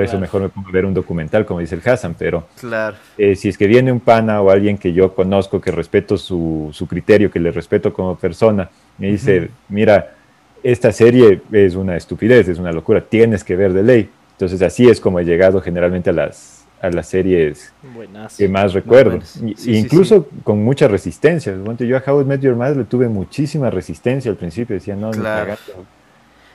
Eso 0.00 0.12
Claro. 0.12 0.20
mejor 0.20 0.42
me 0.42 0.48
pongo 0.48 0.68
a 0.68 0.72
ver 0.72 0.84
un 0.86 0.94
documental, 0.94 1.44
como 1.44 1.60
dice 1.60 1.74
el 1.74 1.82
Hassan, 1.88 2.14
pero 2.18 2.46
Claro. 2.60 2.96
eh, 3.18 3.36
si 3.36 3.48
es 3.48 3.58
que 3.58 3.66
viene 3.66 3.92
un 3.92 4.00
pana 4.00 4.40
o 4.40 4.50
alguien 4.50 4.78
que 4.78 4.92
yo 4.92 5.14
conozco, 5.14 5.60
que 5.60 5.70
respeto 5.70 6.16
su, 6.16 6.70
su 6.72 6.86
criterio, 6.86 7.30
que 7.30 7.40
le 7.40 7.50
respeto 7.50 7.92
como 7.92 8.16
persona, 8.16 8.70
me 8.98 9.08
dice, 9.08 9.50
mira, 9.68 10.14
esta 10.62 10.92
serie 10.92 11.42
es 11.50 11.74
una 11.74 11.96
estupidez, 11.96 12.48
es 12.48 12.58
una 12.58 12.72
locura, 12.72 13.00
tienes 13.00 13.42
que 13.44 13.56
ver 13.56 13.72
de 13.72 13.82
ley. 13.82 14.08
Entonces 14.32 14.62
así 14.62 14.88
es 14.88 15.00
como 15.00 15.18
he 15.20 15.24
llegado 15.24 15.60
generalmente 15.60 16.10
a 16.10 16.12
las, 16.12 16.64
a 16.80 16.88
las 16.90 17.06
series 17.08 17.72
Buenazo. 17.94 18.36
que 18.38 18.48
más 18.48 18.72
recuerdo. 18.72 19.10
buenas. 19.10 19.36
Y- 19.36 19.40
Sí, 19.40 19.54
sí, 19.56 19.76
incluso 19.76 20.28
con 20.44 20.62
mucha 20.64 20.88
resistencia. 20.88 21.54
Yo 21.78 21.96
a 21.96 22.02
How 22.04 22.22
I 22.22 22.24
Met 22.24 22.40
Your 22.40 22.56
Mother 22.56 22.76
le 22.76 22.84
tuve 22.84 23.08
muchísima 23.08 23.70
resistencia 23.70 24.30
al 24.30 24.36
principio. 24.36 24.74
Decía, 24.74 24.96
no, 24.96 25.10
Claro. 25.10 25.54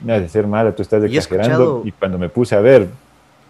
no 0.00 0.12
ha 0.12 0.20
de 0.20 0.28
ser 0.28 0.46
mala, 0.46 0.72
tú 0.74 0.82
estás 0.82 1.02
exagerando. 1.04 1.82
Y 1.84 1.92
cuando 1.92 2.18
me 2.18 2.28
puse 2.28 2.54
a 2.54 2.60
ver, 2.60 2.88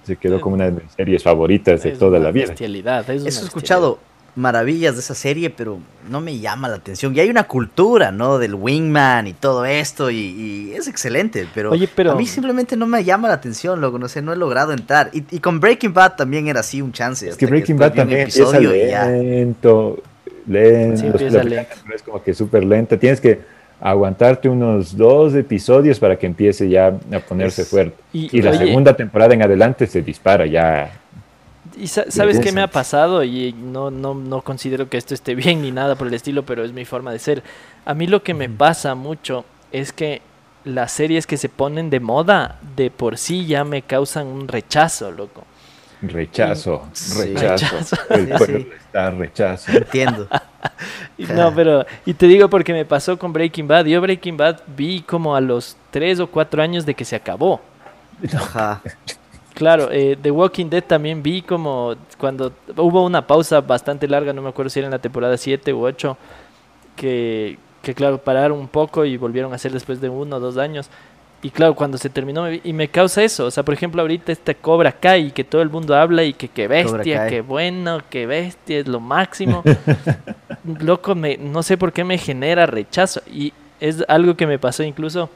se 0.09 0.17
quedó 0.17 0.41
como 0.41 0.57
una 0.57 0.65
de 0.65 0.73
mis 0.73 0.93
series 0.97 1.23
favoritas 1.23 1.83
de 1.85 1.91
Es 1.93 1.99
toda 1.99 2.19
la 2.19 2.33
vida. 2.33 2.47
bestialidad, 2.49 3.09
es 3.09 3.21
una 3.23 3.29
Eso 3.29 3.43
he 3.43 3.45
escuchado 3.45 3.99
maravillas 4.35 4.95
de 4.95 5.01
esa 5.01 5.15
serie, 5.17 5.51
pero 5.51 5.79
no 6.09 6.21
me 6.21 6.39
llama 6.39 6.69
la 6.69 6.77
atención. 6.77 7.15
Y 7.17 7.19
hay 7.21 7.29
una 7.29 7.45
cultura, 7.49 8.13
¿no? 8.13 8.39
Del 8.39 8.55
wingman 8.55 9.27
y 9.27 9.33
todo 9.33 9.65
esto, 9.65 10.11
y, 10.11 10.17
y 10.17 10.73
es 10.75 10.87
excelente, 10.87 11.47
pero, 11.55 11.73
Oye, 11.73 11.89
pero- 11.93 12.13
a 12.13 12.15
mí 12.15 12.25
simplemente 12.27 12.77
no 12.77 12.87
me 12.87 13.03
llama 13.03 13.27
la 13.29 13.35
atención, 13.35 13.81
loco, 13.81 13.99
no 13.99 14.07
sé, 14.09 14.23
no 14.23 14.33
he 14.33 14.37
logrado 14.37 14.73
entrar. 14.73 15.11
Y, 15.13 15.25
y 15.35 15.41
con 15.41 15.59
Breaking 15.59 15.93
Bad 15.93 16.15
también 16.17 16.47
era 16.47 16.61
así 16.61 16.81
un 16.81 16.93
chance. 16.93 17.29
Es 17.29 17.37
que 17.37 17.47
Breaking 17.47 17.77
Bad 17.79 17.95
también 17.95 18.21
empieza 18.21 18.61
lento, 18.61 20.03
lento, 20.47 21.01
Sí, 21.01 21.07
empieza 21.07 21.43
lento. 21.43 21.75
es 21.95 22.03
como 22.03 22.23
que 22.23 22.33
súper 22.35 22.65
lenta. 22.65 22.97
Tienes 22.97 23.21
que 23.21 23.41
aguantarte 23.81 24.49
unos 24.49 24.97
dos 24.97 25.35
episodios 25.35 25.99
para 26.01 26.19
que 26.19 26.27
empiece 26.27 26.69
ya 26.69 26.89
a 26.89 27.19
ponerse 27.21 27.63
Es- 27.63 27.69
fuerte. 27.69 27.97
Y- 28.13 28.39
Y, 28.39 28.43
la 28.43 28.51
oye- 28.51 28.59
segunda 28.67 28.97
temporada 28.97 29.35
en 29.35 29.43
adelante 29.43 29.87
se 29.87 30.03
dispara 30.03 30.47
ya. 30.47 30.91
¿Y 31.77 31.87
sa- 31.87 32.11
sabes 32.11 32.41
qué 32.41 32.51
me 32.51 32.61
ha 32.63 32.67
pasado? 32.67 33.23
Y 33.23 33.53
no, 33.53 33.91
no, 33.91 34.15
no 34.15 34.41
considero 34.43 34.89
que 34.89 34.97
esto 34.97 35.15
esté 35.15 35.35
bien 35.35 35.63
ni 35.63 35.71
nada 35.71 35.95
por 35.95 36.09
el 36.09 36.15
estilo, 36.15 36.45
pero 36.45 36.65
es 36.65 36.73
mi 36.73 36.85
forma 36.85 37.13
de 37.13 37.19
ser. 37.21 37.43
A 37.85 37.95
mí 37.95 38.07
lo 38.07 38.23
que 38.23 38.35
me 38.35 38.49
pasa 38.49 38.95
mucho 38.95 39.45
es 39.71 39.93
que 39.93 40.23
las 40.65 40.91
series 40.91 41.27
que 41.27 41.37
se 41.37 41.49
ponen 41.49 41.89
de 41.89 42.01
moda 42.01 42.59
de 42.75 42.91
por 42.91 43.17
sí 43.17 43.47
ya 43.47 43.65
me 43.65 43.83
causan 43.83 44.27
un 44.27 44.49
rechazo, 44.49 45.11
loco. 45.13 45.45
Rechazo, 46.03 46.89
Sí. 46.93 47.35
rechazo. 47.35 47.67
Rechazo. 47.77 47.97
El 48.11 48.29
pueblo 48.29 48.59
sí. 48.61 48.69
está 48.87 49.11
rechazo. 49.11 49.73
Entiendo. 49.73 50.29
Y 51.17 51.25
No, 51.25 51.53
pero, 51.55 51.85
y 52.05 52.15
te 52.15 52.27
digo 52.27 52.49
porque 52.49 52.73
me 52.73 52.85
pasó 52.85 53.17
con 53.19 53.33
Breaking 53.33 53.67
Bad. 53.69 53.87
Yo 53.87 54.01
Breaking 54.01 54.37
Bad 54.37 54.61
vi 54.77 55.03
como 55.03 55.35
a 55.35 55.41
los 55.41 55.77
3 55.91 56.21
o 56.21 56.27
4 56.29 56.63
años 56.63 56.85
de 56.87 56.95
que 56.95 57.05
se 57.05 57.17
acabó. 57.17 57.61
Ajá. 58.35 58.81
Claro, 59.55 59.89
eh, 59.91 60.17
The 60.23 60.31
Walking 60.31 60.67
Dead 60.71 60.85
también 60.85 61.21
vi 61.21 61.43
como 61.43 61.97
cuando 62.17 62.53
hubo 62.77 63.05
una 63.05 63.27
pausa 63.27 63.61
bastante 63.61 64.07
larga, 64.07 64.33
no 64.33 64.41
me 64.41 64.51
acuerdo 64.51 64.71
si 64.71 64.79
era 64.79 64.87
en 64.87 64.93
la 64.93 65.01
temporada 65.01 65.37
7 65.37 65.75
u 65.75 65.85
8, 65.85 66.17
que, 66.95 67.59
que 67.83 67.93
claro, 67.93 68.19
pararon 68.19 68.57
un 68.57 68.69
poco 68.69 69.05
y 69.05 69.17
volvieron 69.17 69.51
a 69.53 69.57
hacer 69.57 69.73
después 69.73 70.01
de 70.01 70.09
uno 70.09 70.37
o 70.37 70.41
dos 70.41 70.59
años. 70.59 70.89
Y 71.41 71.51
claro, 71.51 71.75
cuando 71.75 71.99
se 71.99 72.11
terminó, 72.11 72.43
me 72.43 72.51
vi- 72.51 72.61
y 72.65 72.73
me 72.73 72.89
causa 72.89 73.23
eso, 73.23 73.47
o 73.47 73.51
sea, 73.53 73.63
por 73.63 73.73
ejemplo, 73.73 74.03
ahorita 74.03 74.33
este 74.33 74.57
Cobra 74.57 74.91
Kai, 74.91 75.31
que 75.31 75.45
todo 75.45 75.63
el 75.63 75.71
mundo 75.71 75.95
habla 75.95 76.25
y 76.25 76.33
que 76.33 76.49
qué 76.49 76.67
bestia, 76.67 77.29
qué 77.29 77.41
bueno, 77.43 78.01
qué 78.11 78.27
bestia, 78.27 78.79
es 78.81 78.89
lo 78.89 78.99
máximo. 78.99 79.63
Loco, 80.81 81.15
me, 81.15 81.37
no 81.37 81.63
sé 81.63 81.77
por 81.77 81.93
qué 81.93 82.03
me 82.03 82.19
genera 82.19 82.67
rechazo. 82.67 83.23
Y 83.33 83.53
es 83.81 84.05
algo 84.09 84.37
que 84.37 84.47
me 84.49 84.59
pasó 84.59 84.83
incluso 84.83 85.31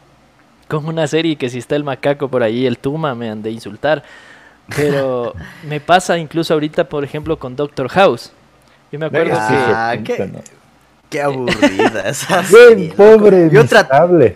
con 0.69 0.87
una 0.87 1.07
serie 1.07 1.37
que 1.37 1.49
si 1.49 1.59
está 1.59 1.77
el 1.77 1.85
macaco 1.85 2.29
por 2.29 2.43
ahí, 2.43 2.67
el 2.67 2.79
Tuma, 2.79 3.15
me 3.15 3.31
han 3.31 3.41
de 3.43 3.53
insultar. 3.53 4.03
Pero 4.75 5.35
me 5.69 5.79
pasa 5.81 6.19
incluso 6.19 6.53
ahorita, 6.55 6.85
por 6.85 7.05
ejemplo, 7.05 7.39
con 7.39 7.55
Doctor 7.55 7.89
House. 7.89 8.33
Yo 8.91 8.99
me 8.99 9.07
acuerdo 9.07 9.35
Ah, 9.37 9.95
que... 10.03 10.03
Qué-. 10.17 10.31
Qué 11.09 11.21
aburrida 11.21 12.09
esa 12.09 12.41
Bien, 12.41 12.49
serie. 12.49 12.89
loco. 12.89 12.97
pobre, 13.19 13.51
Yo 13.53 13.61
tra- 13.65 13.83
miserable. 13.83 14.35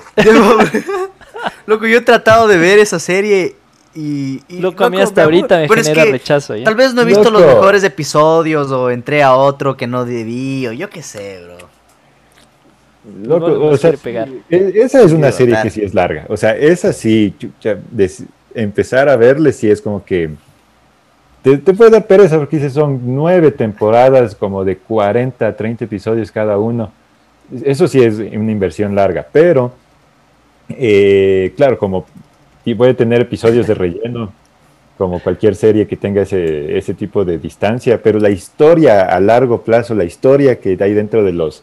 Loco, 1.66 1.86
yo 1.86 1.98
he 1.98 2.00
tratado 2.00 2.48
de 2.48 2.58
ver 2.58 2.78
esa 2.78 2.98
serie 2.98 3.56
y... 3.94 4.42
y, 4.48 4.60
Loco, 4.60 4.84
a 4.84 4.90
mí 4.90 5.00
hasta 5.00 5.22
me 5.22 5.24
ahorita 5.24 5.58
me 5.58 5.64
es 5.64 5.72
genera 5.72 6.04
que 6.04 6.12
rechazo. 6.12 6.56
¿ya? 6.56 6.64
Tal 6.64 6.74
vez 6.74 6.94
no 6.94 7.02
he 7.02 7.04
visto 7.04 7.30
los 7.30 7.44
mejores 7.44 7.82
episodios 7.82 8.70
o 8.70 8.90
entré 8.90 9.22
a 9.22 9.34
otro 9.34 9.76
que 9.76 9.86
no 9.86 10.04
debí 10.04 10.66
o 10.66 10.72
yo 10.72 10.88
qué 10.90 11.02
sé, 11.02 11.40
bro. 11.44 11.56
Loco, 13.22 13.66
o 13.66 13.76
sea, 13.76 13.92
pegar. 13.92 14.28
e- 14.50 14.72
esa 14.76 15.00
es 15.02 15.12
una 15.12 15.30
Quiero 15.30 15.36
serie 15.36 15.56
que 15.62 15.70
sí 15.70 15.80
es 15.82 15.94
larga. 15.94 16.26
O 16.28 16.36
sea, 16.36 16.56
esa 16.56 16.92
sí, 16.92 17.34
chucha, 17.38 17.78
empezar 18.54 19.08
a 19.08 19.16
verle 19.16 19.52
sí 19.52 19.70
es 19.70 19.80
como 19.80 20.04
que 20.04 20.30
te, 21.42 21.58
te 21.58 21.72
puede 21.72 21.90
dar 21.90 22.06
pereza 22.06 22.36
porque 22.38 22.56
dices, 22.56 22.72
son 22.72 23.00
nueve 23.04 23.52
temporadas 23.52 24.34
como 24.34 24.64
de 24.64 24.76
40, 24.76 25.56
30 25.56 25.84
episodios 25.84 26.32
cada 26.32 26.58
uno. 26.58 26.90
Eso 27.64 27.86
sí 27.86 28.02
es 28.02 28.18
una 28.18 28.50
inversión 28.50 28.94
larga, 28.96 29.24
pero 29.30 29.72
eh, 30.68 31.52
claro, 31.56 31.78
como 31.78 32.06
puede 32.76 32.94
tener 32.94 33.20
episodios 33.20 33.66
de 33.66 33.74
relleno, 33.74 34.32
como 34.98 35.20
cualquier 35.20 35.54
serie 35.54 35.86
que 35.86 35.96
tenga 35.96 36.22
ese, 36.22 36.76
ese 36.76 36.94
tipo 36.94 37.24
de 37.24 37.38
distancia, 37.38 38.02
pero 38.02 38.18
la 38.18 38.30
historia 38.30 39.02
a 39.02 39.20
largo 39.20 39.62
plazo, 39.62 39.94
la 39.94 40.04
historia 40.04 40.58
que 40.58 40.76
hay 40.80 40.94
dentro 40.94 41.22
de 41.22 41.32
los 41.32 41.62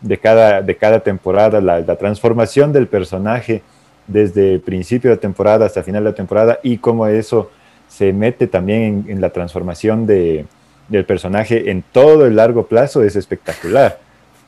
de 0.00 0.18
cada, 0.18 0.60
de 0.60 0.76
cada 0.76 1.00
temporada, 1.00 1.60
la, 1.60 1.80
la 1.80 1.96
transformación 1.96 2.72
del 2.72 2.86
personaje 2.86 3.62
desde 4.06 4.58
principio 4.58 5.10
de 5.10 5.16
temporada 5.16 5.64
hasta 5.64 5.82
final 5.82 6.04
de 6.04 6.12
temporada 6.12 6.58
y 6.62 6.76
cómo 6.76 7.06
eso 7.06 7.50
se 7.88 8.12
mete 8.12 8.46
también 8.46 8.82
en, 9.06 9.12
en 9.12 9.20
la 9.22 9.30
transformación 9.30 10.06
de, 10.06 10.44
del 10.88 11.04
personaje 11.04 11.70
en 11.70 11.82
todo 11.92 12.26
el 12.26 12.36
largo 12.36 12.66
plazo 12.66 13.02
es 13.02 13.16
espectacular. 13.16 13.98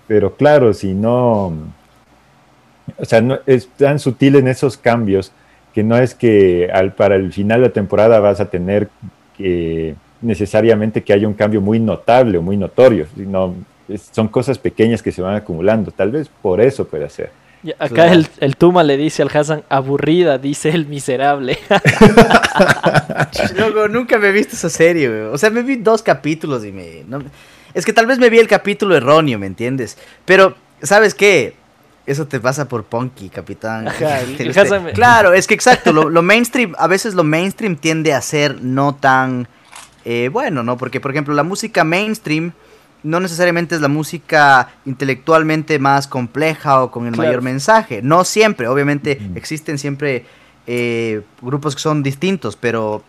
Pero 0.06 0.34
claro, 0.34 0.72
si 0.74 0.92
no, 0.92 1.52
o 2.98 3.04
sea, 3.04 3.20
no, 3.20 3.38
es 3.46 3.68
tan 3.76 3.98
sutil 3.98 4.36
en 4.36 4.48
esos 4.48 4.76
cambios 4.76 5.32
que 5.74 5.82
no 5.82 5.96
es 5.98 6.14
que 6.14 6.70
al, 6.72 6.92
para 6.94 7.16
el 7.16 7.32
final 7.32 7.60
de 7.60 7.68
la 7.68 7.72
temporada 7.72 8.18
vas 8.20 8.40
a 8.40 8.46
tener 8.50 8.88
que 9.36 9.94
necesariamente 10.22 11.02
que 11.04 11.12
haya 11.12 11.28
un 11.28 11.34
cambio 11.34 11.60
muy 11.60 11.78
notable 11.78 12.38
o 12.38 12.42
muy 12.42 12.56
notorio, 12.56 13.06
sino 13.16 13.54
es- 13.88 14.08
son 14.12 14.28
cosas 14.28 14.58
pequeñas 14.58 15.02
que 15.02 15.12
se 15.12 15.20
van 15.22 15.34
acumulando. 15.36 15.90
Tal 15.90 16.10
vez 16.10 16.30
por 16.42 16.60
eso 16.60 16.86
puede 16.86 17.08
ser. 17.10 17.30
Y 17.62 17.70
acá 17.72 17.88
Claro. 17.88 18.12
el, 18.12 18.26
el 18.40 18.56
Tuma 18.56 18.82
le 18.84 18.96
dice 18.96 19.22
al 19.22 19.30
Hassan, 19.32 19.62
aburrida, 19.68 20.38
dice 20.38 20.70
el 20.70 20.86
miserable. 20.86 21.58
Loco, 23.56 23.88
nunca 23.88 24.18
me 24.18 24.28
he 24.28 24.32
visto 24.32 24.54
esa 24.54 24.70
serie. 24.70 25.08
O 25.24 25.38
sea, 25.38 25.50
me 25.50 25.62
vi 25.62 25.76
dos 25.76 26.02
capítulos 26.02 26.64
y 26.64 26.72
me... 26.72 27.04
no- 27.06 27.22
es 27.74 27.84
que 27.84 27.92
tal 27.92 28.06
vez 28.06 28.18
me 28.18 28.30
vi 28.30 28.38
el 28.38 28.48
capítulo 28.48 28.96
erróneo, 28.96 29.38
¿me 29.38 29.46
entiendes? 29.46 29.98
Pero, 30.24 30.54
¿sabes 30.82 31.14
qué? 31.14 31.54
Eso 32.06 32.26
te 32.26 32.38
pasa 32.38 32.68
por 32.68 32.84
punky, 32.84 33.28
capitán. 33.28 33.88
Ajá, 33.88 34.20
el- 34.20 34.36
Te 34.36 34.42
el 34.44 34.48
gusta- 34.50 34.62
Hassan 34.62 34.84
me- 34.84 34.92
Claro, 34.92 35.34
es 35.34 35.46
que 35.46 35.54
exacto, 35.54 35.92
lo, 35.92 36.08
lo 36.08 36.22
mainstream, 36.22 36.74
a 36.78 36.86
veces 36.86 37.14
lo 37.14 37.24
mainstream 37.24 37.76
tiende 37.76 38.12
a 38.14 38.20
ser 38.20 38.62
no 38.62 38.94
tan 38.94 39.48
eh, 40.04 40.28
bueno, 40.32 40.62
¿no? 40.62 40.76
Porque, 40.76 41.00
por 41.00 41.10
ejemplo, 41.10 41.34
la 41.34 41.42
música 41.42 41.82
mainstream 41.82 42.52
no 43.02 43.18
necesariamente 43.20 43.74
es 43.74 43.80
la 43.80 43.88
música 43.88 44.68
intelectualmente 44.84 45.78
más 45.80 46.06
compleja 46.06 46.82
o 46.82 46.90
con 46.90 47.06
el 47.06 47.12
Claro. 47.14 47.28
mayor 47.28 47.42
mensaje. 47.42 48.00
No 48.02 48.24
siempre, 48.24 48.68
obviamente 48.68 49.20
existen 49.34 49.78
siempre 49.78 50.24
eh, 50.68 51.22
grupos 51.42 51.74
que 51.76 51.80
son 51.80 52.02
distintos, 52.02 52.56
pero 52.56 53.04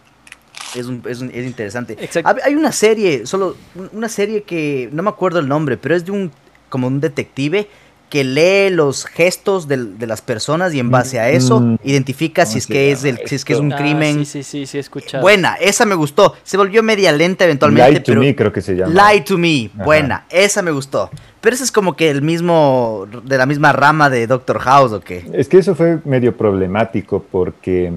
es, 0.76 0.86
un- 0.88 1.02
es, 1.08 1.22
un- 1.22 1.32
es 1.34 1.46
interesante. 1.46 1.96
Exacto. 2.00 2.36
Hay 2.44 2.54
una 2.56 2.72
serie, 2.72 3.26
solo 3.26 3.56
un- 3.76 3.90
una 3.94 4.10
serie 4.10 4.44
que 4.44 4.90
no 4.92 5.02
me 5.04 5.10
acuerdo 5.10 5.40
el 5.40 5.48
nombre, 5.48 5.78
pero 5.78 5.96
es 5.96 6.06
de 6.06 6.12
un 6.12 6.32
como 6.70 6.86
un 6.88 7.00
detective 7.00 7.68
que 8.10 8.24
lee 8.24 8.70
los 8.70 9.06
gestos 9.06 9.68
del- 9.68 9.98
de 10.00 10.08
las 10.08 10.22
personas 10.22 10.74
y 10.74 10.80
en 10.80 10.90
base 10.90 11.20
a 11.20 11.30
eso 11.30 11.60
Mm. 11.60 11.78
identifica 11.84 12.46
si 12.46 12.54
¿Cómo 12.54 12.58
es 12.60 12.68
que 12.68 12.92
es 12.92 13.04
el, 13.04 13.20
si 13.28 13.36
es 13.36 13.44
que 13.44 13.54
es 13.54 13.60
un 13.60 13.74
Ah, 13.74 13.76
crimen. 13.76 14.20
Sí, 14.26 14.26
sí, 14.26 14.44
sí, 14.44 14.66
sí, 14.66 14.78
escuchado. 14.78 15.22
Buena, 15.22 15.56
esa 15.60 15.86
me 15.86 15.94
gustó. 15.96 16.34
Se 16.44 16.56
volvió 16.56 16.82
media 16.84 17.12
lenta 17.12 17.44
eventualmente, 17.44 17.92
Lie 17.92 18.00
to 18.00 18.06
pero 18.12 18.22
Me 18.22 18.36
creo 18.36 18.54
que 18.54 18.62
se 18.62 18.76
llama. 18.76 19.12
Lie 19.12 19.22
to 19.22 19.38
Me, 19.38 19.70
Ajá. 19.76 19.84
buena, 19.84 20.26
esa 20.30 20.62
me 20.62 20.72
gustó. 20.72 21.10
Pero 21.42 21.54
ese 21.54 21.66
es 21.66 21.72
como 21.72 21.96
que 21.98 22.10
el 22.10 22.22
mismo 22.22 23.08
de 23.24 23.38
la 23.38 23.46
misma 23.46 23.74
rama 23.74 24.10
de 24.10 24.26
Doctor 24.26 24.60
House 24.60 24.94
o 24.94 25.02
qué. 25.02 25.26
Es 25.34 25.50
que 25.50 25.58
eso 25.58 25.76
fue 25.76 26.00
medio 26.06 26.36
problemático 26.36 27.26
porque 27.30 27.92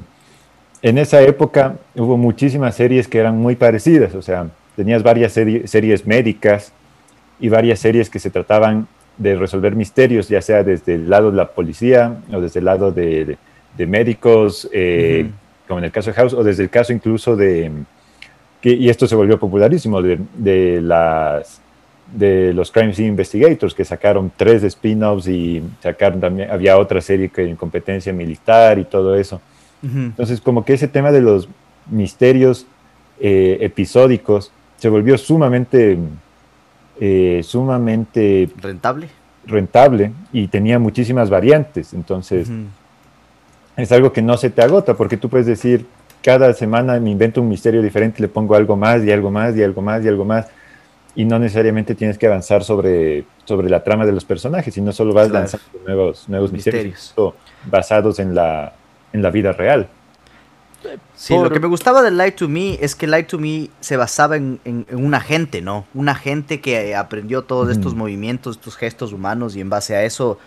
en 0.82 0.98
esa 0.98 1.20
época 1.22 1.76
hubo 1.94 2.16
muchísimas 2.16 2.74
series 2.74 3.06
que 3.06 3.18
eran 3.18 3.36
muy 3.38 3.54
parecidas, 3.54 4.14
o 4.14 4.22
sea, 4.22 4.48
tenías 4.76 5.02
varias 5.02 5.36
seri- 5.36 5.66
series 5.66 6.06
médicas 6.06 6.72
y 7.38 7.48
varias 7.48 7.78
series 7.78 8.10
que 8.10 8.18
se 8.18 8.30
trataban 8.30 8.88
de 9.20 9.36
resolver 9.36 9.76
misterios, 9.76 10.28
ya 10.28 10.40
sea 10.40 10.64
desde 10.64 10.94
el 10.94 11.10
lado 11.10 11.30
de 11.30 11.36
la 11.36 11.48
policía 11.48 12.16
o 12.32 12.40
desde 12.40 12.60
el 12.60 12.64
lado 12.64 12.90
de, 12.90 13.36
médicos, 13.78 14.68
eh, 14.72 15.30
como 15.68 15.78
en 15.78 15.84
el 15.84 15.92
caso 15.92 16.10
de 16.10 16.14
House, 16.14 16.34
o 16.34 16.42
desde 16.42 16.64
el 16.64 16.70
caso 16.70 16.92
incluso 16.92 17.36
de, 17.36 17.70
que, 18.60 18.70
y 18.70 18.88
esto 18.88 19.06
se 19.06 19.14
volvió 19.14 19.38
popularísimo, 19.38 20.02
de, 20.02 20.18
de 20.36 20.80
las 20.80 21.60
de 22.12 22.52
los 22.52 22.72
Crime 22.72 22.92
Scene 22.92 23.08
Investigators, 23.08 23.74
que 23.74 23.84
sacaron 23.84 24.32
tres 24.36 24.62
spin-offs 24.64 25.28
y 25.28 25.62
sacaron 25.80 26.20
también, 26.20 26.50
había 26.50 26.76
otra 26.76 27.00
serie 27.00 27.28
que 27.28 27.42
en 27.42 27.56
competencia 27.56 28.12
militar 28.12 28.78
y 28.78 28.84
todo 28.84 29.14
eso. 29.14 29.40
Entonces, 29.82 30.42
como 30.42 30.64
que 30.64 30.74
ese 30.74 30.88
tema 30.88 31.10
de 31.10 31.22
los 31.22 31.48
misterios 31.90 32.66
eh, 33.18 33.58
episódicos 33.60 34.52
se 34.76 34.90
volvió 34.90 35.16
sumamente, 35.16 35.96
eh, 37.00 37.40
sumamente 37.42 38.48
Rentable. 38.60 39.08
rentable 39.46 40.12
y 40.32 40.46
tenía 40.48 40.78
muchísimas 40.78 41.30
variantes. 41.30 41.94
Entonces, 41.94 42.48
es 43.76 43.90
algo 43.92 44.12
que 44.12 44.22
no 44.22 44.36
se 44.36 44.50
te 44.50 44.62
agota, 44.62 44.94
porque 44.94 45.16
tú 45.16 45.28
puedes 45.28 45.46
decir, 45.46 45.86
cada 46.22 46.52
semana 46.52 47.00
me 47.00 47.10
invento 47.10 47.40
un 47.40 47.48
misterio 47.48 47.80
diferente, 47.82 48.20
le 48.20 48.28
pongo 48.28 48.54
algo 48.54 48.76
más 48.76 49.02
y 49.04 49.10
algo 49.10 49.30
más 49.30 49.56
y 49.56 49.62
algo 49.62 49.80
más 49.80 50.04
y 50.04 50.08
algo 50.08 50.24
más, 50.24 50.46
y 51.14 51.24
no 51.24 51.38
necesariamente 51.38 51.94
tienes 51.94 52.18
que 52.18 52.26
avanzar 52.26 52.62
sobre, 52.62 53.24
sobre 53.44 53.68
la 53.70 53.82
trama 53.82 54.04
de 54.06 54.12
los 54.12 54.24
personajes, 54.24 54.72
sino 54.74 54.92
solo 54.92 55.14
vas 55.14 55.28
Claro. 55.28 55.40
lanzando 55.44 55.66
nuevos, 55.86 56.28
nuevos 56.28 56.52
misterios, 56.52 56.84
Misterios. 56.84 57.34
basados 57.70 58.18
en 58.18 58.34
la, 58.34 58.74
en 59.12 59.22
la 59.22 59.30
vida 59.30 59.52
real. 59.52 59.88
Sí, 61.14 61.34
lo 61.34 61.50
que 61.50 61.60
me 61.60 61.66
gustaba 61.66 62.02
de 62.02 62.10
Light 62.10 62.36
to 62.36 62.48
Me 62.48 62.78
es 62.80 62.94
que 62.94 63.06
Light 63.06 63.28
to 63.28 63.38
Me 63.38 63.68
se 63.80 63.96
basaba 63.96 64.36
en, 64.36 64.60
en, 64.64 64.86
un 64.90 65.14
agente, 65.14 65.60
¿no? 65.60 65.86
Un 65.94 66.08
agente 66.08 66.60
que 66.60 66.94
aprendió 66.94 67.42
todos 67.42 67.70
estos 67.70 67.94
movimientos, 67.94 68.56
estos 68.56 68.76
gestos 68.76 69.12
humanos 69.12 69.56
y 69.56 69.60
en 69.60 69.68
base 69.68 69.94
a 69.94 70.04
eso 70.04 70.38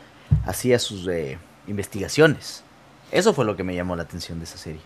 hacía 0.45 0.79
sus 0.79 1.07
eh, 1.07 1.37
investigaciones. 1.67 2.63
Eso 3.11 3.33
fue 3.33 3.45
lo 3.45 3.55
que 3.55 3.63
me 3.63 3.75
llamó 3.75 3.95
la 3.95 4.03
atención 4.03 4.39
de 4.39 4.45
esa 4.45 4.57
serie. 4.57 4.81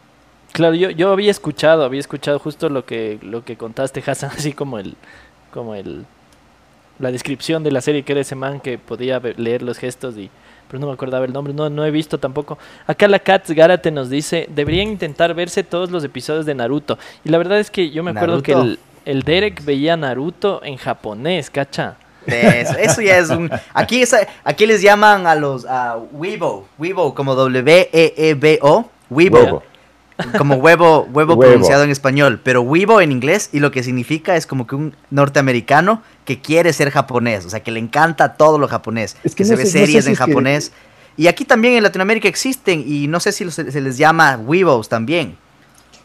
Claro, 0.52 0.76
yo, 0.76 0.90
yo 0.90 1.12
había 1.12 1.32
escuchado, 1.32 1.84
había 1.84 2.00
escuchado 2.00 2.40
justo 2.40 2.70
lo 2.70 2.86
que, 2.86 3.20
lo 3.22 3.46
que 3.46 3.58
contaste, 3.58 4.04
Hassan, 4.06 4.32
así 4.38 4.54
como 4.54 4.80
el, 4.80 4.96
como 5.52 5.76
el, 5.76 6.06
la 7.00 7.12
descripción 7.12 7.64
de 7.64 7.72
la 7.72 7.82
serie 7.82 8.04
que 8.04 8.14
era 8.14 8.22
ese 8.22 8.36
man 8.36 8.60
que 8.60 8.78
podía 8.78 9.20
leer 9.20 9.62
los 9.62 9.78
gestos 9.78 10.18
y 10.18 10.30
pero 10.68 10.80
no 10.80 10.88
me 10.88 10.94
acordaba 10.94 11.26
el 11.26 11.34
nombre, 11.34 11.54
no, 11.54 11.70
no 11.70 11.86
he 11.86 11.92
visto 11.92 12.18
tampoco. 12.18 12.58
Acá 12.86 13.08
la 13.08 13.20
Katz 13.20 13.52
Garate 13.52 13.92
nos 13.92 14.10
dice, 14.10 14.48
deberían 14.50 14.90
intentar 14.90 15.34
verse 15.34 15.64
todos 15.64 15.92
los 15.92 16.04
episodios 16.04 16.46
de 16.46 16.56
Naruto. 16.56 16.98
Y 17.24 17.30
la 17.30 17.38
verdad 17.38 17.60
es 17.60 17.72
que 17.72 17.90
yo 17.90 18.04
me 18.04 18.12
acuerdo 18.12 18.42
que 18.42 18.54
el, 18.54 18.80
el, 19.06 19.24
Derek 19.24 19.64
veía 19.64 19.98
Naruto 19.98 20.64
en 20.64 20.78
japonés, 20.78 21.50
¿cacha? 21.50 21.96
Eso, 22.28 23.02
ya 23.02 23.18
es 23.18 23.30
un... 23.30 23.50
Aquí, 23.74 24.04
aquí 24.44 24.66
les 24.66 24.82
llaman 24.82 25.28
a 25.28 25.36
los... 25.36 25.66
a 25.66 25.98
Weibo, 26.12 26.68
Weibo 26.78 27.16
como 27.16 27.36
W-E-E-B-O, 27.36 28.90
Weibo 29.10 29.64
como 30.38 30.56
huevo, 30.56 31.08
huevo, 31.12 31.38
pronunciado 31.38 31.84
en 31.84 31.90
español, 31.90 32.40
pero 32.44 32.62
Weibo 32.62 33.02
en 33.02 33.12
inglés 33.12 33.50
y 33.54 33.60
lo 33.60 33.72
que 33.72 33.84
significa 33.84 34.36
es 34.36 34.48
como 34.48 34.66
que 34.66 34.76
un 34.76 34.96
norteamericano 35.12 36.02
que 36.26 36.42
quiere 36.42 36.74
ser 36.74 36.90
japonés, 36.92 37.46
o 37.46 37.50
sea, 37.50 37.62
que 37.62 37.72
le 37.72 37.80
encanta 37.80 38.34
todo 38.34 38.58
lo 38.58 38.68
japonés, 38.68 39.18
es 39.24 39.36
que, 39.36 39.46
se 39.46 39.56
ve 39.56 39.66
series 39.66 40.08
en 40.08 40.16
japonés. 40.16 40.72
Y 41.16 41.28
aquí 41.28 41.46
también 41.46 41.74
en 41.76 41.84
Latinoamérica 41.84 42.28
existen 42.28 42.84
y 42.86 43.08
no 43.08 43.20
sé 43.20 43.32
si 43.32 43.50
se, 43.50 43.82
les 43.82 43.98
llama 43.98 44.38
Weebos 44.38 44.88
también. 44.88 45.38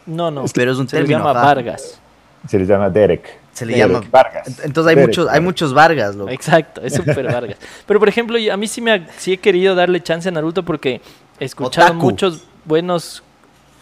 No, 0.05 0.31
no, 0.31 0.45
pero 0.53 0.71
es 0.71 0.77
un 0.77 0.87
se 0.87 0.97
término. 0.97 1.19
Se 1.19 1.23
llama 1.23 1.41
Vargas. 1.41 1.99
Se 2.47 2.59
les 2.59 2.67
llama 2.67 2.89
Derek. 2.89 3.39
Se 3.53 3.65
le 3.65 3.77
llama 3.77 4.01
Vargas. 4.11 4.59
Entonces 4.63 4.95
hay 4.95 5.01
muchos, 5.01 5.27
hay 5.29 5.39
muchos 5.39 5.73
Vargas, 5.73 6.15
loco. 6.15 6.31
Exacto, 6.31 6.81
es 6.81 6.95
súper 6.95 7.31
Vargas. 7.31 7.57
Pero 7.85 7.99
por 7.99 8.09
ejemplo, 8.09 8.37
a 8.51 8.57
mí 8.57 8.67
sí 8.67 8.81
me 8.81 9.07
sí 9.17 9.33
he 9.33 9.37
querido 9.37 9.75
darle 9.75 10.01
chance 10.01 10.27
a 10.27 10.31
Naruto 10.31 10.63
porque 10.63 10.99
he 11.39 11.45
escuchado 11.45 11.93
muchos 11.93 12.43
buenos 12.65 13.22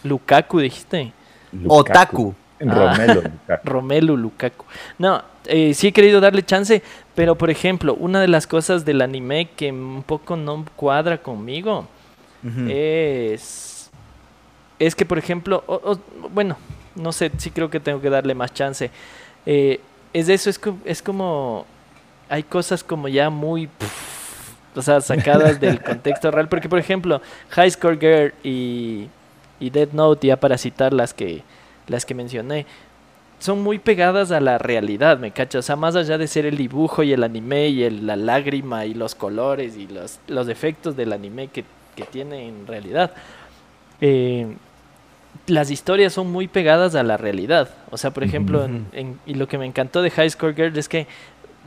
Lukaku, 0.04 0.60
dijiste. 0.60 1.12
Otaku. 1.66 2.34
Romelu 2.60 3.22
ah, 3.48 3.60
Romelu 3.64 4.16
Lukaku. 4.16 4.64
No, 4.98 5.22
eh, 5.46 5.74
sí 5.74 5.88
he 5.88 5.92
querido 5.92 6.20
darle 6.20 6.44
chance, 6.44 6.82
pero 7.14 7.36
por 7.36 7.50
ejemplo, 7.50 7.94
una 7.94 8.20
de 8.20 8.28
las 8.28 8.46
cosas 8.46 8.84
del 8.84 9.02
anime 9.02 9.50
que 9.56 9.72
un 9.72 10.04
poco 10.04 10.36
no 10.36 10.64
cuadra 10.76 11.18
conmigo 11.18 11.86
es. 12.68 13.90
Es 14.78 14.96
que, 14.96 15.06
por 15.06 15.18
ejemplo, 15.18 15.62
bueno, 16.32 16.56
no 16.96 17.12
sé, 17.12 17.30
sí 17.38 17.50
creo 17.50 17.70
que 17.70 17.78
tengo 17.78 18.00
que 18.00 18.10
darle 18.10 18.34
más 18.34 18.52
chance. 18.52 18.90
Eh, 19.46 19.80
es 20.12 20.28
eso, 20.28 20.50
es, 20.50 20.60
es 20.84 21.02
como. 21.02 21.66
Hay 22.28 22.42
cosas 22.42 22.82
como 22.82 23.08
ya 23.08 23.30
muy. 23.30 23.68
o 24.74 24.82
sea, 24.82 25.00
sacadas 25.00 25.60
del 25.60 25.82
contexto 25.84 26.30
real. 26.30 26.48
Porque, 26.48 26.68
por 26.68 26.78
ejemplo, 26.78 27.20
High 27.50 27.70
Score 27.70 27.98
Girl 27.98 28.34
y 28.42 29.08
y 29.62 29.70
Dead 29.70 29.92
Note, 29.92 30.26
ya 30.26 30.36
para 30.38 30.58
citar 30.58 30.92
las 30.92 31.14
que, 31.14 31.44
las 31.86 32.04
que 32.04 32.14
mencioné, 32.14 32.66
son 33.38 33.62
muy 33.62 33.78
pegadas 33.78 34.32
a 34.32 34.40
la 34.40 34.58
realidad, 34.58 35.18
¿me 35.18 35.30
cachas? 35.30 35.60
O 35.60 35.62
sea, 35.62 35.76
más 35.76 35.94
allá 35.94 36.18
de 36.18 36.26
ser 36.26 36.46
el 36.46 36.56
dibujo 36.56 37.04
y 37.04 37.12
el 37.12 37.22
anime 37.22 37.68
y 37.68 37.88
la 37.90 38.16
lágrima 38.16 38.86
y 38.86 38.94
los 38.94 39.14
colores 39.14 39.76
y 39.76 39.86
los, 39.86 40.18
los 40.26 40.48
efectos 40.48 40.96
del 40.96 41.12
anime 41.12 41.46
que, 41.46 41.64
que 41.94 42.02
tiene 42.04 42.48
en 42.48 42.66
realidad, 42.66 43.12
eh, 44.00 44.48
las 45.46 45.70
historias 45.70 46.12
son 46.12 46.30
muy 46.30 46.48
pegadas 46.48 46.96
a 46.96 47.04
la 47.04 47.16
realidad. 47.16 47.70
O 47.90 47.96
sea, 47.96 48.10
por 48.10 48.24
ejemplo, 48.24 48.68
y 49.26 49.34
lo 49.34 49.46
que 49.46 49.58
me 49.58 49.66
encantó 49.66 50.02
de 50.02 50.10
High 50.10 50.30
Score 50.30 50.54
Girl 50.54 50.76
es 50.76 50.88
que 50.88 51.06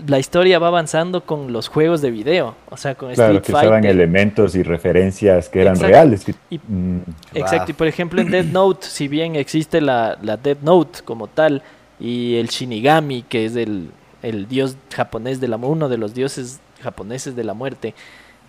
la 0.07 0.19
historia 0.19 0.59
va 0.59 0.67
avanzando 0.67 1.25
con 1.25 1.53
los 1.53 1.67
juegos 1.67 2.01
de 2.01 2.11
video, 2.11 2.55
o 2.69 2.77
sea, 2.77 2.95
con 2.95 3.13
claro, 3.13 3.41
que 3.41 3.51
usaban 3.51 3.85
elementos 3.85 4.55
y 4.55 4.63
referencias 4.63 5.47
que 5.49 5.61
eran 5.61 5.79
reales. 5.79 6.25
Mm. 6.49 6.97
Exacto, 7.33 7.71
y 7.71 7.73
por 7.73 7.87
ejemplo 7.87 8.21
en 8.21 8.29
Dead 8.29 8.45
Note, 8.45 8.85
si 8.87 9.07
bien 9.07 9.35
existe 9.35 9.79
la, 9.81 10.17
la 10.21 10.37
Dead 10.37 10.57
Note 10.61 10.99
como 11.05 11.27
tal, 11.27 11.61
y 11.99 12.35
el 12.35 12.47
Shinigami, 12.47 13.23
que 13.23 13.45
es 13.45 13.55
el, 13.55 13.89
el 14.21 14.47
dios 14.47 14.75
japonés 14.93 15.39
del 15.39 15.53
amor, 15.53 15.71
uno 15.71 15.87
de 15.87 15.97
los 15.97 16.13
dioses 16.13 16.59
japoneses 16.81 17.35
de 17.35 17.43
la 17.43 17.53
muerte, 17.53 17.93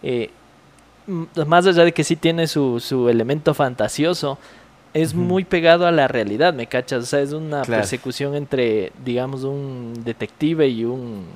eh, 0.03 0.30
más 1.07 1.66
allá 1.66 1.84
de 1.84 1.92
que 1.92 2.03
sí 2.03 2.16
tiene 2.16 2.49
su, 2.49 2.80
su 2.80 3.09
elemento 3.09 3.55
fantasioso, 3.55 4.38
es 4.97 5.14
muy 5.14 5.44
pegado 5.44 5.86
a 5.86 5.92
la 5.92 6.09
realidad, 6.09 6.55
¿me 6.55 6.66
cachas? 6.66 7.03
O 7.03 7.07
sea, 7.07 7.20
es 7.20 7.32
una 7.32 7.62
persecución 7.62 8.34
entre, 8.34 8.92
digamos, 9.05 9.44
un 9.44 9.92
detective 10.03 10.66
y 10.68 10.86
un... 10.86 11.26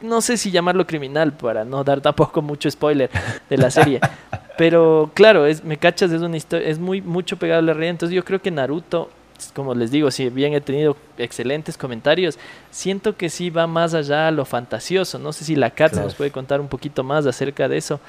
No 0.00 0.22
sé 0.22 0.38
si 0.38 0.50
llamarlo 0.50 0.86
criminal 0.86 1.34
para 1.34 1.64
no 1.64 1.84
dar 1.84 2.00
tampoco 2.00 2.40
mucho 2.40 2.70
spoiler 2.70 3.10
de 3.50 3.58
la 3.58 3.70
serie. 3.70 4.00
Pero 4.56 5.10
claro, 5.12 5.44
es, 5.44 5.62
me 5.62 5.76
cachas, 5.76 6.10
es 6.10 6.22
una 6.22 6.38
historia, 6.38 6.66
es 6.66 6.78
muy 6.78 7.02
mucho 7.02 7.36
pegado 7.36 7.58
a 7.58 7.62
la 7.62 7.74
realidad. 7.74 7.90
Entonces 7.90 8.16
yo 8.16 8.24
creo 8.24 8.40
que 8.40 8.50
Naruto, 8.50 9.10
como 9.54 9.74
les 9.74 9.90
digo, 9.90 10.10
si 10.10 10.30
bien 10.30 10.54
he 10.54 10.62
tenido 10.62 10.96
excelentes 11.18 11.76
comentarios, 11.76 12.38
siento 12.70 13.14
que 13.14 13.28
sí 13.28 13.50
va 13.50 13.66
más 13.66 13.92
allá 13.92 14.28
a 14.28 14.30
lo 14.30 14.46
fantasioso. 14.46 15.18
No 15.18 15.34
sé 15.34 15.44
si 15.44 15.54
la 15.54 15.70
Kat 15.70 15.92
nos 15.92 16.14
puede 16.14 16.30
contar 16.30 16.62
un 16.62 16.68
poquito 16.68 17.04
más 17.04 17.26
acerca 17.26 17.68
de 17.68 17.76
eso. 17.76 18.00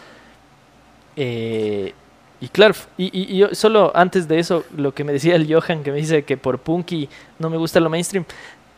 Eh, 1.17 1.93
y 2.39 2.49
claro, 2.49 2.75
y, 2.97 3.09
y, 3.13 3.37
yo 3.37 3.53
solo 3.53 3.91
antes 3.95 4.27
de 4.27 4.39
eso, 4.39 4.63
lo 4.75 4.93
que 4.93 5.03
me 5.03 5.13
decía 5.13 5.35
el 5.35 5.51
Johan, 5.51 5.83
que 5.83 5.91
me 5.91 5.97
dice 5.97 6.23
que 6.23 6.37
por 6.37 6.59
Punky 6.59 7.09
no 7.39 7.49
me 7.49 7.57
gusta 7.57 7.79
lo 7.79 7.89
mainstream, 7.89 8.25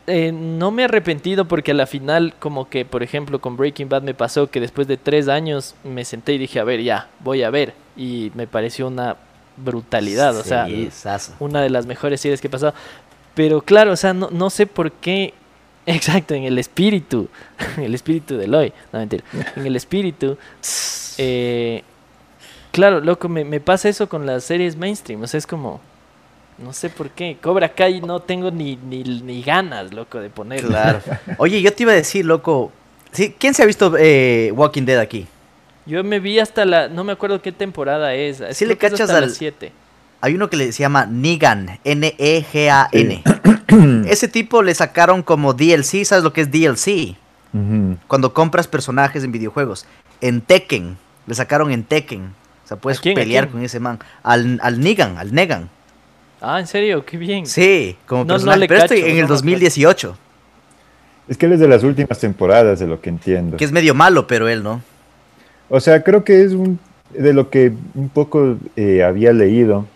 eh, 0.06 0.32
no 0.32 0.70
me 0.70 0.82
he 0.82 0.84
arrepentido 0.86 1.44
porque 1.44 1.72
a 1.72 1.74
la 1.74 1.86
final, 1.86 2.34
como 2.38 2.68
que 2.68 2.84
por 2.84 3.02
ejemplo 3.02 3.40
con 3.40 3.56
Breaking 3.56 3.88
Bad 3.88 4.02
me 4.02 4.14
pasó 4.14 4.50
que 4.50 4.60
después 4.60 4.88
de 4.88 4.96
tres 4.96 5.28
años 5.28 5.74
me 5.84 6.04
senté 6.04 6.32
y 6.34 6.38
dije, 6.38 6.58
a 6.58 6.64
ver, 6.64 6.82
ya, 6.82 7.08
voy 7.20 7.42
a 7.42 7.50
ver. 7.50 7.74
Y 7.96 8.32
me 8.34 8.46
pareció 8.46 8.88
una 8.88 9.16
brutalidad, 9.56 10.36
o 10.36 10.42
sea, 10.42 10.66
una 11.38 11.60
de 11.62 11.70
las 11.70 11.86
mejores 11.86 12.20
series 12.20 12.40
que 12.40 12.46
he 12.46 12.50
pasado. 12.50 12.74
Pero 13.34 13.60
claro, 13.60 13.92
o 13.92 13.96
sea, 13.96 14.14
no, 14.14 14.30
no 14.30 14.50
sé 14.50 14.66
por 14.66 14.90
qué 14.90 15.34
Exacto, 15.86 16.34
en 16.34 16.44
el 16.44 16.58
espíritu, 16.58 17.28
el 17.78 17.94
espíritu 17.94 18.36
de 18.36 18.44
Eloy, 18.44 18.72
no 18.92 18.98
mentira, 18.98 19.24
en 19.56 19.66
el 19.66 19.76
espíritu, 19.76 20.36
eh, 21.18 21.82
Claro, 22.72 23.00
loco, 23.00 23.28
me, 23.28 23.44
me, 23.44 23.60
pasa 23.60 23.88
eso 23.88 24.08
con 24.08 24.26
las 24.26 24.44
series 24.44 24.76
mainstream. 24.76 25.22
O 25.22 25.26
sea, 25.26 25.38
es 25.38 25.46
como. 25.46 25.80
No 26.58 26.72
sé 26.72 26.90
por 26.90 27.10
qué. 27.10 27.38
Cobra 27.40 27.70
Kai 27.70 28.00
no 28.00 28.20
tengo 28.20 28.50
ni, 28.50 28.76
ni, 28.76 29.02
ni 29.02 29.42
ganas, 29.42 29.92
loco, 29.94 30.20
de 30.20 30.28
ponerlo. 30.28 30.68
Claro. 30.68 31.00
Oye, 31.38 31.62
yo 31.62 31.72
te 31.72 31.84
iba 31.84 31.92
a 31.92 31.96
decir, 31.96 32.24
loco. 32.24 32.70
¿sí? 33.12 33.34
¿Quién 33.38 33.54
se 33.54 33.62
ha 33.62 33.66
visto 33.66 33.94
eh, 33.98 34.52
Walking 34.54 34.84
Dead 34.84 34.98
aquí? 34.98 35.26
Yo 35.86 36.04
me 36.04 36.20
vi 36.20 36.38
hasta 36.38 36.64
la. 36.64 36.88
No 36.88 37.02
me 37.02 37.12
acuerdo 37.12 37.40
qué 37.42 37.50
temporada 37.50 38.14
es. 38.14 38.42
Si 38.52 38.66
le 38.66 38.76
cachas 38.76 39.10
al. 39.10 39.30
7. 39.30 39.72
Hay 40.20 40.34
uno 40.34 40.50
que 40.50 40.56
le 40.56 40.70
se 40.72 40.80
llama 40.80 41.06
Negan. 41.06 41.80
N-E-G-A-N. 41.82 43.22
Ese 44.06 44.28
tipo 44.28 44.62
le 44.62 44.74
sacaron 44.74 45.22
como 45.22 45.54
DLC. 45.54 46.04
¿Sabes 46.04 46.22
lo 46.22 46.32
que 46.32 46.42
es 46.42 46.50
DLC? 46.50 47.16
Cuando 48.06 48.34
compras 48.34 48.68
personajes 48.68 49.24
en 49.24 49.32
videojuegos. 49.32 49.86
En 50.20 50.42
Tekken. 50.42 50.98
Le 51.26 51.34
sacaron 51.34 51.72
en 51.72 51.84
Tekken 51.84 52.34
sea, 52.70 52.76
puedes 52.76 53.00
pelear 53.00 53.48
con 53.48 53.62
ese 53.62 53.80
man. 53.80 53.98
Al, 54.22 54.60
al 54.62 54.80
Negan, 54.80 55.18
al 55.18 55.34
Negan. 55.34 55.68
Ah, 56.40 56.60
¿en 56.60 56.66
serio? 56.66 57.04
Qué 57.04 57.16
bien. 57.16 57.46
Sí, 57.46 57.96
como 58.06 58.26
personaje. 58.26 58.66
pero 58.66 58.80
estoy 58.80 59.00
en 59.00 59.18
el 59.18 59.26
2018. 59.26 60.16
Es 61.28 61.36
que 61.36 61.46
él 61.46 61.52
es 61.52 61.60
de 61.60 61.68
las 61.68 61.82
últimas 61.84 62.18
temporadas, 62.18 62.80
de 62.80 62.86
lo 62.86 63.00
que 63.00 63.10
entiendo. 63.10 63.56
Que 63.56 63.64
es 63.64 63.72
medio 63.72 63.94
malo, 63.94 64.26
pero 64.26 64.48
él 64.48 64.62
no. 64.62 64.80
O 65.68 65.78
sea, 65.80 66.02
creo 66.02 66.24
que 66.24 66.42
es 66.42 66.52
un, 66.52 66.78
de 67.10 67.32
lo 67.32 67.50
que 67.50 67.72
un 67.94 68.08
poco 68.08 68.56
eh, 68.74 69.02
había 69.04 69.32
leído. 69.32 69.86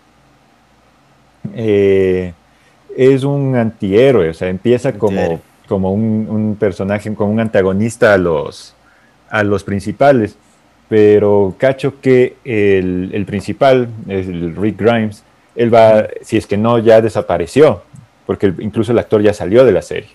Eh, 1.55 2.33
es 2.95 3.23
un 3.23 3.55
antihéroe, 3.55 4.29
o 4.29 4.33
sea, 4.33 4.47
empieza 4.47 4.93
como, 4.93 5.41
como 5.67 5.91
un, 5.91 6.27
un, 6.29 6.55
personaje, 6.55 7.13
como 7.13 7.31
un 7.31 7.39
antagonista 7.39 8.13
a 8.13 8.17
los, 8.17 8.73
a 9.29 9.43
los 9.43 9.63
principales 9.63 10.37
pero 10.95 11.53
cacho 11.57 11.99
que 11.99 12.37
el, 12.45 13.25
principal, 13.25 13.89
el 14.07 14.55
Rick 14.55 14.79
Grimes, 14.79 15.25
él 15.53 15.73
va, 15.73 16.07
si 16.21 16.37
es 16.37 16.47
que 16.47 16.55
no, 16.55 16.79
ya 16.79 17.01
desapareció, 17.01 17.81
porque 18.25 18.53
incluso 18.59 18.93
el 18.93 18.99
actor 18.99 19.21
ya 19.21 19.33
salió 19.33 19.65
de 19.65 19.73
la 19.73 19.81
serie, 19.81 20.11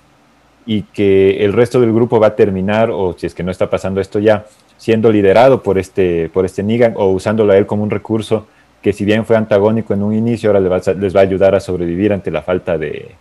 y 0.65 0.85
que 0.85 1.45
el 1.45 1.53
resto 1.53 1.83
del 1.83 1.93
grupo 1.93 2.19
va 2.19 2.29
a 2.29 2.35
terminar, 2.35 2.89
o 2.91 3.13
si 3.13 3.27
es 3.27 3.35
que 3.35 3.43
no 3.43 3.51
está 3.51 3.69
pasando 3.69 4.01
esto 4.01 4.21
ya, 4.21 4.47
siendo 4.79 5.13
liderado 5.13 5.63
por 5.63 5.77
este, 5.77 6.31
por 6.31 6.47
este 6.47 6.63
Negan 6.63 6.95
o 6.97 7.11
usándolo 7.11 7.53
a 7.53 7.59
él 7.59 7.67
como 7.67 7.83
un 7.83 7.91
recurso 7.91 8.47
que 8.81 8.95
si 8.95 9.05
bien 9.05 9.27
fue 9.27 9.37
antagónico 9.37 9.93
en 9.93 10.03
un 10.03 10.15
inicio, 10.15 10.49
ahora 10.49 10.61
les 10.61 10.73
va, 10.73 10.95
les 10.95 11.15
va 11.15 11.21
a 11.21 11.25
ayudar 11.25 11.55
a 11.55 11.61
sobrevivir 11.61 12.15
ante 12.15 12.31
la 12.31 12.41
falta 12.41 12.79
de, 12.79 13.17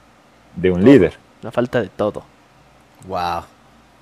de 0.56 0.72
un 0.72 0.82
líder. 0.82 1.12
La 1.42 1.52
falta 1.52 1.82
de 1.82 1.90
todo. 1.90 2.24
Wow. 3.06 3.42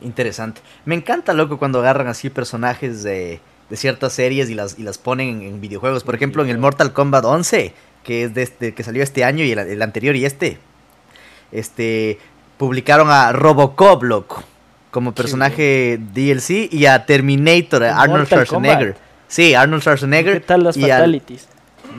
Interesante. 0.02 0.62
Me 0.86 0.96
encanta, 0.96 1.34
loco, 1.34 1.58
cuando 1.58 1.80
agarran 1.80 2.08
así 2.08 2.30
personajes 2.30 3.04
de 3.04 3.42
de 3.70 3.76
ciertas 3.76 4.14
series 4.14 4.50
y 4.50 4.56
las, 4.56 4.80
y 4.80 4.84
las 4.84 4.98
ponen 4.98 5.42
en, 5.42 5.62
videojuegos. 5.62 6.04
Por 6.04 6.16
ejemplo, 6.16 6.44
en 6.44 6.50
el 6.50 6.58
Mortal 6.58 6.94
Kombat 6.94 7.26
11, 7.26 7.74
que 8.04 8.24
es 8.24 8.34
de 8.34 8.44
este, 8.44 8.74
que 8.74 8.84
salió 8.84 9.04
este 9.04 9.24
año 9.24 9.44
y 9.44 9.52
el, 9.52 9.82
anterior 9.82 10.16
y 10.16 10.26
este, 10.26 10.58
este, 11.52 12.20
publicaron 12.58 13.10
a 13.10 13.32
Robocop, 13.34 14.04
loco, 14.04 14.44
como 14.92 15.14
personaje 15.14 16.00
DLC 16.14 16.70
y 16.72 16.86
a 16.86 17.06
Terminator, 17.06 17.84
a 17.84 18.02
Arnold 18.02 18.28
Schwarzenegger. 18.28 18.96
Sí, 19.28 19.54
Arnold 19.54 19.82
Schwarzenegger. 19.82 20.34
¿Qué 20.36 20.40
tal 20.40 20.64
las 20.64 20.78
fatalities? 20.80 21.48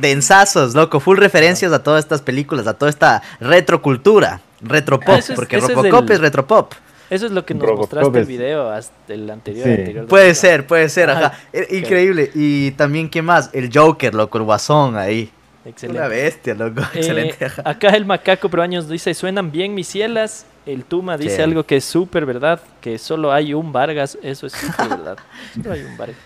densazos, 0.01 0.75
loco, 0.75 1.01
full 1.01 1.17
referencias 1.17 1.73
a 1.73 1.83
todas 1.83 2.05
estas 2.05 2.23
películas, 2.23 2.69
a 2.69 2.75
toda 2.75 2.89
esta 2.89 3.21
retrocultura, 3.41 4.41
retropop, 4.61 5.09
ah, 5.09 5.33
porque 5.35 5.59
Robocop 5.59 6.09
es, 6.11 6.21
retropop. 6.21 6.73
Eso 7.11 7.27
es 7.27 7.33
lo 7.33 7.45
que 7.45 7.55
nos 7.55 7.71
mostraste 7.73 8.19
el 8.19 8.27
video 8.27 8.71
hasta 8.71 9.15
el 9.15 9.31
anterior. 9.31 10.07
puede 10.07 10.35
ser, 10.35 10.67
puede 10.67 10.89
ser, 10.89 11.11
ajá. 11.11 11.33
E, 11.53 11.79
increíble. 11.79 12.31
Y 12.35 12.73
también, 12.73 13.09
¿qué 13.09 13.23
más? 13.23 13.51
El 13.53 13.71
Joker, 13.73 14.15
loco, 14.15 14.39
el 14.39 14.45
Guasón 14.45 14.97
ahí. 14.97 15.31
Excelente. 15.65 16.01
Una 16.01 16.09
bestia, 16.09 16.55
loco. 16.55 16.81
Eh, 16.95 16.99
Excelente. 16.99 17.47
Acá 17.65 17.91
el 17.91 18.05
macaco 18.05 18.49
pero 18.49 18.63
años 18.63 18.89
dice, 18.89 19.13
suenan 19.15 19.51
bien 19.51 19.75
mis 19.75 19.89
cielas. 19.89 20.47
El 20.67 20.85
Tuma 20.85 21.17
dice 21.17 21.43
algo 21.43 21.65
que 21.65 21.77
es 21.77 21.85
súper 21.85 22.27
verdad, 22.27 22.61
que 22.83 22.99
solo 22.99 23.33
hay 23.33 23.55
un 23.55 23.73
Vargas. 23.73 24.19
Eso 24.23 24.47
es 24.47 24.53
súper 24.53 24.89
verdad. 24.99 25.17
Solo 25.55 25.73
hay 25.73 25.83
un 25.83 25.97
Vargas. 25.97 26.17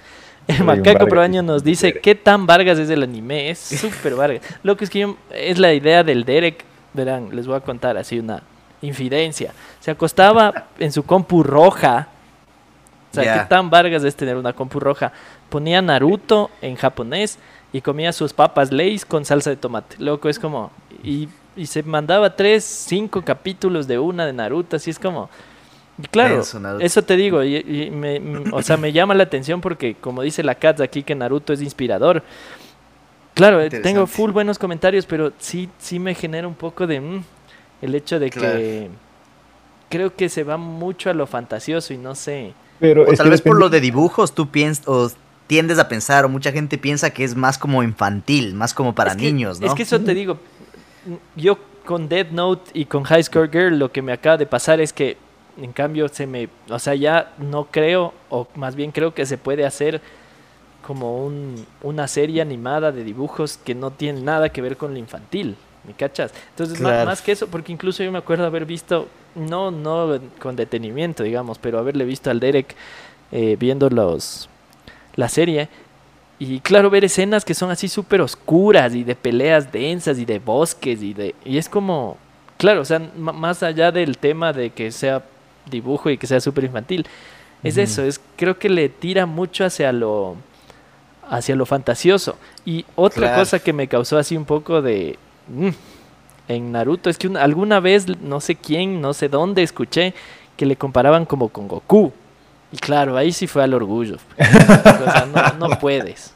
El 0.48 0.64
macaco 0.64 1.06
pro 1.06 1.20
año 1.20 1.42
nos 1.42 1.62
dice, 1.62 1.92
¿qué 2.00 2.16
tan 2.16 2.46
Vargas 2.46 2.76
es 2.78 2.90
el 2.90 3.04
anime? 3.04 3.50
Es 3.50 3.58
súper 3.60 4.16
Vargas. 4.16 4.42
Lo 4.64 4.76
que 4.76 4.84
es 4.84 4.90
que 4.90 4.98
yo, 5.00 5.16
es 5.30 5.58
la 5.58 5.72
idea 5.72 6.02
del 6.02 6.24
Derek, 6.24 6.64
verán, 6.92 7.28
les 7.34 7.46
voy 7.46 7.56
a 7.56 7.60
contar 7.60 7.96
así 7.96 8.18
una 8.18 8.42
infidencia. 8.82 9.52
Se 9.80 9.90
acostaba 9.90 10.66
en 10.78 10.92
su 10.92 11.02
compu 11.04 11.42
roja. 11.42 12.08
O 13.10 13.14
sea, 13.14 13.40
¿qué 13.40 13.48
tan 13.48 13.70
Vargas 13.70 14.04
es 14.04 14.14
tener 14.14 14.36
una 14.36 14.52
compu 14.52 14.80
roja? 14.80 15.12
Ponía 15.48 15.82
Naruto 15.82 16.50
en 16.60 16.76
japonés 16.76 17.38
y 17.72 17.80
comía 17.80 18.12
sus 18.12 18.32
papas 18.32 18.72
Lays 18.72 19.04
con 19.04 19.24
salsa 19.24 19.50
de 19.50 19.56
tomate. 19.56 19.96
Loco, 19.98 20.28
es 20.28 20.38
como... 20.38 20.70
Y, 21.02 21.28
y 21.56 21.66
se 21.66 21.82
mandaba 21.82 22.36
tres, 22.36 22.64
cinco 22.64 23.22
capítulos 23.22 23.86
de 23.86 23.98
una 23.98 24.26
de 24.26 24.32
Naruto, 24.32 24.76
así 24.76 24.90
es 24.90 24.98
como... 24.98 25.30
Claro, 26.10 26.42
eso 26.80 27.02
te 27.02 27.16
digo, 27.16 27.44
y, 27.44 27.90
me, 27.90 28.18
o 28.50 28.62
sea, 28.62 28.76
me 28.78 28.92
llama 28.92 29.14
la 29.14 29.24
atención 29.24 29.60
porque 29.60 29.94
como 29.94 30.22
dice 30.22 30.42
la 30.42 30.54
Katz 30.54 30.80
aquí 30.80 31.02
que 31.02 31.14
Naruto 31.14 31.52
es 31.52 31.60
inspirador. 31.60 32.22
Claro, 33.34 33.60
eh, 33.60 33.70
tengo 33.70 34.06
full 34.06 34.30
buenos 34.30 34.58
comentarios, 34.58 35.06
pero 35.06 35.32
sí, 35.38 35.68
sí 35.78 35.98
me 35.98 36.14
genera 36.14 36.48
un 36.48 36.54
poco 36.54 36.86
de 36.86 37.00
mm, 37.00 37.24
el 37.82 37.94
hecho 37.94 38.18
de 38.18 38.30
que 38.30 38.88
creo 39.90 40.16
que 40.16 40.28
se 40.28 40.44
va 40.44 40.56
mucho 40.56 41.10
a 41.10 41.14
lo 41.14 41.26
fantasioso 41.26 41.92
y 41.92 41.98
no 41.98 42.14
sé. 42.14 42.54
Pero 42.80 43.02
o 43.02 43.12
tal 43.12 43.28
vez 43.28 43.42
por 43.42 43.58
lo 43.58 43.68
de 43.68 43.80
dibujos 43.80 44.34
tú 44.34 44.48
piensas 44.48 44.88
o 44.88 45.10
tiendes 45.46 45.78
a 45.78 45.88
pensar 45.88 46.24
o 46.24 46.28
mucha 46.30 46.50
gente 46.50 46.78
piensa 46.78 47.10
que 47.10 47.24
es 47.24 47.36
más 47.36 47.58
como 47.58 47.82
infantil, 47.82 48.54
más 48.54 48.72
como 48.72 48.94
para 48.94 49.14
niños, 49.14 49.60
¿no? 49.60 49.66
Es 49.66 49.74
que 49.74 49.82
eso 49.82 50.00
te 50.00 50.14
digo, 50.14 50.38
yo 51.36 51.58
con 51.84 52.08
Dead 52.08 52.30
Note 52.30 52.70
y 52.72 52.86
con 52.86 53.02
High 53.02 53.24
Score 53.24 53.50
Girl 53.50 53.78
lo 53.78 53.92
que 53.92 54.00
me 54.00 54.12
acaba 54.12 54.38
de 54.38 54.46
pasar 54.46 54.80
es 54.80 54.92
que 54.92 55.18
en 55.56 55.72
cambio, 55.72 56.08
se 56.08 56.26
me, 56.26 56.48
o 56.68 56.78
sea, 56.78 56.94
ya 56.94 57.32
no 57.38 57.66
creo, 57.70 58.14
o 58.30 58.46
más 58.54 58.74
bien 58.74 58.90
creo 58.90 59.14
que 59.14 59.26
se 59.26 59.38
puede 59.38 59.66
hacer 59.66 60.00
como 60.86 61.24
un, 61.24 61.66
una 61.82 62.08
serie 62.08 62.42
animada 62.42 62.90
de 62.90 63.04
dibujos 63.04 63.58
que 63.58 63.74
no 63.74 63.90
tiene 63.90 64.22
nada 64.22 64.48
que 64.48 64.62
ver 64.62 64.76
con 64.76 64.92
lo 64.92 64.98
infantil, 64.98 65.56
¿me 65.84 65.94
cachas? 65.94 66.32
Entonces, 66.50 66.80
más, 66.80 67.22
que 67.22 67.32
eso, 67.32 67.48
porque 67.48 67.72
incluso 67.72 68.02
yo 68.02 68.12
me 68.12 68.18
acuerdo 68.18 68.46
haber 68.46 68.66
visto, 68.66 69.08
no, 69.34 69.70
no 69.70 70.18
con 70.38 70.56
detenimiento, 70.56 71.22
digamos, 71.22 71.58
pero 71.58 71.78
haberle 71.78 72.04
visto 72.04 72.30
al 72.30 72.40
Derek 72.40 72.74
eh, 73.30 73.56
viendo 73.58 73.88
los, 73.88 74.48
la 75.14 75.28
serie. 75.28 75.68
Y 76.38 76.60
claro, 76.60 76.90
ver 76.90 77.04
escenas 77.04 77.44
que 77.44 77.54
son 77.54 77.70
así 77.70 77.88
súper 77.88 78.20
oscuras 78.20 78.94
y 78.94 79.04
de 79.04 79.14
peleas 79.14 79.70
densas 79.70 80.18
y 80.18 80.24
de 80.24 80.38
bosques 80.38 81.02
y 81.02 81.14
de... 81.14 81.34
Y 81.44 81.56
es 81.56 81.68
como, 81.68 82.16
claro, 82.58 82.80
o 82.80 82.84
sea, 82.84 82.98
más 83.16 83.62
allá 83.62 83.92
del 83.92 84.18
tema 84.18 84.52
de 84.52 84.70
que 84.70 84.90
sea 84.90 85.22
dibujo 85.70 86.10
y 86.10 86.18
que 86.18 86.26
sea 86.26 86.40
súper 86.40 86.64
infantil. 86.64 87.06
Es 87.62 87.76
eso, 87.76 88.02
es, 88.02 88.20
creo 88.36 88.58
que 88.58 88.68
le 88.68 88.88
tira 88.88 89.24
mucho 89.24 89.64
hacia 89.64 89.92
lo, 89.92 90.34
hacia 91.28 91.54
lo 91.54 91.64
fantasioso. 91.64 92.36
Y 92.64 92.84
otra 92.96 93.36
cosa 93.36 93.60
que 93.60 93.72
me 93.72 93.86
causó 93.86 94.18
así 94.18 94.36
un 94.36 94.44
poco 94.44 94.82
de... 94.82 95.18
Mm, 95.53 95.68
en 96.48 96.72
Naruto 96.72 97.11
es 97.11 97.18
que 97.18 97.30
alguna 97.38 97.80
vez, 97.80 98.07
no 98.20 98.40
sé 98.40 98.57
quién, 98.57 99.00
no 99.00 99.12
sé 99.12 99.28
dónde, 99.28 99.62
escuché 99.62 100.14
que 100.57 100.66
le 100.66 100.76
comparaban 100.76 101.24
como 101.24 101.48
con 101.48 101.68
Goku. 101.68 102.12
Y 102.72 102.78
claro, 102.78 103.16
ahí 103.16 103.32
sí 103.32 103.46
fue 103.46 103.62
al 103.62 103.74
orgullo. 103.74 104.16
no, 105.59 105.68
puedes. 105.80 106.34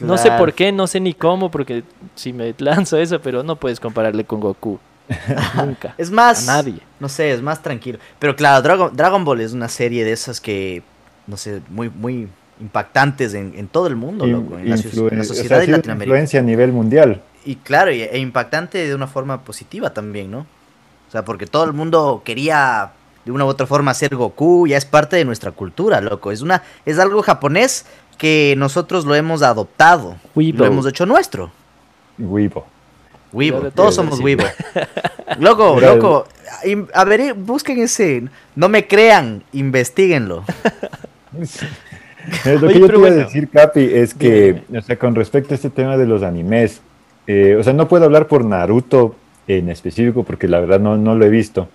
No 0.00 0.18
sé 0.18 0.30
por 0.32 0.52
qué, 0.52 0.72
no 0.72 0.86
sé 0.86 1.00
ni 1.00 1.14
cómo, 1.14 1.50
porque 1.50 1.84
si 2.14 2.32
me 2.32 2.54
lanzo 2.58 2.96
eso, 2.96 3.20
pero 3.20 3.42
no 3.42 3.56
puedes 3.56 3.78
compararle 3.78 4.24
con 4.24 4.40
Goku. 4.40 4.78
Nunca. 5.56 5.94
es 5.98 6.10
más. 6.10 6.46
nadie. 6.46 6.80
No 6.98 7.08
sé, 7.08 7.32
es 7.32 7.40
más 7.40 7.62
tranquilo. 7.62 7.98
Pero 8.18 8.34
claro, 8.34 8.60
Dragon, 8.62 8.96
Dragon 8.96 9.24
Ball 9.24 9.40
es 9.40 9.52
una 9.52 9.68
serie 9.68 10.04
de 10.04 10.12
esas 10.12 10.40
que, 10.40 10.82
no 11.26 11.36
sé, 11.36 11.60
muy, 11.68 11.90
muy 11.90 12.28
impactantes 12.60 13.34
en, 13.34 13.68
todo 13.68 13.86
el 13.86 13.96
mundo, 13.96 14.26
loco, 14.26 14.58
en, 14.58 14.70
la, 14.70 14.76
sociedad 14.76 15.60
de 15.60 15.68
Latinoamérica. 15.68 15.92
Influencia 15.92 16.40
a 16.40 16.42
nivel 16.42 16.72
mundial. 16.72 17.22
Y 17.46 17.56
claro, 17.56 17.90
e 17.92 18.18
impactante 18.18 18.86
de 18.86 18.94
una 18.94 19.06
forma 19.06 19.42
positiva 19.42 19.90
también, 19.94 20.30
¿no? 20.32 20.40
O 21.08 21.12
sea, 21.12 21.24
porque 21.24 21.46
todo 21.46 21.64
el 21.64 21.72
mundo 21.72 22.22
quería 22.24 22.90
de 23.24 23.30
una 23.30 23.44
u 23.44 23.48
otra 23.48 23.66
forma 23.66 23.94
ser 23.94 24.16
Goku, 24.16 24.66
ya 24.66 24.76
es 24.76 24.84
parte 24.84 25.16
de 25.16 25.24
nuestra 25.24 25.52
cultura, 25.52 26.00
loco. 26.00 26.32
Es 26.32 26.42
una 26.42 26.64
es 26.84 26.98
algo 26.98 27.22
japonés 27.22 27.86
que 28.18 28.54
nosotros 28.58 29.04
lo 29.04 29.14
hemos 29.14 29.42
adoptado, 29.42 30.16
lo 30.34 30.64
hemos 30.64 30.86
hecho 30.86 31.06
nuestro. 31.06 31.52
Weibo. 32.18 32.66
Weibo, 33.32 33.70
todos 33.70 33.94
somos 33.94 34.18
Weibo. 34.20 34.44
loco, 35.38 35.78
loco, 35.80 36.26
a 36.94 37.04
ver, 37.04 37.34
busquen 37.34 37.78
ese, 37.80 38.24
no 38.56 38.68
me 38.68 38.88
crean, 38.88 39.44
investiguenlo. 39.52 40.44
lo 42.44 42.68
que 42.68 42.80
yo 42.80 42.88
te 42.88 42.96
iba 42.96 43.08
a 43.08 43.12
decir, 43.12 43.48
Capi, 43.50 43.88
es 43.92 44.14
que, 44.14 44.62
o 44.74 44.80
sea, 44.80 44.98
con 44.98 45.14
respecto 45.14 45.54
a 45.54 45.56
este 45.56 45.70
tema 45.70 45.96
de 45.96 46.06
los 46.06 46.22
animes, 46.22 46.80
eh, 47.26 47.56
o 47.58 47.62
sea, 47.62 47.72
no 47.72 47.88
puedo 47.88 48.04
hablar 48.04 48.28
por 48.28 48.44
Naruto 48.44 49.14
en 49.48 49.68
específico 49.68 50.24
porque 50.24 50.48
la 50.48 50.60
verdad 50.60 50.80
no, 50.80 50.96
no 50.96 51.14
lo 51.14 51.24
he 51.24 51.30
visto, 51.30 51.68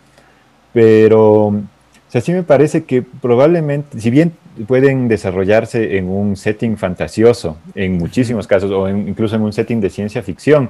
pero, 0.73 1.47
o 1.47 1.63
sea, 2.07 2.21
sí 2.21 2.31
me 2.31 2.43
parece 2.43 2.83
que 2.83 3.01
probablemente, 3.01 3.99
si 3.99 4.09
bien 4.09 4.33
pueden 4.67 5.07
desarrollarse 5.07 5.97
en 5.97 6.09
un 6.09 6.35
setting 6.35 6.77
fantasioso, 6.77 7.57
en 7.75 7.97
muchísimos 7.97 8.47
casos, 8.47 8.71
o 8.71 8.89
incluso 8.89 9.35
en 9.35 9.41
un 9.43 9.53
setting 9.53 9.79
de 9.81 9.89
ciencia 9.89 10.21
ficción, 10.21 10.69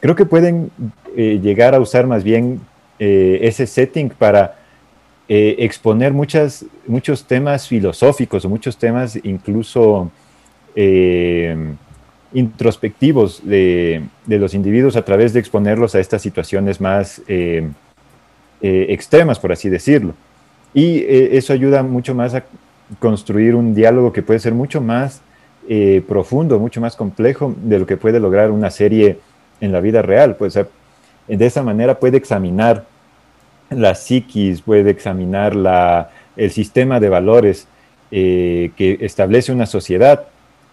creo 0.00 0.16
que 0.16 0.26
pueden 0.26 0.70
eh, 1.16 1.38
llegar 1.42 1.74
a 1.74 1.80
usar 1.80 2.06
más 2.06 2.24
bien 2.24 2.60
eh, 2.98 3.38
ese 3.42 3.66
setting 3.66 4.10
para 4.10 4.56
eh, 5.28 5.56
exponer 5.58 6.12
muchas, 6.12 6.64
muchos 6.86 7.24
temas 7.24 7.68
filosóficos 7.68 8.44
o 8.44 8.48
muchos 8.48 8.76
temas 8.76 9.18
incluso 9.22 10.10
introspectivos 12.34 13.40
de, 13.44 14.02
los 14.26 14.54
individuos 14.54 14.96
a 14.96 15.04
través 15.04 15.32
de 15.32 15.40
exponerlos 15.40 15.94
a 15.94 16.00
estas 16.00 16.22
situaciones 16.22 16.80
más 16.80 17.22
extremas, 18.60 19.38
por 19.38 19.52
así 19.52 19.68
decirlo. 19.68 20.14
Y 20.72 21.04
eso 21.06 21.52
ayuda 21.52 21.82
mucho 21.82 22.14
más 22.14 22.34
a 22.34 22.44
construir 22.98 23.54
un 23.54 23.74
diálogo 23.74 24.12
que 24.12 24.22
puede 24.22 24.40
ser 24.40 24.54
mucho 24.54 24.80
más 24.80 25.20
profundo, 26.06 26.58
mucho 26.58 26.80
más 26.80 26.96
complejo 26.96 27.54
de 27.62 27.78
lo 27.78 27.86
que 27.86 27.96
puede 27.96 28.20
lograr 28.20 28.50
una 28.50 28.70
serie 28.70 29.18
en 29.60 29.72
la 29.72 29.80
vida 29.80 30.02
real. 30.02 30.36
Pues, 30.36 30.54
de 30.54 31.46
esa 31.46 31.62
manera 31.62 31.98
puede 31.98 32.16
examinar 32.16 32.84
la 33.70 33.94
psiquis, 33.94 34.62
puede 34.62 34.90
examinar 34.90 35.54
la, 35.54 36.10
el 36.36 36.50
sistema 36.50 37.00
de 37.00 37.08
valores 37.08 37.66
eh, 38.10 38.70
que 38.76 38.98
establece 39.00 39.52
una 39.52 39.66
sociedad 39.66 40.24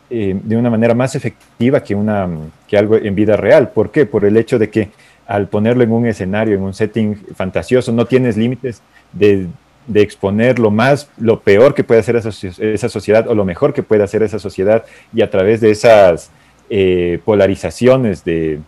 eh, 0.10 0.40
de 0.42 0.58
una 0.58 0.70
manera 0.70 0.94
más 0.94 1.16
efectiva 1.16 1.84
que, 1.84 1.96
una, 1.96 2.28
que 2.68 2.78
algo 2.78 2.96
en 2.96 3.16
vida 3.16 3.36
real. 3.38 3.70
¿Por 3.70 3.92
qué? 3.92 4.06
Por 4.06 4.26
el 4.26 4.38
hecho 4.38 4.58
de 4.58 4.70
que 4.70 4.90
al 5.28 5.48
ponerlo 5.48 5.84
en 5.84 5.92
un 5.92 6.08
escenario, 6.08 6.56
en 6.56 6.64
un 6.64 6.74
setting 6.74 7.16
fantasioso, 7.36 7.92
no 7.92 8.06
tienes 8.06 8.36
límites 8.36 8.82
de, 9.14 9.48
de 9.90 10.02
exponer 10.02 10.60
lo 10.60 10.72
más, 10.72 11.10
lo 11.18 11.40
peor 11.40 11.74
que 11.74 11.84
puede 11.84 12.00
hacer 12.00 12.16
esa, 12.16 12.90
sociedad 12.90 13.28
o 13.28 13.36
lo 13.36 13.44
mejor 13.44 13.74
que 13.74 13.84
puede 13.84 14.04
hacer 14.04 14.24
esa 14.24 14.40
sociedad 14.40 14.86
y 15.14 15.22
a 15.22 15.30
través 15.30 15.62
de 15.62 15.72
esas 15.72 16.30
eh, 16.70 17.20
polarizaciones 17.26 18.24
de, 18.24 18.60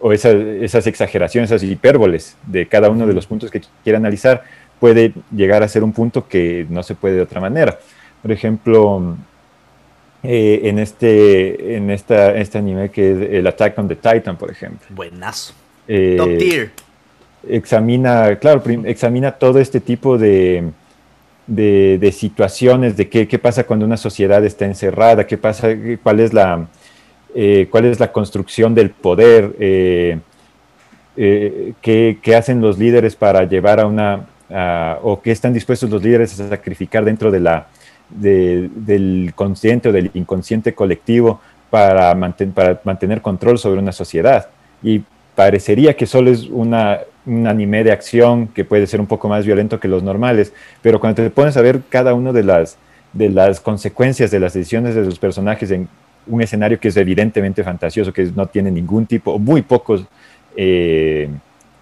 o 0.00 0.12
esas 0.12 0.86
exageraciones, 0.86 1.50
esas 1.50 1.62
hipérboles 1.62 2.36
de 2.46 2.66
cada 2.66 2.90
uno 2.90 3.06
de 3.06 3.14
los 3.14 3.26
puntos 3.26 3.50
que 3.50 3.62
quiera 3.82 3.98
analizar, 3.98 4.42
puede 4.78 5.14
llegar 5.34 5.62
a 5.62 5.68
ser 5.68 5.82
un 5.82 5.92
punto 5.92 6.28
que 6.28 6.66
no 6.68 6.82
se 6.82 6.94
puede 6.94 7.16
de 7.16 7.22
otra 7.22 7.40
manera. 7.40 7.78
Por 8.20 8.30
ejemplo, 8.30 9.16
eh, 10.22 10.60
en, 10.64 10.78
este, 10.78 11.76
en 11.76 11.90
esta, 11.90 12.34
este 12.36 12.58
anime 12.58 12.90
que 12.90 13.12
es 13.12 13.30
el 13.32 13.46
Attack 13.46 13.78
on 13.78 13.88
the 13.88 13.96
Titan, 13.96 14.36
por 14.36 14.50
ejemplo. 14.50 14.86
Buenazo. 14.90 15.54
Eh, 15.88 16.16
Top 16.16 16.38
tier. 16.38 16.70
Examina, 17.48 18.36
claro, 18.36 18.62
examina 18.84 19.32
todo 19.32 19.60
este 19.60 19.80
tipo 19.80 20.18
de, 20.18 20.64
de, 21.46 21.98
de 22.00 22.12
situaciones, 22.12 22.96
de 22.96 23.08
qué, 23.08 23.28
qué, 23.28 23.38
pasa 23.38 23.64
cuando 23.64 23.84
una 23.84 23.96
sociedad 23.96 24.44
está 24.44 24.64
encerrada, 24.64 25.26
qué 25.26 25.38
pasa, 25.38 25.68
cuál 26.02 26.20
es 26.20 26.32
la, 26.32 26.66
eh, 27.34 27.68
cuál 27.70 27.84
es 27.84 28.00
la 28.00 28.12
construcción 28.12 28.74
del 28.74 28.90
poder, 28.90 29.54
eh, 29.60 30.18
eh, 31.16 31.74
qué, 31.80 32.18
qué, 32.22 32.34
hacen 32.34 32.60
los 32.60 32.78
líderes 32.78 33.14
para 33.14 33.44
llevar 33.44 33.78
a 33.78 33.86
una, 33.86 34.26
o 35.02 35.20
qué 35.20 35.32
están 35.32 35.52
dispuestos 35.52 35.90
los 35.90 36.02
líderes 36.02 36.38
a 36.40 36.48
sacrificar 36.48 37.04
dentro 37.04 37.30
de 37.30 37.40
la, 37.40 37.66
de, 38.10 38.70
del 38.74 39.32
consciente 39.34 39.88
o 39.88 39.92
del 39.92 40.10
inconsciente 40.14 40.74
colectivo 40.74 41.40
para, 41.70 42.14
manten, 42.14 42.52
para 42.52 42.80
mantener 42.84 43.20
control 43.20 43.58
sobre 43.58 43.80
una 43.80 43.92
sociedad. 43.92 44.48
Y 44.82 45.02
parecería 45.34 45.94
que 45.96 46.06
solo 46.06 46.30
es 46.30 46.44
una, 46.44 47.00
un 47.26 47.46
anime 47.46 47.84
de 47.84 47.92
acción 47.92 48.48
que 48.48 48.64
puede 48.64 48.86
ser 48.86 49.00
un 49.00 49.06
poco 49.06 49.28
más 49.28 49.44
violento 49.44 49.78
que 49.80 49.88
los 49.88 50.02
normales, 50.02 50.52
pero 50.82 51.00
cuando 51.00 51.22
te 51.22 51.30
pones 51.30 51.56
a 51.56 51.62
ver 51.62 51.82
cada 51.88 52.14
una 52.14 52.32
de 52.32 52.42
las, 52.42 52.78
de 53.12 53.28
las 53.28 53.60
consecuencias 53.60 54.30
de 54.30 54.40
las 54.40 54.54
decisiones 54.54 54.94
de 54.94 55.02
los 55.02 55.18
personajes 55.18 55.70
en 55.70 55.88
un 56.26 56.42
escenario 56.42 56.80
que 56.80 56.88
es 56.88 56.96
evidentemente 56.96 57.62
fantasioso, 57.62 58.12
que 58.12 58.24
no 58.34 58.46
tiene 58.46 58.70
ningún 58.70 59.06
tipo, 59.06 59.38
muy 59.38 59.62
pocos, 59.62 60.04
eh, 60.56 61.28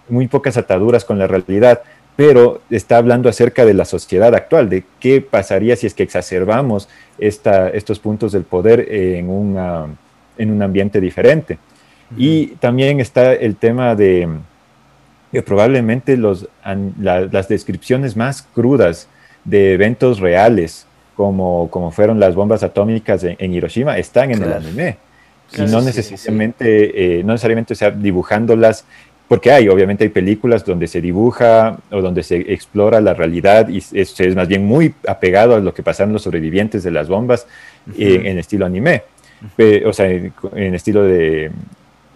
muy 0.09 0.27
pocas 0.27 0.57
ataduras 0.57 1.03
con 1.03 1.17
la 1.17 1.27
realidad, 1.27 1.81
pero 2.15 2.61
está 2.69 2.97
hablando 2.97 3.27
acerca 3.27 3.65
de 3.65 3.73
la 3.73 3.85
sociedad 3.85 4.33
actual, 4.33 4.69
de 4.69 4.83
qué 4.99 5.21
pasaría 5.21 5.75
si 5.75 5.87
es 5.87 5.93
que 5.93 6.03
exacerbamos 6.03 6.87
esta, 7.17 7.69
estos 7.69 7.99
puntos 7.99 8.31
del 8.31 8.43
poder 8.43 8.87
en, 8.89 9.29
una, 9.29 9.87
en 10.37 10.51
un 10.51 10.61
ambiente 10.61 11.01
diferente. 11.01 11.57
Y 12.17 12.47
también 12.57 12.99
está 12.99 13.33
el 13.33 13.55
tema 13.55 13.95
de 13.95 14.29
que 15.31 15.41
probablemente 15.41 16.15
los, 16.15 16.47
la, 16.99 17.21
las 17.21 17.47
descripciones 17.49 18.15
más 18.15 18.43
crudas 18.53 19.09
de 19.43 19.73
eventos 19.73 20.19
reales, 20.19 20.85
como, 21.15 21.69
como 21.69 21.91
fueron 21.91 22.19
las 22.19 22.35
bombas 22.35 22.63
atómicas 22.63 23.23
en, 23.23 23.35
en 23.39 23.53
Hiroshima, 23.53 23.97
están 23.97 24.31
en 24.31 24.37
claro. 24.37 24.57
el 24.57 24.65
anime. 24.65 24.97
Claro, 25.51 25.69
y 25.69 25.73
no 25.73 25.81
necesariamente, 25.81 26.65
sí, 26.65 26.91
sí. 26.91 26.91
Eh, 26.95 27.21
no 27.23 27.33
necesariamente 27.33 27.73
o 27.73 27.75
sea, 27.75 27.91
dibujándolas 27.91 28.85
porque 29.27 29.51
hay, 29.51 29.67
obviamente 29.69 30.03
hay 30.03 30.09
películas 30.09 30.63
donde 30.63 30.87
se 30.87 31.01
dibuja 31.01 31.77
o 31.91 32.01
donde 32.01 32.21
se 32.23 32.37
explora 32.53 33.01
la 33.01 33.13
realidad 33.13 33.69
y 33.69 33.77
es, 33.77 33.93
es 33.93 34.35
más 34.35 34.47
bien 34.47 34.65
muy 34.65 34.93
apegado 35.07 35.55
a 35.55 35.59
lo 35.59 35.73
que 35.73 35.83
pasaron 35.83 36.13
los 36.13 36.23
sobrevivientes 36.23 36.83
de 36.83 36.91
las 36.91 37.07
bombas 37.07 37.47
uh 37.87 37.91
-huh. 37.91 38.15
en, 38.19 38.25
en, 38.27 38.39
estilo 38.39 38.65
anime, 38.65 39.03
uh 39.41 39.61
-huh. 39.61 39.85
o 39.87 39.93
sea, 39.93 40.09
en, 40.09 40.31
en, 40.55 40.75
estilo 40.75 41.03
de, 41.03 41.51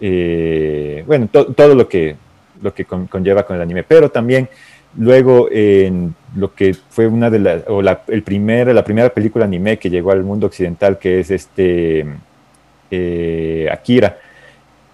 eh, 0.00 1.04
bueno, 1.06 1.28
to, 1.30 1.46
todo 1.46 1.74
lo 1.74 1.88
que, 1.88 2.16
lo 2.62 2.72
que 2.72 2.84
con, 2.84 3.06
conlleva 3.06 3.44
con 3.44 3.56
el 3.56 3.62
anime, 3.62 3.82
pero 3.82 4.10
también 4.10 4.48
luego 4.96 5.48
en 5.50 6.14
lo 6.34 6.54
que 6.54 6.74
fue 6.74 7.06
una 7.06 7.30
de 7.30 7.38
las, 7.38 7.62
o 7.68 7.82
la, 7.82 8.02
el 8.08 8.22
primer, 8.22 8.72
la 8.74 8.84
primera 8.84 9.10
película 9.10 9.44
anime 9.44 9.78
que 9.78 9.90
llegó 9.90 10.12
al 10.12 10.22
mundo 10.22 10.46
occidental, 10.46 10.98
que 10.98 11.20
es 11.20 11.30
este 11.30 12.06
eh, 12.90 13.68
Akira, 13.70 14.18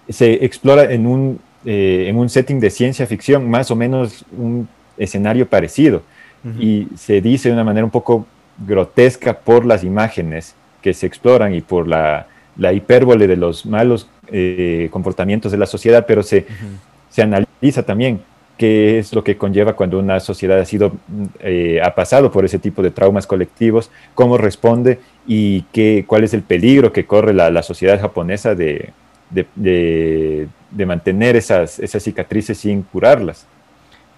se 0.09 0.45
explora 0.45 0.91
en 0.91 1.05
un 1.05 1.39
eh, 1.65 2.05
en 2.07 2.17
un 2.17 2.29
setting 2.29 2.59
de 2.59 2.69
ciencia 2.69 3.05
ficción, 3.07 3.49
más 3.49 3.71
o 3.71 3.75
menos 3.75 4.25
un 4.37 4.67
escenario 4.97 5.47
parecido. 5.47 6.03
Uh 6.43 6.49
-huh. 6.49 6.63
Y 6.63 6.87
se 6.97 7.21
dice 7.21 7.49
de 7.49 7.53
una 7.53 7.63
manera 7.63 7.85
un 7.85 7.91
poco 7.91 8.25
grotesca 8.65 9.33
por 9.33 9.65
las 9.65 9.83
imágenes 9.83 10.55
que 10.81 10.93
se 10.93 11.05
exploran 11.05 11.53
y 11.53 11.61
por 11.61 11.87
la, 11.87 12.27
la 12.57 12.73
hipérbole 12.73 13.27
de 13.27 13.35
los 13.35 13.65
malos 13.65 14.07
eh, 14.31 14.89
comportamientos 14.91 15.51
de 15.51 15.57
la 15.57 15.65
sociedad, 15.65 16.05
pero 16.07 16.23
se, 16.23 16.37
uh 16.37 16.41
-huh. 16.41 16.77
se 17.09 17.21
analiza 17.21 17.83
también 17.83 18.21
qué 18.57 18.97
es 18.97 19.13
lo 19.13 19.23
que 19.23 19.37
conlleva 19.37 19.73
cuando 19.73 19.99
una 19.99 20.19
sociedad 20.19 20.59
ha 20.59 20.65
sido 20.65 20.93
eh, 21.39 21.79
ha 21.83 21.93
pasado 21.93 22.31
por 22.31 22.43
ese 22.43 22.59
tipo 22.59 22.81
de 22.81 22.91
traumas 22.91 23.27
colectivos, 23.27 23.91
cómo 24.15 24.37
responde 24.37 24.99
y 25.27 25.61
qué, 25.71 26.05
cuál 26.07 26.23
es 26.23 26.33
el 26.33 26.41
peligro 26.41 26.91
que 26.91 27.05
corre 27.05 27.33
la, 27.33 27.51
la 27.51 27.61
sociedad 27.61 27.99
japonesa 28.01 28.55
de, 28.55 28.89
de, 29.29 29.45
de, 29.55 30.47
de, 30.71 30.85
mantener 30.85 31.35
esas, 31.35 31.79
esas 31.79 32.03
cicatrices 32.03 32.57
sin 32.57 32.83
curarlas. 32.83 33.45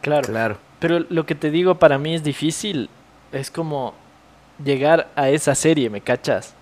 Claro, 0.01 0.27
claro. 0.27 0.57
Pero 0.79 0.99
lo 1.09 1.25
que 1.25 1.35
te 1.35 1.51
digo 1.51 1.75
para 1.75 1.97
mí 1.97 2.15
es 2.15 2.23
difícil, 2.23 2.89
es 3.31 3.51
como 3.51 3.93
llegar 4.63 5.09
a 5.15 5.29
esa 5.29 5.55
serie, 5.55 5.89
¿me 5.89 6.01
cachas? 6.01 6.53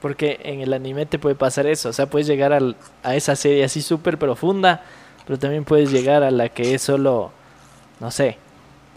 Porque 0.00 0.40
en 0.42 0.60
el 0.60 0.72
anime 0.72 1.06
te 1.06 1.18
puede 1.18 1.34
pasar 1.34 1.66
eso, 1.66 1.90
o 1.90 1.92
sea, 1.92 2.06
puedes 2.06 2.26
llegar 2.26 2.52
al, 2.52 2.76
a 3.02 3.14
esa 3.14 3.36
serie 3.36 3.64
así 3.64 3.82
súper 3.82 4.18
profunda, 4.18 4.82
pero 5.26 5.38
también 5.38 5.64
puedes 5.64 5.92
llegar 5.92 6.22
a 6.22 6.30
la 6.30 6.48
que 6.48 6.74
es 6.74 6.82
solo, 6.82 7.30
no 8.00 8.10
sé. 8.10 8.38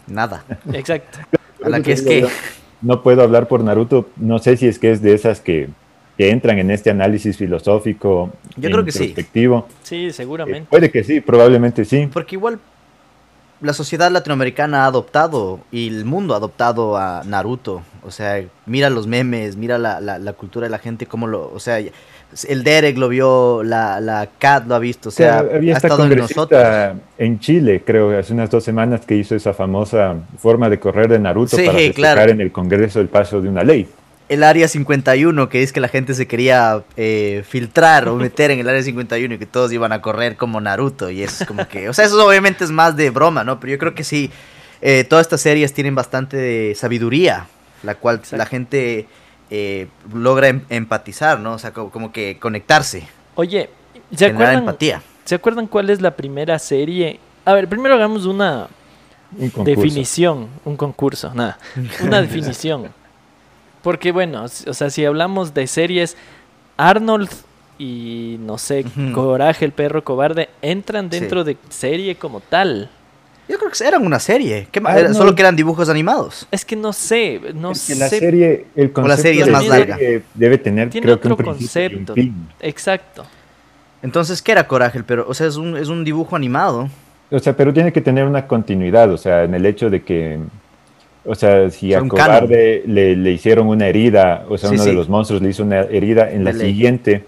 Nada. 0.06 0.44
Exacto. 0.72 1.18
a 1.62 1.68
la 1.68 1.80
que 1.80 1.92
es 1.92 2.02
que... 2.02 2.26
No 2.82 3.02
puedo 3.02 3.22
hablar 3.22 3.48
por 3.48 3.64
Naruto, 3.64 4.10
no 4.16 4.38
sé 4.38 4.58
si 4.58 4.66
es 4.66 4.78
que 4.78 4.92
es 4.92 5.00
de 5.00 5.14
esas 5.14 5.40
que 5.40 5.70
que 6.16 6.30
entran 6.30 6.58
en 6.58 6.70
este 6.70 6.90
análisis 6.90 7.36
filosófico. 7.36 8.30
Yo 8.56 8.70
creo 8.70 8.84
que 8.84 8.92
sí. 8.92 9.14
Sí, 9.82 10.10
seguramente. 10.12 10.60
Eh, 10.60 10.66
puede 10.70 10.90
que 10.90 11.02
sí, 11.02 11.20
probablemente 11.20 11.84
sí. 11.84 12.08
Porque 12.12 12.36
igual 12.36 12.58
la 13.60 13.72
sociedad 13.72 14.10
latinoamericana 14.10 14.84
ha 14.84 14.86
adoptado 14.86 15.60
y 15.72 15.88
el 15.88 16.04
mundo 16.04 16.34
ha 16.34 16.36
adoptado 16.36 16.96
a 16.96 17.22
Naruto. 17.24 17.82
O 18.02 18.10
sea, 18.10 18.44
mira 18.66 18.90
los 18.90 19.06
memes, 19.06 19.56
mira 19.56 19.78
la, 19.78 20.00
la, 20.00 20.18
la 20.18 20.32
cultura 20.34 20.66
de 20.66 20.70
la 20.70 20.78
gente, 20.78 21.06
cómo 21.06 21.26
lo. 21.26 21.50
O 21.52 21.58
sea, 21.58 21.78
el 21.78 22.64
Derek 22.64 22.96
lo 22.96 23.08
vio, 23.08 23.62
la, 23.62 24.00
la 24.00 24.28
Kat 24.38 24.66
lo 24.66 24.74
ha 24.74 24.78
visto. 24.78 25.08
O 25.08 25.12
sea, 25.12 25.42
o 25.42 25.48
sea 25.48 25.56
había 25.56 25.74
ha 25.74 25.76
estado 25.78 26.04
en 26.04 26.16
nosotros. 26.16 26.62
En 27.18 27.40
Chile, 27.40 27.82
creo, 27.84 28.16
hace 28.16 28.32
unas 28.32 28.50
dos 28.50 28.62
semanas 28.62 29.04
que 29.06 29.16
hizo 29.16 29.34
esa 29.34 29.54
famosa 29.54 30.14
forma 30.38 30.68
de 30.68 30.78
correr 30.78 31.08
de 31.08 31.18
Naruto 31.18 31.56
sí, 31.56 31.64
para 31.64 31.78
festejar 31.78 32.14
claro. 32.16 32.32
en 32.32 32.40
el 32.40 32.52
Congreso 32.52 33.00
el 33.00 33.08
paso 33.08 33.40
de 33.40 33.48
una 33.48 33.64
ley 33.64 33.88
el 34.28 34.42
área 34.42 34.68
51, 34.68 35.48
que 35.48 35.62
es 35.62 35.72
que 35.72 35.80
la 35.80 35.88
gente 35.88 36.14
se 36.14 36.26
quería 36.26 36.82
eh, 36.96 37.44
filtrar 37.46 38.08
o 38.08 38.16
meter 38.16 38.50
en 38.50 38.58
el 38.58 38.68
área 38.68 38.82
51 38.82 39.34
y 39.34 39.38
que 39.38 39.46
todos 39.46 39.72
iban 39.72 39.92
a 39.92 40.00
correr 40.00 40.36
como 40.36 40.60
Naruto. 40.60 41.10
Y 41.10 41.22
eso 41.22 41.42
es 41.42 41.48
como 41.48 41.68
que, 41.68 41.88
o 41.88 41.92
sea, 41.92 42.06
eso 42.06 42.26
obviamente 42.26 42.64
es 42.64 42.70
más 42.70 42.96
de 42.96 43.10
broma, 43.10 43.44
¿no? 43.44 43.60
Pero 43.60 43.72
yo 43.72 43.78
creo 43.78 43.94
que 43.94 44.04
sí, 44.04 44.30
eh, 44.80 45.04
todas 45.04 45.26
estas 45.26 45.42
series 45.42 45.74
tienen 45.74 45.94
bastante 45.94 46.36
de 46.36 46.74
sabiduría, 46.74 47.46
la 47.82 47.96
cual 47.96 48.16
Exacto. 48.16 48.36
la 48.36 48.46
gente 48.46 49.06
eh, 49.50 49.88
logra 50.12 50.48
em 50.48 50.62
empatizar, 50.70 51.38
¿no? 51.38 51.54
O 51.54 51.58
sea, 51.58 51.72
como, 51.72 51.90
como, 51.90 52.12
que 52.12 52.38
conectarse. 52.40 53.06
Oye, 53.34 53.68
¿se 54.14 54.26
acuerdan, 54.26 54.60
empatía. 54.60 55.02
¿se 55.24 55.34
acuerdan 55.34 55.66
cuál 55.66 55.90
es 55.90 56.00
la 56.00 56.16
primera 56.16 56.58
serie? 56.58 57.20
A 57.44 57.52
ver, 57.52 57.68
primero 57.68 57.94
hagamos 57.94 58.24
una 58.24 58.68
un 59.36 59.64
definición, 59.64 60.48
un 60.64 60.76
concurso, 60.76 61.32
nada, 61.34 61.58
una 62.02 62.22
definición. 62.22 62.88
Porque 63.84 64.10
bueno, 64.10 64.44
o 64.44 64.74
sea, 64.74 64.88
si 64.90 65.04
hablamos 65.04 65.52
de 65.52 65.66
series, 65.66 66.16
Arnold 66.78 67.28
y 67.78 68.38
no 68.40 68.56
sé, 68.56 68.80
uh 68.80 68.98
-huh. 68.98 69.12
Coraje, 69.12 69.66
el 69.66 69.72
perro 69.72 70.02
cobarde, 70.02 70.48
entran 70.62 71.10
dentro 71.10 71.44
sí. 71.44 71.52
de 71.52 71.56
serie 71.68 72.16
como 72.16 72.40
tal. 72.40 72.90
Yo 73.46 73.58
creo 73.58 73.70
que 73.70 73.84
eran 73.86 74.06
una 74.06 74.18
serie, 74.18 74.68
solo 75.12 75.34
que 75.34 75.42
eran 75.42 75.54
dibujos 75.54 75.90
animados. 75.90 76.48
Es 76.50 76.64
que 76.64 76.76
no 76.76 76.94
sé, 76.94 77.38
no 77.54 77.72
es 77.72 77.80
sé. 77.80 77.92
Que 77.92 77.98
la 77.98 78.08
serie, 78.08 78.66
el 78.74 78.90
concepto 78.90 79.02
o 79.02 79.08
la 79.08 79.16
serie 79.18 79.42
es 79.42 79.48
más 79.50 79.66
larga. 79.66 79.98
Debe 80.32 80.56
tener, 80.56 80.88
Tiene 80.88 81.04
creo 81.04 81.16
otro 81.16 81.36
que 81.36 81.42
un 81.42 81.48
concepto. 81.50 82.14
Exacto. 82.60 83.26
Entonces, 84.02 84.40
¿qué 84.40 84.52
era 84.52 84.66
Coraje 84.66 84.96
el 84.96 85.04
perro? 85.04 85.26
O 85.28 85.34
sea, 85.34 85.46
es 85.46 85.56
un, 85.56 85.76
es 85.76 85.88
un 85.88 86.04
dibujo 86.04 86.36
animado. 86.36 86.88
O 87.30 87.38
sea, 87.38 87.54
pero 87.54 87.70
tiene 87.74 87.92
que 87.92 88.00
tener 88.00 88.24
una 88.24 88.46
continuidad, 88.46 89.10
o 89.10 89.18
sea, 89.18 89.44
en 89.44 89.54
el 89.54 89.66
hecho 89.66 89.90
de 89.90 90.02
que 90.02 90.38
o 91.24 91.34
sea, 91.34 91.70
si 91.70 91.94
a 91.94 92.00
Cobarde 92.00 92.82
le, 92.86 93.16
le, 93.16 93.30
hicieron 93.30 93.68
una 93.68 93.86
herida, 93.86 94.44
o 94.48 94.58
sea, 94.58 94.68
sí, 94.68 94.74
uno 94.74 94.84
sí. 94.84 94.90
de 94.90 94.96
los 94.96 95.08
monstruos 95.08 95.42
le 95.42 95.50
hizo 95.50 95.62
una 95.62 95.80
herida, 95.80 96.30
en 96.30 96.44
la 96.44 96.52
Dale. 96.52 96.66
siguiente 96.66 97.24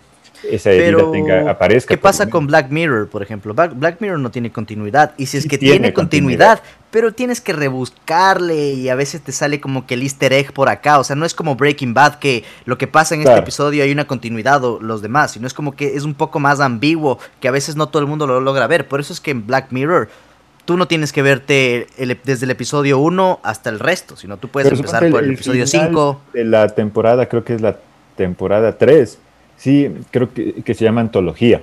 esa 0.50 0.70
herida 0.70 0.84
Pero, 0.84 1.10
tenga, 1.10 1.50
aparezca. 1.50 1.94
¿Qué 1.94 1.98
pasa 1.98 2.28
con 2.28 2.46
Black 2.46 2.70
Mirror, 2.70 3.08
por 3.08 3.22
ejemplo? 3.22 3.54
Black 3.54 4.00
Mirror 4.00 4.18
no 4.18 4.30
tiene 4.30 4.50
continuidad. 4.50 5.14
Y 5.16 5.26
si 5.26 5.38
es 5.38 5.44
sí 5.44 5.48
que 5.48 5.58
tiene, 5.58 5.74
tiene 5.74 5.92
continuidad, 5.92 6.58
continuidad, 6.58 6.76
pero 6.90 7.12
tienes 7.12 7.40
que 7.40 7.52
rebuscarle 7.52 8.72
y 8.74 8.88
a 8.88 8.94
veces 8.94 9.22
te 9.22 9.32
sale 9.32 9.60
como 9.60 9.86
que 9.86 9.94
el 9.94 10.02
easter 10.02 10.32
egg 10.32 10.52
por 10.52 10.68
acá. 10.68 10.98
O 10.98 11.04
sea, 11.04 11.16
no 11.16 11.24
es 11.24 11.34
como 11.34 11.56
Breaking 11.56 11.94
Bad 11.94 12.18
que 12.18 12.44
lo 12.64 12.78
que 12.78 12.86
pasa 12.86 13.14
en 13.14 13.22
claro. 13.22 13.38
este 13.38 13.44
episodio 13.44 13.82
hay 13.82 13.92
una 13.92 14.06
continuidad 14.06 14.62
o 14.64 14.80
los 14.80 15.02
demás, 15.02 15.32
sino 15.32 15.46
es 15.46 15.54
como 15.54 15.74
que 15.74 15.96
es 15.96 16.04
un 16.04 16.14
poco 16.14 16.38
más 16.38 16.60
ambiguo 16.60 17.18
que 17.40 17.48
a 17.48 17.52
veces 17.52 17.76
no 17.76 17.88
todo 17.88 18.02
el 18.02 18.08
mundo 18.08 18.26
lo 18.26 18.40
logra 18.40 18.66
ver. 18.66 18.88
Por 18.88 19.00
eso 19.00 19.12
es 19.12 19.20
que 19.20 19.30
en 19.30 19.46
Black 19.46 19.68
Mirror 19.70 20.08
tú 20.66 20.76
no 20.76 20.86
tienes 20.86 21.12
que 21.12 21.22
verte 21.22 21.86
el, 21.96 22.18
desde 22.24 22.44
el 22.44 22.50
episodio 22.50 22.98
1 22.98 23.40
hasta 23.42 23.70
el 23.70 23.78
resto, 23.78 24.16
sino 24.16 24.36
tú 24.36 24.48
puedes 24.48 24.68
Pero 24.68 24.76
empezar 24.76 25.08
por 25.10 25.20
el, 25.20 25.30
el 25.30 25.34
episodio 25.34 25.66
5. 25.66 26.20
De 26.34 26.44
la 26.44 26.68
temporada, 26.68 27.26
creo 27.26 27.44
que 27.44 27.54
es 27.54 27.62
la 27.62 27.78
temporada 28.16 28.76
3, 28.76 29.18
sí, 29.56 29.90
creo 30.10 30.32
que, 30.34 30.62
que 30.62 30.74
se 30.74 30.84
llama 30.84 31.00
Antología. 31.00 31.62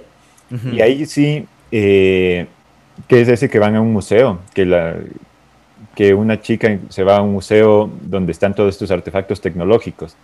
Uh 0.50 0.56
-huh. 0.56 0.74
Y 0.74 0.82
ahí 0.82 1.06
sí, 1.06 1.46
eh, 1.72 2.48
que 3.08 3.22
es 3.22 3.28
ese 3.28 3.50
que 3.50 3.60
van 3.60 3.76
a 3.76 3.82
un 3.82 3.92
museo, 3.92 4.40
que, 4.54 4.66
la, 4.66 4.96
que 5.96 6.14
una 6.14 6.42
chica 6.42 6.80
se 6.90 7.04
va 7.04 7.18
a 7.18 7.22
un 7.22 7.34
museo 7.34 7.92
donde 8.02 8.32
están 8.32 8.56
todos 8.56 8.74
estos 8.74 8.90
artefactos 8.90 9.42
tecnológicos 9.42 10.16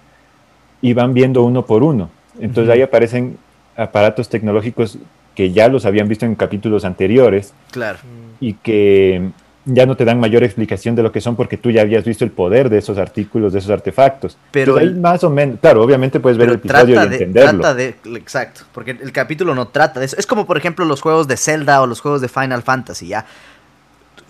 y 0.82 0.94
van 0.94 1.14
viendo 1.14 1.44
uno 1.44 1.66
por 1.66 1.84
uno. 1.84 2.10
Entonces 2.40 2.70
uh 2.70 2.72
-huh. 2.72 2.76
ahí 2.76 2.82
aparecen 2.82 3.38
aparatos 3.76 4.30
tecnológicos 4.30 4.98
que 5.36 5.52
ya 5.52 5.68
los 5.68 5.86
habían 5.86 6.08
visto 6.08 6.26
en 6.26 6.36
capítulos 6.36 6.86
anteriores. 6.86 7.54
Claro 7.72 8.00
y 8.40 8.54
que 8.54 9.32
ya 9.66 9.86
no 9.86 9.96
te 9.96 10.06
dan 10.06 10.20
mayor 10.20 10.44
explicación 10.44 10.96
de 10.96 11.04
lo 11.04 11.12
que 11.12 11.22
son 11.22 11.36
porque 11.36 11.58
tú 11.58 11.70
ya 11.72 11.82
habías 11.82 12.04
visto 12.04 12.24
el 12.24 12.32
poder 12.32 12.70
de 12.70 12.78
esos 12.80 12.98
artículos, 12.98 13.54
de 13.54 13.60
esos 13.60 13.72
artefactos. 13.72 14.38
Pero 14.52 14.74
Entonces, 14.74 14.96
ahí 14.96 15.00
más 15.02 15.24
o 15.24 15.30
menos, 15.30 15.60
claro, 15.60 15.84
obviamente 15.84 16.20
puedes 16.20 16.38
ver 16.38 16.50
el 16.50 16.56
episodio 16.56 16.96
y 16.96 17.08
de, 17.10 17.16
entenderlo. 17.16 17.62
trata 17.62 17.76
de, 17.76 17.96
exacto, 18.16 18.62
porque 18.74 18.92
el 18.92 19.12
capítulo 19.12 19.54
no 19.54 19.68
trata 19.68 20.00
de 20.00 20.08
eso. 20.08 20.16
Es 20.18 20.26
como, 20.26 20.46
por 20.46 20.58
ejemplo, 20.58 20.86
los 20.86 21.02
juegos 21.02 21.28
de 21.28 21.38
Zelda 21.38 21.82
o 21.82 21.88
los 21.88 22.02
juegos 22.02 22.22
de 22.22 22.30
Final 22.30 22.64
Fantasy, 22.64 23.08
¿ya? 23.10 23.26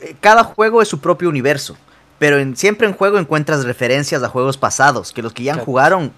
Eh, 0.02 0.16
Cada 0.20 0.44
juego 0.44 0.82
es 0.82 0.88
su 0.88 1.00
propio 1.00 1.30
universo, 1.30 1.78
pero 2.18 2.38
en, 2.38 2.56
siempre 2.56 2.88
en 2.88 2.94
juego 2.94 3.18
encuentras 3.18 3.64
referencias 3.66 4.22
a 4.24 4.30
juegos 4.30 4.58
pasados, 4.58 5.14
que 5.14 5.22
los 5.22 5.34
que 5.34 5.44
ya 5.44 5.54
han 5.54 5.58
Claro. 5.60 5.66
jugaron 5.66 6.12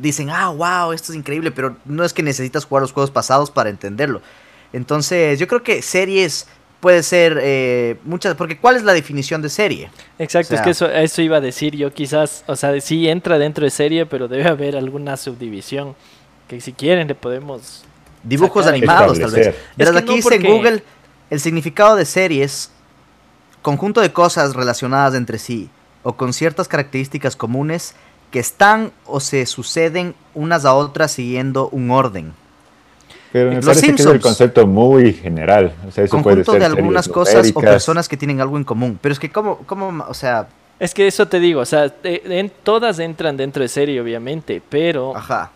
dicen, 0.00 0.30
ah, 0.30 0.48
wow, 0.50 0.92
esto 0.92 1.12
es 1.12 1.18
increíble, 1.18 1.50
pero 1.50 1.76
no 1.84 2.04
es 2.04 2.12
que 2.12 2.22
necesitas 2.22 2.64
jugar 2.64 2.82
los 2.82 2.92
juegos 2.92 3.10
pasados 3.10 3.50
para 3.50 3.70
entenderlo. 3.70 4.20
Entonces, 4.72 5.38
yo 5.38 5.46
creo 5.48 5.62
que 5.62 5.82
series 5.82 6.46
puede 6.80 7.02
ser 7.02 7.38
eh, 7.42 7.96
muchas, 8.04 8.34
porque 8.34 8.58
¿cuál 8.58 8.76
es 8.76 8.82
la 8.82 8.92
definición 8.94 9.42
de 9.42 9.48
serie? 9.50 9.90
Exacto, 10.18 10.54
O 10.54 10.56
es 10.56 10.62
que 10.62 10.70
eso, 10.70 10.90
eso 10.90 11.22
iba 11.22 11.36
a 11.36 11.40
decir 11.40 11.76
yo 11.76 11.92
quizás, 11.92 12.42
o 12.46 12.56
sea, 12.56 12.80
sí 12.80 13.08
entra 13.08 13.38
dentro 13.38 13.64
de 13.64 13.70
serie, 13.70 14.06
pero 14.06 14.28
debe 14.28 14.48
haber 14.48 14.76
alguna 14.76 15.16
subdivisión 15.16 15.94
que 16.48 16.60
si 16.60 16.72
quieren 16.72 17.06
le 17.08 17.14
podemos... 17.14 17.84
Dibujos 18.22 18.64
Sacar- 18.66 18.74
animados, 18.76 19.18
tal 19.18 19.30
vez. 19.30 19.54
Que 19.76 19.82
aquí 19.82 19.92
no, 20.10 20.14
dice 20.14 20.34
en 20.34 20.42
porque- 20.42 20.52
Google, 20.52 20.82
el 21.30 21.40
significado 21.40 21.96
de 21.96 22.04
series, 22.04 22.70
conjunto 23.62 24.00
de 24.00 24.12
cosas 24.12 24.54
relacionadas 24.54 25.14
entre 25.14 25.38
sí, 25.38 25.70
o 26.02 26.14
con 26.14 26.32
ciertas 26.32 26.66
características 26.68 27.36
comunes 27.36 27.94
que 28.30 28.38
están 28.38 28.92
o 29.06 29.20
se 29.20 29.44
suceden 29.46 30.14
unas 30.34 30.64
a 30.64 30.74
otras 30.74 31.12
siguiendo 31.12 31.68
un 31.70 31.90
orden. 31.90 32.32
Pero 33.32 33.50
me 33.50 33.56
Los 33.56 33.66
parece 33.66 33.86
que 33.86 33.92
es 33.92 34.00
el 34.00 34.04
Simpsons. 34.06 34.22
concepto 34.22 34.66
muy 34.66 35.12
general. 35.12 35.72
O 35.86 35.90
sea, 35.90 36.04
eso 36.04 36.20
puede 36.22 36.36
conjunto 36.36 36.52
ser 36.52 36.60
de 36.60 36.66
algunas 36.66 37.08
cosas 37.08 37.50
o 37.54 37.60
personas 37.60 38.08
que 38.08 38.16
tienen 38.16 38.40
algo 38.40 38.56
en 38.56 38.64
común. 38.64 38.98
Pero 39.00 39.12
es 39.12 39.18
que, 39.18 39.30
¿cómo, 39.30 39.58
cómo 39.66 40.04
o 40.08 40.14
sea, 40.14 40.48
Es 40.78 40.94
que 40.94 41.06
eso 41.06 41.28
te 41.28 41.38
digo, 41.38 41.60
o 41.60 41.66
sea, 41.66 41.92
eh, 42.02 42.22
en, 42.24 42.50
todas 42.62 42.98
entran 42.98 43.36
dentro 43.36 43.62
de 43.62 43.68
serie 43.68 44.00
obviamente, 44.00 44.60
pero... 44.68 45.16
ajá. 45.16 45.52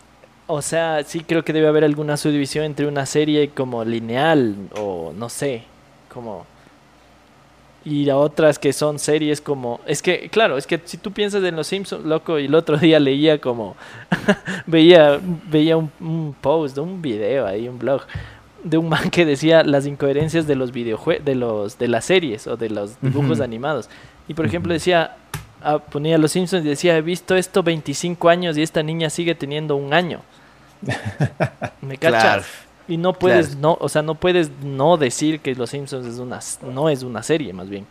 O 0.47 0.61
sea, 0.61 1.03
sí 1.05 1.21
creo 1.21 1.43
que 1.43 1.55
debe 1.55 1.69
haber 1.69 1.85
alguna 1.85 2.19
subdivisión 2.19 2.67
entre 2.67 2.87
una 2.87 3.07
serie 3.07 3.49
como 3.49 3.83
lineal 3.83 4.55
o 4.77 5.13
no 5.17 5.31
sé, 5.31 5.63
como... 6.13 6.47
Y 7.85 8.09
a 8.09 8.17
otras 8.17 8.59
que 8.59 8.73
son 8.73 8.99
series 8.99 9.41
como... 9.41 9.81
Es 9.87 10.01
que, 10.01 10.31
claro, 10.31 10.57
es 10.57 10.67
que 10.67 10.81
si 10.85 10.97
tú 10.97 11.13
piensas 11.13 11.45
en 11.45 11.55
Los 11.55 11.67
Simpsons, 11.67 12.05
loco, 12.05 12.39
y 12.39 12.47
el 12.47 12.55
otro 12.55 12.77
día 12.79 12.99
leía 12.99 13.41
como... 13.41 13.77
veía 14.67 15.21
veía 15.51 15.77
un, 15.77 15.91
un 16.01 16.35
post, 16.41 16.79
un 16.79 17.03
video 17.03 17.47
ahí, 17.47 17.69
un 17.69 17.79
blog, 17.79 18.03
de 18.65 18.79
un 18.79 18.89
man 18.89 19.11
que 19.11 19.25
decía 19.25 19.63
las 19.63 19.87
incoherencias 19.87 20.47
de 20.47 20.57
los 20.57 20.73
videojuegos, 20.73 21.25
de, 21.25 21.35
los, 21.37 21.79
de 21.79 21.89
las 21.89 22.07
series 22.07 22.47
o 22.47 22.57
de 22.57 22.71
los 22.71 23.01
dibujos 23.01 23.41
animados. 23.41 23.89
Y 24.27 24.35
por 24.35 24.47
ejemplo 24.47 24.73
decía, 24.73 25.17
ah, 25.63 25.79
ponía 25.79 26.19
Los 26.19 26.33
Simpsons 26.33 26.65
y 26.65 26.69
decía, 26.69 26.97
he 26.97 27.03
visto 27.03 27.37
esto 27.37 27.63
25 27.63 28.29
años 28.29 28.57
y 28.57 28.63
esta 28.63 28.83
niña 28.83 29.11
sigue 29.11 29.35
teniendo 29.35 29.77
un 29.77 29.93
año. 29.93 30.23
¿Me 31.81 31.97
cachas? 31.99 32.23
Claro. 32.23 32.45
Y 32.87 32.97
no 32.99 33.13
puedes 33.15 33.47
Claro. 33.49 33.61
no, 33.61 33.79
o 33.81 33.89
sea, 33.89 34.03
no 34.03 34.15
puedes 34.15 34.51
no 34.63 34.97
decir 34.97 35.41
que 35.41 35.55
Los 35.55 35.71
Simpsons 35.71 36.07
es 36.07 36.19
una 36.19 36.41
no 36.73 36.89
es 36.91 37.03
una 37.03 37.23
serie, 37.23 37.53
más 37.53 37.69
bien. 37.69 37.87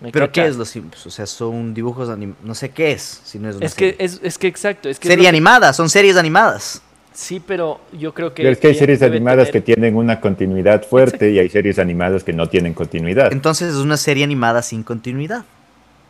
¿Me 0.00 0.10
¿Pero 0.12 0.32
qué 0.32 0.46
es 0.46 0.56
los 0.56 0.68
Simpsons? 0.70 1.06
O 1.06 1.10
sea, 1.10 1.26
son 1.26 1.74
dibujos 1.74 2.08
anim- 2.08 2.34
No 2.42 2.54
sé 2.54 2.70
qué 2.70 2.92
es, 2.92 3.20
si 3.24 3.38
no 3.38 3.50
es 3.50 3.56
una 3.56 3.66
Es 3.66 3.74
que 3.74 3.90
serie. 3.92 4.04
es, 4.06 4.20
es 4.22 4.38
que 4.38 4.46
exacto, 4.46 4.88
es 4.88 4.98
que 4.98 5.08
es 5.08 5.12
Serie 5.12 5.24
que- 5.24 5.28
animada, 5.28 5.72
son 5.72 5.88
series 5.90 6.16
animadas. 6.16 6.82
Sí, 7.12 7.42
pero 7.44 7.80
yo 7.92 8.14
creo 8.14 8.32
que 8.32 8.42
Pero 8.42 8.52
es 8.52 8.58
que 8.58 8.68
hay 8.68 8.74
series 8.74 9.02
animadas 9.02 9.50
que 9.50 9.60
tienen 9.60 9.96
una 9.96 10.20
continuidad 10.20 10.84
fuerte 10.86 11.30
y 11.32 11.38
hay 11.38 11.48
series 11.50 11.78
animadas 11.78 12.22
que 12.24 12.32
no 12.32 12.48
tienen 12.48 12.72
continuidad. 12.72 13.32
Entonces 13.32 13.70
es 13.74 13.76
una 13.80 13.96
serie 13.96 14.24
animada 14.24 14.62
sin 14.62 14.82
continuidad. 14.82 15.44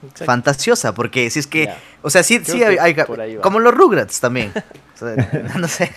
Exacto. 0.03 0.25
fantasiosa, 0.25 0.95
porque 0.95 1.29
si 1.29 1.41
es 1.41 1.47
que, 1.47 1.69
o 2.01 2.09
sea, 2.09 2.23
sí, 2.23 2.39
Creo 2.41 2.57
sí 2.57 2.63
hay, 2.65 2.95
que 2.95 3.05
como 3.43 3.59
los 3.61 3.75
Rugrats 3.75 4.19
también. 4.19 4.51
O 4.95 4.99
sea, 4.99 5.15
no 5.59 5.69
sé. 5.69 5.91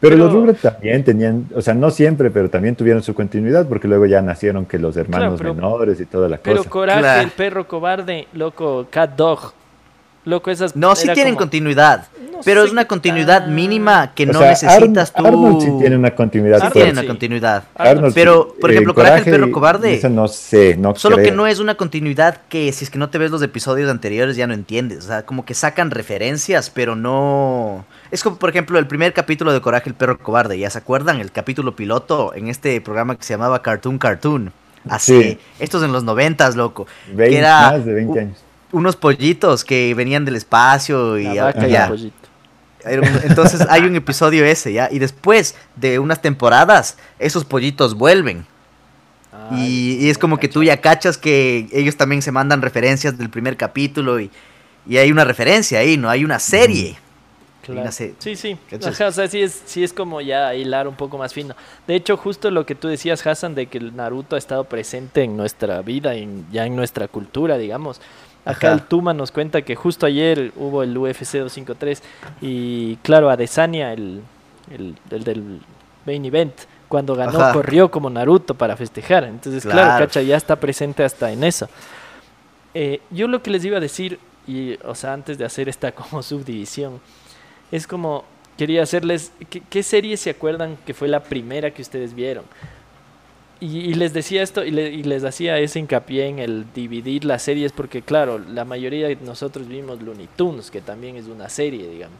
Pero, 0.00 0.16
los 0.16 0.28
Pero- 0.28 0.40
Rugrats 0.40 0.62
también 0.62 1.04
tenían, 1.04 1.46
o 1.54 1.60
sea, 1.60 1.74
no 1.74 1.90
siempre, 1.90 2.30
pero 2.30 2.48
también 2.48 2.74
tuvieron 2.74 3.02
su 3.02 3.12
continuidad 3.14 3.66
porque 3.68 3.86
luego 3.86 4.06
ya 4.06 4.22
nacieron 4.22 4.64
que 4.64 4.78
los 4.78 4.96
hermanos 4.96 5.34
pero- 5.38 5.54
menores 5.54 6.00
y 6.00 6.06
toda 6.06 6.28
la 6.28 6.38
Pero 6.38 6.58
cosa. 6.58 6.70
Coraje, 6.70 7.00
Claro. 7.00 7.22
el 7.22 7.30
perro 7.30 7.68
cobarde, 7.68 8.26
loco, 8.32 8.86
Cat 8.90 9.14
Dog. 9.16 9.52
Loco, 10.26 10.50
esas 10.50 10.76
No, 10.76 10.94
sí 10.94 11.08
tienen 11.14 11.32
como- 11.34 11.44
continuidad, 11.44 12.08
No 12.30 12.40
pero 12.44 12.62
es 12.62 12.70
una 12.72 12.84
continuidad 12.86 13.46
mínima 13.46 14.12
que 14.14 14.24
O 14.24 14.32
no 14.32 14.38
sea, 14.40 14.50
necesitas 14.50 15.12
Ar- 15.14 15.22
tú. 15.22 15.26
Arnold 15.26 15.60
sí 15.62 15.70
tiene 15.80 15.96
una 15.96 16.14
continuidad 16.14 16.56
Sí 16.58 16.62
Arnold 16.66 16.72
tiene 16.84 16.92
una 17.00 17.06
continuidad. 17.06 17.64
Arnold, 17.74 18.14
Pero, 18.14 18.54
por 18.60 18.70
eh, 18.70 18.74
ejemplo, 18.74 18.94
Coraje 18.94 19.18
el 19.18 19.24
perro 19.24 19.50
cobarde. 19.50 19.94
Eso 19.94 20.10
no 20.10 20.28
sé, 20.28 20.76
no 20.76 20.94
Solo 20.94 21.16
que 21.16 21.32
no 21.32 21.46
es 21.46 21.58
una 21.58 21.74
continuidad 21.76 22.38
que 22.50 22.70
si 22.72 22.84
es 22.84 22.90
que 22.90 22.98
no 22.98 23.08
te 23.08 23.16
ves 23.16 23.30
los 23.30 23.40
episodios 23.42 23.90
anteriores 23.90 24.36
ya 24.36 24.46
no 24.46 24.52
entiendes. 24.52 24.98
O 25.04 25.08
sea, 25.08 25.22
como 25.22 25.44
que 25.46 25.54
sacan 25.54 25.90
referencias, 25.90 26.68
pero 26.68 26.94
no... 26.96 27.86
Es 28.10 28.22
como, 28.22 28.36
por 28.36 28.50
ejemplo, 28.50 28.78
el 28.78 28.86
primer 28.86 29.14
capítulo 29.14 29.52
de 29.54 29.60
Coraje 29.62 29.88
el 29.88 29.94
perro 29.94 30.18
cobarde. 30.18 30.58
¿Ya 30.58 30.68
se 30.68 30.78
acuerdan? 30.78 31.20
El 31.20 31.32
capítulo 31.32 31.74
piloto 31.76 32.34
en 32.34 32.48
este 32.48 32.78
programa 32.82 33.16
que 33.16 33.24
se 33.24 33.32
llamaba 33.34 33.62
Cartoon 33.62 33.96
Cartoon. 33.98 34.52
Así, 34.88 35.22
Sí. 35.22 35.38
estos 35.58 35.82
en 35.82 35.92
los 35.92 36.04
noventas, 36.04 36.56
loco. 36.56 36.86
20, 37.08 37.30
que 37.30 37.38
era 37.38 37.70
más 37.72 37.84
de 37.86 37.92
20 37.94 38.18
u- 38.18 38.20
años. 38.22 38.44
Unos 38.72 38.96
pollitos 38.96 39.64
que 39.64 39.94
venían 39.94 40.24
del 40.24 40.36
espacio 40.36 41.18
y 41.18 41.24
La 41.24 41.34
ya- 41.34 41.44
vaca 41.44 41.68
y 41.68 41.74
el 41.74 41.88
pollito. 41.88 42.28
Entonces 43.24 43.66
hay 43.68 43.82
un 43.82 43.94
episodio 43.96 44.44
ese, 44.44 44.72
¿ya? 44.72 44.88
Y 44.90 44.98
después 44.98 45.54
de 45.76 45.98
unas 45.98 46.22
temporadas, 46.22 46.96
esos 47.18 47.44
pollitos 47.44 47.94
vuelven. 47.94 48.46
Ay, 49.32 49.98
Y, 50.00 50.06
y 50.06 50.10
es 50.10 50.16
como 50.18 50.38
que 50.38 50.48
tú 50.48 50.62
ya 50.62 50.80
cachas 50.80 51.18
que 51.18 51.68
ellos 51.72 51.96
también 51.96 52.22
se 52.22 52.32
mandan 52.32 52.62
referencias 52.62 53.18
del 53.18 53.28
primer 53.28 53.56
capítulo 53.56 54.18
y, 54.20 54.30
y 54.86 54.96
hay 54.96 55.12
una 55.12 55.24
referencia 55.24 55.80
ahí, 55.80 55.96
¿no? 55.96 56.08
Hay 56.08 56.24
una 56.24 56.38
serie. 56.38 56.96
Claro. 57.62 57.90
Sí, 57.92 58.34
sí. 58.34 58.56
Ajá, 58.84 59.08
o 59.08 59.12
sea, 59.12 59.28
sí 59.28 59.42
es, 59.42 59.62
sí 59.66 59.84
es 59.84 59.92
como 59.92 60.20
ya 60.22 60.54
hilar 60.54 60.88
un 60.88 60.94
poco 60.96 61.18
más 61.18 61.34
fino. 61.34 61.54
De 61.86 61.94
hecho, 61.94 62.16
justo 62.16 62.50
lo 62.50 62.64
que 62.66 62.74
tú 62.74 62.88
decías, 62.88 63.24
Hassan, 63.26 63.54
de 63.54 63.66
que 63.66 63.78
el 63.78 63.94
Naruto 63.94 64.34
ha 64.34 64.38
estado 64.38 64.64
presente 64.64 65.22
en 65.22 65.36
nuestra 65.36 65.82
vida, 65.82 66.14
en, 66.14 66.46
ya 66.50 66.64
en 66.64 66.74
nuestra 66.74 67.06
cultura, 67.06 67.58
digamos. 67.58 68.00
Acá 68.44 68.68
Ajá. 68.68 68.72
el 68.76 68.82
Tuma 68.82 69.12
nos 69.14 69.30
cuenta 69.32 69.62
que 69.62 69.76
justo 69.76 70.06
ayer 70.06 70.52
hubo 70.56 70.82
el 70.82 70.96
UFC 70.96 71.20
253 71.38 72.02
y 72.40 72.96
claro, 72.96 73.28
Adesanya, 73.30 73.92
el, 73.92 74.22
el, 74.70 74.96
el 75.10 75.24
del 75.24 75.60
main 76.06 76.24
event, 76.24 76.54
cuando 76.88 77.14
ganó 77.14 77.38
Ajá. 77.40 77.52
corrió 77.52 77.90
como 77.90 78.08
Naruto 78.10 78.54
para 78.54 78.76
festejar. 78.76 79.24
Entonces, 79.24 79.62
claro, 79.64 79.82
Claro. 79.88 80.06
cacha, 80.06 80.22
ya 80.22 80.36
está 80.36 80.56
presente 80.56 81.04
hasta 81.04 81.30
en 81.30 81.44
eso. 81.44 81.68
Eh, 82.74 83.00
yo 83.10 83.28
lo 83.28 83.42
que 83.42 83.50
les 83.50 83.64
iba 83.64 83.76
a 83.76 83.80
decir, 83.80 84.18
y, 84.46 84.76
o 84.84 84.94
sea, 84.94 85.12
antes 85.12 85.36
de 85.38 85.44
hacer 85.44 85.68
esta 85.68 85.92
como 85.92 86.22
subdivisión, 86.22 87.00
es 87.70 87.86
como, 87.86 88.24
quería 88.56 88.82
hacerles, 88.82 89.32
¿qué, 89.50 89.62
qué 89.68 89.82
serie 89.82 90.16
se 90.16 90.30
acuerdan 90.30 90.76
que 90.86 90.94
fue 90.94 91.08
la 91.08 91.22
primera 91.22 91.70
que 91.72 91.82
ustedes 91.82 92.14
vieron? 92.14 92.44
Y, 93.60 93.78
y 93.80 93.94
les 93.94 94.14
decía 94.14 94.42
esto, 94.42 94.64
y, 94.64 94.70
le- 94.70 94.90
y 94.90 95.02
les 95.02 95.22
hacía 95.22 95.58
ese 95.58 95.78
hincapié 95.80 96.26
en 96.28 96.38
el 96.38 96.64
dividir 96.72 97.26
las 97.26 97.42
series, 97.42 97.72
porque 97.72 98.00
claro, 98.00 98.38
la 98.38 98.64
mayoría 98.64 99.08
de 99.08 99.16
nosotros 99.16 99.68
vimos 99.68 100.00
Looney 100.00 100.28
Tunes, 100.36 100.70
que 100.70 100.80
también 100.80 101.16
es 101.16 101.26
una 101.26 101.48
serie, 101.50 101.86
digamos. 101.88 102.16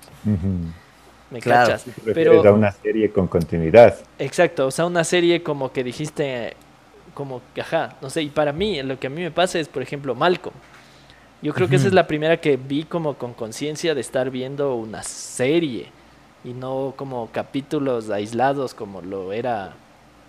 ¿Me 1.30 1.40
Claro. 1.40 1.72
cachas? 1.72 1.86
Pero, 2.12 2.46
a 2.46 2.52
una 2.52 2.72
serie 2.72 3.10
con 3.10 3.26
continuidad. 3.28 3.94
Exacto, 4.18 4.66
o 4.66 4.70
sea, 4.70 4.84
una 4.86 5.04
serie 5.04 5.42
como 5.42 5.72
que 5.72 5.82
dijiste, 5.82 6.54
como, 7.14 7.40
que, 7.54 7.62
ajá, 7.62 7.96
no 8.02 8.10
sé, 8.10 8.22
y 8.22 8.28
para 8.28 8.52
mí, 8.52 8.82
lo 8.82 8.98
que 8.98 9.06
a 9.06 9.10
mí 9.10 9.22
me 9.22 9.30
pasa 9.30 9.58
es, 9.58 9.68
por 9.68 9.82
ejemplo, 9.82 10.14
Malcolm. 10.14 10.54
Yo 11.42 11.54
creo 11.54 11.68
que 11.68 11.76
esa 11.76 11.88
es 11.88 11.94
la 11.94 12.06
primera 12.06 12.38
que 12.40 12.56
vi 12.58 12.84
como 12.84 13.14
con 13.14 13.32
conciencia 13.34 13.94
de 13.94 14.00
estar 14.02 14.30
viendo 14.30 14.74
una 14.74 15.02
serie 15.02 15.86
y 16.44 16.52
no 16.52 16.94
como 16.96 17.30
capítulos 17.32 18.10
aislados 18.10 18.74
como 18.74 19.00
lo 19.02 19.32
era 19.32 19.74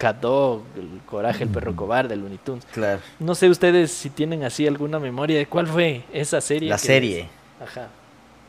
Cat 0.01 0.19
Dog, 0.19 0.63
el 0.75 0.99
Coraje, 1.05 1.43
el 1.43 1.49
perro 1.51 1.75
cobarde, 1.75 2.15
el 2.15 2.21
Looney 2.21 2.39
Tunes. 2.43 2.65
Claro. 2.73 2.99
No 3.19 3.35
sé 3.35 3.49
ustedes 3.49 3.91
si 3.91 4.09
tienen 4.09 4.43
así 4.43 4.65
alguna 4.65 4.97
memoria 4.97 5.37
de 5.37 5.45
cuál 5.45 5.67
fue 5.67 6.01
esa 6.11 6.41
serie. 6.41 6.69
La 6.69 6.77
que 6.77 6.81
serie. 6.87 7.29
Ajá. 7.63 7.87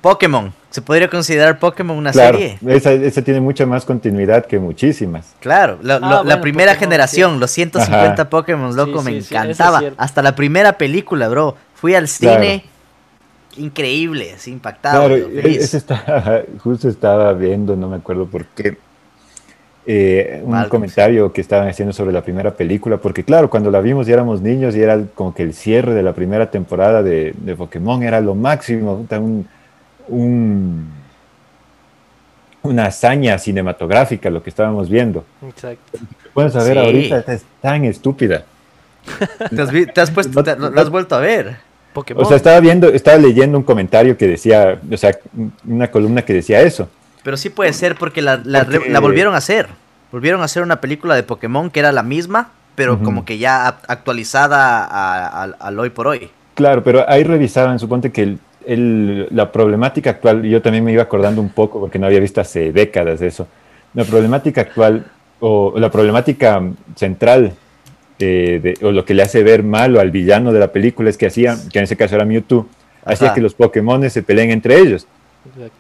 Pokémon. 0.01 0.53
¿Se 0.71 0.81
podría 0.81 1.09
considerar 1.09 1.59
Pokémon 1.59 1.97
una 1.97 2.11
claro, 2.11 2.39
serie? 2.39 2.59
esa, 2.67 2.93
esa 2.93 3.23
tiene 3.23 3.41
mucha 3.41 3.67
más 3.67 3.85
continuidad 3.85 4.47
que 4.47 4.59
muchísimas. 4.59 5.35
Claro, 5.41 5.79
lo- 5.83 5.95
Ah, 5.95 5.99
lo- 6.01 6.25
la 6.25 6.41
primera 6.41 6.73
Pokémon, 6.73 6.81
generación, 6.91 7.35
sí. 7.35 7.39
los 7.41 7.51
150 7.51 8.13
Ajá. 8.23 8.31
Pokémon, 8.31 8.75
loco, 8.75 9.01
Sí, 9.01 9.05
me 9.05 9.11
sí, 9.13 9.21
sí, 9.21 9.35
eso 9.35 9.45
es 9.45 9.59
encantaba. 9.59 9.83
Hasta 9.99 10.23
la 10.23 10.35
primera 10.35 10.73
película, 10.79 11.29
bro. 11.29 11.57
Fui 11.75 11.95
al 11.95 12.09
Claro. 12.09 12.41
cine, 12.43 12.65
increíble, 13.59 14.33
así 14.33 14.51
impactado. 14.51 15.07
Claro, 15.07 15.17
yo, 15.19 15.43
feliz. 15.43 15.59
ese 15.63 15.77
está, 15.77 16.43
justo 16.65 16.89
estaba 16.89 17.33
viendo, 17.35 17.77
no 17.77 17.89
me 17.89 17.97
acuerdo 17.97 18.27
por 18.27 18.47
qué, 18.47 18.79
eh, 19.87 20.41
un 20.45 20.51
Malcolm, 20.53 20.71
comentario 20.71 21.33
que 21.33 21.41
estaban 21.41 21.69
haciendo 21.69 21.93
sobre 21.93 22.13
la 22.13 22.23
primera 22.23 22.53
película, 22.55 22.99
porque 22.99 23.25
claro, 23.25 23.51
cuando 23.51 23.71
la 23.71 23.81
vimos 23.81 24.09
y 24.09 24.13
éramos 24.13 24.41
niños 24.41 24.77
y 24.77 24.81
era 24.83 25.01
como 25.15 25.35
que 25.35 25.43
el 25.43 25.55
cierre 25.55 25.93
de 25.95 26.03
la 26.03 26.13
primera 26.13 26.51
temporada 26.51 27.03
de, 27.03 27.35
de 27.37 27.57
Pokémon 27.57 28.03
era 28.03 28.21
lo 28.21 28.35
máximo, 28.35 29.05
un, 29.11 29.47
un- 30.09 30.87
una 32.63 32.87
hazaña 32.87 33.39
cinematográfica 33.39 34.31
lo 34.31 34.43
que 34.43 34.51
estábamos 34.51 34.89
viendo. 34.89 35.25
Exacto. 35.45 35.99
Pueden 36.33 36.51
saber 36.53 36.75
Sí. 36.75 36.79
ahorita, 36.79 37.19
esta 37.19 37.33
es 37.35 37.45
tan 37.61 37.85
estúpida. 37.85 38.45
¿Te 39.55 39.61
has, 39.63 39.73
vi- 39.73 39.87
te 39.87 40.01
has 40.01 40.11
puesto, 40.13 40.45
te- 40.45 40.55
lo 40.57 40.81
has 40.81 40.89
vuelto 40.91 41.17
a 41.17 41.19
ver? 41.19 41.57
Pokémon. 41.93 42.25
O 42.25 42.29
sea, 42.29 42.37
estaba 42.37 42.61
viendo, 42.61 42.89
estaba 42.89 43.19
leyendo 43.19 43.59
un 43.59 43.65
comentario 43.65 44.17
que 44.17 44.29
decía, 44.29 44.79
o 44.91 44.97
sea, 44.97 45.11
una 45.67 45.91
columna 45.91 46.23
que 46.23 46.33
decía 46.35 46.61
eso. 46.63 46.89
Pero 47.23 47.37
sí 47.37 47.51
puede 47.51 47.73
ser 47.73 47.95
porque 47.97 48.23
la, 48.23 48.41
la, 48.45 48.65
re- 48.65 48.77
Porque- 48.79 48.91
la 48.91 49.01
volvieron 49.01 49.35
a 49.35 49.39
hacer. 49.39 49.69
Volvieron 50.11 50.43
a 50.43 50.45
hacer 50.45 50.63
una 50.63 50.81
película 50.81 51.15
de 51.15 51.23
Pokémon 51.23 51.71
que 51.71 51.81
era 51.81 51.93
la 51.93 52.03
misma, 52.03 52.51
pero 52.75 52.99
como 53.03 53.25
que 53.25 53.39
ya 53.39 53.67
actualizada 53.67 55.43
al 55.45 55.79
hoy 55.79 55.91
por 55.91 56.07
hoy. 56.07 56.31
Claro, 56.55 56.83
pero 56.83 57.09
ahí 57.09 57.25
revisaban, 57.25 57.79
suponte 57.79 58.13
que 58.13 58.23
el- 58.23 58.39
el- 58.67 59.27
la 59.31 59.51
problemática 59.51 60.11
actual, 60.11 60.43
yo 60.43 60.61
también 60.63 60.85
me 60.85 60.93
iba 60.93 61.03
acordando 61.03 61.41
un 61.41 61.49
poco 61.51 61.81
porque 61.81 61.99
no 61.99 62.07
había 62.07 62.21
visto 62.21 62.41
hace 62.41 62.73
décadas 62.73 63.21
eso, 63.23 63.49
la 63.95 64.05
problemática 64.05 64.61
actual 64.61 65.07
o 65.41 65.75
la 65.79 65.91
problemática 65.91 66.63
central 66.95 67.53
eh, 68.19 68.61
de- 68.63 68.87
o 68.87 68.93
lo 68.93 69.05
que 69.05 69.15
le 69.15 69.23
hace 69.23 69.43
ver 69.43 69.63
malo 69.65 69.99
al 69.99 70.11
villano 70.13 70.53
de 70.53 70.61
la 70.61 70.69
película 70.69 71.11
es 71.11 71.17
que 71.19 71.27
hacía, 71.27 71.57
que 71.73 71.79
en 71.79 71.85
ese 71.85 71.97
caso 71.97 72.15
era 72.15 72.25
Mewtwo, 72.25 72.69
hacía 73.05 73.29
que 73.35 73.41
los 73.41 73.55
Pokémon 73.55 74.09
se 74.11 74.23
peleen 74.23 74.51
entre 74.53 74.79
ellos. 74.79 75.09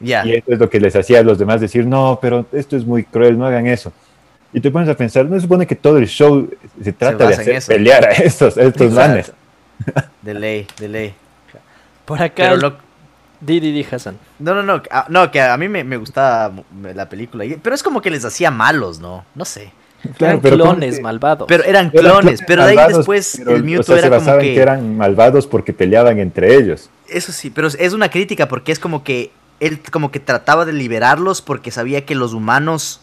Y 0.00 0.12
eso 0.12 0.44
es 0.46 0.58
lo 0.58 0.68
que 0.68 0.80
les 0.80 0.94
hacía 0.96 1.20
a 1.20 1.22
los 1.22 1.38
demás 1.38 1.60
decir, 1.60 1.86
no, 1.86 2.18
pero 2.20 2.46
esto 2.52 2.76
es 2.76 2.84
muy 2.84 3.04
cruel, 3.04 3.38
no 3.38 3.46
hagan 3.46 3.66
eso. 3.66 3.92
Y 4.52 4.60
te 4.60 4.70
pones 4.70 4.88
a 4.88 4.94
pensar, 4.94 5.24
no 5.26 5.36
se 5.36 5.42
supone 5.42 5.66
que 5.66 5.76
todo 5.76 5.98
el 5.98 6.06
show 6.06 6.48
se 6.82 6.92
trata 6.92 7.26
de 7.28 7.34
hacer 7.34 7.54
eso. 7.56 7.72
pelear 7.72 8.04
a 8.04 8.10
estos, 8.12 8.56
a 8.58 8.62
estos 8.64 8.92
manes. 8.92 9.32
De 10.22 10.34
ley, 10.34 10.66
de 10.78 10.88
ley. 10.88 11.14
Por 12.04 12.22
acá, 12.22 12.50
Pero 12.50 12.56
lo- 12.56 12.76
Hassan. 13.90 14.16
No, 14.38 14.54
no, 14.54 14.62
no, 14.62 14.80
ah, 14.92 15.06
no, 15.08 15.28
que 15.32 15.40
a 15.40 15.56
mí 15.56 15.68
me, 15.68 15.82
me 15.82 15.96
gustaba 15.96 16.52
la 16.94 17.08
película. 17.08 17.44
Pero 17.60 17.74
es 17.74 17.82
como 17.82 18.00
que 18.00 18.08
les 18.10 18.24
hacía 18.24 18.52
malos, 18.52 19.00
¿no? 19.00 19.24
No 19.34 19.44
sé. 19.44 19.72
Eran 20.20 20.40
pero 20.40 20.58
¿cómo 20.58 20.70
clones 20.72 20.96
que- 20.96 21.02
malvados. 21.02 21.48
Pero 21.48 21.64
eran 21.64 21.90
Eran 21.92 22.20
clones, 22.20 22.40
pero 22.46 22.62
de 22.62 22.70
ahí 22.70 22.76
malvados, 22.76 22.98
después 22.98 23.34
pero, 23.38 23.56
el 23.56 23.64
Mewtwo 23.64 23.80
o 23.80 23.84
sea, 23.84 23.94
era 23.96 24.02
se 24.02 24.08
como 24.10 24.20
basaba 24.20 24.42
en 24.42 24.48
que... 24.48 24.54
que 24.54 24.60
eran 24.60 24.96
malvados 24.96 25.46
porque 25.46 25.72
peleaban 25.72 26.18
entre 26.20 26.54
ellos. 26.54 26.90
Eso 27.08 27.32
sí, 27.32 27.50
pero 27.50 27.66
es 27.68 27.92
una 27.92 28.08
crítica 28.10 28.46
porque 28.46 28.70
es 28.72 28.78
como 28.78 29.02
que 29.02 29.30
él 29.66 29.80
como 29.90 30.10
que 30.10 30.20
trataba 30.20 30.64
de 30.64 30.72
liberarlos 30.72 31.40
porque 31.42 31.70
sabía 31.70 32.04
que 32.04 32.14
los 32.14 32.32
humanos 32.34 33.00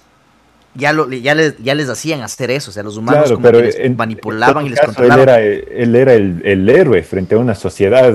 ya 0.76 0.94
lo 0.94 1.10
ya 1.10 1.34
les, 1.36 1.58
ya 1.58 1.74
les 1.74 1.90
hacían 1.90 2.22
hacer 2.22 2.52
eso, 2.52 2.70
o 2.70 2.74
sea, 2.74 2.84
los 2.84 2.96
humanos 2.98 3.24
Claro, 3.24 3.36
como 3.36 3.46
pero 3.48 3.58
que 3.60 3.64
les 3.66 3.76
en- 3.80 3.96
manipulaban 3.98 4.62
en 4.62 4.68
y 4.68 4.70
les 4.70 4.80
caso, 4.80 4.92
él 4.92 4.96
controlaban. 5.10 5.24
era, 5.24 5.40
él 5.42 5.96
era 5.96 6.14
el, 6.14 6.42
el 6.46 6.70
héroe 6.70 7.02
frente 7.04 7.36
a 7.36 7.38
una 7.40 7.56
sociedad 7.56 8.14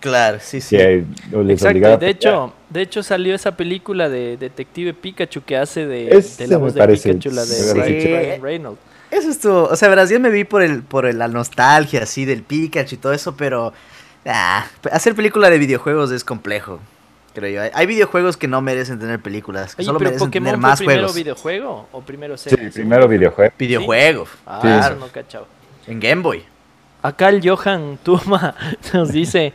Claro, 0.00 0.36
sí, 0.40 0.60
sí. 0.60 0.76
que 0.76 1.04
les 1.44 1.62
Exacto, 1.62 1.96
de 1.96 2.10
hecho, 2.10 2.52
de 2.68 2.82
hecho 2.82 3.02
salió 3.02 3.34
esa 3.34 3.56
película 3.56 4.08
de 4.10 4.36
Detective 4.36 4.92
Pikachu 4.92 5.42
que 5.44 5.56
hace 5.56 5.86
de, 5.86 6.06
de 6.38 6.46
la 6.48 6.58
voz 6.58 6.74
de 6.74 6.86
Pikachu, 6.88 7.30
la 7.30 7.40
de 7.42 7.46
Sí. 7.46 7.72
Ryan- 7.72 8.20
Ryan 8.20 8.42
Reynolds. 8.42 8.80
Eso 9.10 9.30
estuvo, 9.30 9.64
o 9.64 9.76
sea, 9.76 9.88
verás, 9.88 10.10
yo 10.10 10.18
me 10.20 10.28
vi 10.28 10.44
por 10.44 10.60
el 10.62 10.82
por 10.82 11.06
el- 11.06 11.18
la 11.18 11.28
nostalgia 11.28 12.02
así 12.02 12.24
del 12.26 12.42
Pikachu 12.42 12.96
y 12.96 12.98
todo 12.98 13.12
eso, 13.14 13.34
pero 13.36 13.72
ah, 14.26 14.66
hacer 14.92 15.14
película 15.14 15.48
de 15.48 15.58
videojuegos 15.58 16.10
es 16.10 16.22
complejo. 16.24 16.80
Creo 17.34 17.50
yo. 17.50 17.62
Hay- 17.62 17.70
Hay 17.74 17.86
videojuegos 17.86 18.36
que 18.36 18.46
no 18.48 18.60
merecen 18.60 18.98
tener 18.98 19.20
películas, 19.20 19.74
que 19.74 19.82
Oye, 19.82 19.86
solo 19.86 19.98
pero 19.98 20.10
merecen 20.10 20.28
Pokémon 20.28 20.44
tener 20.46 20.60
fue 20.60 20.68
más 20.70 20.78
primero 20.78 20.98
juegos. 21.00 21.14
videojuego 21.16 21.88
o 21.92 22.00
primero 22.00 22.36
Sí, 22.36 22.50
serie? 22.50 22.70
primero 22.70 23.08
videojuego. 23.08 23.52
Videojuego. 23.58 24.26
Ah, 24.46 24.80
eso 24.86 24.96
no 25.00 25.08
cachaba. 25.08 25.46
En 25.86 26.00
Game 26.00 26.22
Boy. 26.22 26.44
Acá 27.02 27.28
el 27.28 27.46
Johan 27.46 27.98
Tuma 28.02 28.54
nos 28.94 29.12
dice 29.12 29.52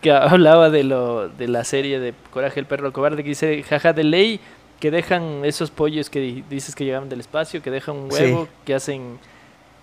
que 0.00 0.12
hablaba 0.12 0.70
de 0.70 0.84
lo 0.84 1.28
de 1.28 1.48
la 1.48 1.64
serie 1.64 1.98
de 1.98 2.14
Coraje 2.30 2.60
el 2.60 2.66
perro 2.66 2.92
cobarde 2.92 3.22
que 3.22 3.30
dice 3.30 3.62
jaja 3.64 3.92
de 3.92 4.04
ley 4.04 4.40
que 4.80 4.90
dejan 4.90 5.44
esos 5.44 5.70
pollos 5.70 6.08
que 6.10 6.20
di- 6.20 6.44
dices 6.48 6.74
que 6.74 6.84
llegaban 6.84 7.08
del 7.08 7.20
espacio, 7.20 7.60
que 7.62 7.70
dejan 7.70 7.96
un 7.96 8.12
Sí. 8.12 8.22
huevo, 8.22 8.46
que 8.64 8.74
hacen 8.74 9.18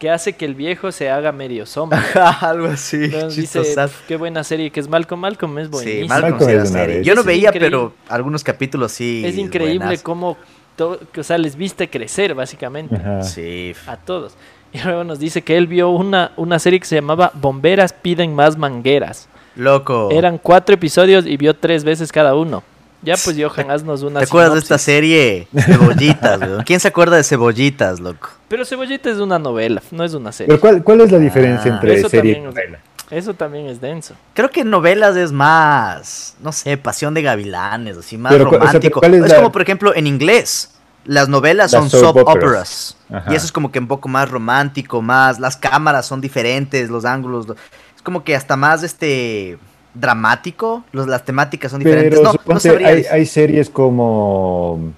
que 0.04 0.10
hace 0.10 0.34
que 0.34 0.44
el 0.44 0.54
viejo 0.54 0.92
se 0.92 1.10
haga 1.10 1.32
medio 1.32 1.66
sombra. 1.66 2.04
Algo 2.42 2.68
así. 2.68 3.06
Entonces 3.06 3.38
dice, 3.38 3.60
chistosazo. 3.62 3.94
"Pf, 3.94 4.08
qué 4.10 4.18
buena 4.18 4.44
serie 4.44 4.70
que 4.70 4.82
es 4.82 4.90
Malcolm, 4.90 5.22
Malcolm 5.22 5.58
es 5.60 5.68
Sí, 5.68 5.72
buenísimo. 5.72 6.08
Malcolm 6.10 6.32
Malcolm 6.32 6.50
sí 6.50 6.54
era 6.54 6.64
es 6.64 6.70
una 6.72 6.80
serie. 6.82 6.98
vez. 6.98 7.06
Yo 7.08 7.16
no 7.16 7.22
Es 7.22 7.26
veía, 7.28 7.48
increíble. 7.48 7.68
pero 7.70 7.94
algunos 8.10 8.44
capítulos 8.44 8.92
sí. 8.92 9.24
es 9.26 9.38
increíble 9.38 9.98
cómo 10.00 10.36
to- 10.76 11.00
que, 11.14 11.22
o 11.22 11.24
sea, 11.24 11.38
les 11.38 11.56
viste 11.56 11.90
crecer 11.90 12.36
básicamente 12.36 12.96
Ajá. 12.98 13.24
Sí. 13.24 13.74
a 13.88 13.96
todos. 13.96 14.34
Y 14.74 14.80
luego 14.82 15.06
nos 15.06 15.20
dice 15.20 15.42
que 15.42 15.56
él 15.56 15.68
vio 15.68 15.90
una, 15.90 16.34
una 16.36 16.60
serie 16.60 16.82
que 16.82 16.86
se 16.86 16.96
llamaba 16.96 17.32
Bomberas 17.36 17.94
piden 17.94 18.36
más 18.36 18.58
mangueras. 18.58 19.30
Loco. 19.56 20.10
Eran 20.12 20.38
cuatro 20.38 20.76
episodios 20.76 21.26
y 21.26 21.38
vio 21.38 21.54
tres 21.56 21.86
veces 21.86 22.12
cada 22.12 22.36
uno. 22.36 22.62
Ya 23.04 23.16
pues 23.24 23.36
Johan, 23.38 23.70
haznos 23.70 24.02
una 24.02 24.20
¿Te 24.22 24.26
acuerdas 24.26 24.54
de 24.54 24.60
esta 24.60 24.78
serie? 24.78 25.48
Cebollitas, 25.58 26.40
weón. 26.40 26.64
¿Quién 26.66 26.80
se 26.80 26.88
acuerda 26.88 27.18
de 27.18 27.24
Cebollitas, 27.24 28.00
loco? 28.00 28.30
Pero 28.48 28.64
Cebollita 28.66 29.10
es 29.10 29.18
una 29.18 29.38
novela, 29.40 29.82
no 29.92 30.04
es 30.04 30.14
una 30.14 30.32
serie. 30.32 30.48
Pero 30.48 30.62
¿cuál, 30.62 30.84
cuál 30.84 31.02
es 31.02 31.12
la 31.12 31.20
diferencia 31.20 31.72
Ah. 31.72 31.76
entre 31.76 31.96
Eso 31.96 32.08
serie 32.10 32.38
y 32.38 32.42
novela? 32.42 32.80
Eso 33.12 33.34
también 33.34 33.68
es 33.68 33.82
denso. 33.82 34.16
Creo 34.34 34.50
que 34.50 34.62
en 34.62 34.70
novelas 34.70 35.16
es 35.18 35.32
más, 35.32 36.36
no 36.42 36.52
sé, 36.52 36.78
pasión 36.78 37.14
de 37.14 37.22
gavilanes, 37.22 37.98
así 37.98 38.18
más 38.18 38.32
Pero, 38.32 38.46
cu- 38.48 38.56
o 38.56 38.60
sea, 38.60 38.60
pero 38.60 38.72
romántico. 38.72 39.00
¿cuál 39.02 39.14
es 39.16 39.24
es 39.26 39.30
la- 39.30 39.36
como, 39.38 39.52
por 39.52 39.62
ejemplo, 39.62 39.94
en 39.96 40.08
inglés. 40.08 40.70
Las 41.06 41.28
novelas 41.28 41.74
Las 41.74 41.82
son 41.82 41.90
soap 41.90 42.16
soap 42.16 42.28
operas. 42.30 42.96
Y 43.30 43.36
eso 43.36 43.46
es 43.46 43.52
como 43.52 43.70
que 43.72 43.80
un 43.80 43.88
poco 43.90 44.08
más 44.08 44.32
romántico, 44.32 45.02
más. 45.02 45.38
Las 45.40 45.58
cámaras 45.58 46.06
son 46.06 46.22
diferentes, 46.22 46.90
los 46.90 47.04
ángulos. 47.04 47.48
lo- 47.50 47.56
Es 47.96 48.02
como 48.02 48.24
que 48.24 48.36
hasta 48.36 48.56
más 48.56 48.84
este 48.84 49.58
dramático. 49.94 50.84
Los, 50.92 51.08
las 51.08 51.24
temáticas 51.26 51.72
son 51.72 51.80
diferentes. 51.80 52.20
Pero 52.20 52.24
no, 52.24 52.32
suponte, 52.32 52.86
hay, 52.86 53.06
hay 53.10 53.26
series 53.26 53.70
como 53.70 54.94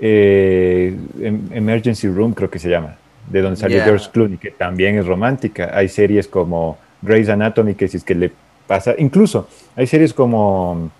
eh, 0.00 0.96
Em- 1.20 1.48
Emergency 1.52 2.08
Room, 2.08 2.34
creo 2.34 2.50
que 2.50 2.58
se 2.58 2.68
llama, 2.68 2.96
de 3.28 3.40
donde 3.42 3.56
salió 3.56 3.78
Ya. 3.78 3.84
George 3.84 4.10
Clooney, 4.12 4.38
que 4.38 4.50
también 4.50 4.98
es 4.98 5.06
romántica. 5.06 5.70
Hay 5.72 5.88
series 5.88 6.28
como 6.28 6.78
Grey's 7.02 7.28
Anatomy, 7.28 7.74
que 7.74 7.88
si 7.88 7.96
es 7.96 8.04
que 8.04 8.14
le 8.14 8.32
pasa, 8.66 8.94
incluso 8.98 9.48
hay 9.76 9.86
series 9.86 10.12
como 10.12 10.90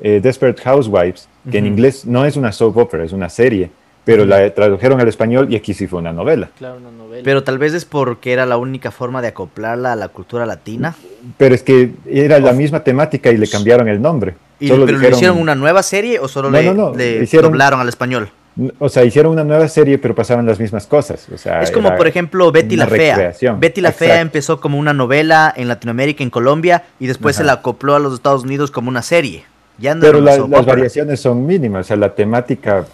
eh, 0.00 0.20
Desperate 0.22 0.62
Housewives, 0.62 1.28
que 1.50 1.58
en 1.58 1.66
inglés 1.66 2.04
no 2.04 2.24
es 2.24 2.36
una 2.36 2.52
soap 2.52 2.76
opera, 2.76 3.04
es 3.04 3.12
una 3.12 3.28
serie, 3.28 3.70
pero 4.06 4.24
la 4.24 4.48
tradujeron 4.54 4.98
al 5.00 5.08
español 5.08 5.48
y 5.52 5.56
aquí 5.56 5.74
sí 5.74 5.86
fue 5.86 5.98
una 5.98 6.12
novela. 6.12 6.48
Claro, 6.56 6.76
una 6.78 6.90
novela. 6.92 7.22
Pero 7.24 7.42
tal 7.42 7.58
vez 7.58 7.74
es 7.74 7.84
porque 7.84 8.32
era 8.32 8.46
la 8.46 8.56
única 8.56 8.90
forma 8.90 9.20
de 9.20 9.28
acoplarla 9.28 9.92
a 9.92 9.96
la 9.96 10.08
cultura 10.08 10.46
latina. 10.46 10.94
Pero 11.36 11.54
es 11.54 11.62
que 11.62 11.90
era 12.08 12.38
la 12.38 12.52
misma 12.52 12.82
temática 12.84 13.30
y 13.30 13.36
le 13.36 13.48
cambiaron 13.48 13.88
el 13.88 14.00
nombre. 14.00 14.34
Y, 14.60 14.68
Solo 14.68 14.86
¿Pero 14.86 14.98
le 14.98 15.10
hicieron 15.10 15.38
una 15.38 15.54
nueva 15.54 15.82
serie 15.82 16.18
o 16.20 16.28
solo 16.28 16.50
No, 16.50 16.56
le, 16.58 16.64
no, 16.64 16.72
no, 16.72 16.94
le 16.96 17.22
hicieron- 17.24 17.50
doblaron 17.50 17.80
al 17.80 17.88
español? 17.90 18.30
O 18.78 18.88
sea, 18.88 19.04
hicieron 19.04 19.32
una 19.32 19.44
nueva 19.44 19.68
serie, 19.68 19.98
pero 19.98 20.14
pasaban 20.14 20.46
las 20.46 20.58
mismas 20.58 20.86
cosas. 20.86 21.26
O 21.34 21.36
sea, 21.36 21.60
Es 21.60 21.70
como, 21.70 21.94
por 21.94 22.06
ejemplo, 22.06 22.50
Betty 22.50 22.74
la 22.76 22.86
Fea. 22.86 23.14
recreación. 23.16 23.60
Betty 23.60 23.82
la 23.82 23.92
Fea 23.92 24.22
empezó 24.22 24.62
como 24.62 24.78
una 24.78 24.94
novela 24.94 25.52
en 25.54 25.68
Latinoamérica, 25.68 26.22
en 26.24 26.30
Colombia, 26.30 26.84
y 26.98 27.06
después 27.06 27.36
se 27.36 27.44
la 27.44 27.52
acopló 27.52 27.96
a 27.96 27.98
los 27.98 28.14
Estados 28.14 28.44
Unidos 28.44 28.70
como 28.70 28.88
una 28.88 29.02
serie. 29.02 29.44
Ya 29.78 29.94
no 29.94 30.00
Pero 30.00 30.22
la- 30.22 30.38
las 30.38 30.64
variaciones 30.64 31.20
son 31.20 31.44
mínimas. 31.44 31.84
O 31.84 31.88
sea, 31.88 31.96
la 31.98 32.14
temática 32.14 32.86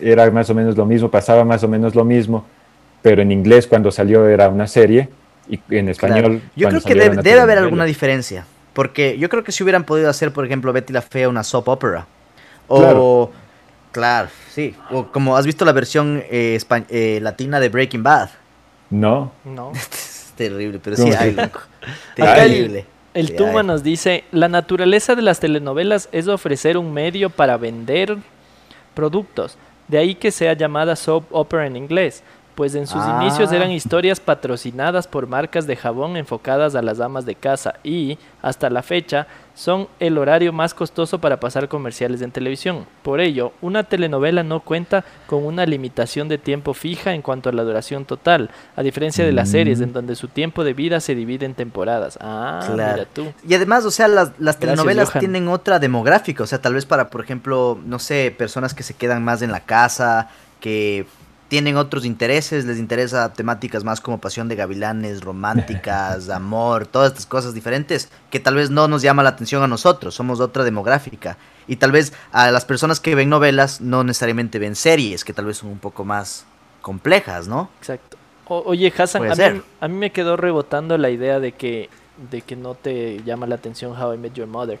era 0.00 0.30
más 0.30 0.48
o 0.50 0.54
menos 0.54 0.76
lo 0.76 0.86
mismo, 0.86 1.10
pasaba 1.10 1.44
más 1.44 1.62
o 1.64 1.68
menos 1.68 1.94
lo 1.94 2.04
mismo, 2.04 2.44
pero 3.02 3.22
en 3.22 3.32
inglés 3.32 3.66
cuando 3.66 3.90
salió 3.90 4.26
era 4.28 4.48
una 4.48 4.66
serie 4.66 5.08
y 5.48 5.60
en 5.70 5.88
español. 5.88 6.22
Claro. 6.22 6.40
Yo 6.56 6.68
creo 6.68 6.80
que 6.82 6.94
debe, 6.94 7.40
haber 7.40 7.58
alguna 7.58 7.84
diferencia. 7.84 8.46
Porque 8.72 9.18
yo 9.18 9.28
creo 9.28 9.44
que 9.44 9.52
si 9.52 9.62
hubieran 9.62 9.84
podido 9.84 10.08
hacer, 10.08 10.32
por 10.32 10.46
ejemplo, 10.46 10.72
Betty 10.72 10.92
la 10.92 11.02
Fea 11.02 11.28
una 11.28 11.44
soap 11.44 11.68
opera. 11.68 12.06
O. 12.68 12.78
Claro. 12.80 13.30
Claro, 13.92 14.28
sí. 14.50 14.74
O 14.90 15.08
como 15.08 15.36
has 15.36 15.44
visto 15.44 15.66
la 15.66 15.72
versión 15.72 16.22
eh, 16.30 16.58
espa- 16.58 16.86
eh, 16.88 17.18
latina 17.20 17.60
de 17.60 17.68
Breaking 17.68 18.02
Bad. 18.02 18.30
No, 18.88 19.32
No. 19.44 19.72
Es 20.32 20.48
terrible, 20.48 20.80
pero 20.82 20.96
¿Cómo 20.96 21.12
sí 21.12 21.14
hay, 21.18 21.32
loco. 21.34 21.60
Terrible. 22.16 22.86
El 23.12 23.28
Sí, 23.28 23.34
Tuma 23.36 23.62
nos 23.62 23.82
dice, 23.82 24.24
la 24.32 24.48
naturaleza 24.48 25.14
de 25.14 25.20
las 25.20 25.40
telenovelas 25.40 26.08
es 26.10 26.26
ofrecer 26.26 26.78
un 26.78 26.94
medio 26.94 27.28
para 27.28 27.58
vender 27.58 28.16
productos, 28.94 29.58
de 29.92 29.98
ahí 29.98 30.14
que 30.14 30.30
sea 30.30 30.54
llamada 30.54 30.96
soap 30.96 31.24
opera 31.32 31.66
en 31.66 31.76
inglés, 31.76 32.22
pues 32.54 32.74
en 32.74 32.86
sus 32.86 33.00
Ah. 33.02 33.20
inicios 33.22 33.50
eran 33.52 33.70
historias 33.70 34.20
patrocinadas 34.20 35.06
por 35.06 35.26
marcas 35.26 35.66
de 35.66 35.76
jabón 35.76 36.16
enfocadas 36.16 36.74
a 36.74 36.82
las 36.82 37.00
amas 37.00 37.24
de 37.24 37.34
casa 37.34 37.74
y, 37.82 38.18
hasta 38.42 38.68
la 38.70 38.82
fecha, 38.82 39.26
son 39.54 39.88
el 40.00 40.16
horario 40.18 40.52
más 40.52 40.72
costoso 40.74 41.18
para 41.20 41.38
pasar 41.38 41.68
comerciales 41.68 42.22
en 42.22 42.30
televisión. 42.30 42.86
Por 43.02 43.20
ello, 43.20 43.52
una 43.60 43.84
telenovela 43.84 44.42
no 44.42 44.60
cuenta 44.60 45.04
con 45.26 45.44
una 45.44 45.66
limitación 45.66 46.28
de 46.28 46.38
tiempo 46.38 46.72
fija 46.74 47.12
en 47.14 47.22
cuanto 47.22 47.48
a 47.48 47.52
la 47.52 47.62
duración 47.62 48.04
total, 48.06 48.50
a 48.76 48.82
diferencia 48.82 49.24
de 49.24 49.32
las 49.32 49.50
series 49.50 49.80
Mm. 49.80 49.82
en 49.84 49.92
donde 49.92 50.16
su 50.16 50.28
tiempo 50.28 50.64
de 50.64 50.72
vida 50.72 51.00
se 51.00 51.14
divide 51.14 51.44
en 51.46 51.54
temporadas. 51.54 52.18
Ah, 52.20 52.60
Claro. 52.74 52.92
mira 52.94 53.08
tú. 53.12 53.32
Y 53.46 53.54
además, 53.54 53.84
o 53.84 53.90
sea, 53.90 54.08
las, 54.08 54.32
las 54.38 54.58
telenovelas 54.58 55.12
tienen 55.18 55.48
otra 55.48 55.78
demográfica. 55.78 56.42
O 56.42 56.46
sea, 56.46 56.60
tal 56.60 56.74
vez 56.74 56.86
para, 56.86 57.08
por 57.10 57.22
ejemplo, 57.22 57.78
no 57.84 57.98
sé, 57.98 58.34
personas 58.36 58.72
que 58.74 58.82
se 58.82 58.94
quedan 58.94 59.22
más 59.22 59.42
en 59.42 59.52
la 59.52 59.60
casa, 59.60 60.30
que 60.60 61.06
tienen 61.52 61.76
otros 61.76 62.06
intereses, 62.06 62.64
les 62.64 62.78
interesa 62.78 63.30
temáticas 63.34 63.84
más 63.84 64.00
como 64.00 64.18
pasión 64.18 64.48
de 64.48 64.56
gavilanes, 64.56 65.20
románticas, 65.20 66.30
amor, 66.30 66.86
todas 66.86 67.10
estas 67.12 67.26
cosas 67.26 67.52
diferentes, 67.52 68.08
que 68.30 68.40
tal 68.40 68.54
vez 68.54 68.70
no 68.70 68.88
nos 68.88 69.02
llama 69.02 69.22
la 69.22 69.28
atención 69.28 69.62
a 69.62 69.66
nosotros, 69.68 70.14
somos 70.14 70.38
de 70.38 70.46
otra 70.46 70.64
demográfica. 70.64 71.36
Y 71.68 71.76
tal 71.76 71.92
vez 71.92 72.14
a 72.32 72.50
las 72.50 72.64
personas 72.64 73.00
que 73.00 73.14
ven 73.14 73.28
novelas 73.28 73.82
no 73.82 74.02
necesariamente 74.02 74.58
ven 74.58 74.74
series, 74.74 75.24
que 75.26 75.34
tal 75.34 75.44
vez 75.44 75.58
son 75.58 75.68
un 75.68 75.78
poco 75.78 76.06
más 76.06 76.46
complejas, 76.80 77.48
¿no? 77.48 77.68
Exacto. 77.80 78.16
O- 78.48 78.62
oye, 78.64 78.90
Hassan, 78.96 79.30
a 79.30 79.34
mí, 79.34 79.62
a 79.82 79.88
mí 79.88 79.94
me 79.94 80.10
quedó 80.10 80.38
rebotando 80.38 80.96
la 80.96 81.10
idea 81.10 81.38
de 81.38 81.52
que, 81.52 81.90
de 82.30 82.40
que 82.40 82.56
no 82.56 82.76
te 82.76 83.22
llama 83.24 83.46
la 83.46 83.56
atención 83.56 83.92
How 83.92 84.14
I 84.14 84.16
Met 84.16 84.32
Your 84.32 84.48
Mother. 84.48 84.80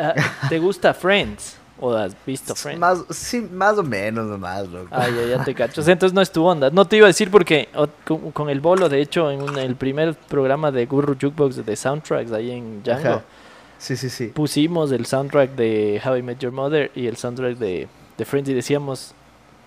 Ah, 0.00 0.14
¿Te 0.48 0.58
gusta 0.58 0.92
Friends? 0.92 1.58
¿O 1.80 1.92
has 1.92 2.14
visto 2.24 2.54
Friends? 2.54 2.78
Más, 2.80 3.04
sí, 3.10 3.40
más 3.52 3.76
o 3.78 3.82
menos 3.82 4.26
nomás, 4.26 4.68
loco. 4.68 4.86
Ah, 4.92 5.08
ya, 5.08 5.36
ya 5.36 5.44
te 5.44 5.54
cacho. 5.56 5.80
Entonces 5.80 6.12
no 6.12 6.20
es 6.20 6.30
tu 6.30 6.44
onda. 6.44 6.70
No 6.70 6.84
te 6.84 6.96
iba 6.96 7.06
a 7.06 7.08
decir 7.08 7.30
porque 7.30 7.68
o- 7.74 7.88
con, 8.04 8.30
con 8.30 8.48
el 8.48 8.60
bolo, 8.60 8.88
de 8.88 9.00
hecho, 9.00 9.30
en 9.30 9.42
un- 9.42 9.58
el 9.58 9.74
primer 9.74 10.14
programa 10.14 10.70
de 10.70 10.86
Guru 10.86 11.14
Jukebox 11.20 11.66
de 11.66 11.76
soundtracks 11.76 12.30
ahí 12.32 12.52
en 12.52 12.82
Django, 12.84 13.08
Ajá. 13.08 13.22
Sí, 13.78 13.96
sí, 13.96 14.08
sí. 14.08 14.28
pusimos 14.28 14.92
el 14.92 15.04
soundtrack 15.04 15.50
de 15.56 16.00
How 16.04 16.16
I 16.18 16.22
Met 16.22 16.38
Your 16.38 16.52
Mother 16.52 16.90
y 16.94 17.06
el 17.08 17.16
soundtrack 17.16 17.58
de, 17.58 17.88
de 18.16 18.24
Friends 18.24 18.48
y 18.48 18.54
decíamos 18.54 19.12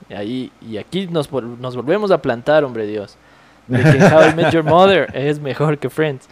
ahí, 0.10 0.50
y 0.62 0.78
aquí 0.78 1.08
nos, 1.08 1.30
vol- 1.30 1.58
nos 1.60 1.76
volvemos 1.76 2.10
a 2.12 2.20
plantar, 2.22 2.64
hombre 2.64 2.88
Dios, 2.88 3.18
de 3.68 3.84
que 3.84 4.02
How 4.06 4.30
I 4.32 4.34
Met 4.34 4.52
Your 4.54 4.64
Mother 4.64 5.10
es 5.14 5.40
mejor 5.42 5.78
que 5.78 5.90
Friends. 5.90 6.26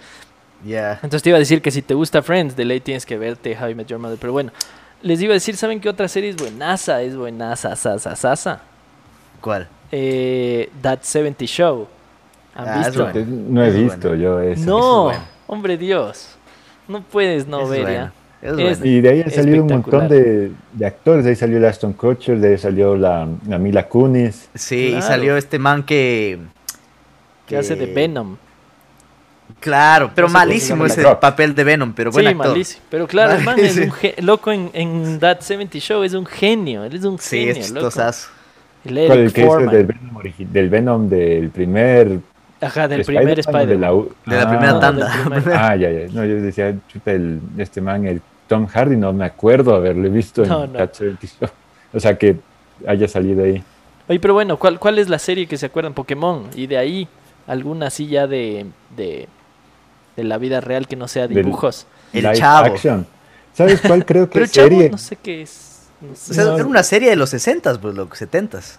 Ya. 0.65 0.93
Entonces 0.93 1.21
te 1.21 1.29
iba 1.29 1.35
a 1.35 1.39
decir 1.39 1.61
que 1.61 1.69
si 1.69 1.81
te 1.81 1.93
gusta 1.93 2.23
Friends, 2.23 2.55
de 2.55 2.63
ley 2.65 2.79
tienes 2.79 3.05
que 3.05 3.17
verte 3.17 3.57
How 3.61 3.69
I 3.69 3.75
Met 3.75 3.87
Your 3.87 3.99
Mother. 3.99 4.17
Pero 4.19 4.31
bueno, 4.31 4.51
les 5.05 5.21
iba 5.21 5.31
a 5.33 5.35
decir, 5.35 5.55
¿saben 5.55 5.79
qué 5.79 5.87
otra 5.87 6.07
serie 6.07 6.31
es 6.31 6.35
buenaza? 6.35 7.01
Es 7.03 7.15
buenaza, 7.15 7.75
sasa, 7.75 8.15
sasa. 8.15 8.61
¿Cuál? 9.39 9.67
Eh, 9.91 10.69
That 10.81 10.99
70 11.03 11.45
Show. 11.45 11.87
¿Han 12.55 12.67
Ah, 12.67 12.81
es 12.81 12.87
visto? 12.87 13.03
bueno. 13.11 13.25
No 13.49 13.63
he 13.63 13.67
Es 13.67 13.75
visto 13.75 14.07
bueno. 14.09 14.23
yo 14.23 14.39
eso. 14.41 14.65
No, 14.65 15.03
bueno. 15.05 15.19
hombre 15.47 15.77
Dios. 15.77 16.29
No 16.87 17.01
puedes 17.03 17.47
no 17.47 17.67
ver 17.67 17.83
bueno, 17.83 17.97
ya. 17.97 18.13
Es 18.41 18.51
Es- 18.51 18.79
bueno. 18.79 18.85
Y 18.85 19.01
de 19.01 19.09
ahí 19.09 19.21
han 19.21 19.31
salido 19.31 19.63
un 19.63 19.71
montón 19.71 20.07
de, 20.07 20.51
de 20.73 20.85
actores. 20.85 21.23
De 21.23 21.29
ahí 21.31 21.35
salió 21.35 21.57
el 21.57 21.65
Aston 21.65 21.93
Kutcher, 21.93 22.39
de 22.39 22.49
ahí 22.53 22.57
salió 22.57 22.95
la, 22.95 23.27
la 23.47 23.57
Mila 23.59 23.87
Kunis. 23.87 24.49
Sí, 24.55 24.87
Claro. 24.89 24.97
y 24.99 25.01
salió 25.07 25.37
este 25.37 25.59
man 25.59 25.83
que... 25.83 26.39
Que 27.45 27.57
hace 27.57 27.75
de 27.75 27.85
Venom. 27.85 28.37
Claro, 29.59 30.11
pero 30.13 30.27
No 30.27 30.31
sé 30.31 30.33
malísimo 30.33 30.85
ese 30.85 31.01
Rock. 31.03 31.19
papel 31.19 31.55
de 31.55 31.63
Venom, 31.63 31.93
pero 31.93 32.11
buen 32.11 32.25
sí, 32.25 32.31
actor. 32.31 32.47
malísimo. 32.49 32.83
Pero 32.89 33.07
claro, 33.07 33.33
el 33.33 33.43
man 33.43 33.57
es 33.59 33.77
un 33.77 33.91
loco 34.25 34.51
en, 34.51 34.69
en 34.73 35.19
That 35.19 35.39
70 35.41 35.79
Show, 35.79 36.03
es 36.03 36.13
un 36.13 36.25
genio. 36.25 36.83
Él 36.83 36.95
es 36.95 37.03
un 37.03 37.17
Sí, 37.17 37.39
genio, 37.39 37.51
es 37.61 37.71
loco. 37.71 37.87
chistosazo. 37.87 38.29
El 38.85 38.93
¿Cuál, 38.93 39.19
Eric 39.19 39.25
el 39.27 39.33
que 39.33 39.45
Foreman. 39.45 39.73
del 39.75 39.85
Venom, 39.87 40.51
del 40.53 40.69
Venom 40.69 41.09
del 41.09 41.49
primer 41.49 42.19
Ajá, 42.61 42.87
del 42.87 43.03
primer 43.03 43.39
Spider-Man 43.39 43.67
de 43.67 43.75
la, 43.77 43.87
Spider-Man. 43.89 43.93
u- 43.93 44.11
De 44.25 44.35
la 44.35 44.41
Ah, 44.43 44.49
primera 44.49 44.73
no, 44.73 44.79
tanda. 44.79 45.11
primer- 45.23 45.49
Ah, 45.57 45.75
ya, 45.75 45.89
ya. 45.91 46.07
No, 46.11 46.23
yo 46.25 46.35
decía, 46.41 46.75
chuta, 46.87 47.11
el, 47.11 47.39
este 47.57 47.81
man, 47.81 48.05
el 48.05 48.21
Tom 48.47 48.67
Hardy, 48.67 48.95
no 48.95 49.11
me 49.13 49.25
acuerdo 49.25 49.73
haberle 49.75 50.09
visto 50.09 50.45
No, 50.45 50.65
en 50.65 50.73
no. 50.73 50.77
That 50.77 50.93
70 50.93 51.27
Show. 51.27 51.49
O 51.93 51.99
sea, 51.99 52.15
que 52.17 52.35
haya 52.87 53.07
salido 53.07 53.43
ahí. 53.43 53.63
Oye, 54.07 54.19
pero 54.19 54.35
bueno, 54.35 54.57
¿cuál, 54.57 54.77
¿cuál 54.79 54.99
es 54.99 55.09
la 55.09 55.17
serie 55.17 55.47
que 55.47 55.57
se 55.57 55.65
acuerdan? 55.65 55.93
Pokémon. 55.93 56.43
Y 56.53 56.67
de 56.67 56.77
ahí, 56.77 57.07
alguna 57.47 57.87
así 57.87 58.07
ya 58.07 58.27
de, 58.27 58.65
de, 58.95 59.27
de 60.15 60.23
la 60.23 60.37
vida 60.37 60.61
real 60.61 60.87
que 60.87 60.95
no 60.95 61.07
sea 61.07 61.27
Del- 61.27 61.43
dibujos. 61.45 61.87
El 62.13 62.31
Chavo. 62.33 62.67
action. 62.73 63.05
¿Sabes 63.53 63.81
cuál 63.81 64.05
creo 64.05 64.27
que 64.27 64.33
Pero 64.33 64.45
es 64.45 64.51
chavo, 64.51 64.67
serie? 64.69 64.89
no 64.89 64.97
sé 64.97 65.15
qué 65.17 65.41
es. 65.41 65.87
no 66.01 66.15
sé. 66.15 66.31
O 66.31 66.33
sea, 66.35 66.43
No. 66.45 66.55
era 66.55 66.65
una 66.65 66.83
serie 66.83 67.09
de 67.09 67.15
los 67.15 67.29
60 67.29 67.79
pues, 67.79 67.95
loco, 67.95 68.15
70s. 68.15 68.77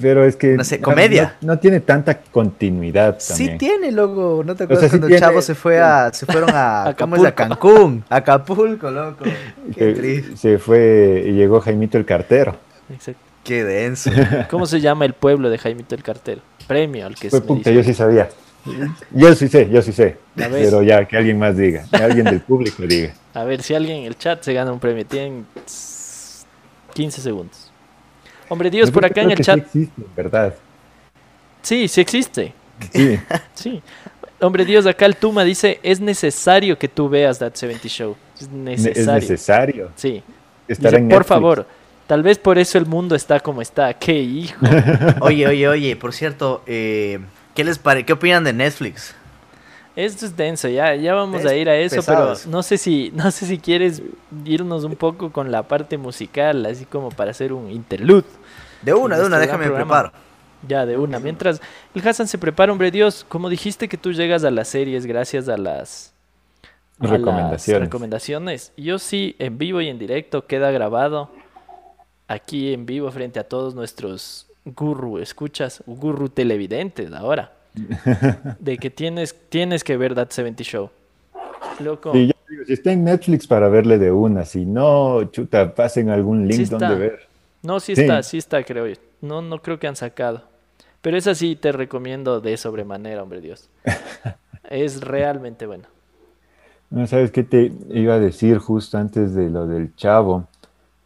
Pero 0.00 0.24
es 0.24 0.36
que 0.36 0.56
No 0.56 0.64
sé, 0.64 0.80
comedia. 0.80 1.36
No, 1.42 1.52
no 1.52 1.58
tiene 1.58 1.80
tanta 1.80 2.18
continuidad 2.22 3.16
Sí 3.18 3.34
también. 3.46 3.58
tiene, 3.58 3.92
loco. 3.92 4.42
¿No 4.44 4.54
te 4.56 4.62
O 4.62 4.64
acuerdas 4.64 4.80
sea, 4.80 4.88
sí 4.88 4.92
cuando 4.92 5.06
el 5.08 5.12
tiene- 5.12 5.26
chavo 5.26 5.42
se 5.42 5.54
fue 5.54 5.80
a, 5.80 6.10
se 6.14 6.24
fueron 6.24 6.48
a, 6.54 6.94
¿cómo 6.98 7.16
es? 7.16 7.24
A. 7.26 7.34
Cancún, 7.34 8.02
a 8.08 8.16
Acapulco, 8.16 8.90
loco. 8.90 9.24
Qué 9.66 9.72
Que 9.74 9.92
triste, 9.92 10.36
se 10.38 10.58
fue 10.58 11.24
y 11.26 11.32
llegó 11.32 11.60
Jaimito 11.60 11.98
el 11.98 12.06
cartero. 12.06 12.56
Exacto. 12.90 13.20
qué 13.44 13.64
denso. 13.64 14.10
¿Cómo 14.50 14.64
se 14.64 14.80
llama 14.80 15.04
el 15.04 15.12
pueblo 15.12 15.50
de 15.50 15.58
Jaimito 15.58 15.94
el 15.94 16.02
Cartero? 16.02 16.40
Premio 16.66 17.06
al 17.06 17.14
que 17.14 17.30
Fue 17.30 17.40
puta, 17.40 17.70
yo 17.70 17.82
sí 17.82 17.94
sabía. 17.94 18.28
Yo 19.10 19.34
sí 19.34 19.48
sé, 19.48 19.68
yo 19.70 19.82
sí 19.82 19.92
sé. 19.92 20.16
Pero 20.34 20.82
ya, 20.82 21.04
que 21.06 21.16
alguien 21.16 21.38
más 21.38 21.56
diga. 21.56 21.84
Que 21.90 21.96
alguien 22.02 22.24
del 22.26 22.40
público 22.40 22.84
diga. 22.84 23.12
A 23.34 23.44
ver, 23.44 23.62
si 23.62 23.74
alguien 23.74 23.98
en 23.98 24.04
el 24.04 24.16
chat 24.16 24.42
se 24.42 24.52
gana 24.52 24.72
un 24.72 24.78
premio, 24.78 25.04
tienen 25.04 25.46
tss, 25.64 26.46
15 26.94 27.20
segundos. 27.20 27.72
Hombre 28.48 28.70
Dios, 28.70 28.90
por 28.90 29.04
acá 29.04 29.22
en 29.22 29.30
el 29.32 29.38
sí 29.38 29.42
chat. 29.44 29.58
existe, 29.58 30.02
¿verdad? 30.16 30.54
Sí, 31.62 31.88
sí 31.88 32.00
existe. 32.00 32.52
Sí. 32.92 33.18
Sí. 33.54 33.82
Hombre 34.40 34.64
Dios, 34.64 34.86
acá 34.86 35.06
el 35.06 35.14
Tuma 35.16 35.44
dice, 35.44 35.78
es 35.84 36.00
necesario 36.00 36.76
que 36.76 36.88
tú 36.88 37.08
veas 37.08 37.38
That 37.38 37.54
70 37.54 37.88
Show. 37.88 38.16
Es 38.40 38.48
Ne- 38.48 38.72
necesario. 38.72 39.00
Es 39.00 39.06
necesario. 39.30 39.90
Sí. 39.94 40.22
Dice, 40.66 40.98
por 41.08 41.24
favor, 41.24 41.66
tal 42.06 42.22
vez 42.22 42.38
por 42.38 42.58
eso 42.58 42.78
el 42.78 42.86
mundo 42.86 43.14
está 43.14 43.40
como 43.40 43.62
está. 43.62 43.94
¡Qué 43.94 44.18
hijo! 44.20 44.58
Oye, 45.20 45.46
oye, 45.46 45.68
oye, 45.68 45.96
por 45.96 46.12
cierto, 46.12 46.62
eh, 46.66 47.18
¿qué 47.54 47.64
les 47.64 47.78
pare 47.78 48.04
¿Qué 48.04 48.12
opinan 48.12 48.44
de 48.44 48.52
Netflix? 48.52 49.14
Esto 49.94 50.24
es 50.24 50.34
denso, 50.36 50.68
ya, 50.68 50.94
ya 50.94 51.12
vamos 51.12 51.42
Es 51.44 51.50
a 51.50 51.54
ir 51.54 51.68
a 51.68 51.76
eso, 51.76 52.02
pero 52.06 52.32
no 52.48 52.62
sé 52.62 52.78
si, 52.78 53.12
no 53.14 53.30
sé 53.30 53.44
si 53.44 53.58
quieres 53.58 54.02
irnos 54.44 54.84
un 54.84 54.96
poco 54.96 55.30
con 55.30 55.52
la 55.52 55.64
parte 55.64 55.98
musical, 55.98 56.64
así 56.64 56.86
como 56.86 57.10
para 57.10 57.32
hacer 57.32 57.52
un 57.52 57.70
interlude. 57.70 58.24
De 58.80 58.94
una, 58.94 59.18
de 59.18 59.26
una, 59.26 59.38
déjame 59.38 59.68
preparo. 59.68 60.10
Ya, 60.66 60.86
de 60.86 60.96
una. 60.96 61.18
Mientras 61.18 61.60
el 61.94 62.08
Hassan 62.08 62.26
se 62.26 62.38
prepara, 62.38 62.72
hombre 62.72 62.90
Dios, 62.90 63.26
como 63.28 63.50
dijiste 63.50 63.86
que 63.88 63.98
tú 63.98 64.12
llegas 64.12 64.44
a 64.44 64.50
las 64.50 64.68
series 64.68 65.04
gracias 65.04 65.48
a 65.48 65.58
las 65.58 66.14
a 66.98 67.04
las 67.04 67.10
Recomendaciones. 67.18 67.82
recomendaciones. 67.82 68.72
Yo 68.78 68.98
sí, 68.98 69.36
en 69.38 69.58
vivo 69.58 69.80
y 69.82 69.88
en 69.88 69.98
directo, 69.98 70.46
queda 70.46 70.70
grabado 70.70 71.30
aquí 72.32 72.72
en 72.72 72.86
vivo 72.86 73.10
frente 73.10 73.38
a 73.38 73.44
todos 73.44 73.74
nuestros 73.74 74.46
gurú, 74.64 75.18
escuchas, 75.18 75.82
gurú 75.86 76.28
televidentes 76.28 77.12
ahora, 77.12 77.52
de 78.58 78.78
que 78.78 78.90
tienes, 78.90 79.34
tienes 79.48 79.82
que 79.84 79.96
ver 79.96 80.14
That 80.14 80.30
70 80.30 80.62
Show. 80.64 80.90
Loco, 81.80 82.12
Sí, 82.12 82.30
digo, 82.48 82.64
si 82.66 82.72
está 82.74 82.92
en 82.92 83.04
Netflix 83.04 83.46
para 83.46 83.68
verle 83.68 83.98
de 83.98 84.12
una, 84.12 84.44
si 84.44 84.64
no, 84.64 85.24
chuta, 85.30 85.74
pasen 85.74 86.10
algún 86.10 86.46
link 86.46 86.58
Sí 86.58 86.64
donde 86.66 86.94
ver. 86.96 87.20
no, 87.62 87.80
sí 87.80 87.94
Sí. 87.96 88.02
está, 88.02 88.22
sí 88.22 88.38
está, 88.38 88.62
creo 88.64 88.86
yo. 88.86 88.94
No, 89.20 89.40
no 89.42 89.60
creo 89.62 89.78
que 89.78 89.86
han 89.86 89.96
sacado. 89.96 90.42
Pero 91.00 91.16
esa 91.16 91.34
sí 91.34 91.56
te 91.56 91.72
recomiendo 91.72 92.40
de 92.40 92.56
sobremanera, 92.56 93.22
hombre 93.22 93.40
Dios. 93.40 93.68
Es 94.70 95.00
realmente 95.02 95.66
bueno. 95.66 95.84
No, 96.88 97.06
¿sabes 97.06 97.30
qué 97.30 97.42
te 97.42 97.72
iba 97.90 98.14
a 98.14 98.18
decir 98.20 98.58
justo 98.58 98.96
antes 98.96 99.34
de 99.34 99.50
lo 99.50 99.66
del 99.66 99.94
chavo? 99.96 100.46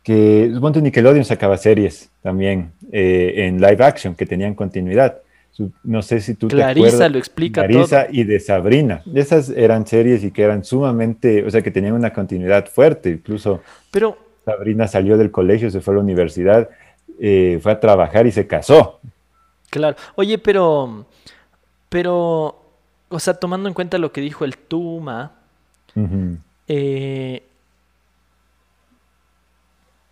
Que 0.07 0.53
suponte 0.55 0.81
Nickelodeon 0.81 1.25
sacaba 1.25 1.57
series 1.57 2.11
también 2.23 2.71
eh, 2.93 3.33
en 3.39 3.61
live 3.61 3.85
action 3.85 4.15
que 4.15 4.25
tenían 4.25 4.55
continuidad. 4.55 5.17
No 5.83 6.01
sé 6.01 6.21
si 6.21 6.35
tú 6.35 6.47
te 6.47 6.55
Clarisa 6.55 6.87
acuerdas. 6.87 7.11
lo 7.11 7.19
explica 7.19 7.67
Clarisa 7.67 8.07
y 8.13 8.23
de 8.23 8.39
Sabrina. 8.39 9.03
Esas 9.13 9.49
eran 9.51 9.85
series 9.85 10.23
y 10.23 10.31
que 10.31 10.43
eran 10.43 10.63
sumamente, 10.63 11.45
o 11.45 11.51
sea, 11.51 11.61
que 11.61 11.73
tenían 11.73 11.95
una 11.95 12.13
continuidad 12.13 12.67
fuerte. 12.67 13.11
Incluso 13.11 13.63
Pero 13.91 14.17
Sabrina 14.45 14.87
salió 14.87 15.19
del 15.19 15.33
colegio, 15.33 15.73
se 15.73 15.81
fue 15.81 15.95
a 15.95 15.97
la 15.97 16.05
universidad, 16.05 16.71
eh, 17.19 17.59
fue 17.61 17.73
a 17.73 17.81
trabajar 17.81 18.29
y 18.29 18.31
se 18.31 18.47
casó. 18.47 19.01
Claro. 19.71 19.97
Oye, 20.15 20.39
pero, 20.39 21.05
pero, 21.89 22.63
o 23.09 23.19
sea, 23.19 23.35
tomando 23.35 23.67
en 23.67 23.75
cuenta 23.75 23.99
lo 23.99 24.13
que 24.13 24.21
dijo 24.21 24.45
el 24.45 24.57
Tuma, 24.57 25.33
eh, 26.69 27.43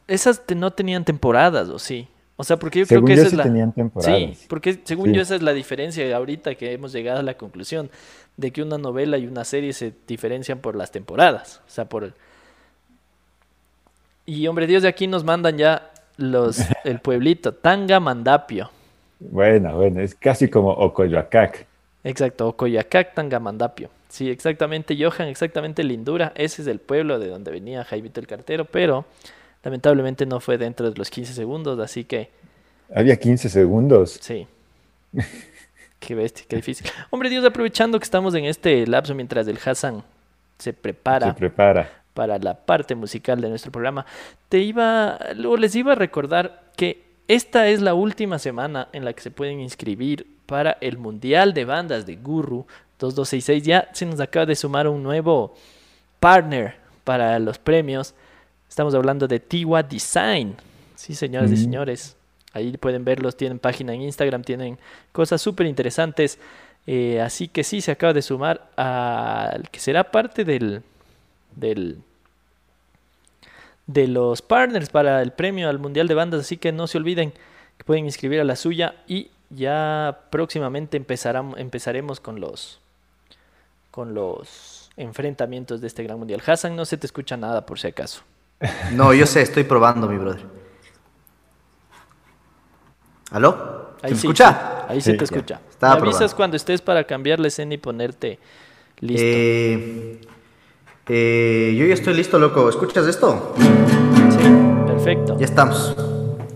esas 0.09 0.45
te- 0.47 0.55
no 0.55 0.73
tenían 0.73 1.05
temporadas, 1.05 1.69
¿o 1.69 1.79
sí? 1.79 2.09
O 2.37 2.43
sea, 2.45 2.57
porque 2.59 2.81
yo 2.81 2.87
Según 2.87 3.05
creo 3.07 3.17
que 3.17 3.17
yo 3.17 3.23
esa 3.23 3.31
sí 3.31 3.35
es 3.35 3.39
la... 3.39 3.45
tenían 3.45 3.73
temporadas. 3.73 4.17
Sí, 4.39 4.47
porque 4.49 4.81
según 4.85 5.11
Sí. 5.11 5.15
yo 5.15 5.23
esa 5.23 5.37
es 5.37 5.43
la 5.43 5.53
diferencia 5.53 6.17
ahorita 6.17 6.55
que 6.57 6.73
hemos 6.73 6.93
llegado 6.93 7.21
a 7.21 7.23
la 7.23 7.35
conclusión 7.35 7.91
de 8.37 8.51
que 8.51 8.63
una 8.63 8.77
novela 8.79 9.19
y 9.19 9.27
una 9.29 9.45
serie 9.45 9.73
se 9.73 9.93
diferencian 10.09 10.59
por 10.59 10.75
las 10.75 10.91
temporadas, 10.91 11.61
o 11.67 11.71
sea, 11.71 11.85
por 11.85 12.05
el... 12.05 12.13
Y 14.27 14.47
hombre 14.47 14.67
Dios, 14.67 14.83
de 14.83 14.89
aquí 14.89 15.07
nos 15.07 15.23
mandan 15.25 15.59
ya 15.59 15.93
los 16.17 16.59
el 16.85 17.01
pueblito, 17.01 17.53
Tangamandapio. 17.53 18.71
Bueno, 19.21 19.77
bueno, 19.77 20.01
es 20.01 20.15
casi 20.15 20.49
como 20.49 20.71
Ocoyoacac. 20.71 21.67
Exacto, 22.03 22.49
Ocoyacac, 22.49 23.15
Tangamandapio. 23.15 23.91
Sí, 24.09 24.31
exactamente, 24.31 24.97
Johan, 24.99 25.29
exactamente 25.29 25.83
Lindura. 25.83 26.33
Ese 26.37 26.63
es 26.63 26.69
el 26.69 26.79
pueblo 26.79 27.19
de 27.19 27.29
donde 27.29 27.51
venía 27.51 27.85
Jaimito 27.85 28.21
el 28.21 28.27
Cartero, 28.27 28.65
pero 28.65 29.05
lamentablemente 29.65 30.27
no 30.27 30.41
fue 30.41 30.59
dentro 30.59 30.91
de 30.91 30.97
los 30.97 31.11
15 31.11 31.33
segundos, 31.33 31.79
así 31.81 32.05
que 32.05 32.31
Había 32.95 33.17
15 33.17 33.49
segundos. 33.49 34.19
sí. 34.21 34.47
Qué 36.01 36.15
bestia, 36.15 36.45
qué 36.47 36.57
difícil. 36.57 36.87
Hombre 37.09 37.31
Dios, 37.31 37.43
aprovechando 37.47 37.99
que 37.99 38.05
estamos 38.05 38.35
en 38.35 38.45
este 38.45 38.87
lapso 38.87 39.15
mientras 39.15 39.49
el 39.49 39.59
Hassan 39.65 40.03
se 40.59 40.75
prepara 40.75 41.29
Se 41.29 41.33
prepara. 41.35 41.91
para 42.13 42.39
la 42.39 42.53
parte 42.55 42.95
musical 42.95 43.41
de 43.41 43.49
nuestro 43.49 43.73
programa, 43.73 44.05
te 44.51 44.59
iba, 44.59 45.19
luego 45.35 45.57
les 45.57 45.75
iba 45.77 45.93
a 45.93 45.95
recordar 45.95 46.63
que 46.77 47.03
esta 47.27 47.69
es 47.69 47.81
la 47.81 47.95
última 47.95 48.39
semana 48.39 48.89
en 48.93 49.07
la 49.07 49.15
que 49.15 49.23
se 49.23 49.31
pueden 49.31 49.61
inscribir 49.61 50.27
para 50.45 50.77
el 50.83 50.99
Mundial 50.99 51.55
de 51.55 51.65
Bandas 51.65 52.05
de 52.05 52.17
Guru 52.17 52.67
2266. 52.99 53.63
Ya 53.63 53.89
se 53.95 54.05
nos 54.05 54.21
acaba 54.21 54.45
de 54.45 54.57
sumar 54.57 54.87
un 54.89 55.03
nuevo 55.03 55.55
partner 56.21 56.75
para 57.05 57.39
los 57.39 57.57
premios. 57.59 58.15
Estamos 58.69 58.95
hablando 58.95 59.27
de 59.29 59.41
Tiwa 59.41 59.83
Design. 59.83 60.57
Sí, 60.97 61.15
señoras 61.15 61.51
y 61.51 61.57
señores. 61.57 62.17
Ahí 62.53 62.77
pueden 62.77 63.05
verlos, 63.05 63.37
tienen 63.37 63.59
página 63.59 63.95
en 63.95 64.03
Instagram, 64.03 64.43
tienen 64.43 64.79
cosas 65.13 65.43
súper 65.43 65.67
interesantes. 65.67 66.39
Eh, 66.87 67.21
así 67.21 67.49
que 67.49 67.65
sí, 67.65 67.81
se 67.81 67.91
acaba 67.91 68.13
de 68.13 68.23
sumar 68.23 68.71
al 68.77 69.69
que 69.71 69.81
será 69.81 70.11
parte 70.11 70.45
del, 70.45 70.83
del 71.57 71.99
de 73.87 74.09
los 74.09 74.41
partners 74.41 74.89
para 74.89 75.21
el 75.21 75.33
premio 75.33 75.69
al 75.69 75.79
Mundial 75.79 76.09
de 76.09 76.15
Bandas. 76.15 76.41
Así 76.41 76.57
que 76.57 76.73
no 76.73 76.87
se 76.87 76.99
olviden 76.99 77.33
que 77.77 77.85
pueden 77.85 78.05
inscribir 78.05 78.41
a 78.41 78.45
la 78.45 78.57
suya 78.57 78.95
y 79.07 79.31
ya 79.51 80.21
próximamente 80.31 80.97
empezaremos 80.97 82.21
con 82.21 82.41
los 82.41 82.81
con 83.91 84.13
los 84.13 84.91
enfrentamientos 84.97 85.81
de 85.81 85.87
este 85.87 86.03
gran 86.03 86.19
mundial. 86.19 86.43
Hassan, 86.45 86.75
no 86.75 86.85
se 86.85 86.97
te 86.97 87.07
escucha 87.07 87.37
nada 87.37 87.65
por 87.65 87.79
si 87.79 87.87
acaso. 87.87 88.23
No, 88.93 89.13
yo 89.13 89.27
sé, 89.27 89.43
estoy 89.43 89.65
probando, 89.65 90.09
mi 90.09 90.17
brother. 90.17 90.45
¿Aló? 93.31 93.97
¿Se 94.03 94.15
escucha? 94.15 94.87
ahí 94.89 95.01
se 95.01 95.15
te 95.15 95.25
escucha. 95.25 95.61
Me 95.81 95.89
avisas 95.89 96.35
cuando 96.35 96.57
estés 96.57 96.81
para 96.81 97.05
cambiar 97.05 97.41
la 97.41 97.49
escena 97.49 97.75
y 97.75 97.79
ponerte 97.79 98.39
listo. 99.01 99.27
Eh, 99.27 100.21
eh, 101.09 101.75
yo 101.77 101.87
ya 101.87 101.95
estoy 101.95 102.15
listo, 102.15 102.39
loco. 102.39 102.69
¿Escuchas 102.69 103.07
esto? 103.07 103.55
Sí, 103.59 104.87
perfecto. 104.87 105.39
Ya 105.39 105.45
estamos. 105.45 105.95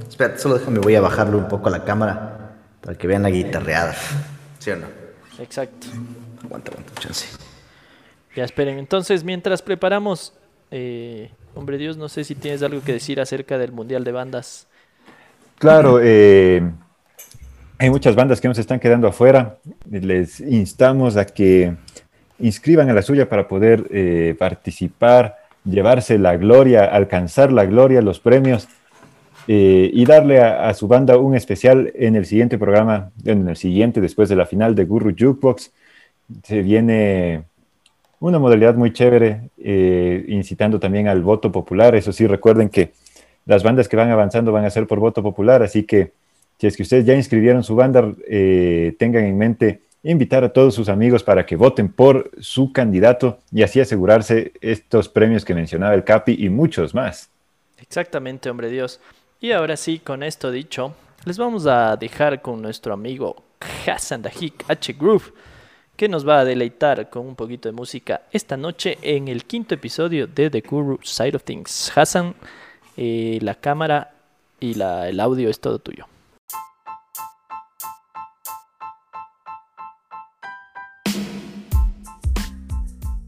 Espera, 0.09 0.39
solo 0.39 0.59
déjame, 0.59 0.79
voy 0.79 0.95
a 0.95 1.01
bajarle 1.01 1.37
un 1.37 1.49
poco 1.49 1.69
a 1.69 1.71
la 1.71 1.85
cámara 1.85 2.57
para 2.81 2.97
que 2.97 3.07
vean 3.07 3.23
la 3.23 3.31
guitarreada. 3.31 3.95
¿Sí 4.59 4.71
o 4.71 4.77
no? 4.77 4.87
Exacto. 5.39 5.89
Aguanta, 6.45 6.71
aguanta, 6.71 6.93
chance. 7.01 7.27
Ya 8.35 8.45
esperen. 8.45 8.79
Entonces, 8.79 9.25
mientras 9.25 9.63
preparamos, 9.63 10.33
eh, 10.71 11.31
hombre 11.59 11.77
Dios, 11.77 11.97
no 11.97 12.09
sé 12.09 12.23
si 12.23 12.35
tienes 12.35 12.63
algo 12.63 12.81
que 12.83 12.93
decir 12.93 13.21
acerca 13.21 13.59
del 13.59 13.73
Mundial 13.73 14.05
de 14.05 14.13
Bandas. 14.13 14.69
Claro, 15.59 15.99
eh, 16.01 16.63
hay 17.79 17.91
muchas 17.91 18.15
bandas 18.15 18.41
que 18.41 18.47
nos 18.47 18.59
están 18.59 18.79
quedando 18.79 19.09
afuera. 19.09 19.59
Les 19.91 20.39
instamos 20.41 21.17
a 21.17 21.27
que 21.27 21.75
inscriban 22.39 22.89
a 22.91 22.95
la 22.95 23.03
suya 23.03 23.29
para 23.29 23.49
poder 23.49 23.87
eh, 23.91 24.37
participar, 24.39 25.37
llevarse 25.65 26.17
la 26.19 26.37
gloria, 26.37 26.85
alcanzar 26.85 27.51
la 27.53 27.67
gloria, 27.67 28.01
los 28.03 28.21
premios 28.21 28.69
y 29.51 30.05
darle 30.05 30.43
a, 30.43 30.69
a, 30.69 30.75
su 30.75 30.89
banda 30.89 31.17
un 31.17 31.35
especial 31.35 31.91
en 31.95 32.17
el 32.17 32.27
siguiente 32.27 32.59
programa, 32.59 33.13
en 33.25 33.49
el 33.49 33.57
siguiente, 33.57 33.99
después 33.99 34.29
de 34.29 34.37
la 34.37 34.45
final 34.45 34.75
de 34.75 34.85
Guru 34.85 35.15
Jukebox 35.19 35.73
se 36.43 36.61
viene 36.61 37.45
una 38.21 38.39
modalidad 38.39 38.75
muy 38.75 38.93
chévere, 38.93 39.51
eh, 39.59 40.25
incitando 40.29 40.81
también 40.81 41.09
al 41.09 41.23
voto 41.23 41.53
popular. 41.53 41.95
Eso 41.95 42.13
sí, 42.13 42.27
recuerden 42.27 42.69
que 42.69 42.93
las 43.47 43.63
bandas 43.63 43.89
que 43.89 43.97
van 43.97 44.11
avanzando 44.11 44.53
van 44.53 44.65
a 44.65 44.71
ser 44.71 44.87
por 44.87 44.99
voto 44.99 45.23
popular, 45.23 45.63
así 45.63 45.85
que 45.85 46.13
si 46.59 46.67
es 46.67 46.77
que 46.77 46.83
ustedes 46.83 47.07
ya 47.07 47.15
inscribieron 47.15 47.63
su 47.63 47.77
banda, 47.77 48.13
eh, 48.27 48.95
tengan 48.99 49.25
en 49.25 49.39
mente 49.39 49.83
invitar 50.03 50.45
a 50.45 50.53
todos 50.53 50.75
sus 50.75 50.89
amigos 50.89 51.23
para 51.23 51.47
que 51.47 51.57
voten 51.57 51.93
por 51.93 52.31
su 52.41 52.73
candidato 52.73 53.39
y 53.53 53.63
así 53.63 53.81
asegurarse 53.81 54.53
estos 54.61 55.09
premios 55.09 55.45
que 55.45 55.55
mencionaba 55.55 55.95
el 55.95 56.05
Capi 56.05 56.37
y 56.39 56.49
muchos 56.49 56.95
más. 56.95 57.31
Exactamente, 57.81 58.51
hombre 58.51 58.71
Dios. 58.71 59.01
Y 59.41 59.53
ahora 59.53 59.77
sí, 59.77 60.01
con 60.01 60.23
esto 60.23 60.51
dicho, 60.51 60.95
les 61.25 61.39
vamos 61.39 61.67
a 61.67 61.97
dejar 61.97 62.43
con 62.43 62.61
nuestro 62.61 62.93
amigo 62.93 63.37
Hassan 63.87 64.23
Dahik 64.23 64.65
H. 64.69 64.95
Groove 64.95 65.33
que 65.99 66.09
nos 66.09 66.27
va 66.27 66.39
a 66.39 66.45
deleitar 66.45 67.11
con 67.11 67.27
un 67.27 67.35
poquito 67.35 67.69
de 67.69 67.73
música 67.73 68.23
esta 68.31 68.57
noche 68.57 68.99
en 69.03 69.27
el 69.27 69.47
quinto 69.47 69.75
episodio 69.75 70.29
de 70.29 70.49
The 70.49 70.61
Guru 70.61 71.01
Side 71.03 71.35
of 71.35 71.43
Things. 71.43 71.91
Hassan, 71.93 72.37
eh, 72.97 73.41
la 73.43 73.57
cámara 73.57 74.15
y 74.61 74.75
la, 74.75 75.09
el 75.09 75.19
audio 75.19 75.51
es 75.51 75.59
todo 75.59 75.81
tuyo. 75.81 76.07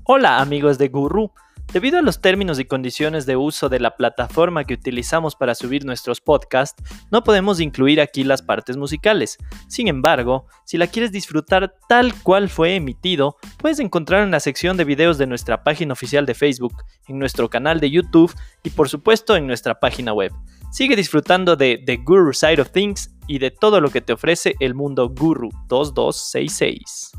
Hola 0.05 0.39
amigos 0.39 0.79
de 0.79 0.89
Guru. 0.91 1.33
Debido 1.73 2.01
a 2.01 2.03
los 2.03 2.21
términos 2.21 2.59
y 2.59 2.65
condiciones 2.65 3.27
de 3.27 3.37
uso 3.37 3.69
de 3.69 3.79
la 3.79 3.97
plataforma 3.97 4.65
que 4.65 4.75
utilizamos 4.75 5.37
para 5.37 5.55
subir 5.55 5.85
nuestros 5.85 6.21
podcasts, 6.21 6.83
no 7.13 7.23
podemos 7.23 7.61
incluir 7.61 8.01
aquí 8.01 8.25
las 8.25 8.43
partes 8.43 8.77
musicales. 8.77 9.39
Sin 9.69 9.87
embargo, 9.87 10.47
si 10.65 10.79
la 10.79 10.89
quieres 10.89 11.13
disfrutar 11.13 11.73
tal 11.89 12.13
cual 12.23 12.49
fue 12.49 12.75
emitido, 12.75 13.37
puedes 13.59 13.79
encontrar 13.79 14.25
en 14.25 14.33
la 14.33 14.41
sección 14.41 14.77
de 14.77 14.85
videos 14.85 15.17
de 15.17 15.29
nuestra 15.29 15.63
página 15.63 15.93
oficial 15.93 16.27
de 16.27 16.35
Facebook, 16.35 16.75
en 17.07 17.21
nuestro 17.21 17.49
canal 17.49 17.79
de 17.79 17.91
YouTube 17.91 18.35
y 18.65 18.71
por 18.71 18.89
supuesto 18.89 19.37
en 19.37 19.47
nuestra 19.47 19.79
página 19.79 20.13
web. 20.13 20.33
Sigue 20.73 20.97
disfrutando 20.97 21.55
de 21.55 21.81
The 21.87 21.99
Guru 21.99 22.33
Side 22.33 22.63
of 22.63 22.73
Things 22.73 23.15
y 23.29 23.39
de 23.39 23.53
todo 23.53 23.81
lo 23.81 23.91
que 23.91 24.01
te 24.01 24.13
ofrece 24.13 24.55
el 24.59 24.75
mundo 24.75 25.09
Guru 25.09 25.51
2266. 25.69 27.13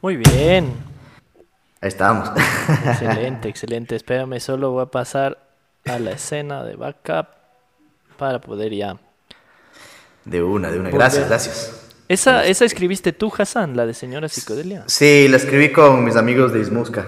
Muy 0.00 0.16
bien. 0.16 0.72
Ahí 1.80 1.88
estamos. 1.88 2.30
Excelente, 2.86 3.48
excelente. 3.48 3.96
Espérame, 3.96 4.38
solo 4.38 4.70
voy 4.70 4.82
a 4.82 4.86
pasar 4.86 5.38
a 5.86 5.98
la 5.98 6.12
escena 6.12 6.62
de 6.62 6.76
backup 6.76 7.26
para 8.16 8.40
poder 8.40 8.72
ya. 8.72 8.96
De 10.24 10.42
una, 10.42 10.70
de 10.70 10.78
una. 10.78 10.90
Gracias, 10.90 11.28
gracias. 11.28 11.88
¿Esa, 12.08 12.46
¿Esa 12.46 12.64
escribiste 12.64 13.12
tú, 13.12 13.32
Hassan, 13.36 13.76
la 13.76 13.86
de 13.86 13.94
Señora 13.94 14.28
Psicodelia? 14.28 14.84
Sí, 14.86 15.26
la 15.28 15.36
escribí 15.36 15.72
con 15.72 16.04
mis 16.04 16.14
amigos 16.14 16.52
de 16.52 16.60
Ismusca. 16.60 17.06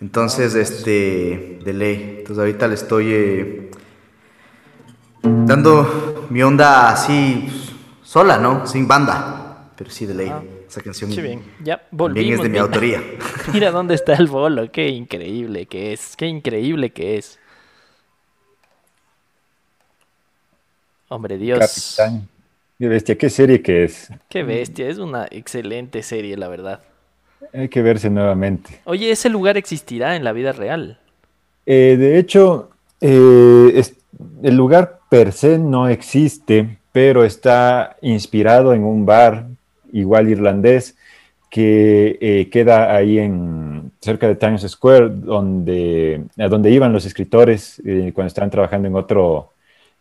Entonces, 0.00 0.54
ah, 0.54 0.60
este, 0.60 1.58
de 1.64 1.72
ley. 1.72 2.16
Entonces 2.18 2.38
ahorita 2.38 2.68
le 2.68 2.74
estoy 2.74 3.12
eh, 3.12 3.70
dando 5.22 6.26
mi 6.30 6.42
onda 6.44 6.90
así, 6.90 7.48
pues, 7.48 8.08
sola, 8.08 8.38
¿no? 8.38 8.68
Sin 8.68 8.86
banda, 8.86 9.72
pero 9.76 9.90
sí 9.90 10.06
de 10.06 10.14
ley. 10.14 10.28
Ah. 10.32 10.42
Esa 10.68 10.82
canción 10.82 11.10
sí, 11.10 11.22
bien. 11.22 11.42
Ya 11.64 11.82
volvimos, 11.90 12.40
es 12.40 12.42
de 12.42 12.48
mi 12.50 12.58
autoría. 12.58 13.02
Mira 13.52 13.70
dónde 13.70 13.94
está 13.94 14.14
el 14.14 14.26
bolo, 14.26 14.70
qué 14.70 14.88
increíble 14.88 15.66
que 15.66 15.94
es, 15.94 16.14
qué 16.14 16.26
increíble 16.26 16.90
que 16.90 17.16
es. 17.16 17.38
Hombre, 21.08 21.38
Dios. 21.38 21.96
Capitán. 21.96 22.28
Qué 22.78 22.86
bestia, 22.86 23.16
qué 23.16 23.30
serie 23.30 23.62
que 23.62 23.84
es. 23.84 24.12
Qué 24.28 24.42
bestia, 24.42 24.88
es 24.88 24.98
una 24.98 25.26
excelente 25.30 26.02
serie, 26.02 26.36
la 26.36 26.48
verdad. 26.48 26.80
Hay 27.54 27.68
que 27.68 27.80
verse 27.80 28.10
nuevamente. 28.10 28.82
Oye, 28.84 29.10
¿ese 29.10 29.30
lugar 29.30 29.56
existirá 29.56 30.16
en 30.16 30.22
la 30.22 30.32
vida 30.32 30.52
real? 30.52 31.00
Eh, 31.64 31.96
de 31.98 32.18
hecho, 32.18 32.70
eh, 33.00 33.82
el 34.42 34.54
lugar 34.54 35.00
per 35.08 35.32
se 35.32 35.58
no 35.58 35.88
existe, 35.88 36.78
pero 36.92 37.24
está 37.24 37.96
inspirado 38.02 38.74
en 38.74 38.84
un 38.84 39.06
bar 39.06 39.46
igual 39.92 40.28
irlandés, 40.28 40.96
que 41.50 42.18
eh, 42.20 42.50
queda 42.50 42.94
ahí 42.94 43.18
en 43.18 43.90
cerca 44.00 44.28
de 44.28 44.36
Times 44.36 44.62
Square, 44.62 45.08
donde, 45.10 46.24
a 46.38 46.48
donde 46.48 46.70
iban 46.70 46.92
los 46.92 47.06
escritores 47.06 47.80
eh, 47.84 48.12
cuando 48.14 48.28
estaban 48.28 48.50
trabajando 48.50 48.88
en, 48.88 48.94
otro, 48.94 49.52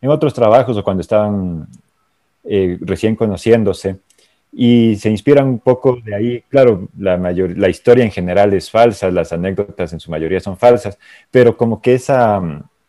en 0.01 0.09
otros 0.09 0.33
trabajos 0.33 0.77
o 0.77 0.83
cuando 0.83 1.01
estaban 1.01 1.67
eh, 2.43 2.77
recién 2.81 3.15
conociéndose. 3.15 3.97
Y 4.51 4.95
se 4.95 5.09
inspiran 5.09 5.47
un 5.47 5.59
poco 5.59 5.99
de 6.03 6.15
ahí. 6.15 6.43
Claro, 6.49 6.89
la, 6.97 7.17
mayor, 7.17 7.57
la 7.57 7.69
historia 7.69 8.03
en 8.03 8.11
general 8.11 8.53
es 8.53 8.71
falsa, 8.71 9.11
las 9.11 9.31
anécdotas 9.31 9.93
en 9.93 9.99
su 9.99 10.09
mayoría 10.09 10.39
son 10.39 10.57
falsas, 10.57 10.97
pero 11.29 11.55
como 11.55 11.81
que 11.81 11.95
esa, 11.95 12.41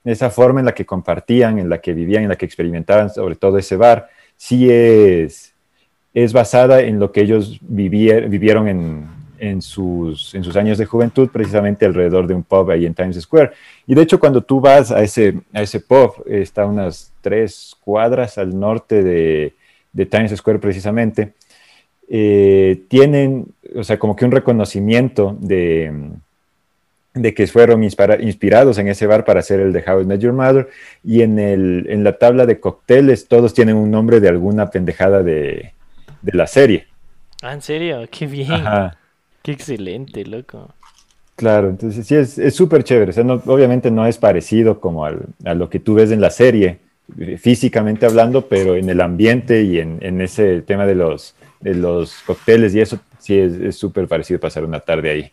esa 0.04 0.30
forma 0.30 0.60
en 0.60 0.66
la 0.66 0.74
que 0.74 0.86
compartían, 0.86 1.58
en 1.58 1.68
la 1.68 1.80
que 1.80 1.92
vivían, 1.92 2.22
en 2.22 2.28
la 2.30 2.36
que 2.36 2.46
experimentaban, 2.46 3.10
sobre 3.10 3.36
todo 3.36 3.58
ese 3.58 3.76
bar, 3.76 4.08
sí 4.36 4.70
es, 4.70 5.47
es 6.24 6.32
basada 6.32 6.80
en 6.80 6.98
lo 6.98 7.12
que 7.12 7.20
ellos 7.20 7.60
vivieron 7.60 8.66
en, 9.38 9.62
sus, 9.62 10.34
en 10.34 10.42
sus 10.42 10.56
años 10.56 10.76
de 10.76 10.84
juventud, 10.84 11.28
precisamente 11.32 11.86
alrededor 11.86 12.26
de 12.26 12.34
un 12.34 12.42
pub 12.42 12.70
ahí 12.70 12.86
en 12.86 12.94
Times 12.94 13.20
Square. 13.20 13.52
Y 13.86 13.94
de 13.94 14.02
hecho, 14.02 14.18
cuando 14.18 14.42
tú 14.42 14.60
vas 14.60 14.90
a 14.90 15.00
ese, 15.02 15.34
a 15.52 15.62
ese 15.62 15.78
pub, 15.78 16.24
está 16.26 16.66
unas 16.66 17.12
tres 17.20 17.76
cuadras 17.80 18.36
al 18.36 18.58
norte 18.58 19.04
de, 19.04 19.54
Times 20.10 20.32
Square 20.36 20.58
precisamente, 20.58 21.34
eh, 22.08 22.82
tienen, 22.88 23.46
o 23.76 23.84
sea, 23.84 23.98
como 23.98 24.16
que 24.16 24.24
un 24.24 24.32
reconocimiento 24.32 25.36
de, 25.40 25.92
de 27.14 27.34
que 27.34 27.46
fueron 27.46 27.84
inspirados 27.84 28.78
en 28.78 28.88
ese 28.88 29.06
bar 29.06 29.24
para 29.24 29.40
hacer 29.40 29.60
el 29.60 29.72
de 29.72 29.84
How 29.86 30.00
I 30.00 30.04
Met 30.04 30.20
Your 30.20 30.32
Mother, 30.32 30.68
y 31.04 31.22
en, 31.22 31.38
el, 31.38 31.86
en 31.88 32.02
la 32.02 32.18
tabla 32.18 32.44
de 32.44 32.58
cócteles 32.58 33.28
todos 33.28 33.54
tienen 33.54 33.76
un 33.76 33.90
nombre 33.90 34.18
de 34.18 34.28
alguna 34.28 34.70
pendejada 34.70 35.22
de, 35.22 35.72
de 36.22 36.36
la 36.36 36.46
serie. 36.46 36.86
Ah, 37.42 37.52
¿en 37.52 37.62
serio? 37.62 38.06
Qué 38.10 38.26
bien. 38.26 38.64
Qué 39.42 39.52
excelente, 39.52 40.24
loco. 40.24 40.74
Claro, 41.36 41.68
entonces 41.68 42.06
sí, 42.06 42.14
es 42.16 42.54
súper 42.54 42.82
chévere. 42.82 43.10
O 43.10 43.14
sea, 43.14 43.24
obviamente 43.24 43.90
no 43.90 44.06
es 44.06 44.18
parecido 44.18 44.80
como 44.80 45.04
a 45.04 45.54
lo 45.54 45.70
que 45.70 45.78
tú 45.78 45.94
ves 45.94 46.10
en 46.10 46.20
la 46.20 46.30
serie, 46.30 46.80
eh, 47.16 47.38
físicamente 47.38 48.06
hablando, 48.06 48.46
pero 48.48 48.74
en 48.74 48.90
el 48.90 49.00
ambiente 49.00 49.62
y 49.62 49.78
en, 49.78 50.20
ese 50.20 50.62
tema 50.62 50.84
de 50.84 50.96
los, 50.96 51.36
de 51.60 51.74
los 51.74 52.14
cócteles 52.26 52.74
y 52.74 52.80
eso, 52.80 52.98
sí 53.20 53.38
es 53.38 53.76
súper 53.76 54.08
parecido 54.08 54.40
pasar 54.40 54.64
una 54.64 54.80
tarde 54.80 55.10
ahí. 55.10 55.32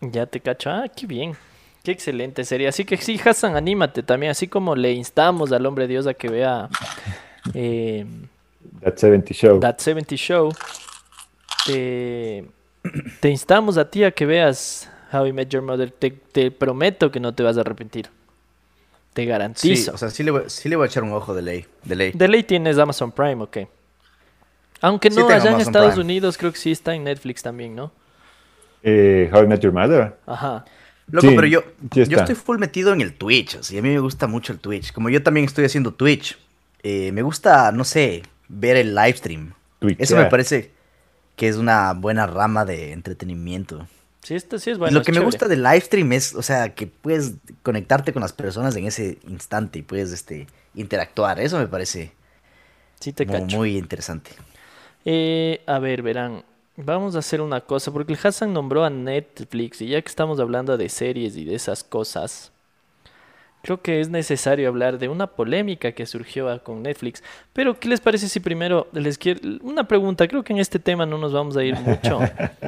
Ya 0.00 0.26
te 0.26 0.40
cacho. 0.40 0.70
Ah, 0.70 0.88
qué 0.94 1.06
bien. 1.06 1.32
Qué 1.82 1.92
excelente 1.92 2.44
sería. 2.44 2.68
Así 2.68 2.84
que 2.84 2.96
sí, 2.96 3.18
Hassan, 3.24 3.56
anímate 3.56 4.02
también. 4.02 4.30
Así 4.30 4.48
como 4.48 4.74
le 4.74 4.92
instamos 4.92 5.52
al 5.52 5.64
hombre 5.66 5.86
Dios 5.86 6.06
a 6.06 6.14
que 6.14 6.28
vea 6.28 6.68
eh, 7.54 8.04
That 8.80 8.96
70 8.98 9.34
Show. 9.34 9.60
That 9.60 9.78
70 9.78 10.16
Show, 10.16 10.52
te, 11.66 12.44
te 13.20 13.30
instamos 13.30 13.76
a 13.78 13.90
ti 13.90 14.04
a 14.04 14.10
que 14.10 14.26
veas 14.26 14.90
How 15.12 15.26
I 15.26 15.32
Met 15.32 15.48
Your 15.50 15.62
Mother. 15.62 15.90
Te, 15.90 16.10
te 16.10 16.50
prometo 16.50 17.10
que 17.10 17.20
no 17.20 17.34
te 17.34 17.42
vas 17.42 17.56
a 17.56 17.60
arrepentir. 17.60 18.08
Te 19.12 19.22
Sí, 19.22 19.26
garantizo. 19.28 19.92
o 19.94 19.98
sea, 19.98 20.10
sí 20.10 20.22
le, 20.22 20.30
voy, 20.30 20.42
sí 20.48 20.68
le 20.68 20.76
voy 20.76 20.84
a 20.84 20.86
echar 20.88 21.02
un 21.02 21.12
ojo 21.12 21.34
de 21.34 21.42
ley. 21.42 21.66
De 21.84 21.96
ley. 21.96 22.12
De 22.12 22.28
ley 22.28 22.42
tienes 22.42 22.78
Amazon 22.78 23.10
Prime, 23.12 23.42
ok. 23.42 23.58
Aunque 24.82 25.10
Sí 25.10 25.16
no, 25.18 25.26
tengo 25.26 25.40
allá 25.40 25.52
en 25.52 25.60
Estados 25.60 25.94
Prime. 25.94 26.04
Unidos 26.04 26.36
creo 26.36 26.52
que 26.52 26.58
sí 26.58 26.70
está 26.70 26.94
en 26.94 27.04
Netflix 27.04 27.42
también, 27.42 27.74
¿no? 27.74 27.92
Eh, 28.82 29.30
How 29.32 29.44
I 29.44 29.46
Met 29.46 29.60
Your 29.60 29.72
Mother. 29.72 30.16
Ajá. 30.26 30.64
Loco, 31.10 31.28
Sí, 31.28 31.34
pero 31.34 31.46
yo, 31.46 31.62
sí 31.94 32.04
yo 32.06 32.18
estoy 32.18 32.34
full 32.34 32.58
metido 32.58 32.92
en 32.92 33.00
el 33.00 33.14
Twitch, 33.14 33.56
así, 33.56 33.78
a 33.78 33.82
mí 33.82 33.88
me 33.90 34.00
gusta 34.00 34.26
mucho 34.26 34.52
el 34.52 34.58
Twitch. 34.58 34.92
Como 34.92 35.08
yo 35.08 35.22
también 35.22 35.46
estoy 35.46 35.64
haciendo 35.64 35.94
Twitch, 35.94 36.36
eh, 36.82 37.10
me 37.12 37.22
gusta, 37.22 37.70
no 37.72 37.84
sé, 37.84 38.22
ver 38.48 38.76
el 38.76 38.94
live 38.94 39.16
stream. 39.16 39.54
Twitch, 39.78 40.00
Eso 40.00 40.16
me 40.16 40.26
parece 40.26 40.72
que 41.36 41.48
es 41.48 41.56
una 41.56 41.92
buena 41.92 42.26
rama 42.26 42.64
de 42.64 42.92
entretenimiento. 42.92 43.86
Sí, 44.22 44.34
esto 44.34 44.58
sí 44.58 44.70
es 44.70 44.78
Y 44.78 44.80
bueno. 44.80 44.94
lo 44.94 45.00
es 45.00 45.06
que 45.06 45.12
me 45.12 45.20
gusta 45.20 45.46
del 45.48 45.62
live 45.62 45.80
stream 45.80 46.12
es, 46.12 46.34
o 46.34 46.42
sea, 46.42 46.74
que 46.74 46.86
puedes 46.86 47.34
conectarte 47.62 48.12
con 48.12 48.22
las 48.22 48.32
personas 48.32 48.74
en 48.76 48.86
ese 48.86 49.18
instante 49.28 49.78
y 49.80 49.82
puedes 49.82 50.12
este, 50.12 50.48
interactuar. 50.74 51.40
Eso 51.40 51.58
me 51.58 51.68
parece 51.68 52.12
Sí, 53.00 53.12
te 53.12 53.26
como 53.26 53.46
cacho. 53.46 53.56
muy 53.56 53.76
interesante. 53.76 54.32
Eh, 55.04 55.62
a 55.66 55.78
ver, 55.78 56.02
verán. 56.02 56.44
Vamos 56.76 57.16
a 57.16 57.20
hacer 57.20 57.40
una 57.40 57.62
cosa, 57.62 57.90
porque 57.90 58.12
el 58.12 58.18
Hassan 58.22 58.52
nombró 58.52 58.84
a 58.84 58.90
Netflix 58.90 59.80
y 59.80 59.88
ya 59.88 60.02
que 60.02 60.08
estamos 60.08 60.38
hablando 60.40 60.76
de 60.76 60.88
series 60.90 61.36
y 61.36 61.44
de 61.44 61.54
esas 61.54 61.82
cosas, 61.84 62.52
creo 63.66 63.82
que 63.82 64.00
es 64.00 64.08
necesario 64.10 64.68
hablar 64.68 64.96
de 64.98 65.08
una 65.08 65.26
polémica 65.26 65.90
que 65.90 66.06
surgió 66.06 66.48
ah, 66.48 66.60
con 66.60 66.84
Netflix. 66.84 67.24
Pero, 67.52 67.80
¿qué 67.80 67.88
les 67.88 68.00
parece 68.00 68.28
si 68.28 68.38
primero 68.38 68.86
les 68.92 69.18
quiero 69.18 69.40
una 69.62 69.88
pregunta? 69.88 70.28
Creo 70.28 70.44
que 70.44 70.52
en 70.52 70.60
este 70.60 70.78
tema 70.78 71.04
no 71.04 71.18
nos 71.18 71.32
vamos 71.32 71.56
a 71.56 71.64
ir 71.64 71.74
mucho, 71.80 72.20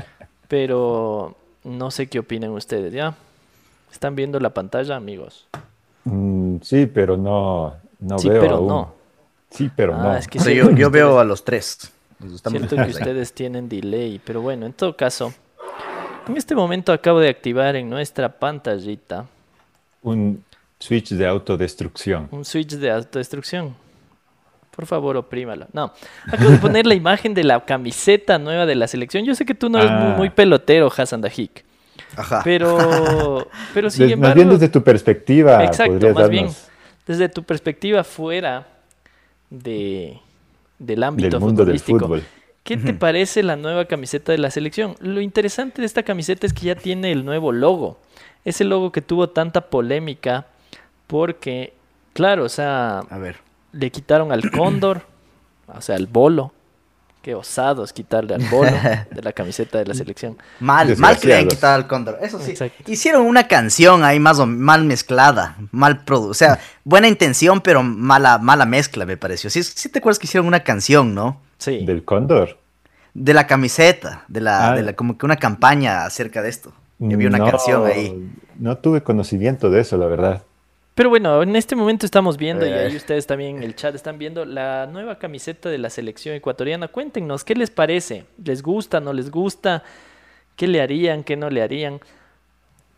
pero 0.49 1.37
no 1.63 1.93
sé 1.93 2.09
qué 2.09 2.19
opinan 2.19 2.51
ustedes, 2.51 2.93
¿ya? 2.93 3.15
¿Están 3.93 4.17
viendo 4.17 4.41
la 4.41 4.51
pantalla, 4.51 4.97
amigos? 4.97 5.47
Mm, 6.03 6.57
sí, 6.63 6.87
pero 6.87 7.17
no, 7.17 7.75
no 8.01 8.19
Sí, 8.19 8.29
veo 8.29 8.41
pero 8.43 8.57
aún. 8.57 8.67
no. 8.69 8.93
Sí, 9.51 9.71
pero 9.75 9.95
Ah, 9.95 10.03
no. 10.03 10.17
es 10.17 10.27
que 10.27 10.39
O 10.39 10.43
sea, 10.43 10.53
sí, 10.53 10.77
yo, 10.77 10.91
veo 10.91 11.21
a 11.21 11.25
los 11.25 11.45
tres. 11.45 11.93
Siento 12.45 12.75
que 12.75 12.91
ustedes 12.91 13.33
tienen 13.33 13.69
delay, 13.69 14.21
pero 14.25 14.41
bueno, 14.43 14.67
en 14.67 14.73
todo 14.73 14.97
caso, 14.97 15.33
en 16.27 16.37
este 16.37 16.57
momento 16.57 16.93
acabo 16.93 17.21
de 17.21 17.29
activar 17.29 17.77
en 17.77 17.89
nuestra 17.89 18.29
pantallita 18.29 19.27
Un 20.03 20.43
switch 20.81 21.11
de 21.11 21.27
autodestrucción. 21.27 22.29
un 22.31 22.45
switch 22.45 22.73
de 22.77 22.91
autodestrucción. 22.91 23.75
Por 24.71 24.87
favor, 24.87 25.17
oprímalo. 25.17 25.67
No, 25.73 25.93
acabo 26.31 26.51
de 26.51 26.59
poner 26.59 26.87
la 26.87 26.95
imagen 26.95 27.35
de 27.35 27.43
la 27.43 27.65
camiseta 27.65 28.39
nueva 28.39 28.65
de 28.65 28.77
la 28.77 28.87
selección. 28.87 29.25
Yo 29.25 29.35
sé 29.35 29.45
que 29.45 29.55
tú 29.55 29.69
no 29.69 29.79
eres 29.79 29.91
muy, 29.91 30.13
Ah. 30.13 30.15
muy 30.17 30.31
pelotero, 30.31 30.89
Hassan 30.97 31.21
Dajik, 31.21 31.65
Ajá. 32.17 32.43
pero, 32.45 33.49
pero 33.75 33.91
sin 33.91 34.07
Des- 34.07 34.11
más 34.11 34.13
embargo, 34.31 34.35
bien 34.37 34.49
desde 34.51 34.69
tu 34.69 34.83
perspectiva, 34.85 35.65
Exacto, 35.65 36.13
más 36.15 36.29
bien 36.31 36.49
desde 37.07 37.29
tu 37.29 37.43
perspectiva 37.43 38.05
fuera 38.05 38.69
de, 39.51 40.21
del 40.79 41.03
ámbito 41.03 41.29
del 41.31 41.41
mundo 41.41 41.65
del 41.65 41.79
futbolístico. 41.81 41.99
fútbol. 42.01 42.23
¿Qué 42.63 42.77
te 42.77 42.93
parece 42.93 43.43
la 43.43 43.57
nueva 43.57 43.87
camiseta 43.87 44.31
de 44.31 44.37
la 44.39 44.51
selección? 44.51 44.95
Lo 45.01 45.23
interesante 45.23 45.81
de 45.81 45.87
esta 45.87 46.03
camiseta 46.03 46.47
es 46.47 46.53
que 46.53 46.67
ya 46.67 46.75
tiene 46.75 47.11
el 47.13 47.25
nuevo 47.25 47.51
logo. 47.51 47.99
Ese 48.45 48.63
logo 48.63 48.93
que 48.93 49.01
tuvo 49.01 49.31
tanta 49.31 49.63
polémica 49.71 50.47
porque, 51.09 51.75
claro, 52.13 52.45
o 52.45 52.49
sea, 52.49 53.01
A 53.11 53.19
ver. 53.19 53.39
le 53.73 53.91
quitaron 53.91 54.31
al 54.31 54.49
cóndor, 54.53 55.03
o 55.67 55.81
sea, 55.81 55.97
al 55.97 56.07
bolo. 56.07 56.53
Qué 57.21 57.35
osados 57.35 57.93
quitarle 57.93 58.37
al 58.37 58.43
bolo 58.49 58.71
de 59.11 59.23
la 59.23 59.33
camiseta 59.33 59.77
de 59.79 59.85
la 59.87 59.95
selección. 59.95 60.39
Mal, 60.61 60.97
mal 60.99 61.19
que 61.19 61.27
le 61.27 61.35
hayan 61.35 61.49
quitado 61.49 61.75
al 61.75 61.89
cóndor. 61.89 62.17
Eso 62.23 62.39
sí. 62.39 62.53
Exacto. 62.53 62.85
Hicieron 62.91 63.27
una 63.27 63.49
canción 63.49 64.05
ahí 64.05 64.21
más 64.21 64.39
o 64.39 64.47
mal 64.47 64.85
mezclada, 64.85 65.57
mal 65.73 66.05
produ 66.05 66.31
O 66.31 66.35
sea, 66.35 66.61
buena 66.85 67.09
intención, 67.09 67.61
pero 67.61 67.83
mala, 67.83 68.39
mala 68.39 68.65
mezcla, 68.67 69.05
me 69.05 69.17
pareció. 69.17 69.51
Sí, 69.51 69.65
sí 69.65 69.89
te 69.89 69.99
acuerdas 69.99 70.21
que 70.21 70.27
hicieron 70.27 70.47
una 70.47 70.61
canción, 70.61 71.13
¿no? 71.15 71.41
Sí. 71.59 71.85
Del 71.85 72.05
cóndor. 72.05 72.57
De 73.15 73.35
la 73.35 73.49
camiseta, 73.49 74.25
de 74.29 74.41
la, 74.41 74.71
Ah. 74.71 74.75
de 74.77 74.83
la, 74.83 74.93
como 74.95 75.19
que 75.19 75.27
una 75.27 75.37
campaña 75.37 76.05
acerca 76.05 76.41
de 76.41 76.49
esto. 76.51 76.73
Y 77.01 77.13
había 77.13 77.29
una 77.29 77.39
No, 77.39 77.51
canción 77.51 77.85
ahí. 77.85 78.31
No 78.59 78.79
tuve 78.79 79.03
conocimiento 79.03 79.71
de 79.71 79.81
eso, 79.81 79.99
la 79.99 80.07
verdad. 80.07 80.45
Pero 80.99 81.11
bueno, 81.11 81.41
en 81.45 81.55
este 81.55 81.77
momento 81.77 82.05
estamos 82.05 82.37
viendo, 82.37 82.67
y 82.67 82.71
ahí 82.73 82.93
Eh. 82.93 82.97
ustedes 82.97 83.25
también 83.25 83.59
en 83.59 83.63
el 83.63 83.77
chat 83.77 83.95
están 83.95 84.19
viendo 84.19 84.45
la 84.45 84.89
nueva 84.91 85.17
camiseta 85.17 85.69
de 85.69 85.79
la 85.79 85.91
selección 85.91 86.35
ecuatoriana. 86.35 86.89
Cuéntenos, 86.89 87.45
¿qué 87.45 87.55
les 87.55 87.71
parece? 87.71 88.25
¿Les 88.45 88.63
gusta, 88.63 88.99
no 88.99 89.13
les 89.13 89.31
gusta? 89.31 89.85
¿Qué 90.57 90.67
le 90.67 90.81
harían, 90.81 91.23
qué 91.23 91.37
no 91.37 91.51
le 91.51 91.63
harían? 91.63 92.01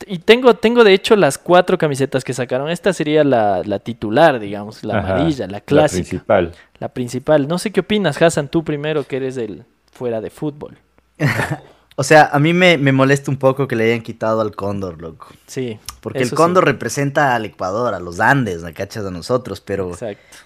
Y 0.06 0.20
tengo, 0.20 0.55
tengo 0.55 0.82
de 0.82 0.94
hecho 0.94 1.14
las 1.14 1.36
cuatro 1.36 1.77
camisetas 1.77 2.24
que 2.24 2.32
sacaron. 2.32 2.70
Esta 2.70 2.94
sería 2.94 3.22
la, 3.22 3.60
la 3.66 3.78
titular, 3.81 4.40
digamos, 4.40 4.82
la 4.82 5.01
Ajá, 5.01 5.16
amarilla, 5.16 5.47
la 5.47 5.60
clásica, 5.60 5.98
la, 5.98 6.48
principal. 6.48 6.52
principal. 6.94 7.48
No 7.48 7.59
sé 7.59 7.70
qué 7.70 7.81
opinas, 7.81 8.22
Hassan, 8.22 8.48
tú 8.48 8.64
primero 8.64 9.05
que 9.05 9.16
eres 9.18 9.36
el 9.36 9.64
fuera 9.93 10.22
de 10.22 10.31
fútbol. 10.31 10.78
O 12.01 12.02
sea, 12.02 12.31
a 12.32 12.39
mí 12.39 12.55
me, 12.55 12.78
me 12.78 12.93
molesta 12.93 13.31
un 13.31 13.36
poco 13.36 13.68
que 13.68 13.77
le 13.77 13.85
hayan 13.85 14.01
quitado 14.01 14.40
al 14.40 14.56
cóndor, 14.56 15.02
loco. 15.02 15.27
Sí. 15.47 15.78
Porque 16.01 16.20
el 16.20 16.31
sí, 16.31 16.35
cóndor 16.35 16.64
representa 16.64 17.35
al 17.35 17.44
Ecuador, 17.44 17.93
a 17.93 18.01
los 18.01 18.20
Andes, 18.20 18.62
¿me 18.62 18.72
cachas? 18.72 19.05
A 19.05 19.10
nosotros, 19.10 19.60
pero 19.60 19.90
Exacto. 19.90 20.39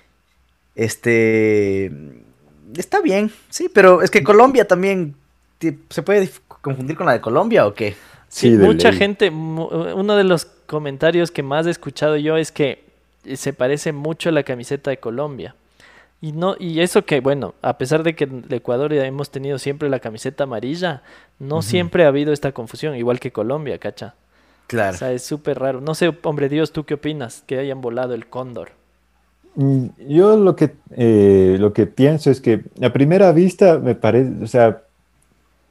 este 0.74 1.93
está 2.76 3.01
bien, 3.01 3.31
sí, 3.51 3.70
pero 3.72 4.02
es 4.02 4.10
que 4.10 4.24
Colombia 4.24 4.66
también 4.66 5.14
se 5.90 6.02
puede 6.02 6.28
confundir 6.60 6.97
con 6.97 7.06
la 7.06 7.12
de 7.12 7.20
Colombia 7.20 7.68
o 7.68 7.72
qué? 7.72 7.94
Sí, 8.26 8.51
mucha 8.51 8.90
ley. 8.90 8.98
gente, 8.98 9.31
uno 9.31 10.16
de 10.16 10.24
los 10.24 10.47
comentarios 10.66 11.31
que 11.31 11.44
más 11.44 11.68
he 11.68 11.70
escuchado 11.70 12.16
yo 12.16 12.36
es 12.36 12.51
que 12.51 12.82
se 13.32 13.52
parece 13.52 13.93
mucho 13.93 14.31
a 14.31 14.32
la 14.32 14.43
camiseta 14.43 14.90
de 14.90 14.97
Colombia. 14.97 15.55
Y 16.24 16.32
no, 16.32 16.56
y 16.59 16.80
eso 16.80 17.05
que, 17.05 17.20
bueno, 17.20 17.55
a 17.60 17.76
pesar 17.76 18.02
de 18.02 18.14
que 18.14 18.24
en 18.24 18.46
el 18.48 18.55
Ecuador 18.55 18.94
ya 18.94 19.05
hemos 19.05 19.28
tenido 19.28 19.59
siempre 19.59 19.90
la 19.90 20.01
camiseta 20.01 20.44
amarilla, 20.44 21.02
no 21.38 21.60
siempre 21.60 22.06
ha 22.06 22.09
habido 22.09 22.32
esta 22.32 22.52
confusión, 22.52 22.96
igual 22.96 23.20
que 23.20 23.30
Colombia, 23.30 23.76
¿cacha? 23.76 24.14
Claro. 24.66 24.94
O 24.94 24.98
sea, 24.98 25.12
es 25.12 25.22
súper 25.22 25.59
raro. 25.59 25.82
No 25.82 25.94
sé, 25.94 26.10
hombre 26.22 26.48
Dios, 26.48 26.72
¿tú 26.72 26.84
qué 26.84 26.94
opinas? 26.94 27.42
Que 27.46 27.59
hayan 27.59 27.82
volado 27.82 28.14
el 28.14 28.26
cóndor. 28.26 28.70
Mm, 29.55 29.88
Yo 30.09 30.38
lo 30.38 30.56
que, 30.56 30.72
eh, 30.92 31.59
lo 31.60 31.74
que 31.74 31.84
pienso 31.84 32.30
es 32.30 32.40
que 32.40 32.62
a 32.80 32.90
primera 32.90 33.30
vista 33.32 33.78
me 33.78 33.94
parece, 33.94 34.32
o 34.42 34.46
sea, 34.46 34.80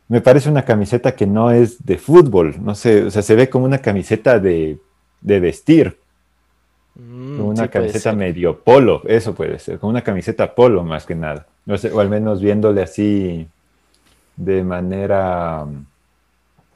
me 0.07 0.21
parece 0.21 0.51
una 0.51 0.65
camiseta 0.65 1.15
que 1.15 1.25
no 1.25 1.49
es 1.49 1.83
de 1.83 1.97
fútbol, 1.97 2.57
no 2.61 2.75
sé, 2.75 3.05
o 3.05 3.09
sea, 3.09 3.23
se 3.23 3.33
ve 3.33 3.49
como 3.49 3.65
una 3.65 3.79
camiseta 3.79 4.37
de, 4.37 4.77
de 5.19 5.39
vestir, 5.39 5.97
Mm, 6.95 7.47
una 7.49 7.67
sí 7.67 7.69
camiseta 7.69 8.13
medio 8.13 8.63
polo, 8.63 9.01
eso 9.05 9.33
puede 9.33 9.57
ser, 9.59 9.79
como 9.79 9.89
una 9.91 10.03
camiseta 10.03 10.53
polo 10.53 10.83
más 10.83 11.05
que 11.05 11.15
nada, 11.15 11.47
no 11.65 11.77
sé, 11.77 11.91
o 11.91 11.99
al 11.99 12.09
menos 12.09 12.41
viéndole 12.41 12.81
así 12.83 13.47
de 14.35 14.63
manera 14.63 15.65
mm, 15.65 15.85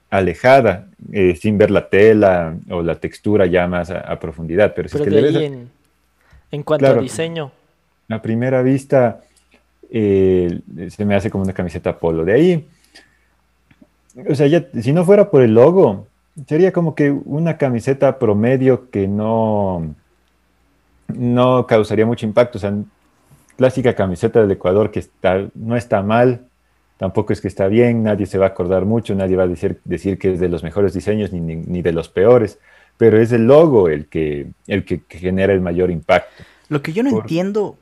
alejada, 0.10 0.88
eh, 1.12 1.36
sin 1.36 1.58
ver 1.58 1.72
la 1.72 1.90
tela 1.90 2.58
o 2.70 2.82
la 2.82 2.96
textura 3.00 3.46
ya 3.46 3.68
más 3.68 3.90
a, 3.92 4.00
a 4.02 4.20
profundidad, 4.20 4.74
pero 4.76 4.88
si 4.88 4.94
Pero 4.94 5.04
es 5.04 5.04
que 5.04 5.12
de 5.12 5.18
le 5.18 5.22
ahí 5.22 5.26
ves 5.34 5.36
a- 5.38 5.46
en, 5.46 5.70
en 6.52 6.64
cuanto 6.64 6.92
a 6.92 6.96
Claro. 6.96 7.02
diseño, 7.02 7.52
a 8.10 8.22
primera 8.22 8.62
vista 8.62 9.22
eh, 9.90 10.62
se 10.90 11.06
me 11.06 11.16
hace 11.16 11.30
como 11.30 11.44
una 11.44 11.54
camiseta 11.54 11.98
polo. 12.00 12.26
De 12.26 12.34
ahí, 12.34 12.68
o 14.30 14.36
sea, 14.36 14.48
ya, 14.48 14.68
si 14.82 14.94
no 14.94 15.06
fuera 15.06 15.30
por 15.30 15.42
el 15.42 15.54
logo, 15.54 16.08
sería 16.48 16.72
como 16.72 16.96
que 16.96 17.12
una 17.12 17.58
camiseta 17.58 18.20
promedio 18.20 18.90
que 18.90 19.08
no, 19.08 19.96
no 21.08 21.66
causaría 21.68 22.06
mucho 22.06 22.26
impacto. 22.26 22.58
O 22.58 22.62
sea, 22.62 22.74
clásica 23.58 23.96
camiseta 23.96 24.42
del 24.42 24.52
Ecuador 24.52 24.92
que 24.92 25.00
está, 25.00 25.48
no 25.56 25.76
está 25.76 26.02
mal, 26.04 26.42
tampoco 26.98 27.34
es 27.34 27.42
que 27.42 27.48
está 27.48 27.68
bien, 27.68 28.04
nadie 28.04 28.26
se 28.26 28.38
va 28.38 28.46
a 28.46 28.50
acordar 28.50 28.86
mucho, 28.86 29.16
nadie 29.16 29.36
va 29.36 29.44
a 29.44 29.48
decir, 29.48 29.80
decir 29.86 30.18
que 30.20 30.34
es 30.34 30.40
de 30.40 30.50
los 30.50 30.64
mejores 30.64 30.94
diseños 30.94 31.32
ni, 31.32 31.40
ni- 31.40 31.56
ni 31.56 31.82
de 31.82 31.92
los 31.92 32.10
peores, 32.10 32.60
pero 32.98 33.20
es 33.20 33.32
el 33.32 33.46
logo 33.48 33.90
el 33.90 34.08
que, 34.08 34.48
el 34.68 34.84
que 34.86 35.02
genera 35.10 35.54
el 35.54 35.62
mayor 35.62 35.92
impacto. 35.92 36.44
Lo 36.70 36.82
que 36.82 36.94
yo 36.94 37.04
no 37.04 37.10
Por- 37.12 37.22
entiendo 37.22 37.78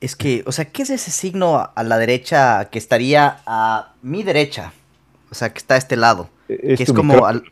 es 0.00 0.16
que, 0.16 0.42
o 0.46 0.52
sea, 0.52 0.64
¿qué 0.64 0.82
es 0.82 0.90
ese 0.90 1.10
signo 1.10 1.58
a- 1.74 1.82
la 1.82 1.98
derecha 1.98 2.68
que 2.70 2.78
estaría 2.78 3.38
a 3.46 3.92
mi 4.02 4.22
derecha? 4.22 4.72
O 5.30 5.34
sea, 5.34 5.50
que 5.52 5.58
está 5.58 5.74
a 5.74 5.78
este 5.78 5.96
lado. 5.96 6.30
Es, 6.48 6.78
Que 6.78 6.82
es 6.84 6.92
como 6.92 7.26
al-. 7.26 7.44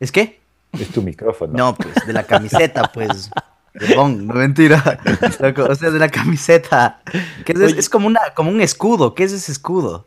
¿Es 0.00 0.10
qué? 0.10 0.40
Es 0.72 0.88
tu 0.88 1.02
micrófono. 1.02 1.52
No, 1.56 1.74
pues, 1.76 1.94
de 2.06 2.12
la 2.12 2.24
camiseta, 2.24 2.90
pues. 2.92 3.30
Perdón, 3.72 4.26
no 4.26 4.34
mentira. 4.34 4.98
Loco, 5.40 5.64
O 5.64 5.74
sea, 5.74 5.90
de 5.90 5.98
la 5.98 6.08
camiseta. 6.08 7.00
Que 7.44 7.52
es, 7.52 7.60
es 7.60 7.88
como, 7.88 8.06
una, 8.06 8.20
como 8.34 8.50
un 8.50 8.60
escudo. 8.60 9.14
¿Qué 9.14 9.24
es 9.24 9.32
ese 9.32 9.52
escudo? 9.52 10.06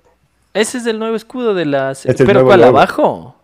ese 0.53 0.79
es 0.79 0.85
el 0.85 0.99
nuevo 0.99 1.15
escudo 1.15 1.53
de 1.53 1.65
las... 1.65 1.99
Este 1.99 2.11
es 2.11 2.19
el 2.21 2.25
¿Pero 2.27 2.39
nuevo 2.39 2.49
cuál 2.49 2.61
logo. 2.61 2.77
abajo? 2.77 3.35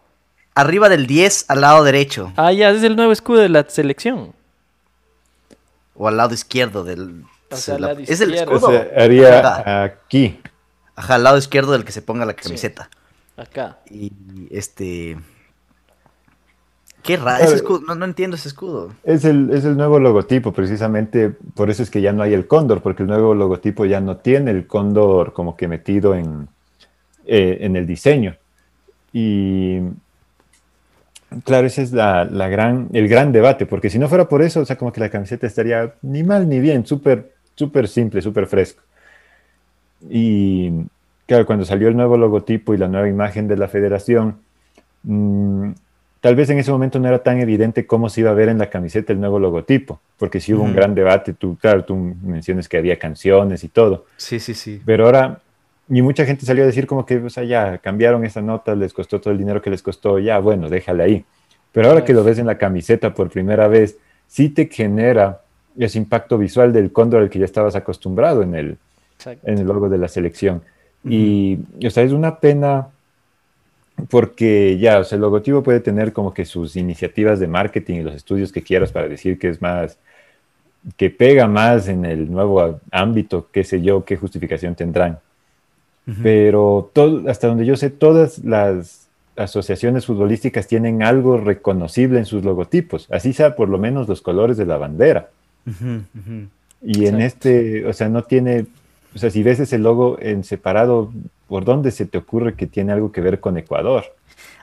arriba 0.56 0.90
del 0.90 1.06
10 1.08 1.46
al 1.50 1.62
lado 1.62 1.84
derecho. 1.84 2.34
Ah, 2.36 2.52
ya, 2.52 2.72
es 2.72 2.82
el 2.84 2.96
nuevo 2.96 3.12
escudo 3.12 3.40
de 3.42 3.48
la 3.50 3.64
selección. 3.70 4.34
O 5.96 6.08
al 6.08 6.18
lado 6.18 6.34
izquierdo 6.34 6.84
del. 6.84 7.24
O 7.52 7.56
sea, 7.56 7.78
la- 7.80 7.88
al 7.90 7.94
lado 7.94 8.06
es 8.08 8.22
el. 8.22 8.32
O 8.32 8.36
escudo. 8.36 8.72
sea, 8.72 8.88
haría 8.98 9.40
Ajá. 9.40 9.84
aquí. 9.84 10.40
Ajá, 10.96 11.16
al 11.16 11.24
lado 11.24 11.38
izquierdo 11.38 11.72
del 11.74 11.86
que 11.86 11.92
se 11.92 12.02
ponga 12.02 12.26
la 12.26 12.34
camiseta. 12.34 12.90
Acá. 13.38 13.78
Y 13.90 14.12
este. 14.50 15.18
Qué 17.08 17.16
raro, 17.16 17.42
ese 17.42 17.56
escudo, 17.56 17.80
no, 17.88 17.96
no 17.96 18.04
entiendo 18.04 18.36
ese 18.36 18.50
escudo. 18.50 18.92
Es 19.06 19.24
el, 19.24 19.50
es 19.52 19.64
el 19.64 19.78
nuevo 19.78 19.98
logotipo, 19.98 20.52
precisamente 20.52 21.30
por 21.30 21.70
eso 21.70 21.82
es 21.82 21.90
que 21.90 22.02
ya 22.02 22.12
no 22.12 22.22
hay 22.22 22.34
el 22.34 22.48
cóndor, 22.48 22.82
porque 22.82 23.04
el 23.04 23.08
nuevo 23.08 23.34
logotipo 23.34 23.86
ya 23.86 24.02
no 24.02 24.18
tiene 24.18 24.52
el 24.52 24.68
cóndor 24.68 25.32
como 25.32 25.56
que 25.56 25.70
metido 25.70 26.16
en, 26.16 26.50
eh, 27.26 27.60
en 27.62 27.78
el 27.78 27.88
diseño. 27.88 28.36
Y 29.14 29.80
claro, 31.46 31.68
ese 31.68 31.84
es 31.84 31.94
la, 31.94 32.26
la 32.26 32.50
gran, 32.50 32.90
el 32.92 33.08
gran 33.08 33.32
debate, 33.32 33.66
porque 33.66 33.90
si 33.90 34.00
no 34.00 34.10
fuera 34.10 34.28
por 34.28 34.42
eso, 34.42 34.60
o 34.60 34.66
sea, 34.66 34.78
como 34.78 34.92
que 34.92 35.00
la 35.00 35.10
camiseta 35.10 35.48
estaría 35.48 35.94
ni 36.02 36.24
mal 36.24 36.50
ni 36.50 36.60
bien, 36.60 36.86
súper, 36.86 37.36
súper 37.56 37.88
simple, 37.88 38.22
súper 38.22 38.48
fresco. 38.48 38.84
Y 40.10 40.72
claro, 41.26 41.46
cuando 41.46 41.64
salió 41.64 41.88
el 41.88 41.96
nuevo 41.96 42.18
logotipo 42.18 42.74
y 42.74 42.78
la 42.78 42.90
nueva 42.90 43.08
imagen 43.08 43.48
de 43.48 43.56
la 43.56 43.70
federación, 43.70 44.40
mm, 45.04 45.72
tal 46.22 46.36
vez 46.36 46.50
en 46.50 46.58
ese 46.60 46.72
momento 46.72 47.00
no 47.00 47.08
era 47.08 47.20
tan 47.20 47.40
evidente 47.40 47.86
cómo 47.86 48.10
se 48.10 48.22
iba 48.22 48.32
a 48.32 48.34
ver 48.34 48.50
en 48.50 48.58
la 48.58 48.70
camiseta 48.70 49.14
el 49.14 49.20
nuevo 49.20 49.40
logotipo, 49.40 50.00
porque 50.18 50.40
sí 50.40 50.54
hubo 50.54 50.64
un 50.64 50.74
gran 50.74 50.96
debate, 50.96 51.34
tú, 51.34 51.58
claro, 51.62 51.84
tú 51.86 51.96
mencionas 51.96 52.68
que 52.68 52.78
había 52.78 52.98
canciones 52.98 53.64
y 53.64 53.68
todo, 53.70 54.06
Sí, 54.18 54.40
sí, 54.40 54.54
sí. 54.54 54.82
pero 54.86 55.06
ahora, 55.06 55.40
y 55.90 56.02
mucha 56.02 56.26
gente 56.26 56.46
salió 56.46 56.64
a 56.64 56.68
decir 56.68 56.88
como 56.88 57.06
que, 57.06 57.18
o 57.18 57.30
sea, 57.30 57.44
ya 57.44 57.78
cambiaron 57.78 58.26
esa 58.26 58.42
nota, 58.42 58.76
les 58.76 58.94
costó 58.94 59.22
todo 59.22 59.32
el 59.32 59.38
dinero 59.38 59.62
que 59.62 59.70
les 59.70 59.82
costó, 59.82 60.20
ya, 60.20 60.40
bueno, 60.40 60.70
déjala 60.70 61.04
ahí. 61.06 61.24
Pero 61.72 61.90
ahora 61.90 62.04
que 62.04 62.14
lo 62.14 62.24
ves 62.24 62.40
en 62.40 62.48
la 62.48 62.58
camiseta 62.58 63.14
por 63.14 63.30
primera 63.30 63.68
vez, 63.68 63.98
sí 64.28 64.50
te 64.50 64.68
genera 64.68 65.42
ese 65.78 65.98
impacto 66.00 66.38
visual 66.38 66.74
del 66.74 66.92
cóndor 66.92 67.22
al 67.22 67.30
que 67.30 67.40
ya 67.40 67.46
estabas 67.46 67.76
acostumbrado 67.76 68.42
en 68.42 68.56
el, 68.56 68.78
Exacto. 69.18 69.48
en 69.48 69.60
el 69.60 69.68
logo 69.68 69.88
de 69.88 69.98
la 70.00 70.08
selección. 70.08 70.62
Y, 71.06 71.60
o 71.86 71.90
sea, 71.90 72.04
es 72.04 72.12
una 72.12 72.40
pena 72.40 72.88
porque 74.10 74.78
ya, 74.78 75.00
o 75.00 75.04
sea, 75.04 75.16
el 75.16 75.22
logotipo 75.22 75.64
puede 75.64 75.80
tener 75.80 76.14
como 76.14 76.34
que 76.34 76.46
sus 76.46 76.76
iniciativas 76.76 77.40
de 77.40 77.48
marketing 77.48 77.96
y 77.96 78.04
los 78.04 78.16
estudios 78.16 78.52
que 78.52 78.62
quieras 78.62 78.92
para 78.92 79.08
decir 79.08 79.40
que 79.40 79.50
es 79.50 79.62
más, 79.62 79.98
que 80.96 81.10
pega 81.10 81.48
más 81.48 81.88
en 81.88 82.06
el 82.06 82.32
nuevo 82.32 82.80
ámbito, 82.92 83.48
qué 83.52 83.64
sé 83.64 83.82
yo, 83.82 84.06
qué 84.06 84.16
justificación 84.16 84.76
tendrán. 84.76 85.20
Ujú. 86.08 86.22
Pero 86.24 86.92
todo, 86.94 87.30
hasta 87.30 87.48
donde 87.48 87.66
yo 87.66 87.76
sé, 87.76 87.90
todas 87.90 88.40
las 88.40 89.08
asociaciones 89.36 90.06
futbolísticas 90.06 90.68
tienen 90.68 91.04
algo 91.04 91.38
reconocible 91.38 92.20
en 92.20 92.26
sus 92.26 92.44
logotipos, 92.44 93.08
así 93.12 93.34
sea 93.34 93.56
por 93.56 93.70
lo 93.70 93.78
menos 93.78 94.08
los 94.08 94.22
colores 94.22 94.58
de 94.58 94.66
la 94.66 94.78
bandera. 94.78 95.30
Ujú, 95.66 96.02
ujú. 96.18 96.48
Y 96.82 97.06
en 97.08 97.22
Exacto. 97.22 97.50
este, 97.50 97.86
o 97.86 97.94
sea, 97.94 98.10
no 98.10 98.24
tiene, 98.24 98.66
o 99.14 99.18
sea, 99.18 99.30
si 99.30 99.44
ves 99.44 99.60
ese 99.60 99.80
logo 99.80 100.18
en 100.22 100.44
separado, 100.44 101.12
¿por 101.48 101.66
dónde 101.66 101.92
se 101.92 102.06
te 102.06 102.18
ocurre 102.18 102.56
que 102.56 102.68
tiene 102.68 102.92
algo 102.94 103.12
que 103.12 103.22
ver 103.22 103.40
con 103.40 103.58
Ecuador? 103.58 104.04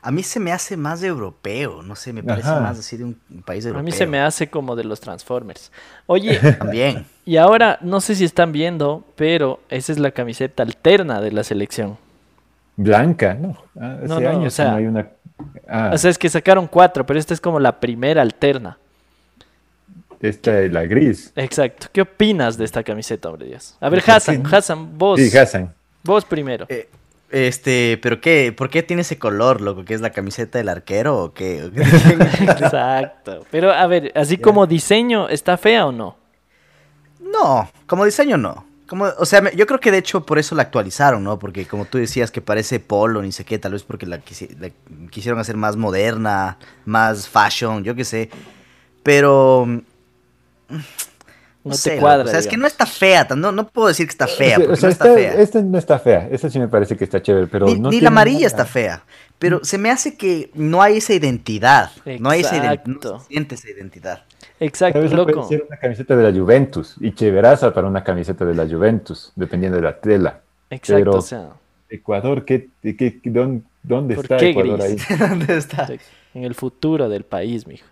A 0.03 0.11
mí 0.11 0.23
se 0.23 0.39
me 0.39 0.53
hace 0.53 0.77
más 0.77 1.03
europeo, 1.03 1.83
no 1.83 1.97
sé, 1.97 2.13
me 2.13 2.23
parece 2.23 2.49
Ajá. 2.49 2.61
más 2.61 2.79
así 2.79 2.99
de 2.99 3.05
un 3.05 3.15
país 3.45 3.65
europeo. 3.65 3.81
A 3.81 3.83
mí 3.83 3.91
se 3.91 4.07
me 4.07 4.21
hace 4.21 4.49
como 4.51 4.77
de 4.77 4.85
los 4.85 5.01
Transformers. 5.01 5.73
Oye, 6.07 6.39
También. 6.59 7.07
y 7.25 7.39
ahora 7.39 7.79
no 7.81 8.01
sé 8.03 8.15
si 8.15 8.25
están 8.25 8.53
viendo, 8.53 9.03
pero 9.17 9.61
esa 9.71 9.93
es 9.93 9.99
la 9.99 10.11
camiseta 10.11 10.63
alterna 10.63 11.21
de 11.23 11.33
la 11.33 11.43
selección. 11.43 11.97
Blanca, 12.77 13.35
no, 13.35 13.57
ah, 13.81 13.97
hace 13.99 14.09
No, 14.09 14.21
no, 14.21 14.29
años 14.29 14.53
o 14.53 14.57
sea, 14.57 14.71
no 14.73 14.77
hay 14.77 14.87
una... 14.87 15.09
Ah, 15.67 15.91
O 15.95 15.99
sea, 15.99 16.11
es 16.11 16.19
que 16.19 16.29
sacaron 16.29 16.67
cuatro, 16.67 17.07
pero 17.07 17.19
esta 17.19 17.33
es 17.33 17.41
como 17.41 17.59
la 17.59 17.81
primera 17.81 18.21
alterna. 18.21 18.79
esta 20.21 20.61
es 20.61 20.73
la 20.73 20.85
gris. 20.85 21.33
Exacto. 21.37 21.87
¿Qué 21.93 22.03
opinas 22.03 22.57
de 22.59 22.65
esta 22.65 22.83
camiseta, 22.83 23.29
hombre 23.31 23.47
Dios? 23.47 23.77
A 23.81 23.89
ver, 23.89 24.01
¿Por 24.01 24.05
qué 24.07 24.13
Hassan? 24.13 24.43
Hassan, 24.53 24.99
vos. 24.99 25.19
Sí, 25.21 25.37
Hassan. 25.37 25.73
Vos 26.05 26.25
primero. 26.25 26.67
Eh, 26.69 26.89
este, 27.31 27.99
pero 28.03 28.21
qué, 28.21 28.53
¿por 28.57 28.71
qué 28.71 28.83
tiene 28.83 29.03
ese 29.03 29.19
color, 29.19 29.61
loco? 29.61 29.85
¿Que 29.85 29.95
es 29.95 30.01
la 30.01 30.11
camiseta 30.11 30.59
del 30.59 30.69
arquero 30.69 31.17
o 31.25 31.33
qué? 31.35 31.59
Exacto. 32.41 33.45
Pero 33.51 33.73
a 33.73 33.87
ver, 33.87 34.13
así 34.15 34.39
como 34.39 34.67
diseño, 34.67 35.29
¿está 35.29 35.57
fea 35.57 35.87
o 35.87 35.93
no? 35.93 36.17
No, 37.21 37.69
como 37.87 38.05
diseño 38.05 38.37
no. 38.37 38.67
Como, 38.87 39.07
o 39.19 39.25
sea, 39.25 39.51
yo 39.53 39.67
creo 39.67 39.81
que 39.81 39.91
de 39.91 39.99
hecho 39.99 40.27
por 40.27 40.39
eso 40.39 40.55
la 40.55 40.63
actualizaron, 40.63 41.25
¿no? 41.25 41.39
Porque 41.39 41.67
como 41.67 41.87
tú 41.87 41.97
decías 41.97 42.31
que 42.31 42.43
parece 42.43 42.81
polo, 42.81 43.23
ni 43.23 43.33
sé 43.33 43.45
qué, 43.45 43.59
tal 43.59 43.73
vez 43.73 43.83
porque 43.83 44.05
la, 44.05 44.19
quisi- 44.23 44.55
la 44.59 44.71
quisieron 45.11 45.41
hacer 45.41 45.57
más 45.57 45.77
moderna, 45.77 46.59
más 46.85 47.27
fashion, 47.27 47.83
yo 47.83 47.95
qué 47.95 48.05
sé. 48.05 48.31
Pero... 49.03 49.67
No 51.65 51.75
sé, 51.75 51.91
te 51.93 51.99
cuadra. 51.99 52.25
O 52.25 52.29
sea, 52.29 52.39
es 52.39 52.47
que 52.47 52.51
digamos. 52.51 52.63
no 52.63 52.67
está 52.69 52.87
fea, 52.87 53.27
no, 53.37 53.51
no 53.53 53.67
puedo 53.69 53.89
decir 53.89 54.07
que 54.07 54.11
está 54.11 54.27
fea, 54.27 54.57
O 54.59 54.61
sea, 54.61 54.67
porque 54.67 54.73
o 54.73 54.77
sea, 54.77 54.89
no 54.89 54.93
está, 54.93 55.05
está- 55.09 55.15
fea. 55.19 55.41
Esta 55.43 55.63
no 55.63 55.79
está 55.79 55.99
fea, 55.99 56.29
esta 56.31 56.51
sí 56.51 56.59
me 56.59 56.69
parece 56.69 56.97
que 56.97 57.05
está 57.05 57.23
chévere, 57.23 57.47
pero 57.47 57.67
Ni, 57.67 57.75
no 57.77 57.89
ni 57.89 57.91
tiene 57.91 58.03
la 58.05 58.09
amarilla 58.09 58.37
nada- 58.39 58.47
está 58.49 58.65
fea. 58.67 59.03
Pero 59.39 59.65
se 59.65 59.79
me 59.79 59.91
hace 59.91 60.17
que 60.17 60.51
no 60.55 60.81
hay 60.83 60.99
esa 60.99 61.13
identidad. 61.15 61.91
No 62.21 62.31
hay 62.31 62.41
esa 62.43 62.57
identidad. 62.57 62.75
Exacto. 62.75 63.13
No 63.15 63.21
se 63.21 63.27
siente 63.27 63.55
esa 63.57 63.71
identidad. 63.71 64.23
Exacto, 64.61 64.95
Tal 65.01 65.03
vez 65.03 65.13
loco. 65.13 65.33
puede 65.33 65.49
ser 65.49 65.65
una 65.67 65.77
camiseta 65.79 66.17
de 66.17 66.31
la 66.33 66.39
Juventus 66.39 66.95
y 67.01 67.13
chéveraza 67.13 67.75
para 67.75 67.89
una 67.89 68.05
camiseta 68.05 68.45
de 68.45 68.55
la 68.55 68.67
Juventus, 68.67 69.33
dependiendo 69.35 69.77
de 69.77 69.83
la 69.83 69.99
tela. 69.99 70.41
Exacto, 70.71 70.95
pero- 71.05 71.19
o 71.19 71.23
sea, 71.23 71.49
Ecuador, 71.91 72.45
¿qué, 72.45 72.69
qué- 72.83 72.97
qué- 72.97 73.21
dónde, 73.25 73.63
dónde 73.83 74.15
¿Por 74.15 74.25
está 74.25 74.37
qué 74.39 74.51
Ecuador 74.51 74.81
ahí? 74.83 74.97
¿Dónde 75.19 75.57
está? 75.57 75.89
en 76.35 76.45
el 76.45 76.55
futuro 76.55 77.09
del 77.09 77.25
país, 77.25 77.67
mijo. 77.67 77.87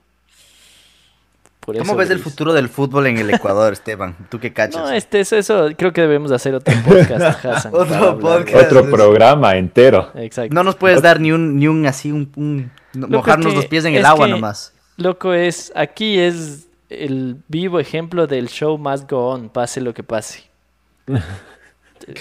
Por 1.64 1.78
¿Cómo 1.78 1.93
eso 1.93 1.97
ves 1.97 2.10
el 2.10 2.18
futuro 2.18 2.52
del 2.52 2.68
fútbol 2.68 3.06
en 3.06 3.18
el 3.18 3.30
Ecuador, 3.30 3.72
Esteban? 3.74 4.16
¿Tú 4.28 4.40
qué 4.40 4.52
cachas? 4.52 4.82
No, 4.82 4.90
este, 4.90 5.20
eso, 5.20 5.36
eso 5.36 5.68
creo 5.78 5.93
que 5.93 6.01
debemos 6.01 6.32
hacer 6.32 6.55
otro 6.56 6.74
podcast, 6.84 7.44
Hassan. 7.44 7.72
Otro 7.72 8.18
podcast. 8.18 8.66
Otro 8.66 8.90
programa 8.90 9.56
entero. 9.56 10.10
Exacto. 10.16 10.52
No 10.52 10.64
nos 10.64 10.74
puedes 10.74 11.01
dar 11.02 11.20
ni 11.20 11.30
un, 11.30 11.56
ni 11.56 11.68
un 11.68 11.86
así, 11.86 12.10
un, 12.10 12.70
mojarnos 12.94 13.55
los 13.55 13.66
pies 13.66 13.84
en 13.84 13.94
el 13.94 14.05
agua 14.05 14.26
que- 14.26 14.32
nomás. 14.32 14.72
Loco, 14.97 15.32
es, 15.34 15.72
aquí 15.76 16.18
es 16.18 16.66
el 16.90 17.36
vivo 17.48 17.78
ejemplo 17.80 18.26
del 18.26 18.48
show 18.48 18.76
must 18.76 19.09
go 19.10 19.28
on, 19.30 19.48
pase 19.48 19.80
lo 19.80 19.94
que 19.94 20.02
pase. 20.02 20.43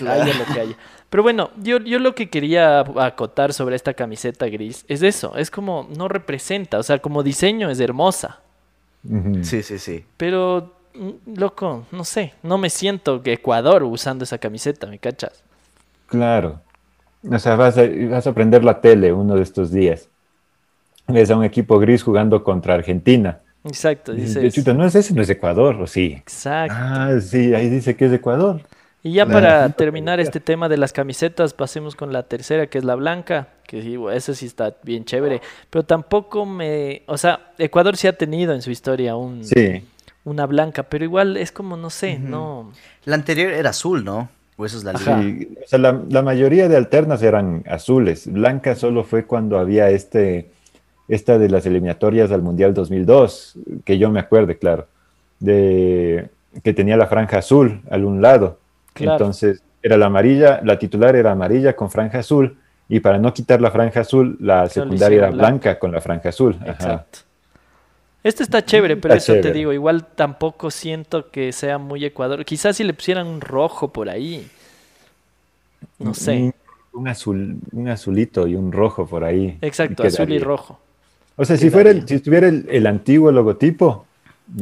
Haya 0.07 0.33
lo 0.37 0.45
que 0.53 0.59
haya. 0.59 0.75
Pero 1.09 1.23
bueno, 1.23 1.49
yo, 1.57 1.79
yo 1.79 1.97
lo 1.99 2.13
que 2.15 2.29
quería 2.29 2.79
acotar 2.79 3.53
sobre 3.53 3.75
esta 3.75 3.93
camiseta 3.95 4.45
gris 4.47 4.85
es 4.87 5.01
eso, 5.01 5.35
es 5.35 5.49
como 5.51 5.89
no 5.97 6.07
representa, 6.07 6.77
o 6.77 6.83
sea, 6.83 6.99
como 6.99 7.23
diseño 7.23 7.69
es 7.69 7.79
hermosa, 7.79 8.39
Sí, 9.41 9.63
sí, 9.63 9.79
sí. 9.79 10.05
pero 10.17 10.73
mm, 10.93 11.37
loco, 11.37 11.85
no 11.91 12.03
sé, 12.03 12.33
no 12.43 12.57
me 12.57 12.69
siento 12.69 13.21
que 13.23 13.33
Ecuador 13.33 13.83
usando 13.83 14.23
esa 14.23 14.37
camiseta, 14.37 14.87
¿me 14.87 14.99
cachas? 14.99 15.43
Claro. 16.07 16.61
O 17.29 17.39
sea, 17.39 17.55
vas 17.55 17.77
a, 17.77 17.83
vas 18.09 18.25
a 18.27 18.33
prender 18.33 18.63
la 18.63 18.81
tele 18.81 19.13
uno 19.13 19.35
de 19.35 19.43
estos 19.43 19.71
días. 19.71 20.07
Ves 21.07 21.29
a 21.31 21.37
un 21.37 21.43
equipo 21.43 21.79
gris 21.79 22.03
jugando 22.03 22.43
contra 22.43 22.73
Argentina. 22.75 23.39
Exacto, 23.63 24.13
Y 24.13 24.21
dices. 24.21 24.53
"Chuta, 24.53 24.73
no 24.73 24.85
es 24.85 24.95
ese, 24.95 25.13
no 25.13 25.21
es 25.21 25.29
Ecuador, 25.29 25.75
¿o 25.75 25.87
sí? 25.87 26.13
Exacto. 26.13 26.75
Ah, 26.77 27.11
sí, 27.21 27.53
ahí 27.53 27.69
dice 27.69 27.95
que 27.95 28.05
es 28.05 28.13
Ecuador. 28.13 28.61
Y 29.03 29.13
ya 29.13 29.25
para 29.25 29.69
terminar 29.69 30.19
este 30.19 30.39
tema 30.39 30.69
de 30.69 30.77
las 30.77 30.93
camisetas, 30.93 31.53
pasemos 31.53 31.95
con 31.95 32.13
la 32.13 32.23
tercera, 32.23 32.67
que 32.67 32.77
es 32.77 32.83
la 32.83 32.95
blanca, 32.95 33.47
que 33.71 33.81
sí, 33.81 33.97
esa 34.11 34.33
sí 34.35 34.47
está 34.47 34.75
bien 34.83 35.05
chévere, 35.05 35.41
pero 35.69 35.83
tampoco 35.83 36.45
me, 36.45 37.03
o 37.05 37.17
sea, 37.17 37.53
Ecuador 37.57 37.95
sí 37.95 38.05
ha 38.05 38.17
tenido 38.17 38.53
en 38.53 38.61
su 38.61 38.69
historia 38.69 39.15
un, 39.15 39.45
Sí. 39.45 39.81
una 40.25 40.45
blanca, 40.45 40.83
pero 40.83 41.05
igual 41.05 41.37
es 41.37 41.53
como, 41.53 41.77
no 41.77 41.89
sé, 41.89 42.19
no, 42.19 42.73
La 43.05 43.15
anterior 43.15 43.53
era 43.53 43.69
azul, 43.69 44.03
¿no? 44.03 44.27
O 44.57 44.65
eso 44.65 44.77
es 44.77 44.83
la. 44.83 44.97
Sí, 44.97 45.47
o 45.63 45.67
sea, 45.67 45.79
la, 45.79 46.01
la 46.09 46.21
mayoría 46.21 46.67
de 46.67 46.75
alternas 46.75 47.23
eran 47.23 47.63
azules. 47.65 48.31
Blanca 48.31 48.75
solo 48.75 49.05
fue 49.05 49.25
cuando 49.25 49.57
había 49.57 49.89
este, 49.89 50.51
esta 51.07 51.39
de 51.39 51.49
las 51.49 51.65
eliminatorias 51.65 52.29
al 52.33 52.41
Mundial 52.41 52.73
2002, 52.73 53.55
que 53.85 53.97
yo 53.97 54.09
me 54.11 54.19
acuerde, 54.19 54.57
claro, 54.57 54.85
de 55.39 56.27
que 56.61 56.73
tenía 56.73 56.97
la 56.97 57.07
franja 57.07 57.37
azul 57.37 57.79
al 57.89 58.03
un 58.03 58.21
lado. 58.21 58.59
Claro. 58.93 59.13
Entonces, 59.13 59.63
era 59.81 59.95
la 59.95 60.07
amarilla, 60.07 60.59
la 60.63 60.77
titular 60.77 61.15
era 61.15 61.31
amarilla 61.31 61.73
con 61.77 61.89
franja 61.89 62.19
azul, 62.19 62.57
y 62.91 62.99
para 62.99 63.17
no 63.17 63.33
quitar 63.33 63.61
la 63.61 63.71
franja 63.71 64.01
azul, 64.01 64.37
la 64.41 64.67
secundaria 64.69 65.17
era 65.17 65.27
blanca. 65.31 65.47
blanca 65.49 65.79
con 65.79 65.91
la 65.93 66.01
franja 66.01 66.29
azul. 66.29 66.57
Ajá. 66.61 66.71
exacto. 66.73 67.19
Este 68.23 68.43
está 68.43 68.63
chévere, 68.63 68.97
pero 68.97 69.15
Está 69.15 69.33
eso 69.33 69.41
te 69.41 69.51
digo, 69.51 69.73
igual 69.73 70.05
tampoco 70.05 70.69
siento 70.69 71.31
que 71.31 71.51
sea 71.53 71.77
muy 71.79 72.05
Ecuador. 72.05 72.45
Quizás 72.45 72.77
si 72.77 72.83
le 72.83 72.93
pusieran 72.93 73.25
un 73.27 73.41
rojo 73.41 73.91
por 73.93 74.09
ahí, 74.09 74.47
no 75.99 76.13
sé. 76.13 76.33
Un, 76.37 76.53
un 76.93 77.07
azul, 77.07 77.55
un 77.71 77.87
azulito 77.87 78.47
y 78.47 78.55
un 78.55 78.71
rojo 78.71 79.07
por 79.07 79.23
ahí. 79.23 79.57
Exacto, 79.61 80.03
azul 80.03 80.31
y 80.31 80.39
rojo. 80.39 80.79
O 81.37 81.45
sea, 81.45 81.57
si 81.57 81.69
fuera 81.69 81.89
el- 81.91 82.07
si 82.07 82.15
estuviera 82.15 82.47
el, 82.47 82.67
el 82.69 82.85
antiguo 82.87 83.31
logotipo. 83.31 84.05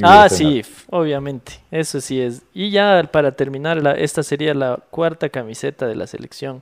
Ah, 0.04 0.30
sí, 0.30 0.62
obviamente, 0.92 1.54
eso 1.72 2.00
sí 2.00 2.22
es. 2.22 2.44
Y 2.54 2.70
ya 2.70 3.10
para 3.12 3.32
terminar, 3.32 3.82
la, 3.82 3.94
esta 3.94 4.22
sería 4.22 4.54
la 4.54 4.80
cuarta 4.92 5.30
camiseta 5.30 5.88
de 5.88 5.96
la 5.96 6.06
selección, 6.06 6.62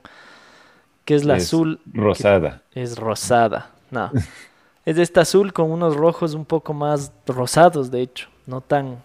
que 1.08 1.14
es 1.14 1.24
la 1.24 1.38
Es 1.38 1.44
azul, 1.44 1.80
Rosada. 1.94 2.60
es 2.74 2.98
rosada. 2.98 3.70
No, 3.90 4.10
Es 4.84 4.96
de 4.96 5.02
esta 5.02 5.22
azul 5.22 5.54
con 5.54 5.70
unos 5.70 5.96
rojos 5.96 6.34
un 6.34 6.44
poco 6.44 6.74
más 6.74 7.12
rosados, 7.26 7.90
de 7.90 8.02
hecho. 8.02 8.28
No 8.44 8.60
tan. 8.60 8.98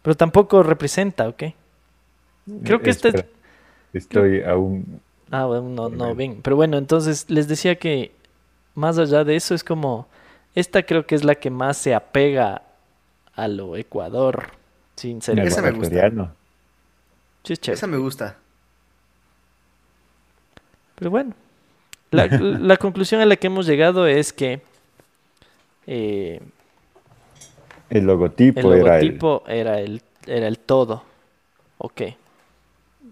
Pero 0.00 0.16
tampoco 0.16 0.62
representa, 0.62 1.28
¿ok? 1.28 1.42
Creo 2.64 2.80
que 2.80 2.88
este. 2.88 3.08
Espera, 3.08 3.28
Estoy 3.92 4.42
aún. 4.42 5.02
Ah, 5.30 5.44
bueno, 5.44 5.68
no, 5.68 5.90
no 5.90 6.14
Bien. 6.14 6.32
ven. 6.32 6.42
Pero 6.42 6.56
bueno, 6.56 6.78
entonces 6.78 7.28
les 7.28 7.46
decía 7.46 7.78
que 7.78 8.12
más 8.74 8.96
allá 8.96 9.22
de 9.22 9.36
eso 9.36 9.54
es 9.54 9.62
como. 9.62 10.08
Esta 10.54 10.82
creo 10.84 11.04
que 11.04 11.14
es 11.14 11.24
la 11.24 11.34
que 11.34 11.50
más 11.50 11.76
se 11.76 11.94
apega 11.94 12.62
a 13.34 13.48
lo 13.48 13.76
Ecuador. 13.76 14.44
Sin 14.96 15.20
ser 15.20 15.38
Esa 15.40 15.60
me 15.60 15.72
gusta. 15.72 16.10
Esa 17.70 17.86
me 17.86 17.98
gusta. 17.98 18.38
Pero 20.96 21.10
bueno, 21.10 21.34
la, 22.10 22.26
la 22.40 22.76
conclusión 22.76 23.20
a 23.20 23.26
la 23.26 23.36
que 23.36 23.46
hemos 23.48 23.66
llegado 23.66 24.06
es 24.06 24.32
que 24.32 24.62
eh, 25.86 26.40
El 27.90 28.04
logotipo, 28.06 28.72
el 28.72 28.80
era 28.80 28.98
el. 29.00 29.06
logotipo 29.08 29.42
era 29.46 29.80
el, 29.80 30.02
era 30.26 30.46
el 30.48 30.58
todo. 30.58 31.04
Ok. 31.78 32.02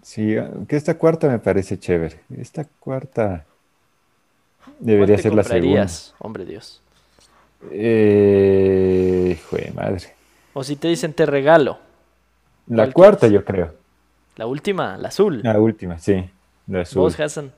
Sí, 0.01 0.35
que 0.67 0.75
esta 0.75 0.97
cuarta 0.97 1.27
me 1.29 1.39
parece 1.39 1.79
chévere. 1.79 2.19
Esta 2.37 2.65
cuarta 2.65 3.45
debería 4.79 5.17
¿Cuál 5.17 5.17
te 5.17 5.21
ser 5.21 5.33
la 5.33 5.43
segunda. 5.43 6.13
Hombre 6.19 6.45
Dios. 6.45 6.81
Eh, 7.71 9.37
hijo 9.37 9.55
de 9.57 9.71
madre. 9.71 10.15
O 10.53 10.63
si 10.63 10.75
te 10.75 10.87
dicen 10.87 11.13
te 11.13 11.25
regalo. 11.25 11.79
La 12.67 12.91
¿Cuál 12.91 12.93
cuarta, 12.93 13.27
quieres? 13.27 13.29
yo 13.29 13.45
creo. 13.45 13.73
La 14.35 14.47
última, 14.47 14.97
la 14.97 15.09
azul. 15.09 15.41
La 15.43 15.59
última, 15.59 15.99
sí. 15.99 16.29
La 16.67 16.81
azul. 16.81 17.01
Vos, 17.01 17.19
Hassan. 17.19 17.53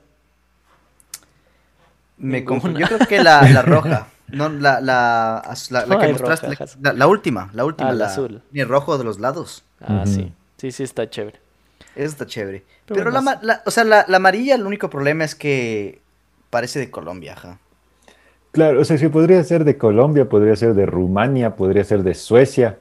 Me 2.18 2.44
confundo. 2.44 2.78
Yo 2.80 2.86
creo 2.86 3.06
que 3.06 3.22
la, 3.22 3.42
la 3.50 3.62
roja. 3.62 4.08
No, 4.28 4.48
la, 4.48 4.80
la, 4.80 5.42
la, 5.70 5.86
la 5.86 5.86
No 5.86 6.00
que 6.00 6.08
mostraste. 6.08 6.48
la- 6.80 7.06
última, 7.06 7.50
la 7.52 7.64
última. 7.64 7.90
Ah, 7.90 7.92
la 7.92 8.06
la 8.06 8.06
azul. 8.06 8.42
Tiene 8.52 8.68
rojo 8.68 8.98
de 8.98 9.04
los 9.04 9.20
lados. 9.20 9.62
Ah, 9.80 10.04
sí. 10.06 10.32
Sí, 10.56 10.72
sí, 10.72 10.82
está 10.82 11.08
chévere. 11.08 11.38
Esa 11.94 12.06
está 12.08 12.26
chévere. 12.26 12.64
Pero 12.86 12.98
Pero, 12.98 13.10
la, 13.10 13.20
bueno, 13.20 13.36
ma- 13.36 13.38
la- 13.42 13.62
o 13.64 13.70
sea, 13.70 13.84
la, 13.84 14.04
la 14.08 14.16
amarilla, 14.16 14.54
el 14.56 14.66
único 14.66 14.90
problema 14.90 15.24
es 15.24 15.34
que 15.34 16.00
parece 16.50 16.78
de 16.78 16.90
Colombia, 16.90 17.34
ajá. 17.34 17.58
Claro, 18.52 18.80
o 18.80 18.84
sea, 18.84 18.96
sí, 18.98 19.08
podría 19.08 19.44
ser 19.44 19.64
de 19.64 19.76
Colombia, 19.76 20.28
podría 20.28 20.56
ser 20.56 20.74
de 20.74 20.86
Rumania, 20.86 21.54
podría 21.56 21.84
ser 21.84 22.02
de 22.02 22.14
Suecia. 22.14 22.78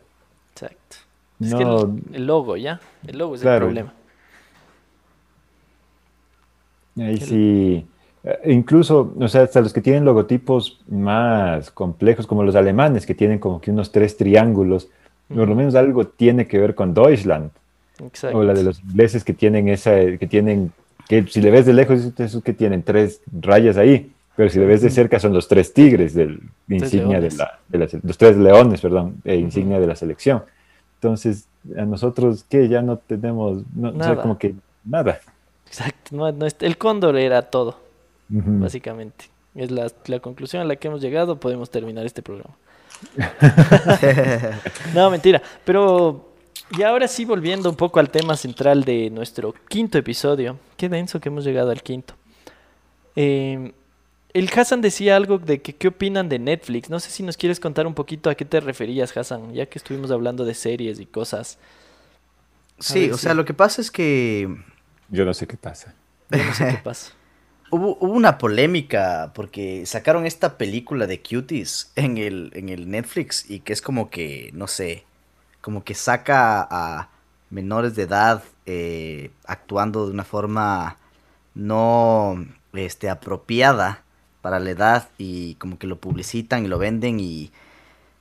Exacto. 0.53 0.95
Es 1.41 1.53
que 1.53 1.65
No, 1.65 1.81
el, 1.81 2.03
el 2.15 2.25
logo, 2.27 2.55
¿ya? 2.57 2.79
El 3.05 3.17
logo 3.17 3.35
es 3.35 3.43
el 3.43 3.57
problema. 3.57 3.93
ahí 6.97 7.17
sí. 7.19 7.85
Eh, 8.25 8.51
Incluso, 8.51 9.13
o 9.19 9.27
sea, 9.27 9.43
hasta 9.43 9.61
los 9.61 9.71
que 9.73 9.81
tienen 9.81 10.03
logotipos 10.05 10.79
más 10.89 11.71
complejos, 11.71 12.25
como 12.27 12.43
los 12.43 12.55
alemanes, 12.55 13.05
que 13.05 13.15
tienen 13.15 13.39
como 13.39 13.61
que 13.61 13.71
unos 13.71 13.91
tres 13.91 14.17
triángulos, 14.17 14.87
por 15.33 15.47
lo 15.47 15.55
menos 15.55 15.75
algo 15.75 16.05
tiene 16.05 16.47
que 16.47 16.57
ver 16.59 16.75
con 16.75 16.93
Deutschland. 16.93 17.49
Exacto. 18.03 18.37
O 18.37 18.43
la 18.43 18.53
de 18.53 18.63
los 18.63 18.81
ingleses 18.81 19.23
que 19.23 19.33
tienen 19.33 19.69
esa, 19.69 19.95
que 20.17 20.27
tienen, 20.27 20.71
que 21.07 21.23
si 21.27 21.39
le 21.41 21.49
ves 21.51 21.65
de 21.65 21.73
lejos, 21.73 22.01
esos 22.17 22.43
que 22.43 22.53
tienen 22.53 22.83
tres 22.83 23.21
rayas 23.41 23.77
ahí, 23.77 24.11
pero 24.35 24.49
si 24.49 24.59
le 24.59 24.65
ves 24.65 24.81
de 24.81 24.89
cerca 24.89 25.17
son 25.17 25.31
los 25.33 25.47
tres 25.47 25.73
tigres 25.73 26.13
del 26.13 26.41
insignia 26.67 27.21
de 27.21 27.31
la, 27.31 27.59
de 27.69 27.77
la 27.79 27.87
se- 27.87 28.01
los 28.03 28.17
tres 28.17 28.35
leones, 28.35 28.81
perdón, 28.81 29.15
e 29.23 29.35
insignia 29.37 29.79
de 29.79 29.87
la 29.87 29.95
selección. 29.95 30.43
Entonces, 30.95 31.45
a 31.77 31.85
nosotros, 31.85 32.43
que 32.49 32.67
Ya 32.67 32.81
no 32.81 32.97
tenemos, 32.97 33.63
no, 33.75 33.89
o 33.89 33.91
sea, 33.93 33.99
Nada. 34.09 34.21
como 34.21 34.37
que 34.37 34.55
nada. 34.83 35.19
Exacto. 35.67 36.15
No, 36.15 36.29
no 36.33 36.45
es- 36.45 36.57
el 36.59 36.77
cóndor 36.77 37.15
era 37.17 37.43
todo, 37.43 37.77
Básicamente. 38.29 39.29
Es 39.53 39.71
la, 39.71 39.91
la 40.07 40.19
conclusión 40.19 40.61
a 40.61 40.65
la 40.65 40.75
que 40.75 40.87
hemos 40.87 41.01
llegado. 41.01 41.39
Podemos 41.39 41.69
terminar 41.69 42.05
este 42.05 42.21
programa. 42.21 42.55
No, 44.93 45.09
mentira. 45.09 45.41
Pero 45.65 46.35
y 46.71 46.81
ahora 46.81 47.07
sí, 47.07 47.25
volviendo 47.25 47.69
un 47.69 47.75
poco 47.75 47.99
al 47.99 48.09
tema 48.09 48.35
central 48.35 48.83
de 48.83 49.09
nuestro 49.09 49.53
quinto 49.67 49.97
episodio. 49.97 50.57
Qué 50.77 50.89
denso 50.89 51.19
que 51.19 51.29
hemos 51.29 51.43
llegado 51.43 51.71
al 51.71 51.83
quinto. 51.83 52.15
Eh, 53.15 53.71
el 54.33 54.49
Hassan 54.53 54.81
decía 54.81 55.15
algo 55.15 55.37
de 55.37 55.61
que 55.61 55.75
qué 55.75 55.89
opinan 55.89 56.27
de 56.27 56.39
Netflix. 56.39 56.89
No 56.89 56.99
sé 56.99 57.11
si 57.11 57.23
nos 57.23 57.37
quieres 57.37 57.59
contar 57.59 57.85
un 57.87 57.93
poquito 57.93 58.29
a 58.29 58.35
qué 58.35 58.45
te 58.45 58.59
referías, 58.59 59.15
Hassan, 59.15 59.53
ya 59.53 59.67
que 59.67 59.77
estuvimos 59.77 60.11
hablando 60.11 60.43
de 60.43 60.53
series 60.53 60.99
y 60.99 61.05
cosas. 61.05 61.57
Sí, 62.79 63.09
o 63.11 63.17
sea, 63.17 63.33
lo 63.33 63.45
que 63.45 63.53
pasa 63.53 63.79
es 63.79 63.89
que 63.89 64.53
Yo 65.09 65.23
no 65.23 65.33
sé 65.33 65.47
qué 65.47 65.55
pasa. 65.55 65.93
Yo 66.29 66.43
no 66.43 66.53
sé 66.53 66.67
qué 66.67 66.77
pasa. 66.83 67.13
hubo, 67.75 67.97
hubo 67.99 68.13
una 68.13 68.37
polémica 68.37 69.31
porque 69.35 69.85
sacaron 69.85 70.25
esta 70.25 70.57
película 70.57 71.07
de 71.07 71.21
Cuties 71.21 71.91
en 71.95 72.17
el, 72.17 72.51
en 72.53 72.69
el 72.69 72.89
Netflix 72.89 73.49
y 73.49 73.59
que 73.59 73.73
es 73.73 73.81
como 73.81 74.09
que, 74.09 74.49
no 74.53 74.67
sé, 74.67 75.03
como 75.61 75.83
que 75.83 75.93
saca 75.93 76.65
a 76.69 77.09
menores 77.49 77.95
de 77.95 78.03
edad 78.03 78.43
eh, 78.65 79.31
actuando 79.45 80.05
de 80.05 80.13
una 80.13 80.23
forma 80.23 80.97
no 81.53 82.45
este, 82.73 83.09
apropiada 83.09 84.03
para 84.41 84.59
la 84.59 84.69
edad 84.69 85.09
y 85.17 85.55
como 85.55 85.77
que 85.77 85.87
lo 85.87 85.97
publicitan 85.97 86.65
y 86.65 86.67
lo 86.67 86.77
venden 86.77 87.19
y 87.19 87.51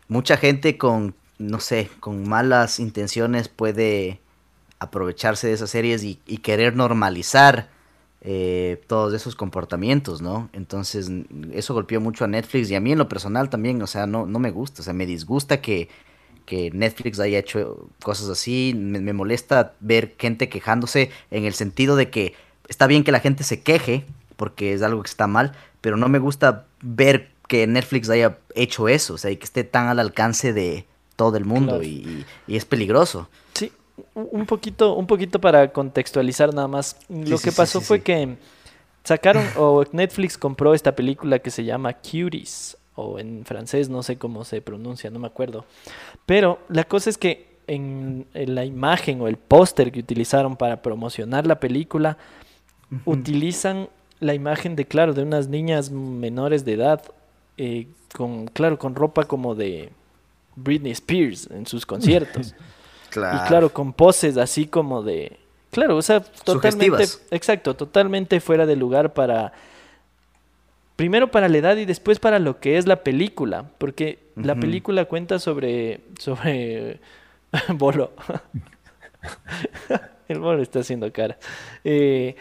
mucha 0.08 0.36
gente 0.36 0.78
con, 0.78 1.14
no 1.38 1.60
sé, 1.60 1.90
con 2.00 2.28
malas 2.28 2.80
intenciones 2.80 3.48
puede 3.48 4.20
aprovecharse 4.78 5.46
de 5.48 5.52
esas 5.54 5.70
series 5.70 6.02
y, 6.02 6.20
y 6.26 6.38
querer 6.38 6.76
normalizar 6.76 7.68
eh, 8.26 8.82
todos 8.86 9.12
esos 9.12 9.36
comportamientos, 9.36 10.22
¿no? 10.22 10.48
Entonces, 10.54 11.10
eso 11.52 11.74
golpeó 11.74 12.00
mucho 12.00 12.24
a 12.24 12.28
Netflix 12.28 12.70
y 12.70 12.74
a 12.74 12.80
mí 12.80 12.90
en 12.92 12.98
lo 12.98 13.08
personal 13.08 13.50
también, 13.50 13.80
o 13.82 13.86
sea, 13.86 14.06
no, 14.06 14.24
no 14.26 14.38
me 14.38 14.50
gusta, 14.50 14.80
o 14.80 14.84
sea, 14.84 14.94
me 14.94 15.04
disgusta 15.06 15.60
que, 15.60 15.88
que 16.46 16.70
Netflix 16.72 17.20
haya 17.20 17.38
hecho 17.38 17.86
cosas 18.02 18.28
así, 18.30 18.72
me, 18.74 19.00
me 19.00 19.12
molesta 19.12 19.74
ver 19.80 20.14
gente 20.18 20.48
quejándose 20.48 21.10
en 21.30 21.44
el 21.44 21.52
sentido 21.54 21.96
de 21.96 22.08
que 22.10 22.32
está 22.68 22.86
bien 22.86 23.04
que 23.04 23.12
la 23.12 23.20
gente 23.20 23.44
se 23.44 23.60
queje, 23.62 24.06
porque 24.36 24.72
es 24.72 24.80
algo 24.82 25.02
que 25.02 25.10
está 25.10 25.26
mal, 25.26 25.52
pero 25.82 25.96
no 25.98 26.08
me 26.08 26.18
gusta 26.18 26.64
ver 26.80 27.30
que 27.46 27.66
Netflix 27.66 28.08
haya 28.08 28.38
hecho 28.54 28.88
eso, 28.88 29.14
o 29.14 29.18
sea, 29.18 29.30
y 29.30 29.36
que 29.36 29.44
esté 29.44 29.64
tan 29.64 29.88
al 29.88 30.00
alcance 30.00 30.54
de 30.54 30.86
todo 31.16 31.36
el 31.36 31.44
mundo 31.44 31.72
Claro. 31.72 31.84
y- 31.84 32.24
y 32.46 32.56
es 32.56 32.64
peligroso. 32.64 33.28
Sí, 33.52 33.70
un 34.14 34.46
poquito, 34.46 34.94
un 34.94 35.06
poquito 35.06 35.40
para 35.40 35.72
contextualizar 35.72 36.52
nada 36.52 36.68
más. 36.68 36.96
Lo 37.08 37.38
sí, 37.38 37.44
que 37.44 37.50
sí, 37.50 37.56
pasó 37.56 37.80
sí, 37.80 37.86
fue 37.86 38.02
que 38.02 38.36
sacaron 39.04 39.44
o 39.56 39.84
Netflix 39.92 40.38
compró 40.38 40.74
esta 40.74 40.94
película 40.96 41.38
que 41.38 41.50
se 41.50 41.64
llama 41.64 41.92
Cuties 41.92 42.76
o 42.96 43.18
en 43.18 43.44
francés 43.44 43.88
no 43.88 44.02
sé 44.02 44.16
cómo 44.16 44.44
se 44.44 44.62
pronuncia, 44.62 45.10
no 45.10 45.18
me 45.18 45.26
acuerdo. 45.26 45.64
Pero 46.26 46.58
la 46.68 46.84
cosa 46.84 47.10
es 47.10 47.18
que 47.18 47.54
en, 47.66 48.26
en 48.34 48.54
la 48.54 48.64
imagen 48.64 49.20
o 49.20 49.28
el 49.28 49.36
póster 49.36 49.90
que 49.90 50.00
utilizaron 50.00 50.56
para 50.56 50.82
promocionar 50.82 51.46
la 51.46 51.60
película 51.60 52.18
utilizan 53.04 53.88
la 54.20 54.34
imagen 54.34 54.76
de 54.76 54.86
claro 54.86 55.14
de 55.14 55.22
unas 55.22 55.48
niñas 55.48 55.90
menores 55.90 56.64
de 56.64 56.74
edad 56.74 57.02
eh, 57.56 57.88
con 58.14 58.46
claro 58.46 58.78
con 58.78 58.94
ropa 58.94 59.24
como 59.24 59.54
de 59.54 59.90
Britney 60.56 60.92
Spears 60.92 61.50
en 61.50 61.66
sus 61.66 61.84
conciertos. 61.86 62.54
Y 63.16 63.48
claro, 63.48 63.70
con 63.70 63.92
poses 63.92 64.36
así 64.36 64.66
como 64.66 65.02
de... 65.02 65.38
Claro, 65.70 65.96
o 65.96 66.02
sea, 66.02 66.20
totalmente... 66.20 66.86
Sugestivas. 66.86 67.26
Exacto, 67.30 67.74
totalmente 67.74 68.40
fuera 68.40 68.66
de 68.66 68.76
lugar 68.76 69.12
para... 69.12 69.52
Primero 70.96 71.30
para 71.30 71.48
la 71.48 71.58
edad 71.58 71.76
y 71.76 71.86
después 71.86 72.20
para 72.20 72.38
lo 72.38 72.60
que 72.60 72.78
es 72.78 72.86
la 72.86 73.02
película. 73.02 73.64
Porque 73.78 74.20
la 74.36 74.54
película 74.54 75.06
cuenta 75.06 75.38
sobre... 75.38 76.00
Sobre... 76.18 77.00
Bolo. 77.74 78.12
El 80.28 80.38
bolo 80.38 80.62
está 80.62 80.80
haciendo 80.80 81.12
cara. 81.12 81.38
Eh, 81.84 82.36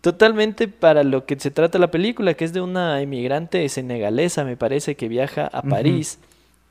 totalmente 0.00 0.68
para 0.68 1.04
lo 1.04 1.24
que 1.24 1.38
se 1.38 1.50
trata 1.50 1.78
la 1.78 1.90
película, 1.90 2.34
que 2.34 2.44
es 2.44 2.52
de 2.52 2.60
una 2.60 3.00
emigrante 3.00 3.68
senegalesa, 3.68 4.44
me 4.44 4.56
parece, 4.56 4.96
que 4.96 5.08
viaja 5.08 5.46
a. 5.46 5.62
París 5.62 6.18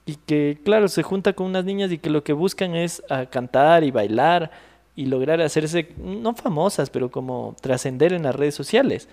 y 0.08 0.16
que, 0.16 0.58
claro, 0.64 0.88
se 0.88 1.04
junta 1.04 1.34
con 1.34 1.46
unas 1.46 1.66
niñas 1.66 1.92
y 1.92 2.00
que 2.00 2.10
lo 2.10 2.24
que 2.24 2.34
buscan 2.34 2.76
es 2.76 3.04
a 3.10 3.28
cantar 3.28 3.84
y 3.84 3.92
bailar 3.92 4.50
y 4.96 5.06
lograr 5.06 5.40
hacerse, 5.42 5.90
no 5.98 6.34
famosas, 6.34 6.90
pero 6.90 7.12
como 7.12 7.56
trascender 7.62 8.14
en 8.14 8.24
las 8.24 8.34
redes 8.36 8.56
sociales. 8.56 9.08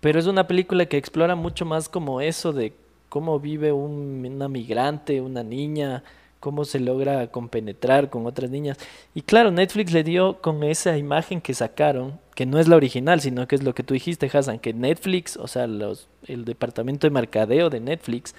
Pero 0.00 0.20
es 0.20 0.26
una 0.26 0.46
película 0.46 0.86
que 0.86 0.96
explora 0.96 1.34
mucho 1.34 1.64
más 1.64 1.88
como 1.88 2.20
eso 2.20 2.52
de 2.52 2.72
cómo 3.08 3.40
vive 3.40 3.72
un- 3.72 4.24
una 4.24 4.48
migrante, 4.48 5.20
una 5.20 5.42
niña, 5.42 6.04
cómo 6.38 6.64
se 6.64 6.78
logra 6.78 7.26
compenetrar 7.26 8.10
con 8.10 8.26
otras 8.26 8.48
niñas. 8.50 8.78
Y 9.12 9.22
claro, 9.22 9.50
Netflix 9.50 9.92
le 9.92 10.04
dio 10.04 10.40
con 10.40 10.62
esa 10.62 10.96
imagen 10.96 11.40
que 11.40 11.52
sacaron, 11.52 12.20
que 12.36 12.46
no 12.46 12.60
es 12.60 12.68
la 12.68 12.76
original, 12.76 13.20
sino 13.20 13.48
que 13.48 13.56
es 13.56 13.64
lo 13.64 13.74
que 13.74 13.82
tú 13.82 13.94
dijiste, 13.94 14.30
Hassan, 14.32 14.60
que 14.60 14.72
Netflix, 14.72 15.36
o 15.36 15.48
sea, 15.48 15.66
los, 15.66 16.08
el 16.28 16.44
departamento 16.44 17.08
de 17.08 17.10
mercadeo 17.10 17.70
de 17.70 17.80
Netflix, 17.80 18.34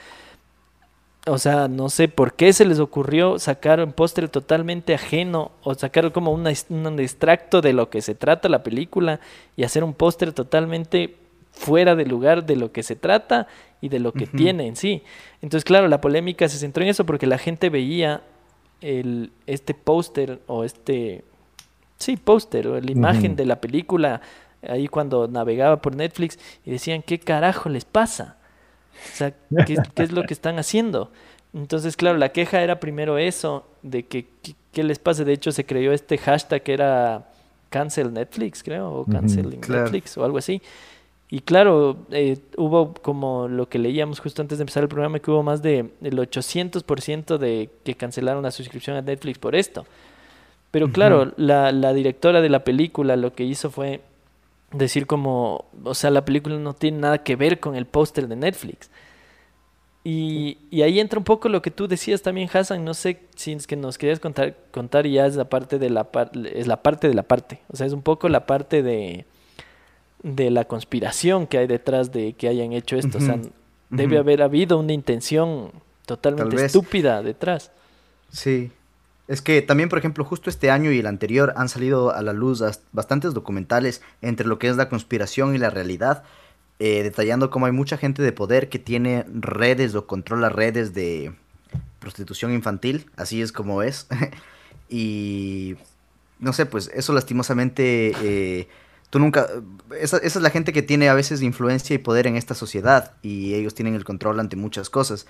o 1.28 1.38
sea, 1.38 1.68
no 1.68 1.90
sé 1.90 2.08
por 2.08 2.34
qué 2.34 2.52
se 2.52 2.66
les 2.66 2.80
ocurrió 2.80 3.38
sacar 3.38 3.80
un 3.80 3.94
póster 3.94 4.28
totalmente 4.28 4.96
ajeno 4.96 5.52
o 5.62 5.76
sacar 5.76 6.12
como 6.12 6.32
una, 6.32 6.52
un 6.70 7.00
extracto 7.00 7.62
de 7.62 7.74
lo 7.74 7.90
que 7.90 8.02
se 8.02 8.16
trata 8.16 8.50
la 8.50 8.64
película 8.64 9.20
y 9.56 9.64
hacer 9.64 9.84
un 9.84 9.94
póster 9.94 10.34
totalmente 10.34 11.16
fuera 11.52 11.96
de 11.96 12.06
lugar 12.06 12.46
de 12.46 12.56
lo 12.56 12.72
que 12.72 12.82
se 12.82 12.96
trata 12.96 13.48
y 13.82 13.90
de 13.90 14.00
lo 14.00 14.14
que 14.14 14.26
tiene 14.26 14.68
en 14.68 14.76
sí. 14.76 15.04
Entonces, 15.42 15.64
claro, 15.64 15.88
la 15.88 16.02
polémica 16.02 16.50
se 16.50 16.58
centró 16.58 16.84
en 16.84 16.90
eso 16.90 17.06
porque 17.06 17.28
la 17.28 17.38
gente 17.38 17.70
veía 17.70 18.22
el, 18.80 19.32
este 19.46 19.76
póster 19.76 20.40
o 20.48 20.64
este, 20.64 21.24
sí, 21.98 22.18
póster 22.18 22.68
o 22.68 22.80
la 22.80 22.92
imagen 22.92 23.36
de 23.36 23.46
la 23.46 23.62
película 23.62 24.22
ahí 24.68 24.88
cuando 24.88 25.28
navegaba 25.28 25.82
por 25.82 25.96
Netflix 25.96 26.40
y 26.66 26.72
decían, 26.72 27.04
¿qué 27.04 27.20
carajo 27.20 27.70
les 27.70 27.86
pasa? 27.86 28.38
O 29.14 29.16
sea, 29.16 29.34
¿qué, 29.66 29.78
es 29.96 30.12
lo 30.12 30.24
que 30.24 30.34
están 30.34 30.60
haciendo? 30.60 31.12
Entonces, 31.54 31.98
claro, 31.98 32.18
la 32.18 32.30
queja 32.30 32.62
era 32.62 32.80
primero 32.80 33.18
eso, 33.18 33.68
de 33.82 34.04
que 34.04 34.28
qué 34.72 34.84
les 34.84 35.00
pasa. 35.00 35.24
De 35.24 35.34
hecho, 35.34 35.52
se 35.52 35.66
creó 35.66 35.92
este 35.92 36.18
hashtag 36.18 36.64
que 36.64 36.74
era 36.74 37.28
cancel 37.70 38.14
Netflix, 38.14 38.64
creo, 38.64 38.92
o 38.92 39.06
canceling 39.06 39.62
Netflix 39.62 40.18
o 40.18 40.26
algo 40.26 40.38
así. 40.38 40.62
Y 41.30 41.40
claro, 41.40 41.98
eh, 42.12 42.38
hubo 42.58 42.94
como 42.94 43.48
lo 43.48 43.70
que 43.70 43.80
leíamos 43.80 44.20
justo 44.20 44.42
antes 44.42 44.58
de 44.58 44.64
empezar 44.64 44.84
el 44.84 44.90
programa, 44.90 45.20
que 45.20 45.32
hubo 45.32 45.44
más 45.44 45.62
de 45.62 45.90
el 46.02 46.18
800% 46.18 47.38
de 47.38 47.70
que 47.86 47.96
cancelaron 47.96 48.44
la 48.44 48.52
suscripción 48.52 48.98
a 48.98 49.02
Netflix 49.02 49.40
por 49.40 49.56
esto. 49.56 49.86
Pero 50.72 50.92
claro, 50.92 51.34
la, 51.38 51.72
la 51.72 51.94
directora 51.94 52.42
de 52.42 52.50
la 52.50 52.64
película 52.64 53.16
lo 53.16 53.34
que 53.34 53.44
hizo 53.44 53.70
fue 53.70 54.02
decir 54.72 55.08
como, 55.08 55.66
o 55.84 55.94
sea, 55.94 56.10
la 56.10 56.26
película 56.26 56.58
no 56.58 56.74
tiene 56.74 57.00
nada 57.00 57.24
que 57.24 57.36
ver 57.36 57.60
con 57.60 57.76
el 57.76 57.86
póster 57.86 58.28
de 58.28 58.36
Netflix. 58.36 58.90
Y, 60.04 60.58
y, 60.72 60.82
ahí 60.82 61.00
entra 61.00 61.20
un 61.20 61.24
poco 61.24 61.48
lo 61.48 61.62
que 61.62 61.70
tú 61.70 61.88
decías 61.88 62.24
también, 62.24 62.50
Hassan. 62.52 62.84
No 62.84 62.96
sé 62.96 63.20
si 63.36 63.52
es 63.52 63.68
que 63.68 63.76
nos 63.76 64.00
querías 64.00 64.20
contar, 64.20 64.58
contar 64.72 65.06
y 65.06 65.14
ya 65.14 65.28
es 65.28 65.36
la 65.36 65.46
parte 65.46 65.78
de 65.78 65.92
la 65.92 66.10
es 66.56 66.66
la 66.66 66.82
parte 66.82 67.08
de 67.08 67.14
la 67.14 67.22
parte. 67.22 67.62
O 67.68 67.76
sea, 67.76 67.86
es 67.86 67.94
un 67.94 68.02
poco 68.02 68.28
la 68.28 68.48
parte 68.48 68.82
de, 68.82 69.26
de 70.24 70.50
la 70.50 70.66
conspiración 70.66 71.46
que 71.46 71.60
hay 71.60 71.68
detrás 71.68 72.12
de 72.12 72.34
que 72.34 72.48
hayan 72.48 72.74
hecho 72.74 72.96
esto. 72.96 73.20
o 73.20 73.22
sea, 73.22 73.40
debe 73.92 74.18
haber 74.18 74.42
habido 74.42 74.80
una 74.80 74.94
intención 74.94 75.72
totalmente 76.08 76.66
estúpida 76.66 77.22
detrás. 77.22 77.72
Sí. 78.32 78.72
Es 79.32 79.42
que 79.42 79.62
también, 79.62 79.88
por 79.88 79.98
ejemplo, 79.98 80.26
justo 80.26 80.50
este 80.50 80.72
año 80.72 80.92
y 80.92 81.00
el 81.00 81.08
anterior 81.08 81.54
han 81.56 81.70
salido 81.70 82.14
a 82.14 82.22
la 82.22 82.34
luz 82.34 82.62
bastantes 82.92 83.34
documentales 83.34 84.02
entre 84.22 84.46
lo 84.46 84.60
que 84.60 84.68
es 84.68 84.76
la 84.76 84.90
conspiración 84.90 85.56
y 85.56 85.58
la 85.58 85.70
realidad, 85.70 86.24
eh, 86.80 87.02
detallando 87.02 87.50
cómo 87.50 87.66
hay 87.66 87.72
mucha 87.72 87.96
gente 87.96 88.22
de 88.22 88.34
poder 88.34 88.68
que 88.68 88.78
tiene 88.78 89.24
redes 89.34 89.96
o 89.96 90.06
controla 90.06 90.50
redes 90.50 90.94
de 90.94 91.34
prostitución 92.00 92.52
infantil, 92.52 93.10
así 93.16 93.42
es 93.42 93.54
como 93.54 93.84
es. 93.84 94.06
y 94.90 95.78
no 96.40 96.52
sé, 96.52 96.66
pues 96.66 96.92
eso 96.94 97.14
lastimosamente, 97.14 98.12
eh, 98.22 98.68
tú 99.12 99.20
nunca, 99.20 99.48
esa, 99.98 100.18
esa 100.18 100.40
es 100.40 100.44
la 100.44 100.50
gente 100.50 100.74
que 100.74 100.82
tiene 100.82 101.08
a 101.08 101.14
veces 101.14 101.42
influencia 101.42 101.94
y 101.94 102.00
poder 102.00 102.28
en 102.28 102.36
esta 102.36 102.54
sociedad 102.54 103.14
y 103.22 103.54
ellos 103.54 103.76
tienen 103.76 103.96
el 103.96 104.04
control 104.04 104.42
ante 104.42 104.58
muchas 104.58 104.90
cosas. 104.90 105.26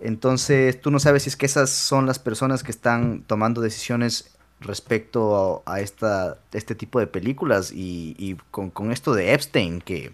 Entonces, 0.00 0.80
tú 0.80 0.90
no 0.90 0.98
sabes 0.98 1.24
si 1.24 1.28
es 1.28 1.36
que 1.36 1.46
esas 1.46 1.70
son 1.70 2.06
las 2.06 2.18
personas 2.18 2.62
que 2.62 2.70
están 2.70 3.22
tomando 3.26 3.60
decisiones 3.60 4.30
respecto 4.60 5.62
a, 5.66 5.80
esta, 5.80 6.38
este 6.52 6.74
tipo 6.74 7.00
de 7.00 7.06
películas 7.06 7.72
y, 7.72 8.36
con, 8.50 8.92
esto 8.92 9.14
de 9.14 9.34
Epstein, 9.34 9.80
que 9.80 10.12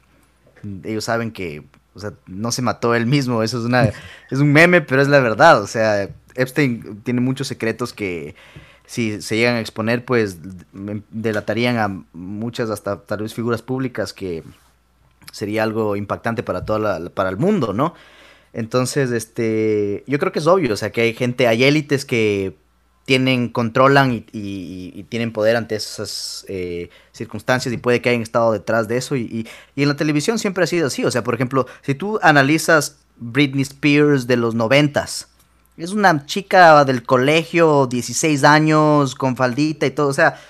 ellos 0.84 1.04
saben 1.04 1.30
que 1.30 1.64
o 1.94 2.00
sea, 2.00 2.12
no 2.26 2.52
se 2.52 2.62
mató 2.62 2.94
él 2.94 3.06
mismo, 3.06 3.42
eso 3.42 3.58
es, 3.58 3.64
una, 3.64 3.84
es 4.30 4.38
un 4.38 4.52
meme, 4.52 4.82
pero 4.82 5.00
es 5.00 5.08
la 5.08 5.20
verdad, 5.20 5.62
o 5.62 5.66
sea, 5.66 6.10
Epstein 6.34 7.00
tiene 7.02 7.20
muchos 7.20 7.48
secretos 7.48 7.92
que 7.92 8.34
si 8.86 9.20
se 9.22 9.36
llegan 9.36 9.56
a 9.56 9.60
exponer, 9.60 10.04
pues 10.04 10.38
delatarían 11.10 11.78
a 11.78 12.04
muchas, 12.12 12.70
hasta 12.70 13.00
tal 13.00 13.22
vez 13.22 13.34
figuras 13.34 13.62
públicas 13.62 14.12
que 14.12 14.44
sería 15.32 15.64
algo 15.64 15.96
impactante 15.96 16.42
para, 16.42 16.64
toda 16.64 16.78
la, 16.78 17.10
para 17.10 17.30
el 17.30 17.36
mundo, 17.36 17.72
¿no? 17.72 17.94
Entonces, 18.56 19.10
este, 19.10 20.02
yo 20.06 20.18
creo 20.18 20.32
que 20.32 20.38
es 20.38 20.46
obvio, 20.46 20.72
o 20.72 20.76
sea, 20.78 20.90
que 20.90 21.02
hay 21.02 21.12
gente, 21.12 21.46
hay 21.46 21.62
élites 21.62 22.06
que 22.06 22.56
tienen, 23.04 23.50
controlan 23.50 24.24
y, 24.32 25.02
tienen 25.10 25.30
poder 25.30 25.56
ante 25.56 25.74
esas 25.74 26.46
eh, 26.48 26.88
circunstancias 27.12 27.74
y 27.74 27.76
puede 27.76 28.00
que 28.00 28.08
hayan 28.08 28.22
estado 28.22 28.52
detrás 28.52 28.88
de 28.88 28.96
eso. 28.96 29.14
Y, 29.14 29.46
en 29.76 29.88
la 29.88 29.94
televisión 29.94 30.38
siempre 30.38 30.64
ha 30.64 30.66
sido 30.66 30.86
así, 30.86 31.04
o 31.04 31.10
sea, 31.10 31.22
por 31.22 31.34
ejemplo, 31.34 31.66
si 31.82 31.94
tú 31.94 32.18
analizas 32.22 32.96
Britney 33.18 33.60
Spears 33.60 34.26
de 34.26 34.38
los 34.38 34.54
noventas, 34.54 35.28
es 35.76 35.90
una 35.90 36.24
chica 36.24 36.82
del 36.86 37.02
colegio, 37.02 37.86
16 37.86 38.42
años, 38.42 39.14
con 39.16 39.36
faldita 39.36 39.84
y 39.84 39.90
todo, 39.90 40.08
o 40.08 40.14
sea, 40.14 40.40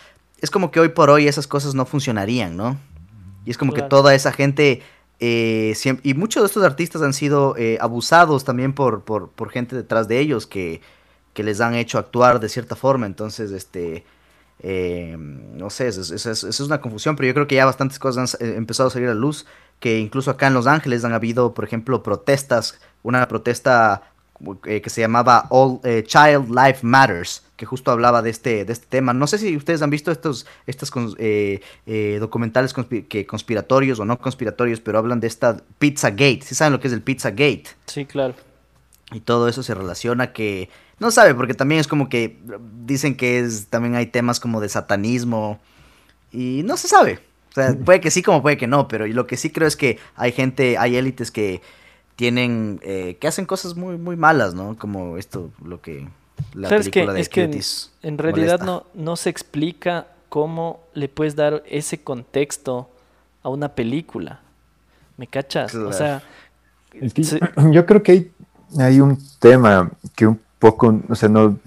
es 0.40 0.52
como 0.52 0.70
que 0.70 0.78
hoy 0.78 0.90
por 0.90 1.10
hoy 1.10 1.26
esas 1.26 1.48
cosas 1.48 1.74
no 1.74 1.84
funcionarían, 1.84 2.56
¿no? 2.56 2.78
Y 3.44 3.50
es 3.50 3.58
como 3.58 3.72
que 3.72 3.82
toda 3.82 4.14
esa 4.14 4.30
gente 4.30 4.82
eh, 5.18 5.74
y 6.02 6.14
muchos 6.14 6.42
de 6.42 6.46
estos 6.46 6.62
artistas 6.62 7.02
han 7.02 7.14
sido 7.14 7.56
eh, 7.56 7.78
abusados 7.80 8.44
también 8.44 8.74
por, 8.74 9.02
por, 9.02 9.50
gente 9.50 9.74
detrás 9.74 10.08
de 10.08 10.18
ellos 10.18 10.46
que, 10.46 10.82
les 11.34 11.60
han 11.60 11.74
hecho 11.74 11.98
actuar 11.98 12.40
de 12.40 12.48
cierta 12.48 12.76
forma. 12.76 13.06
Entonces, 13.06 13.50
este, 13.50 14.04
eh, 14.60 15.16
no 15.18 15.70
sé, 15.70 15.88
eso, 15.88 16.14
es 16.14 16.60
una 16.60 16.80
confusión, 16.80 17.16
pero 17.16 17.28
yo 17.28 17.34
creo 17.34 17.46
que 17.46 17.56
ya 17.56 17.66
bastantes 17.66 17.98
cosas 17.98 18.36
han 18.40 18.54
empezado 18.54 18.88
a 18.88 18.92
salir 18.92 19.08
a 19.08 19.14
luz, 19.14 19.46
que 19.80 19.98
incluso 19.98 20.30
acá 20.30 20.46
en 20.46 20.54
Los 20.54 20.66
Ángeles 20.66 21.04
han 21.04 21.12
habido, 21.12 21.52
por 21.54 21.64
ejemplo, 21.64 22.02
protestas, 22.02 22.78
una 23.02 23.26
protesta 23.28 24.02
que 24.62 24.90
se 24.90 25.00
llamaba 25.00 25.46
All 25.50 25.80
Child 25.82 26.50
Life 26.50 26.80
Matters, 26.82 27.42
que 27.56 27.66
justo 27.66 27.90
hablaba 27.90 28.22
de 28.22 28.30
este, 28.30 28.64
de 28.64 28.72
este 28.72 28.86
tema. 28.86 29.14
No 29.14 29.26
sé 29.26 29.38
si 29.38 29.56
ustedes 29.56 29.82
han 29.82 29.90
visto 29.90 30.12
estos, 30.12 30.46
estos 30.66 30.92
eh, 31.18 31.60
eh, 31.86 32.18
documentales 32.20 32.74
que 32.74 33.26
conspiratorios 33.26 33.98
o 33.98 34.04
no 34.04 34.18
conspiratorios, 34.18 34.80
pero 34.80 34.98
hablan 34.98 35.20
de 35.20 35.26
esta 35.26 35.56
Pizza 35.78 36.10
Gate. 36.10 36.42
¿Sí 36.42 36.54
saben 36.54 36.72
lo 36.72 36.80
que 36.80 36.88
es 36.88 36.92
el 36.92 37.02
Pizza 37.02 37.30
Gate? 37.30 37.64
Sí, 37.86 38.04
claro. 38.04 38.34
Y 39.12 39.20
todo 39.20 39.48
eso 39.48 39.62
se 39.62 39.74
relaciona 39.74 40.32
que... 40.32 40.68
No 40.98 41.10
sabe, 41.10 41.34
porque 41.34 41.54
también 41.54 41.80
es 41.80 41.88
como 41.88 42.08
que 42.08 42.38
dicen 42.84 43.16
que 43.16 43.38
es 43.38 43.66
también 43.68 43.94
hay 43.96 44.06
temas 44.06 44.40
como 44.40 44.60
de 44.60 44.68
satanismo 44.68 45.60
y 46.32 46.62
no 46.64 46.76
se 46.76 46.88
sabe. 46.88 47.20
O 47.50 47.54
sea, 47.54 47.74
puede 47.84 48.00
que 48.00 48.10
sí 48.10 48.22
como 48.22 48.42
puede 48.42 48.56
que 48.56 48.66
no, 48.66 48.88
pero 48.88 49.06
lo 49.06 49.26
que 49.26 49.36
sí 49.36 49.50
creo 49.50 49.68
es 49.68 49.76
que 49.76 49.98
hay 50.14 50.32
gente, 50.32 50.78
hay 50.78 50.96
élites 50.96 51.30
que 51.30 51.60
tienen, 52.16 52.80
eh, 52.82 53.18
que 53.20 53.28
hacen 53.28 53.44
cosas 53.44 53.76
muy, 53.76 53.98
muy 53.98 54.16
malas, 54.16 54.54
¿no? 54.54 54.76
Como 54.78 55.18
esto, 55.18 55.50
lo 55.62 55.82
que 55.82 56.08
la 56.54 56.68
¿Sabes 56.68 56.88
que, 56.88 57.06
es 57.16 57.28
que 57.28 57.60
en, 58.02 58.18
realidad 58.18 58.60
no, 58.60 58.84
no 58.94 59.16
se 59.16 59.30
explica 59.30 60.06
cómo 60.28 60.80
le 60.94 61.08
puedes 61.08 61.36
dar 61.36 61.62
ese 61.66 62.02
contexto 62.02 62.88
a 63.42 63.48
una 63.48 63.68
película. 63.74 64.40
¿Me 65.16 65.26
cachas? 65.26 65.74
O 65.74 65.92
sea, 65.92 66.22
yo 67.70 67.86
creo 67.86 68.02
que 68.02 68.30
hay, 68.78 69.00
un 69.00 69.18
tema 69.38 69.90
que 70.14 70.26
un 70.26 70.40
poco, 70.58 71.00
o 71.08 71.14
sea, 71.14 71.28
no, 71.28 71.58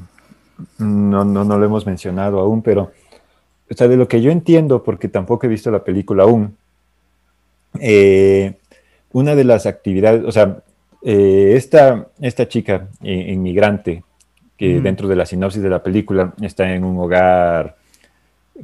no, 0.78 1.24
no, 1.24 1.58
lo 1.58 1.66
hemos 1.66 1.86
mencionado 1.86 2.40
aún, 2.40 2.62
pero 2.62 2.92
o 3.72 3.74
sea, 3.76 3.88
de 3.88 3.98
lo 3.98 4.08
que 4.08 4.22
yo 4.22 4.32
entiendo, 4.32 4.84
porque 4.84 5.08
tampoco 5.08 5.46
he 5.46 5.50
visto 5.50 5.72
la 5.72 5.84
película 5.84 6.24
aún, 6.24 6.58
eh, 7.80 8.56
una 9.12 9.36
de 9.36 9.44
las 9.44 9.66
actividades, 9.66 10.24
o 10.26 10.32
sea, 10.32 10.58
eh, 11.02 11.54
esta, 11.56 12.08
esta 12.20 12.48
chica 12.48 12.88
eh, 13.02 13.32
inmigrante 13.32 14.04
que 14.60 14.82
dentro 14.82 15.08
de 15.08 15.16
la 15.16 15.26
sinopsis 15.26 15.64
de 15.64 15.70
la 15.70 15.82
película 15.82 16.34
está 16.42 16.74
en 16.74 16.84
un 16.84 17.00
hogar 17.00 17.78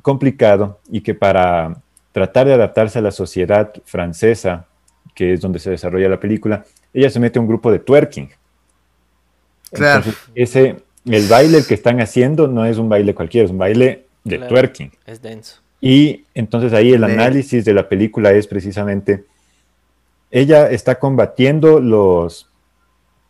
complicado 0.01 0.81
y 0.91 0.99
que 0.99 1.13
para 1.13 1.77
tratar 2.11 2.47
de 2.47 2.53
adaptarse 2.53 2.99
a 2.99 3.01
la 3.01 3.11
sociedad 3.11 3.71
francesa, 3.85 4.65
que 5.13 5.31
es 5.31 5.39
donde 5.39 5.57
se 5.57 5.69
desarrolla 5.69 6.09
la 6.09 6.19
película, 6.19 6.65
ella 6.93 7.09
se 7.09 7.17
mete 7.21 7.39
a 7.39 7.41
un 7.41 7.47
grupo 7.47 7.71
de 7.71 7.79
twerking. 7.79 8.29
Claro. 9.71 10.03
ese, 10.35 10.83
el 11.05 11.27
baile 11.29 11.63
que 11.65 11.75
están 11.75 12.01
haciendo 12.01 12.49
no 12.49 12.65
es 12.65 12.77
un 12.77 12.89
baile 12.89 13.15
cualquiera, 13.15 13.45
es 13.45 13.51
un 13.51 13.57
baile 13.57 14.03
de 14.25 14.39
twerking. 14.39 14.91
Es 15.05 15.21
denso. 15.21 15.61
Y 15.79 16.25
entonces 16.33 16.73
ahí 16.73 16.91
el 16.91 17.05
análisis 17.05 17.63
de 17.63 17.73
la 17.73 17.87
película 17.87 18.33
es 18.33 18.47
precisamente, 18.47 19.23
ella 20.29 20.69
está 20.69 20.99
combatiendo 20.99 21.79
los, 21.79 22.49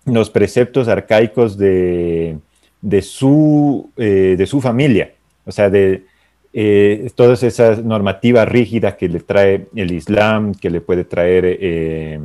los 0.05 0.31
preceptos 0.31 0.87
arcaicos 0.87 1.59
de, 1.59 2.39
de 2.85 3.01
su, 3.01 3.89
eh, 3.97 4.35
de 4.37 4.45
su 4.45 4.61
familia, 4.61 5.11
o 5.43 5.51
sea, 5.51 5.71
de 5.71 6.03
eh, 6.53 7.09
todas 7.15 7.41
esas 7.41 7.83
normativas 7.83 8.47
rígidas 8.47 8.93
que 8.93 9.09
le 9.09 9.21
trae 9.21 9.65
el 9.75 9.91
Islam, 9.91 10.53
que 10.53 10.69
le 10.69 10.81
puede 10.81 11.03
traer 11.03 11.45
eh, 11.45 12.19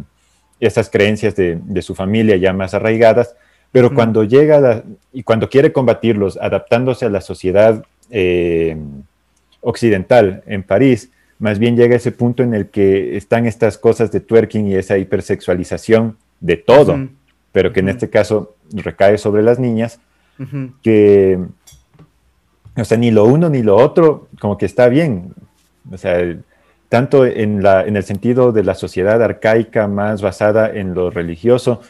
esas 0.61 0.91
creencias 0.91 1.35
de, 1.35 1.81
su 1.81 1.95
familia 1.95 2.37
ya 2.37 2.53
más 2.53 2.75
arraigadas, 2.75 3.35
pero 3.73 3.95
cuando 3.95 4.23
llega 4.25 4.85
y 5.15 5.23
cuando 5.23 5.49
quiere 5.49 5.73
combatirlos, 5.73 6.37
adaptándose 6.37 7.07
a 7.07 7.09
la 7.09 7.23
sociedad 7.23 7.83
occidental 9.63 10.43
en 10.47 10.63
París, 10.63 11.11
más 11.39 11.59
bien 11.59 11.75
llega 11.75 11.95
a 11.95 11.97
ese 11.97 12.13
punto 12.13 12.43
en 12.43 12.53
el 12.53 12.69
que 12.69 13.17
están 13.17 13.47
estas 13.47 13.79
cosas 13.79 14.13
de 14.13 14.21
twerking 14.21 14.67
y 14.67 14.75
esa 14.75 14.99
hipersexualización 14.99 16.19
de 16.41 16.57
todo, 16.59 17.09
pero 17.51 17.73
que 17.73 17.81
en 17.81 17.89
este 17.89 18.11
caso 18.11 18.57
recae 18.73 19.17
sobre 19.17 19.43
las 19.43 19.59
niñas, 19.59 20.01
que, 20.83 21.39
o 22.77 22.85
sea, 22.85 22.97
ni 22.97 23.11
lo 23.11 23.25
uno 23.25 23.49
ni 23.49 23.63
lo 23.63 23.77
otro, 23.77 24.29
como 24.41 24.57
que 24.57 24.67
está 24.67 24.89
bien. 24.89 25.35
O 25.91 25.99
sea, 25.99 26.37
tanto 26.89 27.27
en, 27.27 27.63
la, 27.63 27.85
en 27.85 27.97
el 27.97 28.03
sentido 28.03 28.53
de 28.53 28.65
la 28.65 28.75
sociedad 28.75 29.23
arcaica 29.23 29.87
más 29.87 30.23
basada 30.23 30.71
en 30.71 30.95
lo 30.95 31.11
religioso, 31.11 31.81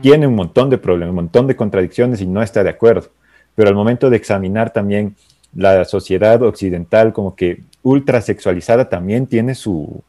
tiene 0.00 0.26
un 0.26 0.34
montón 0.34 0.70
de 0.70 0.78
problemas, 0.78 1.10
un 1.10 1.16
montón 1.16 1.46
de 1.46 1.56
contradicciones 1.56 2.20
y 2.20 2.26
no 2.26 2.42
está 2.42 2.62
de 2.62 2.70
acuerdo. 2.70 3.08
Pero 3.54 3.68
al 3.68 3.74
momento 3.74 4.10
de 4.10 4.16
examinar 4.16 4.72
también 4.72 5.16
la 5.54 5.84
sociedad 5.84 6.42
occidental 6.42 7.12
como 7.12 7.34
que 7.34 7.62
ultra 7.82 8.20
sexualizada 8.20 8.88
también 8.88 9.26
tiene 9.26 9.54
su, 9.54 10.02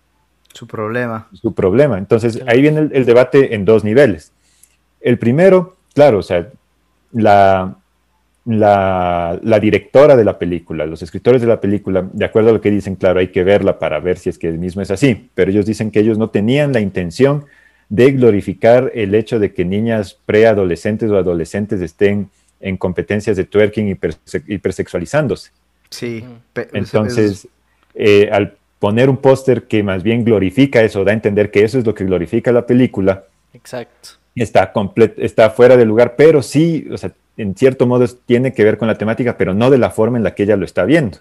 su 0.54 0.68
problema. 0.68 1.28
Su 1.34 1.54
problema. 1.54 1.98
Entonces 1.98 2.42
ahí 2.48 2.62
viene 2.62 2.90
el, 2.92 3.06
debate 3.06 3.56
en 3.56 3.66
dos 3.66 3.84
niveles. 3.84 4.32
El 5.00 5.18
primero, 5.18 5.78
claro, 5.94 6.20
o 6.20 6.24
sea, 6.24 6.50
la, 7.12 7.78
la, 8.46 9.40
la, 9.44 9.60
directora 9.60 10.16
de 10.16 10.24
la 10.24 10.40
película, 10.40 10.86
los 10.86 11.02
escritores 11.02 11.42
de 11.42 11.48
la 11.48 11.60
película, 11.60 12.10
de 12.12 12.26
acuerdo 12.26 12.50
a 12.50 12.54
lo 12.54 12.62
que 12.62 12.72
dicen, 12.72 12.96
claro, 12.96 13.20
hay 13.20 13.28
que 13.28 13.44
verla 13.44 13.78
para 13.78 14.00
ver 14.00 14.18
si 14.18 14.30
es 14.30 14.40
que 14.40 14.48
el 14.48 14.58
mismo 14.58 14.82
es 14.82 14.92
así, 14.92 15.30
pero 15.36 15.52
ellos 15.52 15.66
dicen 15.66 15.92
que 15.92 16.00
ellos 16.00 16.18
no 16.18 16.30
tenían 16.30 16.74
la 16.74 16.80
intención 16.80 17.46
de 17.90 18.12
glorificar 18.12 18.92
el 18.94 19.16
hecho 19.16 19.40
de 19.40 19.54
que 19.54 19.66
niñas 19.66 20.18
preadolescentes 20.26 21.10
o 21.10 21.18
adolescentes 21.18 21.82
estén 21.82 22.30
en 22.60 22.78
competencias 22.78 23.36
de 23.38 23.46
twerking 23.46 23.90
y 23.90 24.54
hipersexualizándose. 24.54 25.52
Sí. 25.90 26.24
Entonces, 26.74 27.48
eh, 27.96 28.30
al 28.32 28.56
poner 28.78 29.10
un 29.10 29.18
póster 29.18 29.64
que 29.64 29.84
más 29.84 30.04
bien 30.04 30.24
glorifica 30.24 30.82
eso, 30.82 31.04
da 31.04 31.12
a 31.12 31.16
entender 31.16 31.52
que 31.52 31.64
eso 31.64 31.80
es 31.80 31.86
lo 31.86 31.94
que 31.94 32.06
glorifica 32.06 32.52
la 32.52 32.66
película. 32.66 33.26
Exacto. 33.54 34.10
Está, 34.36 34.72
está 35.18 35.50
fuera 35.50 35.76
de 35.76 35.86
lugar, 35.86 36.16
pero 36.16 36.42
sí, 36.42 36.88
o 36.92 36.98
sea, 36.98 37.12
en 37.40 37.56
cierto 37.56 37.88
modo 37.88 38.06
tiene 38.26 38.54
que 38.54 38.66
ver 38.66 38.78
con 38.78 38.90
la 38.90 38.98
temática, 38.98 39.38
pero 39.38 39.54
no 39.54 39.70
de 39.70 39.78
la 39.78 39.92
forma 39.92 40.18
en 40.18 40.26
la 40.26 40.36
que 40.36 40.44
ella 40.44 40.58
lo 40.58 40.66
está 40.66 40.84
viendo. 40.84 41.20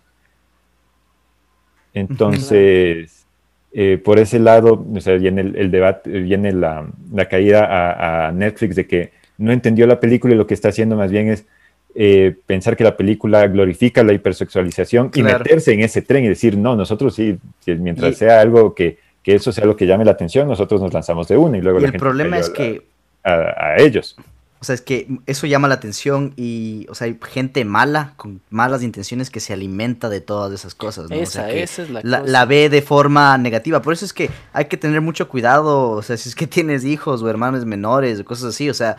Entonces, 1.94 3.24
eh, 3.72 4.00
por 4.04 4.18
ese 4.18 4.40
lado, 4.40 4.84
o 4.92 5.00
sea, 5.00 5.14
viene 5.16 5.42
el, 5.42 5.70
debate, 5.70 6.10
viene 6.10 6.52
la, 6.52 6.88
caída 7.30 8.26
a, 8.26 8.32
Netflix 8.32 8.74
de 8.74 8.86
que 8.88 9.12
no 9.38 9.52
entendió 9.52 9.86
la 9.86 10.00
película 10.00 10.34
y 10.34 10.36
lo 10.36 10.46
que 10.46 10.54
está 10.54 10.70
haciendo 10.70 10.96
más 10.96 11.12
bien 11.12 11.28
es 11.28 11.46
eh, 11.94 12.34
pensar 12.46 12.76
que 12.76 12.82
la 12.82 12.96
película 12.96 13.46
glorifica 13.46 14.02
la 14.02 14.12
hipersexualización 14.12 15.12
y 15.14 15.22
meterse 15.22 15.72
en 15.72 15.82
ese 15.82 16.02
tren 16.02 16.24
y 16.24 16.28
decir, 16.28 16.58
no, 16.58 16.74
nosotros 16.74 17.14
sí, 17.14 17.38
mientras 17.64 18.16
sea 18.16 18.40
algo 18.40 18.74
que, 18.74 18.98
que, 19.22 19.36
eso 19.36 19.52
sea 19.52 19.66
lo 19.66 19.76
que 19.76 19.86
llame 19.86 20.04
la 20.04 20.10
atención, 20.10 20.48
nosotros 20.48 20.80
nos 20.80 20.92
lanzamos 20.92 21.28
de 21.28 21.36
una 21.36 21.58
y 21.58 21.60
luego 21.60 21.78
el 21.78 21.92
problema 21.92 22.38
es 22.38 22.50
que... 22.50 22.82
A, 23.22 23.76
ellos. 23.78 24.16
O 24.60 24.64
sea, 24.64 24.74
es 24.74 24.80
que 24.80 25.06
eso 25.26 25.46
llama 25.46 25.68
la 25.68 25.74
atención 25.74 26.32
y, 26.36 26.86
o 26.88 26.94
sea, 26.96 27.06
hay 27.06 27.16
gente 27.30 27.64
mala, 27.64 28.14
con 28.16 28.40
malas 28.50 28.82
intenciones 28.82 29.30
que 29.30 29.38
se 29.38 29.52
alimenta 29.52 30.08
de 30.08 30.20
todas 30.20 30.52
esas 30.52 30.74
cosas, 30.74 31.08
¿no? 31.08 31.14
Esa, 31.14 31.48
esa 31.50 31.82
es 31.82 31.90
la, 31.90 32.00
la, 32.02 32.22
la, 32.22 32.44
ve 32.44 32.68
de 32.68 32.82
forma 32.82 33.38
negativa. 33.38 33.80
Por 33.82 33.92
eso 33.92 34.04
es 34.04 34.12
que 34.12 34.30
hay 34.52 34.64
que 34.64 34.76
tener 34.76 35.00
mucho 35.00 35.28
cuidado, 35.28 35.90
o 35.90 36.02
sea, 36.02 36.16
si 36.16 36.28
es 36.28 36.34
que 36.34 36.48
tienes 36.48 36.84
hijos 36.84 37.22
o 37.22 37.30
hermanos 37.30 37.64
menores 37.66 38.18
o 38.18 38.24
cosas 38.24 38.46
así, 38.46 38.68
o 38.68 38.74
sea, 38.74 38.96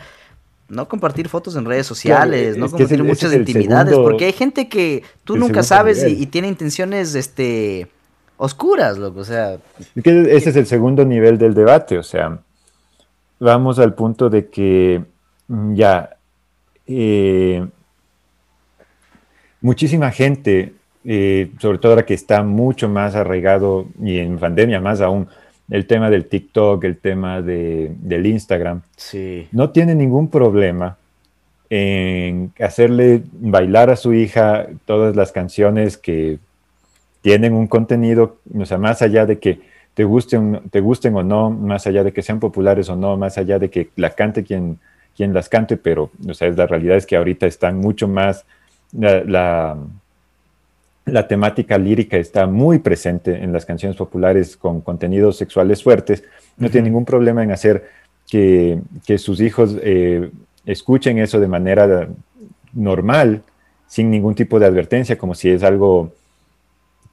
no 0.70 0.88
compartir 0.88 1.28
fotos 1.28 1.56
en 1.56 1.64
redes 1.64 1.86
sociales, 1.86 2.56
no 2.56 2.70
compartir 2.70 3.02
muchas 3.04 3.34
intimidades, 3.34 3.98
porque 3.98 4.26
hay 4.26 4.32
gente 4.32 4.68
que 4.68 5.02
tú 5.24 5.36
nunca 5.36 5.62
sabes 5.62 6.04
y, 6.06 6.26
tiene 6.26 6.48
intenciones 6.48 7.14
este 7.14 7.88
oscuras, 8.36 8.96
loco, 8.96 9.20
o 9.20 9.24
sea. 9.24 9.58
ese 9.94 10.50
es 10.50 10.56
el 10.56 10.66
segundo 10.66 11.04
nivel 11.04 11.36
del 11.36 11.52
debate, 11.52 11.98
o 11.98 12.02
sea, 12.02 12.38
vamos 13.38 13.78
al 13.78 13.94
punto 13.94 14.30
de 14.30 14.48
que 14.48 15.04
ya 15.74 16.16
eh, 16.86 17.66
muchísima 19.60 20.10
gente, 20.10 20.74
eh, 21.04 21.50
sobre 21.58 21.78
todo 21.78 21.92
ahora 21.92 22.06
que 22.06 22.14
está 22.14 22.42
mucho 22.42 22.88
más 22.88 23.14
arraigado 23.14 23.86
y 24.02 24.18
en 24.18 24.38
pandemia 24.38 24.80
más 24.80 25.00
aún, 25.00 25.28
el 25.70 25.86
tema 25.86 26.10
del 26.10 26.26
TikTok, 26.26 26.82
el 26.84 26.96
tema 26.96 27.42
de, 27.42 27.92
del 28.00 28.26
Instagram, 28.26 28.82
sí. 28.96 29.48
no 29.52 29.70
tiene 29.70 29.94
ningún 29.94 30.28
problema 30.28 30.96
en 31.68 32.52
hacerle 32.58 33.22
bailar 33.32 33.90
a 33.90 33.96
su 33.96 34.12
hija 34.12 34.66
todas 34.84 35.14
las 35.14 35.30
canciones 35.30 35.96
que 35.96 36.38
tienen 37.22 37.54
un 37.54 37.68
contenido, 37.68 38.38
o 38.58 38.64
sea, 38.64 38.78
más 38.78 39.02
allá 39.02 39.26
de 39.26 39.38
que 39.38 39.60
te 39.94 40.04
gusten, 40.04 40.62
te 40.70 40.80
gusten 40.80 41.14
o 41.14 41.22
no, 41.22 41.50
más 41.50 41.86
allá 41.86 42.02
de 42.02 42.12
que 42.12 42.22
sean 42.22 42.40
populares 42.40 42.88
o 42.88 42.96
no, 42.96 43.16
más 43.16 43.38
allá 43.38 43.58
de 43.58 43.70
que 43.70 43.90
la 43.96 44.10
cante 44.10 44.42
quien, 44.42 44.78
quien 45.16 45.34
las 45.34 45.48
cante, 45.48 45.76
pero 45.76 46.10
o 46.28 46.34
sea, 46.34 46.48
la 46.50 46.66
realidad 46.66 46.96
es 46.96 47.06
que 47.06 47.16
ahorita 47.16 47.46
están 47.46 47.78
mucho 47.78 48.08
más 48.08 48.44
la 48.92 49.76
la 51.10 51.26
temática 51.26 51.78
lírica 51.78 52.16
está 52.16 52.46
muy 52.46 52.78
presente 52.78 53.42
en 53.42 53.52
las 53.52 53.66
canciones 53.66 53.96
populares 53.96 54.56
con 54.56 54.80
contenidos 54.80 55.36
sexuales 55.36 55.82
fuertes, 55.82 56.24
no 56.56 56.70
tiene 56.70 56.88
ningún 56.88 57.04
problema 57.04 57.42
en 57.42 57.52
hacer 57.52 57.88
que, 58.28 58.80
sus 59.18 59.40
hijos 59.40 59.76
eh, 59.82 60.30
escuchen 60.64 61.18
eso 61.18 61.40
de 61.40 61.48
manera 61.48 62.08
normal, 62.72 63.42
sin 63.88 64.10
ningún 64.10 64.34
tipo 64.34 64.60
de 64.60 64.66
advertencia, 64.66 65.18
como 65.18 65.34
si 65.34 65.50
es 65.50 65.64
algo 65.64 66.12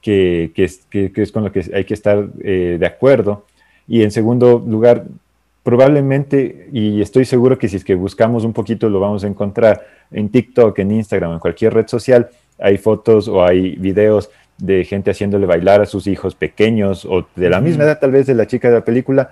que, 0.02 0.52
es, 0.56 1.32
con 1.32 1.44
lo 1.44 1.52
que 1.52 1.65
hay 1.74 1.86
que 1.86 1.94
estar 1.95 2.28
eh, 2.44 2.78
de 2.80 2.86
acuerdo. 2.86 3.45
Y 3.88 4.03
en 4.03 4.11
segundo 4.11 4.64
lugar, 4.65 5.06
probablemente, 5.68 6.69
y 6.72 7.02
estoy 7.02 7.26
seguro 7.26 7.60
que 7.60 7.68
si 7.68 7.76
es 7.76 7.84
que 7.84 7.94
buscamos 7.94 8.45
un 8.45 8.53
poquito 8.53 8.88
lo 8.88 9.02
vamos 9.02 9.26
a 9.26 9.27
encontrar 9.27 9.85
en 10.11 10.30
TikTok, 10.30 10.80
en 10.80 10.91
Instagram, 10.91 11.34
en 11.34 11.39
cualquier 11.39 11.73
red 11.73 11.88
social, 11.88 12.30
hay 12.57 12.77
fotos 12.77 13.27
o 13.27 13.44
hay 13.44 13.76
videos 13.76 14.30
de 14.57 14.85
gente 14.85 15.11
haciéndole 15.11 15.45
bailar 15.45 15.81
a 15.81 15.85
sus 15.85 16.07
hijos 16.07 16.35
pequeños 16.35 17.03
o 17.03 17.27
de 17.35 17.49
la 17.49 17.60
misma 17.60 17.84
edad 17.84 17.99
tal 17.99 18.11
vez 18.11 18.27
de 18.27 18.35
la 18.35 18.48
chica 18.48 18.69
de 18.69 18.76
la 18.76 18.85
película 18.85 19.31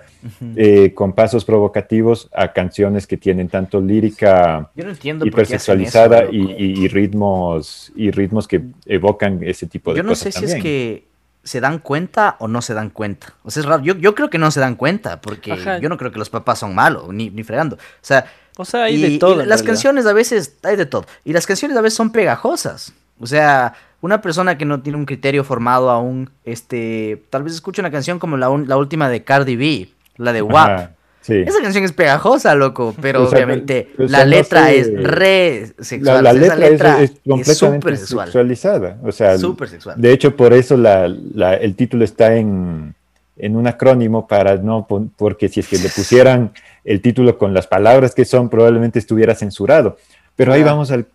eh, 0.58 0.94
con 0.94 1.14
pasos 1.14 1.46
provocativos 1.46 2.30
a 2.34 2.52
canciones 2.52 3.08
que 3.08 3.16
tienen 3.16 3.48
tanto 3.48 3.80
lírica 3.80 4.70
hipersexualizada 4.76 6.26
y, 6.30 6.86
ritmos 6.90 7.94
y 7.96 8.12
ritmos 8.12 8.46
que 8.46 8.62
evocan 8.86 9.40
ese 9.42 9.68
tipo 9.68 9.94
de 9.94 10.04
cosas. 10.04 10.06
Yo 10.06 10.10
no 10.10 10.16
sé 10.16 10.32
si 10.34 10.44
es 10.44 10.62
que 10.62 11.15
se 11.46 11.62
dan 11.62 11.80
cuenta 11.80 12.36
o 12.40 12.48
no 12.50 12.62
se 12.62 12.74
dan 12.74 12.90
cuenta. 12.90 13.34
O 13.44 13.52
sea, 13.52 13.62
es 13.62 13.68
raro. 13.68 13.84
Yo, 13.84 14.16
creo 14.16 14.30
que 14.30 14.38
no 14.38 14.52
se 14.52 14.60
dan 14.60 14.76
cuenta 14.76 15.22
porque 15.22 15.80
yo 15.82 15.88
no 15.88 15.98
creo 15.98 16.12
que 16.12 16.20
los 16.20 16.30
papás 16.30 16.60
son 16.60 16.76
malos 16.76 17.08
ni, 17.14 17.30
ni 17.30 17.44
fregando. 17.44 17.76
O 17.76 17.80
sea, 18.02 18.26
o 18.58 18.66
sea, 18.66 18.84
hay 18.84 19.00
de 19.00 19.18
todo. 19.20 19.46
las 19.46 19.64
canciones 19.64 20.06
a 20.06 20.14
veces 20.14 20.58
hay 20.64 20.76
de 20.76 20.86
todo. 20.86 21.06
Y 21.24 21.34
las 21.34 21.46
canciones 21.46 21.78
a 21.78 21.82
veces 21.82 21.96
son 21.96 22.12
pegajosas. 22.12 22.94
O 23.20 23.28
sea, 23.28 23.76
una 24.02 24.22
persona 24.22 24.58
que 24.58 24.66
no 24.66 24.82
tiene 24.82 24.98
un 24.98 25.06
criterio 25.06 25.44
formado 25.44 25.90
aún, 25.90 26.32
este, 26.44 27.24
tal 27.30 27.44
vez 27.44 27.54
escuche 27.54 27.82
una 27.82 27.92
canción 27.92 28.20
como 28.20 28.38
la, 28.38 28.50
la 28.66 28.78
última 28.78 29.08
de 29.08 29.24
Cardi 29.24 29.56
B, 29.56 29.90
la 30.18 30.34
de 30.34 30.42
WAP. 30.42 30.92
Esa 31.28 31.62
canción 31.62 31.84
es 31.84 31.92
pegajosa, 31.92 32.56
loco, 32.56 32.94
pero 33.02 33.28
obviamente 33.28 33.90
la 33.98 34.26
letra 34.26 34.72
es 34.72 34.92
re 34.94 35.72
sexual. 35.80 36.24
La, 36.24 36.34
letra, 36.34 37.02
es, 37.02 37.14
completamente 37.28 37.98
sexualizada. 37.98 38.98
O 39.04 39.12
sea, 39.12 39.38
sexual. 39.38 40.00
De 40.00 40.12
hecho, 40.12 40.36
por 40.36 40.54
eso 40.54 40.76
el 40.76 41.76
título 41.76 42.04
está 42.04 42.36
en, 42.36 42.94
en, 43.38 43.56
un 43.56 43.68
acrónimo 43.68 44.28
para 44.28 44.58
no, 44.58 44.88
porque 45.18 45.50
si 45.50 45.62
es 45.62 45.68
que 45.68 45.78
le 45.78 45.90
pusieran 45.90 46.52
el 46.84 47.02
título 47.02 47.38
con 47.38 47.54
las 47.54 47.68
palabras 47.68 48.14
que 48.14 48.26
son, 48.26 48.50
probablemente 48.50 49.00
estuviera 49.00 49.34
censurado. 49.34 49.98
Pero 50.36 50.52
ahí, 50.52 50.64
vamos 50.64 50.92
al, 50.92 51.08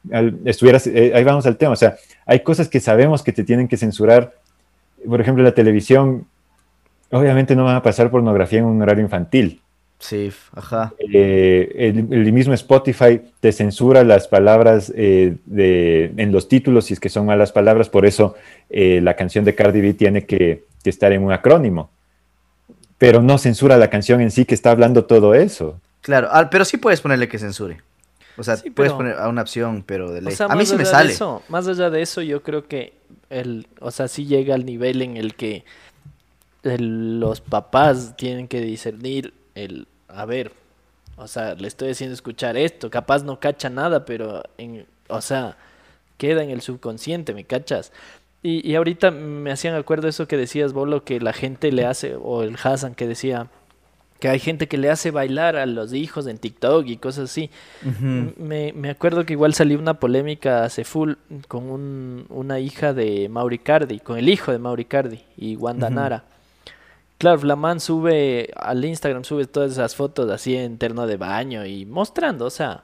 estuvieras, 0.44 0.86
eh, 0.86 1.12
ahí 1.14 1.24
vamos 1.24 1.46
al 1.46 1.56
tema. 1.56 1.72
O 1.72 1.76
sea, 1.76 1.96
hay 2.24 2.40
cosas 2.40 2.68
que 2.68 2.80
sabemos 2.80 3.22
que 3.22 3.32
te 3.32 3.44
tienen 3.44 3.68
que 3.68 3.76
censurar. 3.76 4.34
Por 5.06 5.20
ejemplo, 5.20 5.44
la 5.44 5.52
televisión, 5.52 6.26
obviamente 7.10 7.54
no 7.54 7.64
van 7.64 7.76
a 7.76 7.82
pasar 7.82 8.10
pornografía 8.10 8.60
en 8.60 8.64
un 8.64 8.80
horario 8.80 9.04
infantil. 9.04 9.59
Sí, 10.00 10.32
ajá. 10.52 10.92
Eh, 10.98 11.92
el, 12.10 12.32
mismo 12.32 12.52
Spotify 12.54 13.20
te 13.38 13.52
censura 13.52 14.02
las 14.02 14.26
palabras 14.26 14.92
eh, 14.96 15.36
de, 15.44 16.12
en 16.16 16.32
los 16.32 16.48
títulos 16.48 16.86
si 16.86 16.94
es 16.94 17.00
que 17.00 17.08
son 17.08 17.26
malas 17.26 17.52
palabras, 17.52 17.88
por 17.88 18.06
eso 18.06 18.34
la 18.70 19.14
canción 19.14 19.44
de 19.44 19.54
Cardi 19.54 19.80
B 19.80 19.94
tiene 19.94 20.26
que, 20.26 20.64
que, 20.82 20.90
estar 20.90 21.12
en 21.12 21.22
un 21.22 21.32
acrónimo. 21.32 21.90
Pero 22.98 23.22
no 23.22 23.38
censura 23.38 23.76
la 23.76 23.90
canción 23.90 24.20
en 24.20 24.30
sí 24.30 24.44
que 24.44 24.54
está 24.54 24.70
hablando 24.70 25.04
todo 25.04 25.34
eso. 25.34 25.80
Claro, 26.00 26.28
pero 26.50 26.64
sí 26.64 26.76
puedes 26.78 27.00
ponerle 27.00 27.28
que 27.28 27.38
censure. 27.38 27.78
O 28.40 28.42
sea, 28.42 28.56
puedes 28.74 28.92
poner 28.92 29.18
a 29.18 29.28
una 29.28 29.42
opción, 29.42 29.84
pero 29.84 30.10
de 30.10 30.22
ley. 30.22 30.34
a 30.38 30.56
mí 30.56 30.64
sí 30.64 30.74
me 30.74 30.86
sale. 30.86 31.14
más 31.48 31.66
allá 31.66 31.90
de 31.90 32.00
eso, 32.00 32.22
yo 32.22 32.42
creo 32.42 32.66
que 32.66 32.94
el, 33.28 33.66
o 33.80 33.90
sea, 33.90 34.08
sí 34.08 34.24
llega 34.24 34.54
al 34.54 34.64
nivel 34.64 35.02
en 35.02 35.18
el 35.18 35.34
que 35.34 35.64
los 36.62 37.40
papás 37.42 38.16
tienen 38.16 38.48
que 38.48 38.60
discernir 38.60 39.34
el, 39.54 39.86
a 40.08 40.24
ver, 40.24 40.52
o 41.16 41.26
sea, 41.28 41.54
le 41.54 41.68
estoy 41.68 41.90
haciendo 41.90 42.14
escuchar 42.14 42.56
esto, 42.56 42.90
capaz 42.90 43.22
no 43.22 43.40
cacha 43.40 43.68
nada, 43.70 44.04
pero 44.04 44.42
en, 44.58 44.86
o 45.08 45.20
sea, 45.20 45.56
queda 46.16 46.42
en 46.42 46.50
el 46.50 46.60
subconsciente, 46.60 47.34
¿me 47.34 47.44
cachas? 47.44 47.92
Y, 48.42 48.66
y 48.68 48.74
ahorita 48.74 49.10
me 49.10 49.52
hacían 49.52 49.74
acuerdo 49.74 50.08
eso 50.08 50.26
que 50.26 50.36
decías, 50.36 50.72
Bolo, 50.72 51.04
que 51.04 51.20
la 51.20 51.32
gente 51.32 51.72
le 51.72 51.84
hace, 51.84 52.16
o 52.16 52.42
el 52.42 52.56
Hassan 52.62 52.94
que 52.94 53.06
decía, 53.06 53.48
que 54.20 54.28
hay 54.28 54.38
gente 54.38 54.68
que 54.68 54.76
le 54.76 54.90
hace 54.90 55.10
bailar 55.10 55.56
a 55.56 55.66
los 55.66 55.92
hijos 55.92 56.26
en 56.26 56.38
TikTok 56.38 56.86
y 56.86 56.98
cosas 56.98 57.30
así. 57.30 57.50
me, 58.36 58.72
me, 58.74 58.90
acuerdo 58.90 59.24
que 59.24 59.32
igual 59.32 59.54
salió 59.54 59.78
una 59.78 59.94
polémica 59.94 60.62
hace 60.62 60.84
full 60.84 61.14
con 61.48 61.70
un, 61.70 62.26
una 62.28 62.60
hija 62.60 62.92
de 62.92 63.28
Mauri 63.30 63.58
Cardi, 63.58 63.98
con 63.98 64.18
el 64.18 64.28
hijo 64.28 64.52
de 64.52 64.58
Mauri 64.58 64.84
Cardi 64.84 65.20
y 65.36 65.56
Wanda 65.56 65.88
Nara. 65.90 66.24
Claro, 67.20 67.38
Flamán 67.38 67.78
sube 67.78 68.50
al 68.56 68.82
Instagram, 68.84 69.22
sube 69.24 69.46
todas 69.46 69.70
esas 69.72 69.94
fotos 69.94 70.28
así 70.30 70.56
en 70.56 70.78
terno 70.78 71.06
de 71.06 71.16
baño 71.16 71.64
y 71.66 71.84
mostrando, 71.86 72.46
o 72.46 72.50
sea. 72.50 72.82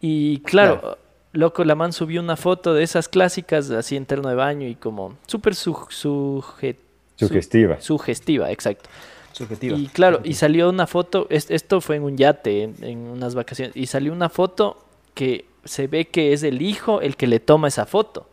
Y 0.00 0.38
claro, 0.40 0.80
Claro. 0.80 0.98
loco, 1.32 1.62
Lamán 1.64 1.92
subió 1.92 2.20
una 2.20 2.36
foto 2.36 2.74
de 2.74 2.82
esas 2.82 3.08
clásicas 3.08 3.70
así 3.70 3.94
en 3.96 4.06
terno 4.06 4.28
de 4.30 4.34
baño 4.34 4.66
y 4.66 4.74
como 4.74 5.16
súper 5.26 5.54
su, 5.54 5.74
suje- 5.74 6.76
su- 7.16 7.28
Sugestiva. 7.28 7.80
sugestiva, 7.80 8.50
exacto. 8.50 8.88
Subjetiva. 9.32 9.76
Y 9.78 9.86
claro, 9.88 10.20
y 10.24 10.34
salió 10.34 10.68
una 10.68 10.86
foto, 10.86 11.26
es- 11.30 11.50
esto 11.50 11.80
fue 11.80 11.96
en 11.96 12.02
un 12.04 12.16
yate, 12.16 12.64
en, 12.64 12.76
en 12.82 12.98
unas 12.98 13.34
vacaciones, 13.34 13.76
y 13.76 13.86
salió 13.86 14.12
una 14.12 14.28
foto 14.28 14.84
que 15.14 15.44
se 15.64 15.86
ve 15.86 16.06
que 16.08 16.32
es 16.32 16.42
el 16.42 16.62
hijo 16.62 17.00
el 17.00 17.16
que 17.16 17.26
le 17.28 17.38
toma 17.38 17.68
esa 17.68 17.86
foto. 17.86 18.26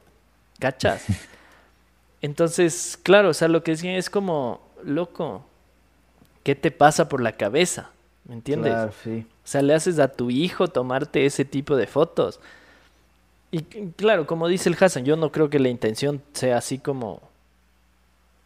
¿Cachas? 0.60 1.06
Entonces, 2.22 3.00
claro, 3.02 3.30
o 3.30 3.34
sea, 3.34 3.48
lo 3.48 3.64
que 3.64 3.72
decían 3.72 3.96
es 3.96 4.10
como, 4.10 4.60
loco, 4.84 5.46
¿qué 6.44 6.56
te 6.56 6.72
pasa 6.72 7.10
por 7.10 7.22
la 7.22 7.34
cabeza? 7.34 7.90
¿Me 8.28 8.36
entiendes? 8.36 8.74
Claro, 8.74 8.92
sí. 9.04 9.26
O 9.44 9.48
sea, 9.48 9.62
le 9.62 9.74
haces 9.74 10.00
a 10.00 10.08
tu 10.10 10.30
hijo 10.30 10.68
tomarte 10.68 11.26
ese 11.26 11.46
tipo 11.46 11.76
de 11.76 11.88
fotos. 11.88 12.40
Y 13.52 13.62
claro, 13.64 14.28
como 14.28 14.48
dice 14.48 14.70
el 14.70 14.78
Hassan, 14.80 15.06
yo 15.06 15.16
no 15.16 15.32
creo 15.32 15.50
que 15.50 15.58
la 15.60 15.70
intención 15.70 16.22
sea 16.34 16.58
así 16.58 16.78
como 16.78 17.22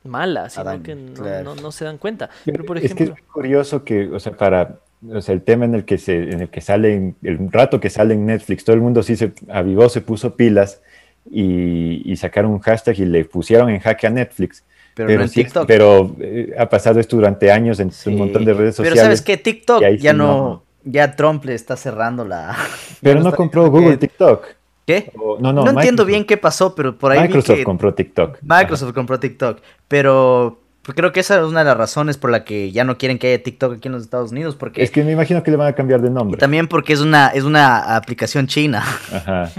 mala, 0.06 0.50
sino 0.50 0.82
que 0.84 0.96
no, 0.96 1.14
claro. 1.14 1.44
no- 1.44 1.56
no 1.62 1.72
se 1.72 1.86
dan 1.86 1.98
cuenta. 1.98 2.30
Pero 2.46 2.66
por 2.66 2.78
es 2.78 2.82
que 2.84 2.88
es 2.88 2.94
ejemplo, 2.94 3.16
muy 3.16 3.24
curioso 3.32 3.84
que, 3.84 4.08
o 4.10 4.20
sea, 4.20 4.34
para, 4.34 4.80
o 5.10 5.22
sea, 5.22 5.34
el 5.34 5.42
tema 5.42 5.66
en 5.66 5.76
el 5.76 5.86
que 5.86 5.98
se, 5.98 6.32
en 6.32 6.42
el 6.42 6.50
que 6.50 6.62
sale, 6.62 6.94
en- 6.96 7.16
el 7.24 7.52
rato 7.52 7.80
que 7.80 7.90
sale 7.90 8.14
en 8.14 8.26
Netflix, 8.26 8.64
todo 8.64 8.76
el 8.76 8.82
mundo 8.82 9.04
sí 9.04 9.16
se 9.18 9.34
avivó, 9.50 9.90
se 9.90 10.02
puso 10.02 10.36
pilas 10.36 10.82
y, 11.30 12.10
y 12.10 12.16
sacaron 12.18 12.52
un 12.52 12.60
hashtag 12.60 13.00
y 13.00 13.06
le 13.06 13.26
pusieron 13.26 13.70
en 13.70 13.80
jaque 13.80 14.08
a 14.08 14.10
Netflix. 14.10 14.64
Pero, 14.96 15.10
no 15.10 15.22
en 15.24 15.30
sí- 15.30 15.44
TikTok. 15.44 15.66
pero 15.68 16.16
eh, 16.20 16.54
ha 16.58 16.70
pasado 16.70 17.00
esto 17.00 17.16
durante 17.16 17.52
años 17.52 17.80
en 17.80 17.92
Sí. 17.92 18.10
un 18.12 18.18
montón 18.18 18.46
de 18.46 18.54
redes 18.54 18.76
sociales. 18.76 18.94
Pero 19.00 19.06
sabes 19.06 19.22
que 19.22 19.38
TikTok 19.38 19.82
ya 19.82 19.90
sí 20.14 20.18
no, 20.18 20.28
no. 20.28 20.64
ya 20.84 21.16
Trump 21.16 21.44
le 21.46 21.56
está 21.56 21.76
cerrando 21.76 22.26
la. 22.26 22.56
Pero 23.02 23.22
no 23.22 23.32
compró 23.34 23.70
Google 23.72 23.92
que- 23.92 24.08
TikTok. 24.08 24.46
¿Qué? 24.86 25.12
O- 25.18 25.38
no, 25.40 25.54
No, 25.54 25.64
no, 25.64 25.72
entiendo 25.72 26.04
bien 26.06 26.26
qué 26.26 26.36
pasó, 26.38 26.76
pero 26.76 26.98
por 26.98 27.12
ahí 27.14 27.20
vi 27.22 27.28
Microsoft 27.28 27.56
que 27.58 27.64
compró 27.64 27.94
TikTok. 27.94 28.38
Microsoft 28.42 28.94
compró 28.94 29.18
TikTok, 29.18 29.60
pero 29.88 30.60
creo 30.84 31.14
que 31.14 31.22
esa 31.22 31.38
es 31.38 31.44
una 31.44 31.60
de 31.60 31.66
las 31.66 31.78
razones 31.78 32.18
por 32.18 32.30
la 32.30 32.44
que 32.44 32.70
ya 32.74 32.84
no 32.84 32.98
quieren 32.98 33.18
que 33.18 33.28
haya 33.34 33.42
TikTok 33.42 33.76
aquí 33.78 33.88
en 33.88 33.94
los 33.94 34.04
Estados 34.04 34.32
Unidos, 34.34 34.58
porque 34.58 34.84
Es 34.84 34.92
que 34.92 35.02
me 35.06 35.14
imagino 35.14 35.42
que 35.42 35.52
le 35.52 35.58
van 35.58 35.70
a 35.70 35.74
cambiar 35.74 36.02
de 36.02 36.10
y 36.10 36.12
nombre. 36.12 36.38
también 36.38 36.68
porque 36.68 36.92
es 36.92 37.00
una 37.00 37.28
es 37.30 37.46
una 37.46 37.96
aplicación 37.96 38.48
china. 38.48 38.84
Ajá. 39.14 39.50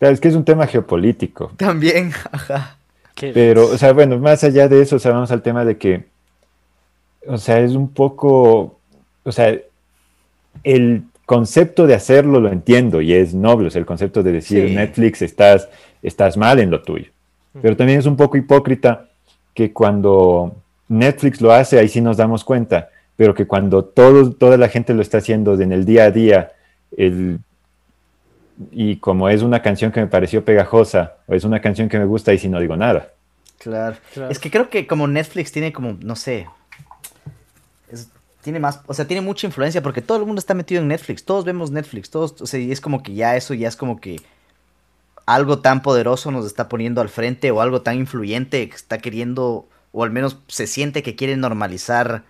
Es 0.00 0.20
que 0.20 0.28
es 0.28 0.34
un 0.34 0.44
tema 0.44 0.66
geopolítico. 0.66 1.50
también, 1.56 2.12
ajá. 2.30 2.76
Pero, 3.20 3.66
o 3.66 3.78
sea, 3.78 3.92
bueno, 3.92 4.18
más 4.18 4.44
allá 4.44 4.68
de 4.68 4.82
eso, 4.82 4.96
o 4.96 4.98
sea, 4.98 5.12
vamos 5.12 5.30
al 5.30 5.42
tema 5.42 5.64
de 5.64 5.76
que, 5.76 6.04
o 7.26 7.38
sea, 7.38 7.60
es 7.60 7.72
un 7.72 7.88
poco, 7.88 8.78
o 9.24 9.32
sea, 9.32 9.56
el 10.64 11.02
concepto 11.26 11.86
de 11.86 11.94
hacerlo 11.94 12.40
lo 12.40 12.50
entiendo 12.50 13.00
y 13.00 13.12
es 13.12 13.34
noble, 13.34 13.68
o 13.68 13.70
sea, 13.70 13.80
el 13.80 13.86
concepto 13.86 14.22
de 14.22 14.32
decir 14.32 14.68
Sí. 14.68 14.74
Netflix 14.74 15.22
estás, 15.22 15.68
estás 16.02 16.36
mal 16.36 16.58
en 16.58 16.70
lo 16.70 16.82
tuyo. 16.82 17.10
Pero 17.60 17.76
también 17.76 17.98
es 17.98 18.06
un 18.06 18.16
poco 18.16 18.36
hipócrita 18.36 19.08
que 19.52 19.72
cuando 19.72 20.54
Netflix 20.88 21.40
lo 21.40 21.52
hace, 21.52 21.78
ahí 21.78 21.88
sí 21.88 22.00
nos 22.00 22.16
damos 22.16 22.44
cuenta, 22.44 22.90
pero 23.16 23.34
que 23.34 23.46
cuando 23.46 23.84
todo, 23.84 24.30
toda 24.32 24.56
la 24.56 24.68
gente 24.68 24.94
lo 24.94 25.02
está 25.02 25.18
haciendo 25.18 25.60
en 25.60 25.72
el 25.72 25.84
día 25.84 26.04
a 26.04 26.10
día, 26.10 26.52
el, 26.96 27.40
y 28.72 28.96
como 28.96 29.28
es 29.28 29.42
una 29.42 29.62
canción 29.62 29.92
que 29.92 30.00
me 30.00 30.06
pareció 30.06 30.44
pegajosa, 30.44 31.14
o 31.26 31.34
es 31.34 31.44
una 31.44 31.60
canción 31.60 31.88
que 31.88 31.98
me 31.98 32.04
gusta, 32.04 32.30
ahí 32.32 32.38
sí 32.38 32.48
no 32.48 32.60
digo 32.60 32.76
nada. 32.76 33.12
Claro. 33.58 33.96
Claro. 34.14 34.30
Es 34.30 34.38
que 34.38 34.50
creo 34.50 34.68
que 34.70 34.86
como 34.86 35.06
Netflix 35.06 35.52
tiene 35.52 35.72
como, 35.72 35.96
no 36.00 36.16
sé, 36.16 36.46
es- 37.90 38.08
tiene 38.42 38.60
más, 38.60 38.80
o 38.86 38.94
sea, 38.94 39.06
tiene 39.06 39.20
mucha 39.20 39.46
influencia 39.46 39.82
porque 39.82 40.00
todo 40.02 40.18
el 40.18 40.24
mundo 40.26 40.38
está 40.38 40.54
metido 40.54 40.80
en 40.80 40.88
Netflix, 40.88 41.24
todos 41.24 41.44
vemos 41.44 41.70
Netflix, 41.70 42.10
todos, 42.10 42.40
o 42.40 42.46
sea, 42.46 42.60
y 42.60 42.70
es 42.72 42.80
como 42.80 43.02
que 43.02 43.14
ya 43.14 43.36
eso 43.36 43.54
ya 43.54 43.68
es 43.68 43.76
como 43.76 44.00
que 44.00 44.20
algo 45.26 45.58
tan 45.58 45.82
poderoso 45.82 46.30
nos 46.30 46.46
está 46.46 46.68
poniendo 46.68 47.00
al 47.00 47.08
frente 47.08 47.50
o 47.50 47.60
algo 47.60 47.82
tan 47.82 47.96
influyente 47.96 48.68
que 48.68 48.76
está 48.76 48.98
queriendo, 48.98 49.68
o 49.92 50.04
al 50.04 50.10
menos 50.10 50.38
se 50.48 50.66
siente 50.66 51.02
que 51.02 51.16
quiere 51.16 51.36
normalizar 51.36 52.24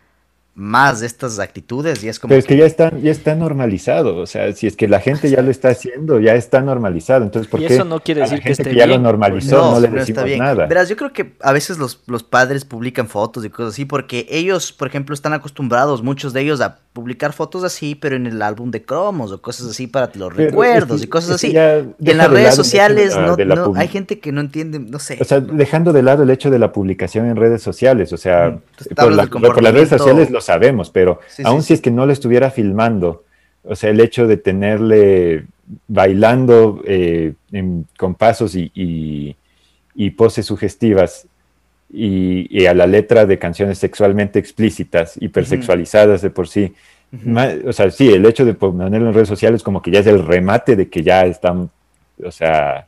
más 0.61 0.99
de 0.99 1.07
estas 1.07 1.39
actitudes 1.39 2.03
y 2.03 2.09
es 2.09 2.19
como 2.19 2.31
Pero 2.31 2.41
es 2.41 2.45
que 2.47 2.57
ya 2.57 2.67
está, 2.67 2.93
ya 2.99 3.13
está 3.13 3.37
normalizado, 3.37 4.17
o 4.17 4.27
sea, 4.27 4.53
si 4.53 4.67
es 4.67 4.75
que 4.77 4.89
la 4.89 4.99
gente 4.99 5.31
ya 5.31 5.41
lo 5.41 5.53
está 5.53 5.69
haciendo, 5.69 6.19
ya 6.19 6.35
está 6.35 6.61
normalizado, 6.61 7.23
entonces 7.23 7.49
¿por 7.49 7.61
Y 7.63 7.67
qué 7.69 7.75
eso 7.75 7.85
no 7.85 8.01
quiere 8.01 8.23
a 8.23 8.27
la 8.27 8.33
decir 8.33 8.57
que 8.57 8.75
ya 8.75 8.87
lo 8.87 8.95
bien, 8.95 9.03
normalizó 9.05 9.57
no, 9.73 9.79
le 9.79 9.87
decimos 9.89 10.25
nada? 10.37 10.67
Verás, 10.67 10.89
yo 10.89 10.97
creo 10.97 11.13
que 11.13 11.35
a 11.43 11.53
veces 11.53 11.79
los, 11.79 12.01
los 12.09 12.25
padres 12.25 12.65
publican 12.65 13.07
fotos 13.09 13.45
y 13.45 13.51
cosas 13.51 13.75
así 13.75 13.85
porque 13.85 14.27
ellos, 14.31 14.73
por 14.73 14.89
ejemplo, 14.89 15.15
están 15.15 15.33
acostumbrados, 15.33 16.03
muchos 16.03 16.33
de 16.33 16.41
ellos, 16.41 16.61
a 16.61 16.79
publicar 16.93 17.33
fotos 17.33 17.63
así, 17.63 17.95
pero 17.95 18.17
en 18.17 18.27
el 18.27 18.43
álbum 18.43 18.73
de 18.73 18.83
cromos 18.83 19.31
o 19.31 19.41
cosas 19.41 19.69
así 19.71 19.87
para 19.87 20.07
los 20.17 20.35
Pero 20.35 20.49
recuerdos 20.51 20.97
es 20.97 21.01
que- 21.03 21.07
y 21.07 21.09
cosas 21.09 21.31
es 21.37 21.53
que 21.53 21.59
así. 21.61 21.95
Y 22.01 22.11
en 22.11 22.19
las 22.19 22.29
de 22.29 22.35
redes 22.37 22.57
sociales 22.57 23.15
de 23.15 23.21
la- 23.21 23.27
no, 23.29 23.37
de 23.37 23.45
la 23.45 23.55
no- 23.55 23.65
pub- 23.67 23.77
hay 23.77 23.87
gente 23.87 24.19
que 24.19 24.33
no 24.33 24.41
entiende, 24.41 24.81
no 24.81 24.99
sé. 24.99 25.17
O 25.21 25.25
sea, 25.25 25.39
dejando 25.39 25.93
de 25.93 26.03
lado 26.03 26.25
el 26.25 26.31
hecho 26.31 26.51
de 26.51 26.59
la 26.59 26.73
publicación 26.73 27.27
en 27.27 27.37
redes 27.37 27.63
sociales, 27.63 28.13
o 28.13 28.17
sea, 28.17 28.49
Mm, 28.51 28.95
por, 28.97 29.13
la- 29.13 29.27
las 29.27 29.73
redes 29.75 29.89
sociales 29.91 30.31
lo 30.31 30.41
sabemos, 30.49 30.91
pero 30.91 31.21
Sí, 31.29 31.43
sí, 31.61 31.67
si 31.67 31.73
es 31.75 31.81
que 31.81 31.91
no 31.91 32.05
lo 32.07 32.13
estuviera 32.13 32.51
filmando, 32.51 33.25
o 33.65 33.75
sea, 33.77 33.91
el 33.91 34.01
hecho 34.01 34.27
de 34.27 34.37
tenerle 34.39 35.45
bailando 35.89 36.83
eh, 36.87 37.35
en- 37.53 37.87
con 37.99 38.15
pasos 38.15 38.55
y, 38.55 38.71
y- 38.75 39.37
y 39.95 40.11
poses 40.11 40.47
sugestivas 40.47 41.27
y, 41.93 42.47
y 42.51 42.67
a 42.67 42.75
la 42.75 42.87
letra 42.87 43.25
de 43.27 43.39
canciones 43.39 43.79
sexualmente 43.79 44.39
explícitas, 44.39 45.17
hipersexualizadas 45.21 46.21
de 46.23 46.31
por 46.31 46.47
sí, 46.49 46.73
o 47.67 47.73
sea, 47.73 47.91
sí, 47.91 48.07
el 48.13 48.25
hecho 48.27 48.45
de 48.45 48.53
ponerlo 48.55 49.09
en 49.09 49.15
redes 49.15 49.29
sociales 49.29 49.63
como 49.63 49.81
que 49.81 49.91
ya 49.91 50.01
es 50.01 50.07
el 50.07 50.25
remate 50.27 50.77
de 50.77 50.89
que 50.89 51.03
ya 51.03 51.25
están, 51.25 51.71
o 52.25 52.31
sea, 52.31 52.87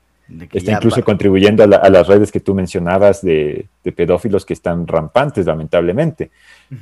está 0.52 0.72
incluso 0.72 1.02
contribuyendo 1.04 1.62
a, 1.62 1.66
la- 1.66 1.76
a 1.76 1.90
las 1.90 2.06
redes 2.06 2.30
que 2.32 2.40
tú 2.40 2.54
mencionabas 2.54 3.22
de, 3.22 3.66
de 3.84 3.92
pedófilos 3.92 4.44
que 4.46 4.52
están 4.54 4.86
rampantes, 4.86 5.46
lamentablemente. 5.46 6.30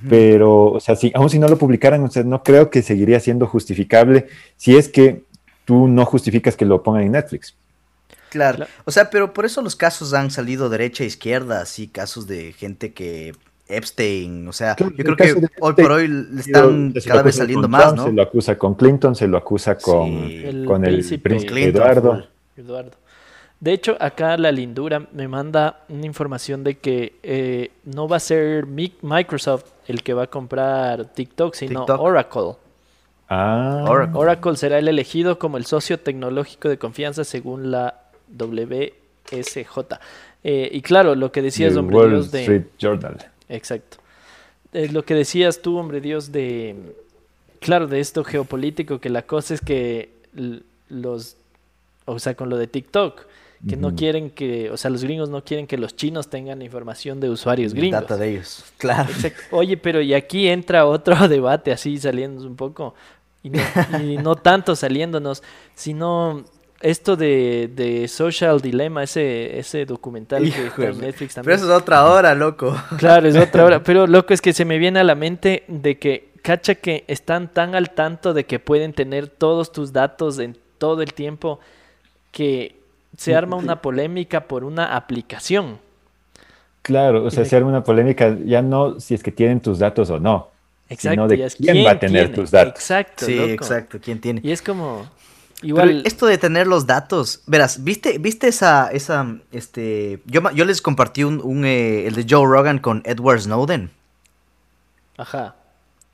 Pero, 0.08 0.72
o 0.72 0.80
sea, 0.80 0.96
si, 0.96 1.10
aun 1.14 1.30
si 1.30 1.38
no 1.38 1.48
lo 1.48 1.56
publicaran, 1.56 2.02
o 2.04 2.10
sea, 2.10 2.22
no 2.24 2.42
creo 2.42 2.70
que 2.70 2.82
seguiría 2.82 3.20
siendo 3.20 3.46
justificable 3.46 4.26
si 4.56 4.76
es 4.76 4.88
que 4.88 5.22
tú 5.64 5.88
no 5.88 6.04
justificas 6.04 6.56
que 6.56 6.64
lo 6.66 6.82
pongan 6.82 7.02
en 7.04 7.12
Netflix. 7.12 7.54
Claro. 8.30 8.56
Claro. 8.58 8.70
O 8.84 8.90
sea, 8.90 9.08
pero 9.08 9.32
por 9.32 9.46
eso 9.46 9.62
los 9.62 9.74
casos 9.76 10.12
han 10.12 10.30
salido 10.30 10.68
derecha 10.68 11.04
e 11.04 11.06
izquierda, 11.06 11.62
así 11.62 11.88
casos 11.88 12.26
de 12.26 12.52
gente 12.52 12.92
que 12.92 13.32
Epstein, 13.68 14.46
o 14.48 14.52
sea, 14.52 14.74
Claro, 14.74 14.92
yo 14.96 15.04
creo 15.04 15.16
que 15.16 15.48
hoy 15.60 15.72
por 15.74 15.92
hoy 15.92 16.08
le 16.08 16.40
están 16.40 16.92
cada 17.06 17.22
vez 17.22 17.36
saliendo 17.36 17.68
más, 17.68 17.84
Trump, 17.86 17.96
¿no? 17.98 18.04
Se 18.06 18.12
lo 18.12 18.22
acusa 18.22 18.58
con 18.58 18.74
Clinton, 18.74 19.14
se 19.14 19.26
lo 19.28 19.36
acusa 19.38 19.76
con, 19.76 20.06
Sí. 20.28 20.42
El 20.44 20.64
con 20.66 20.84
el 20.84 20.94
príncipe 20.94 21.28
príncipe 21.28 21.52
Clinton, 21.52 21.82
Eduardo. 21.82 22.26
Eduardo. 22.56 22.90
De 23.60 23.72
hecho, 23.72 23.96
acá 23.98 24.36
la 24.36 24.52
lindura 24.52 25.08
me 25.12 25.26
manda 25.26 25.80
una 25.88 26.06
información 26.06 26.62
de 26.62 26.78
que 26.78 27.14
eh, 27.24 27.72
no 27.84 28.06
va 28.06 28.16
a 28.18 28.20
ser 28.20 28.66
Mi- 28.66 28.94
Microsoft 29.02 29.64
el 29.88 30.02
que 30.02 30.14
va 30.14 30.24
a 30.24 30.26
comprar 30.28 31.06
TikTok, 31.06 31.54
sino 31.54 31.80
TikTok. 31.80 32.00
Oracle. 32.00 32.52
Ah, 33.28 33.84
Oracle. 33.88 34.16
Oracle 34.18 34.56
será 34.56 34.78
el 34.78 34.86
elegido 34.86 35.38
como 35.38 35.56
el 35.56 35.66
socio 35.66 35.98
tecnológico 35.98 36.68
de 36.68 36.78
confianza 36.78 37.24
según 37.24 37.70
la 37.72 38.00
WSJ. 38.28 39.98
Eh, 40.44 40.68
y 40.72 40.80
claro, 40.82 41.14
lo 41.14 41.32
que 41.32 41.42
decías, 41.42 41.76
hombre 41.76 41.96
Wall 41.96 42.10
Dios, 42.10 42.30
de... 42.30 42.40
Street 42.42 42.66
Journal. 42.78 43.16
Exacto. 43.48 43.96
Eh, 44.72 44.88
lo 44.92 45.04
que 45.04 45.14
decías 45.14 45.60
tú, 45.62 45.78
hombre 45.78 46.00
Dios, 46.00 46.30
de... 46.32 46.76
Claro, 47.60 47.88
de 47.88 47.98
esto 47.98 48.22
geopolítico, 48.22 49.00
que 49.00 49.10
la 49.10 49.22
cosa 49.22 49.54
es 49.54 49.60
que 49.60 50.10
los... 50.88 51.36
O 52.04 52.18
sea, 52.18 52.34
con 52.34 52.48
lo 52.48 52.56
de 52.56 52.66
TikTok, 52.68 53.22
que 53.66 53.76
no 53.76 53.94
quieren 53.94 54.30
que... 54.30 54.70
O 54.70 54.76
sea, 54.76 54.90
los 54.90 55.02
gringos 55.02 55.30
no 55.30 55.42
quieren 55.42 55.66
que 55.66 55.78
los 55.78 55.96
chinos 55.96 56.28
tengan 56.28 56.62
información 56.62 57.18
de 57.20 57.30
usuarios 57.30 57.74
gringos. 57.74 58.02
Data 58.02 58.16
de 58.16 58.30
ellos. 58.30 58.64
Claro. 58.76 59.10
Exacto. 59.10 59.42
Oye, 59.50 59.76
pero 59.76 60.00
y 60.00 60.14
aquí 60.14 60.48
entra 60.48 60.86
otro 60.86 61.28
debate 61.28 61.72
así 61.72 61.98
saliéndonos 61.98 62.44
un 62.44 62.56
poco, 62.56 62.94
y 63.42 63.50
no, 63.50 63.60
y 64.02 64.16
no 64.22 64.36
tanto 64.36 64.76
saliéndonos, 64.76 65.42
sino 65.74 66.44
esto 66.80 67.16
de, 67.16 67.70
de 67.74 68.06
Social 68.08 68.60
Dilemma, 68.60 69.02
ese, 69.02 69.58
ese 69.58 69.84
documental 69.84 70.42
que 70.42 70.66
está 70.66 70.86
en 70.86 71.00
Netflix 71.00 71.34
Pero 71.34 71.44
también. 71.44 71.56
eso 71.56 71.64
es 71.64 71.82
otra 71.82 72.06
hora, 72.06 72.34
loco. 72.34 72.76
Claro, 72.98 73.26
es 73.26 73.36
otra 73.36 73.64
hora. 73.64 73.82
Pero 73.84 74.06
loco 74.06 74.32
es 74.32 74.40
que 74.40 74.52
se 74.52 74.64
me 74.64 74.78
viene 74.78 75.00
a 75.00 75.04
la 75.04 75.14
mente 75.14 75.64
de 75.66 75.98
que, 75.98 76.30
cacha 76.42 76.76
que 76.76 77.04
están 77.08 77.52
tan 77.52 77.74
al 77.74 77.90
tanto 77.90 78.32
de 78.32 78.46
que 78.46 78.60
pueden 78.60 78.92
tener 78.92 79.26
todos 79.26 79.72
tus 79.72 79.92
datos 79.92 80.38
en 80.38 80.56
todo 80.78 81.02
el 81.02 81.12
tiempo 81.12 81.58
que 82.30 82.77
se 83.18 83.34
arma 83.34 83.56
una 83.56 83.82
polémica 83.82 84.44
por 84.44 84.62
una 84.64 84.94
aplicación. 84.96 85.78
Claro, 86.82 87.24
o 87.24 87.30
sea, 87.30 87.44
se 87.44 87.54
arma 87.56 87.68
una 87.68 87.84
polémica 87.84 88.34
ya 88.46 88.62
no 88.62 88.98
si 89.00 89.12
es 89.14 89.22
que 89.22 89.32
tienen 89.32 89.60
tus 89.60 89.78
datos 89.78 90.08
o 90.08 90.18
no, 90.18 90.48
Exacto. 90.88 91.10
sino 91.10 91.28
de 91.28 91.50
quién 91.58 91.84
va 91.84 91.90
a 91.90 91.98
tener 91.98 92.28
tiene. 92.28 92.34
tus 92.34 92.50
datos. 92.50 92.74
Exacto. 92.74 93.26
Sí, 93.26 93.34
loco. 93.34 93.50
exacto. 93.50 93.98
¿Quién 94.02 94.20
tiene? 94.20 94.40
Y 94.42 94.52
es 94.52 94.62
como. 94.62 95.06
Pero 95.60 95.68
Igual. 95.68 96.02
esto 96.06 96.26
de 96.26 96.38
tener 96.38 96.68
los 96.68 96.86
datos, 96.86 97.42
verás, 97.48 97.82
¿viste, 97.82 98.18
viste 98.18 98.46
esa, 98.46 98.88
esa, 98.92 99.26
este, 99.50 100.22
yo, 100.24 100.40
ma- 100.40 100.52
yo 100.52 100.64
les 100.64 100.80
compartí 100.80 101.24
un, 101.24 101.40
un, 101.42 101.64
eh, 101.64 102.06
el 102.06 102.14
de 102.14 102.24
Joe 102.30 102.46
Rogan 102.46 102.78
con 102.78 103.02
Edward 103.04 103.40
Snowden. 103.40 103.90
Ajá. 105.16 105.56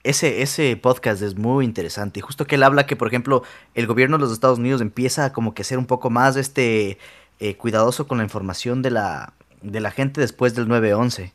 Ese, 0.05 0.43
ese 0.43 0.77
podcast 0.77 1.23
es 1.23 1.37
muy 1.37 1.65
interesante. 1.65 2.21
Y 2.21 2.23
justo 2.23 2.47
que 2.47 2.57
él 2.57 2.63
habla 2.63 2.87
que, 2.87 2.95
por 2.95 3.09
ejemplo, 3.09 3.43
el 3.75 3.87
gobierno 3.87 4.19
de 4.19 4.23
los 4.23 4.33
Estados 4.33 4.59
Unidos 4.59 4.83
empieza 4.83 5.33
como 5.33 5.55
que 5.55 5.63
a 5.63 5.65
ser 5.65 5.79
un 5.79 5.87
poco 5.87 6.11
más 6.11 6.37
este 6.37 6.99
eh, 7.41 7.57
cuidadoso 7.57 8.07
con 8.07 8.19
la 8.19 8.25
información 8.25 8.83
de 8.83 8.91
la, 8.91 9.33
de 9.63 9.81
la 9.81 9.91
gente 9.91 10.21
después 10.21 10.55
del 10.55 10.69
9-11. 10.69 11.33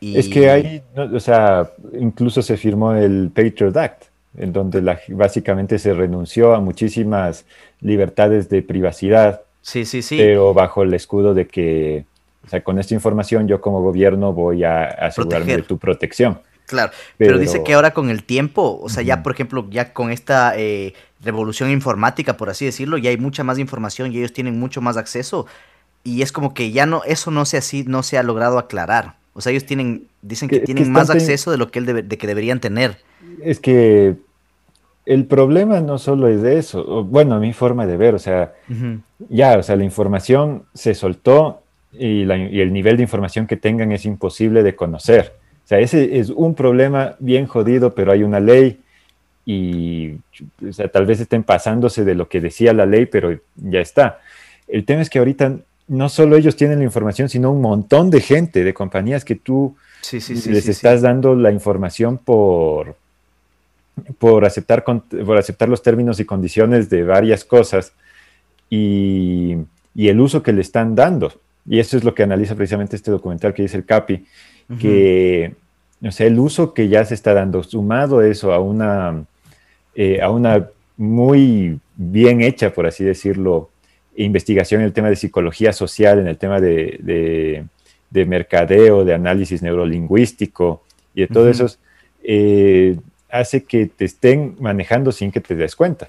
Y... 0.00 0.16
Es 0.16 0.28
que 0.28 0.50
hay, 0.50 0.82
o 0.96 1.20
sea, 1.20 1.70
incluso 1.98 2.40
se 2.40 2.56
firmó 2.56 2.94
el 2.94 3.30
Patriot 3.34 3.76
Act, 3.76 4.04
en 4.36 4.52
donde 4.52 4.80
la, 4.80 4.98
básicamente 5.08 5.78
se 5.78 5.92
renunció 5.92 6.54
a 6.54 6.60
muchísimas 6.60 7.44
libertades 7.80 8.48
de 8.48 8.62
privacidad. 8.62 9.42
Sí, 9.60 9.84
sí, 9.84 10.02
sí. 10.02 10.16
Pero 10.16 10.54
bajo 10.54 10.82
el 10.82 10.94
escudo 10.94 11.34
de 11.34 11.46
que, 11.46 12.04
o 12.44 12.48
sea, 12.48 12.62
con 12.64 12.78
esta 12.78 12.94
información 12.94 13.46
yo 13.46 13.60
como 13.60 13.82
gobierno 13.82 14.32
voy 14.32 14.64
a 14.64 14.84
asegurarme 14.84 15.56
de 15.56 15.62
tu 15.62 15.78
protección. 15.78 16.40
Claro, 16.72 16.92
pero... 17.18 17.38
dice 17.38 17.62
que 17.62 17.74
ahora 17.74 17.92
con 17.92 18.08
el 18.08 18.24
tiempo, 18.24 18.80
o 18.82 18.88
sea, 18.88 19.02
ya 19.02 19.22
por 19.22 19.32
ejemplo, 19.32 19.66
ya 19.70 19.92
con 19.92 20.10
esta 20.10 20.54
eh, 20.56 20.94
revolución 21.22 21.70
informática, 21.70 22.36
por 22.36 22.48
así 22.48 22.64
decirlo, 22.64 22.96
ya 22.96 23.10
hay 23.10 23.18
mucha 23.18 23.44
más 23.44 23.58
información 23.58 24.10
y 24.10 24.18
ellos 24.18 24.32
tienen 24.32 24.58
mucho 24.58 24.80
más 24.80 24.96
acceso 24.96 25.46
y 26.02 26.22
es 26.22 26.32
como 26.32 26.54
que 26.54 26.72
ya 26.72 26.86
no, 26.86 27.02
eso 27.04 27.30
no 27.30 27.44
se 27.44 27.58
así, 27.58 27.84
no 27.86 28.02
se 28.02 28.16
ha 28.18 28.22
logrado 28.22 28.58
aclarar. 28.58 29.16
O 29.34 29.40
sea, 29.40 29.50
ellos 29.50 29.64
tienen, 29.64 30.06
dicen 30.22 30.48
que, 30.48 30.60
tienen 30.60 30.90
más 30.90 31.10
acceso 31.10 31.50
de 31.50 31.58
lo 31.58 31.70
que, 31.70 31.78
él 31.78 32.08
de 32.08 32.18
que 32.18 32.26
deberían 32.26 32.60
tener. 32.60 32.96
Es 33.42 33.60
que 33.60 34.16
el 35.04 35.26
problema 35.26 35.80
no 35.80 35.98
solo 35.98 36.28
es 36.28 36.42
de 36.42 36.58
eso, 36.58 37.04
bueno, 37.04 37.34
a 37.34 37.38
mi 37.38 37.52
forma 37.52 37.86
de 37.86 37.96
ver, 37.96 38.14
o 38.14 38.18
sea, 38.18 38.54
ya, 39.28 39.58
o 39.58 39.62
sea, 39.62 39.76
la 39.76 39.84
información 39.84 40.64
se 40.74 40.94
soltó 40.94 41.62
y, 41.92 42.24
y, 42.24 42.60
el 42.60 42.72
nivel 42.72 42.96
de 42.96 43.02
información 43.02 43.46
que 43.46 43.56
tengan 43.56 43.92
es 43.92 44.04
imposible 44.04 44.62
de 44.62 44.74
conocer. 44.74 45.34
O 45.64 45.68
sea, 45.68 45.78
ese 45.78 46.18
es 46.18 46.30
un 46.30 46.54
problema 46.54 47.16
bien 47.18 47.46
jodido, 47.46 47.94
pero 47.94 48.12
hay 48.12 48.22
una 48.22 48.40
ley 48.40 48.80
y, 49.44 50.12
o 50.66 50.72
sea, 50.72 50.88
tal 50.88 51.06
vez 51.06 51.20
estén 51.20 51.42
pasándose 51.42 52.04
de 52.04 52.14
lo 52.14 52.28
que 52.28 52.40
decía 52.40 52.72
la 52.72 52.86
ley, 52.86 53.06
pero 53.06 53.38
ya 53.56 53.80
está. 53.80 54.20
El 54.68 54.84
tema 54.84 55.02
es 55.02 55.10
que 55.10 55.18
ahorita 55.18 55.56
no 55.88 56.08
solo 56.08 56.36
ellos 56.36 56.56
tienen 56.56 56.78
la 56.78 56.84
información, 56.84 57.28
sino 57.28 57.50
un 57.50 57.60
montón 57.60 58.10
de 58.10 58.20
gente, 58.20 58.64
de 58.64 58.74
compañías 58.74 59.24
que 59.24 59.34
tú 59.34 59.76
les 60.12 60.68
estás 60.68 61.02
dando 61.02 61.34
la 61.34 61.52
información 61.52 62.18
por, 62.18 62.96
por, 64.18 64.44
aceptar, 64.44 64.84
por 64.84 65.36
aceptar 65.36 65.68
los 65.68 65.82
términos 65.82 66.20
y 66.20 66.24
condiciones 66.24 66.88
de 66.88 67.04
varias 67.04 67.44
cosas 67.44 67.92
y, 68.70 69.58
el 69.94 70.20
uso 70.20 70.42
que 70.42 70.52
le 70.52 70.62
están 70.62 70.94
dando. 70.94 71.32
Y 71.66 71.78
eso 71.78 71.96
es 71.96 72.04
lo 72.04 72.14
que 72.14 72.22
analiza 72.22 72.54
precisamente 72.54 72.96
este 72.96 73.10
documental 73.10 73.52
que 73.54 73.62
dice 73.62 73.76
el 73.76 73.84
CAPI, 73.84 74.24
que 74.78 75.54
o 76.04 76.10
sea, 76.10 76.26
el 76.26 76.38
uso 76.38 76.74
que 76.74 76.88
ya 76.88 77.04
se 77.04 77.14
está 77.14 77.32
dando, 77.32 77.62
sumado 77.62 78.22
eso 78.22 78.52
a 78.52 78.58
una, 78.58 79.24
eh, 79.94 80.20
a 80.20 80.30
una 80.30 80.68
muy 80.96 81.78
bien 81.96 82.42
hecha, 82.42 82.72
por 82.72 82.86
así 82.86 83.04
decirlo, 83.04 83.70
investigación 84.16 84.80
en 84.80 84.86
el 84.86 84.92
tema 84.92 85.08
de 85.08 85.16
psicología 85.16 85.72
social, 85.72 86.18
en 86.18 86.26
el 86.26 86.38
tema 86.38 86.60
de, 86.60 87.64
mercadeo, 88.10 89.04
de 89.04 89.14
análisis 89.14 89.62
neurolingüístico 89.62 90.82
y 91.14 91.22
de 91.22 91.26
todo 91.28 91.48
eso, 91.48 91.66
eh, 92.24 92.96
hace 93.30 93.64
que 93.64 93.86
te 93.86 94.04
estén 94.04 94.56
manejando 94.58 95.12
sin 95.12 95.30
que 95.30 95.40
te 95.40 95.54
des 95.54 95.76
cuenta. 95.76 96.08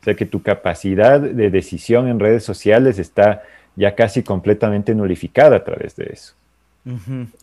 O 0.00 0.04
sea, 0.04 0.14
que 0.14 0.26
tu 0.26 0.42
capacidad 0.42 1.20
de 1.20 1.50
decisión 1.50 2.08
en 2.08 2.20
redes 2.20 2.44
sociales 2.44 2.98
está 2.98 3.42
ya 3.74 3.94
casi 3.94 4.22
completamente 4.22 4.94
nulificada 4.94 5.56
a 5.56 5.64
través 5.64 5.96
de 5.96 6.10
eso. 6.12 6.34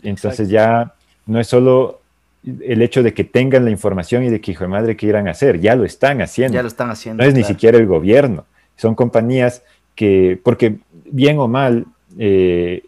Entonces 0.03 0.49
ya 0.49 0.93
no 1.25 1.39
es 1.39 1.47
solo 1.47 2.01
el 2.43 2.81
hecho 2.81 3.03
de 3.03 3.13
que 3.13 3.23
tengan 3.23 3.65
la 3.65 3.71
información 3.71 4.23
y 4.23 4.29
de 4.29 4.39
que 4.39 4.51
hijo 4.51 4.63
de 4.63 4.69
madre 4.69 4.95
quieran 4.95 5.27
hacer, 5.27 5.59
ya 5.59 5.75
lo 5.75 5.83
están 5.83 6.21
haciendo. 6.21 6.55
Ya 6.55 6.61
lo 6.61 6.67
están 6.67 6.89
haciendo. 6.89 7.23
No 7.23 7.29
es 7.29 7.35
ni 7.35 7.43
siquiera 7.43 7.77
el 7.77 7.87
gobierno, 7.87 8.45
son 8.75 8.95
compañías 8.95 9.63
que, 9.95 10.39
porque 10.43 10.77
bien 11.05 11.39
o 11.39 11.47
mal, 11.47 11.85
eh, 12.17 12.83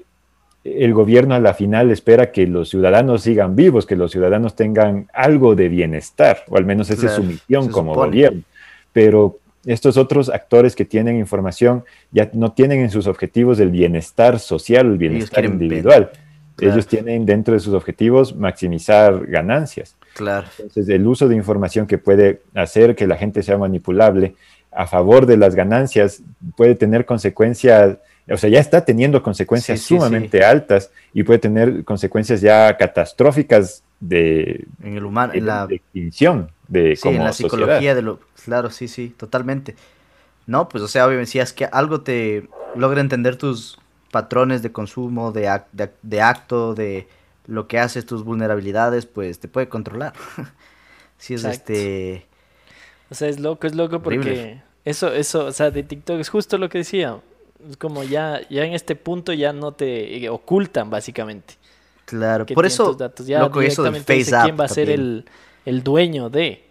el 0.64 0.94
gobierno 0.94 1.36
a 1.36 1.40
la 1.40 1.54
final 1.54 1.90
espera 1.90 2.32
que 2.32 2.46
los 2.46 2.70
ciudadanos 2.70 3.24
sigan 3.24 3.56
vivos, 3.56 3.86
que 3.86 3.96
los 3.96 4.12
ciudadanos 4.12 4.56
tengan 4.56 5.08
algo 5.14 5.56
de 5.56 5.70
bienestar, 5.70 6.44
o 6.48 6.58
al 6.58 6.66
menos 6.66 6.90
esa 6.90 7.08
es 7.08 7.14
su 7.14 7.24
misión 7.24 7.70
como 7.70 7.96
gobierno. 7.96 8.44
Pero 8.94 9.40
estos 9.66 9.98
otros 9.98 10.30
actores 10.30 10.76
que 10.76 10.86
tienen 10.86 11.18
información 11.18 11.84
ya 12.12 12.30
no 12.34 12.52
tienen 12.52 12.82
en 12.82 12.90
sus 12.90 13.08
objetivos 13.08 13.60
el 13.60 13.72
bienestar 13.72 14.40
social, 14.40 14.88
el 14.88 14.98
bienestar 14.98 15.46
individual. 15.46 16.12
Ellos 16.62 16.88
tienen 16.88 17.26
dentro 17.26 17.54
de 17.54 17.60
sus 17.60 17.74
objetivos 17.74 18.36
maximizar 18.36 19.26
ganancias. 19.28 19.96
Claro. 20.14 20.48
Entonces, 20.58 20.90
el 20.90 21.06
uso 21.08 21.28
de 21.28 21.36
información 21.36 21.88
que 21.88 21.98
puede 21.98 22.42
hacer 22.56 22.96
que 22.96 23.08
la 23.08 23.16
gente 23.18 23.44
sea 23.44 23.58
manipulable 23.58 24.36
a 24.72 24.88
favor 24.88 25.26
de 25.26 25.38
las 25.38 25.56
ganancias 25.56 26.22
puede 26.56 26.76
tener 26.76 27.06
consecuencias, 27.06 27.98
o 28.30 28.38
sea, 28.38 28.50
ya 28.50 28.60
está 28.60 28.86
teniendo 28.86 29.24
consecuencias 29.24 29.82
sumamente 29.82 30.44
altas 30.44 30.92
y 31.14 31.24
puede 31.24 31.40
tener 31.40 31.84
consecuencias 31.84 32.42
ya 32.42 32.76
catastróficas 32.78 33.84
de, 34.00 34.66
en 34.82 34.98
el 34.98 35.06
humano, 35.06 35.34
en 35.34 35.46
la 35.46 35.68
extinción 35.70 36.52
de 36.68 36.96
sí, 36.96 37.10
en 37.10 37.24
la 37.24 37.34
psicología 37.34 37.96
de 37.96 38.02
lo, 38.02 38.20
claro, 38.46 38.70
sí, 38.70 38.88
sí, 38.88 39.14
totalmente. 39.18 39.76
No, 40.46 40.70
pues 40.70 40.84
o 40.84 40.88
sea, 40.88 41.06
obviamente 41.06 41.32
si 41.32 41.40
es 41.40 41.54
que 41.54 41.66
algo 41.66 42.02
te 42.02 42.48
logra 42.76 43.02
entender 43.02 43.36
tus 43.36 43.80
patrones 44.12 44.62
de 44.62 44.72
consumo, 44.72 45.32
de, 45.32 45.62
de, 46.02 46.22
acto, 46.22 46.76
de 46.76 47.08
lo 47.48 47.68
que 47.68 47.80
haces, 47.80 48.06
tus 48.06 48.24
vulnerabilidades, 48.24 49.06
pues 49.06 49.40
te 49.40 49.48
puede 49.48 49.70
controlar. 49.70 50.14
si 51.18 51.34
es 51.34 51.44
este 51.44 52.30
o 53.10 53.16
sea, 53.16 53.28
es 53.28 53.40
loco, 53.40 53.66
es 53.66 53.76
loco 53.76 54.02
porque 54.02 54.62
eso, 54.86 55.12
eso, 55.12 55.46
o 55.46 55.52
sea, 55.52 55.72
de 55.72 55.84
TikTok 55.84 56.20
es 56.20 56.30
justo 56.30 56.58
lo 56.58 56.70
que 56.70 56.80
decía. 56.80 57.20
Es 57.68 57.76
como 57.76 58.04
ya, 58.04 58.42
ya 58.50 58.64
en 58.64 58.74
este 58.74 58.96
punto 58.96 59.34
ya 59.34 59.52
no 59.52 59.74
te 59.74 60.30
ocultan, 60.30 60.90
básicamente. 60.90 61.56
Claro, 62.06 62.46
por 62.46 62.66
eso, 62.66 62.94
datos. 62.94 63.28
Ya 63.28 63.40
loco, 63.40 63.62
eso 63.62 63.84
de 63.84 64.00
face 64.00 64.32
quién 64.44 64.58
va 64.60 64.66
a 64.66 64.70
ser 64.70 64.90
el, 64.90 65.26
el 65.66 65.84
dueño 65.84 66.30
de. 66.30 66.69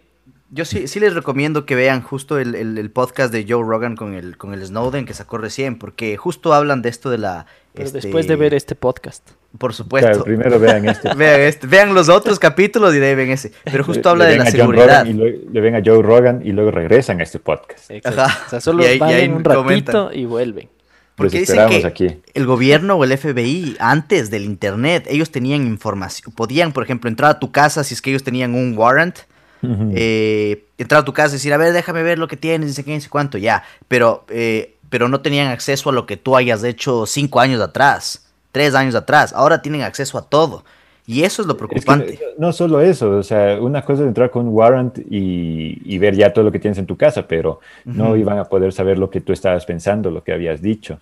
Yo 0.51 0.65
sí, 0.65 0.87
sí 0.87 0.99
les 0.99 1.13
recomiendo 1.13 1.65
que 1.65 1.75
vean 1.75 2.01
justo 2.01 2.39
el, 2.39 2.55
el, 2.55 2.91
podcast 2.91 3.31
de 3.31 3.45
Joe 3.47 3.63
Rogan 3.63 3.95
con 3.95 4.15
el, 4.15 4.35
con 4.35 4.53
el 4.53 4.65
Snowden 4.65 5.05
que 5.05 5.13
sacó 5.13 5.37
recién, 5.37 5.77
porque 5.77 6.17
justo 6.17 6.53
hablan 6.53 6.81
de 6.81 6.89
esto 6.89 7.11
de 7.11 7.19
la... 7.19 7.45
Pero 7.73 7.85
este, 7.85 8.01
después 8.01 8.27
de 8.27 8.35
ver 8.35 8.55
este 8.55 8.73
podcast. 8.73 9.29
Por 9.57 9.73
supuesto. 9.73 10.23
primero 10.23 10.59
vean 10.59 10.87
este. 10.87 11.13
vean 11.15 11.41
este. 11.41 11.67
Vean 11.67 11.93
los 11.93 12.09
otros 12.09 12.39
capítulos 12.39 12.93
y 12.95 12.99
de 12.99 13.15
ven 13.15 13.31
ese. 13.31 13.51
Pero 13.63 13.83
justo 13.83 14.09
habla 14.09 14.25
de 14.25 14.37
la 14.37 14.45
seguridad. 14.45 15.05
Y 15.05 15.13
le 15.13 15.61
ven 15.61 15.75
a 15.75 15.81
Joe 15.83 16.01
Rogan 16.01 16.41
y 16.43 16.51
luego 16.51 16.71
regresan 16.71 17.19
a 17.19 17.23
este 17.23 17.39
podcast. 17.39 17.91
Ajá. 18.03 18.43
O 18.45 18.49
sea, 18.49 18.61
solo 18.61 18.83
van 18.99 19.31
un 19.31 19.43
ratito 19.43 20.11
y 20.13 20.25
vuelven. 20.25 20.69
Porque 21.15 21.39
dicen 21.39 21.67
que 21.67 21.85
aquí. 21.85 22.21
el 22.33 22.45
gobierno 22.45 22.95
o 22.95 23.03
el 23.03 23.17
FBI, 23.17 23.75
antes 23.79 24.29
del 24.29 24.45
internet, 24.45 25.05
ellos 25.09 25.31
tenían 25.31 25.67
información. 25.67 26.33
Podían, 26.33 26.71
por 26.71 26.83
ejemplo, 26.83 27.09
entrar 27.09 27.31
a 27.31 27.39
tu 27.39 27.51
casa 27.51 27.83
si 27.83 27.93
es 27.93 28.01
que 28.01 28.09
ellos 28.09 28.23
tenían 28.23 28.55
un 28.55 28.77
warrant 28.77 29.19
eh, 29.63 30.65
entrar 30.77 31.01
a 31.01 31.05
tu 31.05 31.13
casa 31.13 31.29
y 31.29 31.37
decir, 31.37 31.53
a 31.53 31.57
ver, 31.57 31.73
déjame 31.73 32.03
ver 32.03 32.19
lo 32.19 32.27
que 32.27 32.37
tienes, 32.37 32.69
dice 32.69 32.83
qué, 32.83 32.91
dice 32.91 33.09
cuánto, 33.09 33.37
ya. 33.37 33.63
Pero, 33.87 34.25
eh, 34.29 34.75
pero 34.89 35.07
no 35.07 35.21
tenían 35.21 35.47
acceso 35.47 35.89
a 35.89 35.93
lo 35.93 36.05
que 36.05 36.17
tú 36.17 36.35
hayas 36.35 36.63
hecho 36.63 37.05
cinco 37.05 37.39
años 37.39 37.61
atrás, 37.61 38.29
tres 38.51 38.75
años 38.75 38.95
atrás. 38.95 39.33
Ahora 39.33 39.61
tienen 39.61 39.81
acceso 39.81 40.17
a 40.17 40.23
todo. 40.23 40.63
Y 41.05 41.23
eso 41.23 41.41
es 41.41 41.47
lo 41.47 41.57
preocupante. 41.57 42.19
no 42.37 42.53
solo 42.53 42.81
eso, 42.81 43.09
o 43.17 43.23
sea, 43.23 43.59
una 43.59 43.81
cosa 43.81 44.03
es 44.03 44.07
entrar 44.07 44.29
con 44.29 44.47
un 44.47 44.53
warrant 44.53 44.99
y, 45.09 45.97
ver 45.97 46.15
ya 46.15 46.31
todo 46.31 46.45
lo 46.45 46.51
que 46.51 46.59
tienes 46.59 46.77
en 46.77 46.85
tu 46.85 46.97
casa, 46.97 47.27
pero 47.27 47.61
no 47.83 48.15
iban 48.15 48.37
a 48.37 48.45
poder 48.45 48.71
saber 48.73 48.99
lo 48.99 49.09
que 49.09 49.19
tú 49.19 49.33
estabas 49.33 49.65
pensando, 49.65 50.11
lo 50.11 50.23
que 50.23 50.33
habías 50.33 50.61
dicho. 50.61 50.99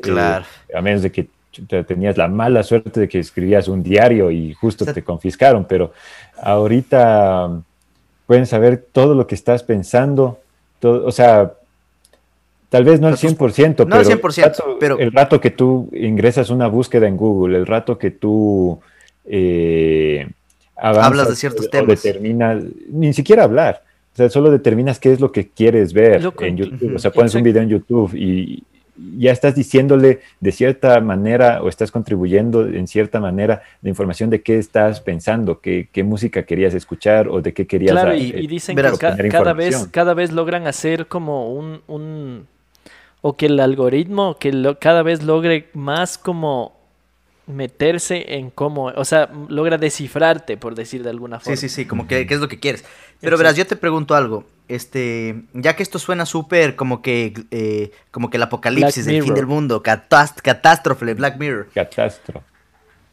Claro. 0.00 0.46
Eh, 0.68 0.78
a 0.78 0.80
menos 0.80 1.02
de 1.02 1.12
que 1.12 1.28
tenías 1.86 2.16
la 2.16 2.28
mala 2.28 2.62
suerte 2.62 3.00
de 3.00 3.08
que 3.08 3.18
escribías 3.18 3.68
un 3.68 3.82
diario 3.82 4.30
y 4.30 4.54
justo 4.54 4.86
te 4.86 5.04
confiscaron, 5.04 5.66
pero 5.66 5.92
ahorita 6.40 7.50
pueden 8.28 8.46
saber 8.46 8.84
todo 8.92 9.14
lo 9.14 9.26
que 9.26 9.34
estás 9.34 9.62
pensando, 9.62 10.38
todo, 10.80 11.06
o 11.06 11.10
sea, 11.10 11.54
tal 12.68 12.84
vez 12.84 13.00
no 13.00 13.08
al 13.08 13.16
100%, 13.16 13.78
no 13.78 13.86
pero, 13.86 14.02
100% 14.02 14.76
pero 14.78 14.98
el 14.98 15.12
rato 15.12 15.40
que 15.40 15.50
tú 15.50 15.88
ingresas 15.94 16.50
una 16.50 16.68
búsqueda 16.68 17.08
en 17.08 17.16
Google, 17.16 17.56
el 17.56 17.66
rato 17.66 17.96
que 17.96 18.10
tú 18.10 18.78
eh, 19.24 20.28
hablas 20.76 21.30
de 21.30 21.36
ciertos 21.36 21.70
temas, 21.70 22.02
determinas, 22.02 22.62
ni 22.90 23.14
siquiera 23.14 23.44
hablar, 23.44 23.82
o 24.12 24.16
sea, 24.18 24.28
solo 24.28 24.50
determinas 24.50 25.00
qué 25.00 25.10
es 25.10 25.20
lo 25.20 25.32
que 25.32 25.48
quieres 25.48 25.94
ver 25.94 26.30
en 26.40 26.56
YouTube, 26.58 26.96
o 26.96 26.98
sea, 26.98 27.10
pones 27.10 27.34
un 27.34 27.42
video 27.42 27.62
en 27.62 27.70
YouTube 27.70 28.14
y, 28.14 28.62
ya 29.16 29.32
estás 29.32 29.54
diciéndole 29.54 30.20
de 30.40 30.52
cierta 30.52 31.00
manera 31.00 31.62
o 31.62 31.68
estás 31.68 31.90
contribuyendo 31.90 32.66
en 32.66 32.86
cierta 32.86 33.20
manera 33.20 33.62
la 33.82 33.88
información 33.88 34.30
de 34.30 34.42
qué 34.42 34.58
estás 34.58 35.00
pensando, 35.00 35.60
qué, 35.60 35.88
qué 35.92 36.02
música 36.04 36.44
querías 36.44 36.74
escuchar 36.74 37.28
o 37.28 37.40
de 37.40 37.52
qué 37.52 37.66
querías 37.66 37.92
Claro, 37.92 38.14
y, 38.14 38.34
y, 38.36 38.46
dicen 38.46 38.76
que 38.76 39.28
cada, 39.30 39.52
vez, 39.52 39.88
cada 39.90 40.14
vez 40.14 40.32
logran 40.32 40.66
hacer 40.66 41.06
como 41.06 41.52
un, 41.52 41.80
un 41.86 42.46
o 43.20 43.36
que 43.36 43.46
el 43.46 43.60
algoritmo 43.60 44.36
que 44.38 44.52
lo, 44.52 44.78
cada 44.78 45.02
vez 45.02 45.22
logre 45.22 45.68
más 45.74 46.18
como 46.18 46.76
meterse 47.46 48.34
en 48.34 48.50
cómo, 48.50 48.86
o 48.86 49.04
sea, 49.04 49.30
logra 49.48 49.78
descifrarte, 49.78 50.56
por 50.56 50.74
decir 50.74 51.02
de 51.02 51.10
alguna 51.10 51.40
forma. 51.40 51.56
Sí, 51.56 51.68
sí, 51.68 51.74
sí, 51.74 51.86
como 51.86 52.06
que 52.06 52.26
qué 52.26 52.34
es 52.34 52.40
lo 52.40 52.48
que 52.48 52.60
quieres. 52.60 52.84
Pero 53.20 53.38
verás, 53.38 53.56
yo 53.56 53.66
te 53.66 53.74
pregunto 53.74 54.14
algo. 54.14 54.44
Este, 54.68 55.44
ya 55.54 55.74
que 55.74 55.82
esto 55.82 55.98
suena 55.98 56.26
súper 56.26 56.76
como 56.76 57.00
que 57.00 57.32
eh, 57.50 57.90
como 58.10 58.28
que 58.28 58.36
el 58.36 58.42
apocalipsis, 58.42 59.06
el 59.06 59.22
fin 59.22 59.34
del 59.34 59.46
mundo, 59.46 59.82
catástrofe, 59.82 61.14
Black 61.14 61.38
Mirror. 61.38 61.68
Catástrofe. 61.74 62.46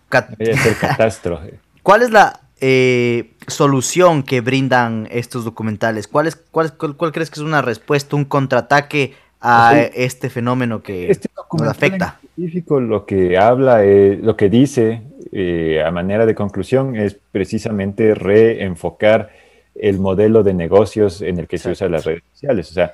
catástrofe. 0.10 1.60
¿Cuál 1.84 2.02
es 2.02 2.12
la 2.12 2.42
eh, 2.60 3.32
solución 3.48 4.24
que 4.24 4.42
brindan 4.42 5.08
estos 5.12 5.46
documentales? 5.46 6.08
¿Cuál, 6.08 6.28
es, 6.28 6.36
cuál, 6.36 6.74
cuál, 6.76 7.12
crees 7.12 7.30
que 7.30 7.40
es 7.40 7.46
una 7.46 7.62
respuesta, 7.62 8.16
un 8.16 8.26
contraataque 8.26 9.14
a 9.40 9.78
este 9.94 10.30
fenómeno 10.30 10.82
que 10.82 11.10
este 11.10 11.30
nos 11.54 11.68
afecta? 11.68 12.20
científico 12.36 12.82
lo 12.82 13.06
que 13.06 13.38
habla, 13.38 13.82
lo 13.84 14.36
que 14.36 14.50
dice 14.50 15.04
eh, 15.32 15.84
a 15.86 15.92
manera 15.92 16.26
de 16.26 16.36
conclusión 16.36 16.96
es 16.96 17.18
precisamente 17.32 18.16
reenfocar 18.16 19.30
el 19.76 20.00
modelo 20.00 20.44
de 20.44 20.54
negocios 20.54 21.22
en 21.22 21.40
el 21.40 21.48
que 21.48 21.58
se 21.58 21.72
usan 21.72 21.92
las 21.92 22.06
redes 22.06 22.24
sociales, 22.32 22.72
o 22.72 22.74
sea, 22.74 22.94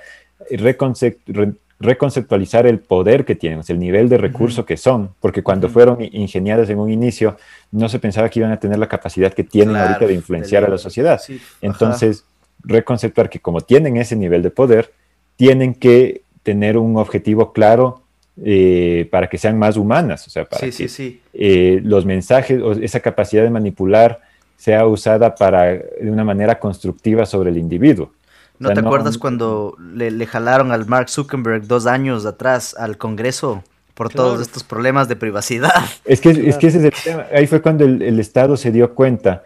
reconceptualizar 1.80 2.66
el 2.66 2.80
poder 2.80 3.24
que 3.26 3.36
tienen, 3.36 3.62
el 3.68 3.80
nivel 3.80 4.10
de 4.10 4.18
recurso 4.18 4.66
que 4.66 4.78
son, 4.78 5.12
porque 5.20 5.44
cuando 5.44 5.70
fueron 5.70 5.98
ingeniadas 6.02 6.70
en 6.70 6.80
un 6.80 6.92
inicio, 6.92 7.38
no 7.72 7.90
se 7.90 8.00
pensaba 8.00 8.30
que 8.30 8.40
iban 8.40 8.52
a 8.52 8.60
tener 8.60 8.80
la 8.80 8.88
capacidad 8.88 9.34
que 9.34 9.44
tienen 9.44 9.76
ahorita 9.76 10.08
de 10.08 10.14
influenciar 10.14 10.66
a 10.66 10.70
la 10.70 10.78
sociedad. 10.78 11.22
Entonces, 11.62 12.26
reconceptuar 12.64 13.30
que 13.30 13.40
como 13.40 13.62
tienen 13.62 13.98
ese 13.98 14.16
nivel 14.16 14.42
de 14.42 14.52
poder, 14.52 14.92
tienen 15.36 15.74
que 15.74 16.22
tener 16.44 16.78
un 16.78 16.98
objetivo 16.98 17.54
claro 17.54 18.02
eh, 18.44 19.08
para 19.12 19.28
que 19.28 19.38
sean 19.38 19.58
más 19.60 19.78
humanas, 19.78 20.26
o 20.28 20.30
sea, 20.30 20.46
para 20.46 20.70
que 20.70 21.20
eh, 21.34 21.80
los 21.84 22.06
mensajes 22.06 22.62
o 22.62 22.72
esa 22.74 23.00
capacidad 23.00 23.44
de 23.44 23.50
manipular 23.50 24.22
sea 24.62 24.86
usada 24.86 25.34
para 25.34 25.64
de 25.74 26.12
una 26.12 26.24
manera 26.24 26.60
constructiva 26.60 27.26
sobre 27.26 27.50
el 27.50 27.58
individuo. 27.58 28.12
¿No 28.60 28.72
te 28.72 28.80
acuerdas 28.80 29.18
cuando 29.18 29.76
le, 29.80 30.28
jalaron 30.28 30.72
al 30.72 30.86
Mark 30.86 31.10
Zuckerberg 31.10 31.66
dos 31.66 31.88
años 31.88 32.28
atrás 32.28 32.76
al 32.78 33.00
Congreso 33.00 33.64
por 33.96 34.14
todos 34.14 34.40
estos 34.40 34.64
problemas 34.64 35.08
de 35.08 35.16
privacidad? 35.16 35.74
Es 36.06 36.22
que, 36.22 36.30
es 36.30 36.58
que 36.58 36.68
ese 36.68 36.78
es 36.78 36.84
el 36.84 36.94
tema. 37.04 37.26
Ahí 37.34 37.48
fue 37.48 37.60
cuando 37.60 37.86
el 37.86 38.20
Estado 38.20 38.56
se 38.56 38.72
dio 38.72 38.94
cuenta 38.94 39.44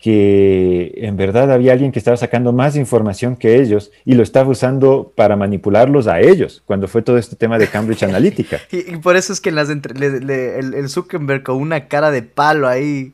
que 0.00 0.92
en 0.96 1.18
verdad 1.18 1.52
había 1.52 1.72
alguien 1.72 1.92
que 1.92 1.98
estaba 1.98 2.16
sacando 2.16 2.54
más 2.54 2.74
información 2.74 3.36
que 3.36 3.60
ellos 3.60 3.90
y 4.06 4.14
lo 4.14 4.22
estaba 4.22 4.48
usando 4.48 5.12
para 5.14 5.36
manipularlos 5.36 6.06
a 6.06 6.20
ellos, 6.20 6.62
cuando 6.64 6.88
fue 6.88 7.02
todo 7.02 7.18
este 7.18 7.36
tema 7.36 7.58
de 7.58 7.68
Cambridge 7.68 8.02
Analytica. 8.04 8.60
y, 8.70 8.96
por 8.96 9.16
eso 9.16 9.34
es 9.34 9.42
que 9.42 9.50
las 9.50 9.68
el, 9.68 10.88
Zuckerberg 10.88 11.42
con 11.42 11.56
una 11.56 11.88
cara 11.88 12.10
de 12.10 12.22
palo 12.22 12.66
ahí. 12.66 13.12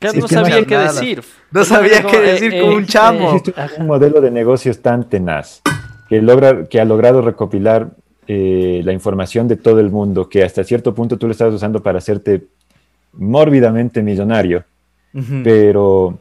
No 0.00 0.28
sabía 0.28 0.64
qué 0.64 0.78
decir. 0.78 1.22
No 1.50 1.64
sabía 1.64 2.02
qué 2.02 2.20
decir 2.20 2.60
con 2.60 2.74
un 2.74 2.82
eh, 2.82 2.86
chamo. 2.86 3.36
Eh, 3.36 3.52
un 3.78 3.86
modelo 3.86 4.20
de 4.20 4.30
negocios 4.30 4.80
tan 4.80 5.08
tenaz 5.08 5.62
que, 6.08 6.22
logra, 6.22 6.64
que 6.64 6.80
ha 6.80 6.84
logrado 6.84 7.22
recopilar 7.22 7.90
eh, 8.26 8.82
la 8.84 8.92
información 8.92 9.48
de 9.48 9.56
todo 9.56 9.80
el 9.80 9.90
mundo, 9.90 10.28
que 10.28 10.44
hasta 10.44 10.62
cierto 10.64 10.94
punto 10.94 11.16
tú 11.16 11.26
lo 11.26 11.32
estabas 11.32 11.54
usando 11.54 11.82
para 11.82 11.98
hacerte 11.98 12.44
mórbidamente 13.12 14.02
millonario 14.02 14.64
pero 15.42 16.18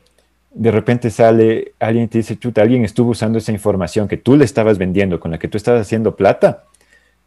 de 0.53 0.71
repente 0.71 1.09
sale 1.09 1.73
alguien 1.79 2.05
y 2.05 2.07
te 2.07 2.17
dice, 2.19 2.37
chuta, 2.37 2.61
alguien 2.61 2.83
estuvo 2.83 3.11
usando 3.11 3.37
esa 3.37 3.51
información 3.51 4.07
que 4.07 4.17
tú 4.17 4.35
le 4.35 4.45
estabas 4.45 4.77
vendiendo, 4.77 5.19
con 5.19 5.31
la 5.31 5.37
que 5.37 5.47
tú 5.47 5.57
estabas 5.57 5.81
haciendo 5.81 6.15
plata, 6.15 6.63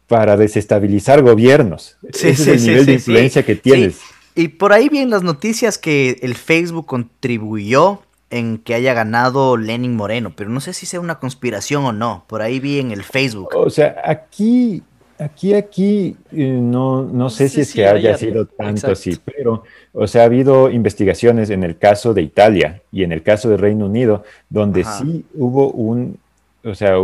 para 0.07 0.35
desestabilizar 0.35 1.21
gobiernos. 1.21 1.97
Ese 2.03 2.31
es 2.31 2.47
el 2.47 2.61
nivel 2.61 2.85
de 2.85 2.93
influencia 2.93 3.43
que 3.43 3.55
tienes. 3.55 4.01
Y 4.35 4.49
por 4.49 4.73
ahí 4.73 4.89
vienen 4.89 5.09
las 5.09 5.23
noticias 5.23 5.77
que 5.77 6.17
el 6.21 6.35
Facebook 6.35 6.85
contribuyó 6.85 8.01
en 8.29 8.57
que 8.59 8.73
haya 8.73 8.93
ganado 8.93 9.57
Lenin 9.57 9.95
Moreno, 9.95 10.33
pero 10.35 10.49
no 10.49 10.61
sé 10.61 10.73
si 10.73 10.85
sea 10.85 11.01
una 11.01 11.19
conspiración 11.19 11.83
o 11.83 11.91
no. 11.91 12.23
Por 12.27 12.41
ahí 12.41 12.59
vi 12.59 12.79
en 12.79 12.91
el 12.91 13.03
Facebook. 13.03 13.49
O 13.55 13.69
sea, 13.69 14.01
aquí 14.05 14.83
Aquí, 15.21 15.53
aquí, 15.53 16.17
eh, 16.31 16.57
no, 16.59 17.03
no 17.03 17.29
sé 17.29 17.47
si 17.47 17.61
es 17.61 17.75
que 17.75 17.85
haya 17.85 18.17
sido 18.17 18.47
tanto 18.47 18.91
así, 18.91 19.19
pero, 19.23 19.65
o 19.93 20.07
sea, 20.07 20.23
ha 20.23 20.25
habido 20.25 20.71
investigaciones 20.71 21.51
en 21.51 21.63
el 21.63 21.77
caso 21.77 22.15
de 22.15 22.23
Italia 22.23 22.81
y 22.91 23.03
en 23.03 23.11
el 23.11 23.21
caso 23.21 23.47
de 23.47 23.57
Reino 23.57 23.85
Unido, 23.85 24.23
donde 24.49 24.83
sí 24.83 25.23
hubo 25.35 25.69
un, 25.73 26.17
o 26.63 26.73
sea, 26.73 26.95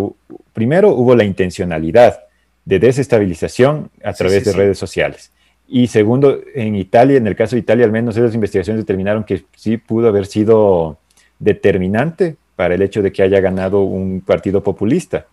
primero 0.51 0.89
hubo 0.95 1.15
la 1.15 1.25
intencionalidad 1.25 2.21
de 2.65 2.79
desestabilización 2.79 3.91
a 4.03 4.13
través 4.13 4.45
de 4.45 4.53
redes 4.53 4.79
sociales. 4.79 5.31
Y 5.67 5.87
segundo, 5.87 6.39
en 6.55 6.75
Italia, 6.75 7.17
en 7.17 7.27
el 7.27 7.35
caso 7.35 7.55
de 7.55 7.59
Italia, 7.59 7.85
al 7.85 7.91
menos 7.91 8.15
esas 8.15 8.33
investigaciones 8.33 8.83
determinaron 8.83 9.23
que 9.23 9.43
sí 9.55 9.77
pudo 9.77 10.07
haber 10.07 10.25
sido 10.25 10.97
determinante 11.39 12.37
para 12.55 12.75
el 12.75 12.81
hecho 12.81 13.01
de 13.01 13.11
que 13.11 13.21
haya 13.21 13.39
ganado 13.39 13.81
un 13.81 14.21
partido 14.21 14.63
populista. 14.63 15.27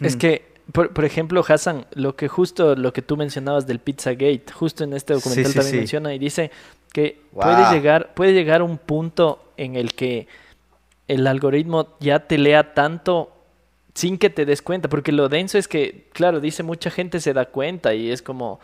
Es 0.00 0.16
que 0.16 0.52
por, 0.70 1.04
ejemplo, 1.04 1.44
Hassan, 1.46 1.86
lo 1.94 2.14
que 2.14 2.28
justo 2.28 2.76
lo 2.76 2.92
que 2.92 3.02
tú 3.02 3.16
mencionabas 3.16 3.66
del 3.66 3.80
Pizzagate, 3.80 4.44
justo 4.52 4.84
en 4.84 4.92
este 4.94 5.12
documental 5.12 5.52
también 5.52 5.76
menciona 5.76 6.14
y 6.14 6.18
dice 6.18 6.50
que 6.92 7.20
puede 7.32 7.72
llegar 7.72 8.14
puede 8.14 8.32
llegar 8.32 8.60
a 8.60 8.64
un 8.64 8.78
punto 8.78 9.52
en 9.56 9.76
el 9.76 9.92
que 9.94 10.28
el 11.08 11.26
algoritmo 11.26 11.88
ya 12.00 12.20
te 12.20 12.38
lea 12.38 12.74
tanto 12.74 13.32
sin 13.94 14.16
que 14.16 14.30
te 14.30 14.46
des 14.46 14.62
cuenta, 14.62 14.88
porque 14.88 15.12
lo 15.12 15.28
denso 15.28 15.58
es 15.58 15.68
que, 15.68 16.06
claro, 16.12 16.40
dice 16.40 16.62
mucha 16.62 16.90
gente 16.90 17.20
se 17.20 17.34
da 17.34 17.46
cuenta 17.46 17.92
y 17.92 18.10
es 18.10 18.22
como 18.22 18.60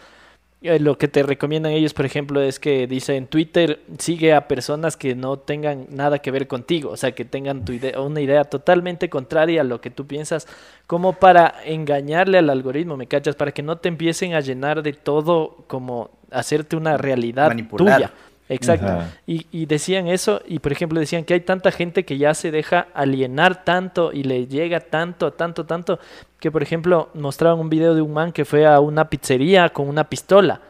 eh, 0.60 0.80
lo 0.80 0.98
que 0.98 1.06
te 1.06 1.22
recomiendan 1.22 1.70
ellos, 1.72 1.94
por 1.94 2.04
ejemplo, 2.04 2.40
es 2.40 2.58
que 2.58 2.88
dice 2.88 3.14
en 3.14 3.28
Twitter 3.28 3.80
sigue 3.98 4.34
a 4.34 4.48
personas 4.48 4.96
que 4.96 5.14
no 5.14 5.38
tengan 5.38 5.86
nada 5.90 6.18
que 6.18 6.32
ver 6.32 6.48
contigo, 6.48 6.90
o 6.90 6.96
sea, 6.96 7.12
que 7.12 7.24
tengan 7.24 7.64
tu 7.64 7.72
idea, 7.72 8.00
una 8.00 8.20
idea 8.20 8.42
totalmente 8.42 9.08
contraria 9.08 9.60
a 9.60 9.64
lo 9.64 9.80
que 9.80 9.90
tú 9.90 10.08
piensas, 10.08 10.48
como 10.88 11.12
para 11.12 11.54
engañarle 11.64 12.38
al 12.38 12.50
algoritmo, 12.50 12.96
¿me 12.96 13.06
cachas? 13.06 13.36
Para 13.36 13.52
que 13.52 13.62
no 13.62 13.78
te 13.78 13.88
empiecen 13.88 14.34
a 14.34 14.40
llenar 14.40 14.82
de 14.82 14.94
todo, 14.94 15.64
como 15.68 16.10
hacerte 16.32 16.74
una 16.74 16.96
realidad 16.96 17.54
tuya. 17.76 18.12
Exacto. 18.48 19.04
Y, 19.26 19.46
y, 19.52 19.66
decían 19.66 20.08
eso, 20.08 20.40
y 20.46 20.58
por 20.58 20.72
ejemplo 20.72 20.98
decían 20.98 21.24
que 21.24 21.34
hay 21.34 21.40
tanta 21.40 21.70
gente 21.70 22.04
que 22.04 22.16
ya 22.16 22.32
se 22.32 22.50
deja 22.50 22.88
alienar 22.94 23.64
tanto 23.64 24.10
y 24.12 24.22
le 24.22 24.46
llega 24.46 24.80
tanto, 24.80 25.32
tanto, 25.32 25.66
tanto, 25.66 25.98
que 26.40 26.50
por 26.50 26.62
ejemplo 26.62 27.10
mostraron 27.14 27.60
un 27.60 27.68
video 27.68 27.94
de 27.94 28.00
un 28.00 28.12
man 28.12 28.32
que 28.32 28.44
fue 28.44 28.66
a 28.66 28.80
una 28.80 29.08
pizzería 29.08 29.68
con 29.68 29.88
una 29.88 30.04
pistola. 30.04 30.60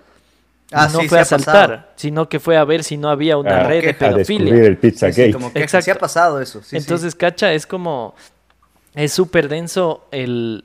Ah, 0.70 0.88
no 0.92 1.00
fue 1.04 1.18
a 1.18 1.24
saltar, 1.24 1.92
sino 1.96 2.28
que 2.28 2.40
fue 2.40 2.56
a 2.56 2.64
ver 2.64 2.84
si 2.84 2.98
no 2.98 3.08
había 3.08 3.38
una 3.38 3.62
red 3.62 3.84
de 3.84 3.94
pedofilia. 3.94 4.54
el 4.54 4.76
pizza 4.76 5.08
como 5.32 5.52
que 5.52 5.60
Exacto. 5.60 5.92
ha 5.92 5.94
pasado 5.94 6.40
eso. 6.40 6.60
Entonces, 6.72 7.14
cacha, 7.14 7.52
es 7.54 7.66
como, 7.66 8.14
es 8.94 9.12
súper 9.12 9.48
denso 9.48 10.06
el, 10.10 10.64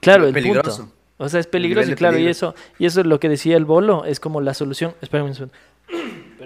claro, 0.00 0.26
el 0.26 0.34
punto. 0.34 0.90
O 1.16 1.28
sea, 1.28 1.38
es 1.38 1.46
peligroso 1.46 1.90
y 1.90 1.94
claro, 1.94 2.18
y 2.18 2.26
eso, 2.26 2.54
y 2.78 2.86
eso 2.86 3.00
es 3.00 3.06
lo 3.06 3.20
que 3.20 3.28
decía 3.28 3.56
el 3.56 3.64
bolo, 3.64 4.04
es 4.04 4.18
como 4.18 4.40
la 4.40 4.54
solución. 4.54 4.94
Espérame 5.00 5.28
un 5.28 5.34
segundo. 5.34 5.54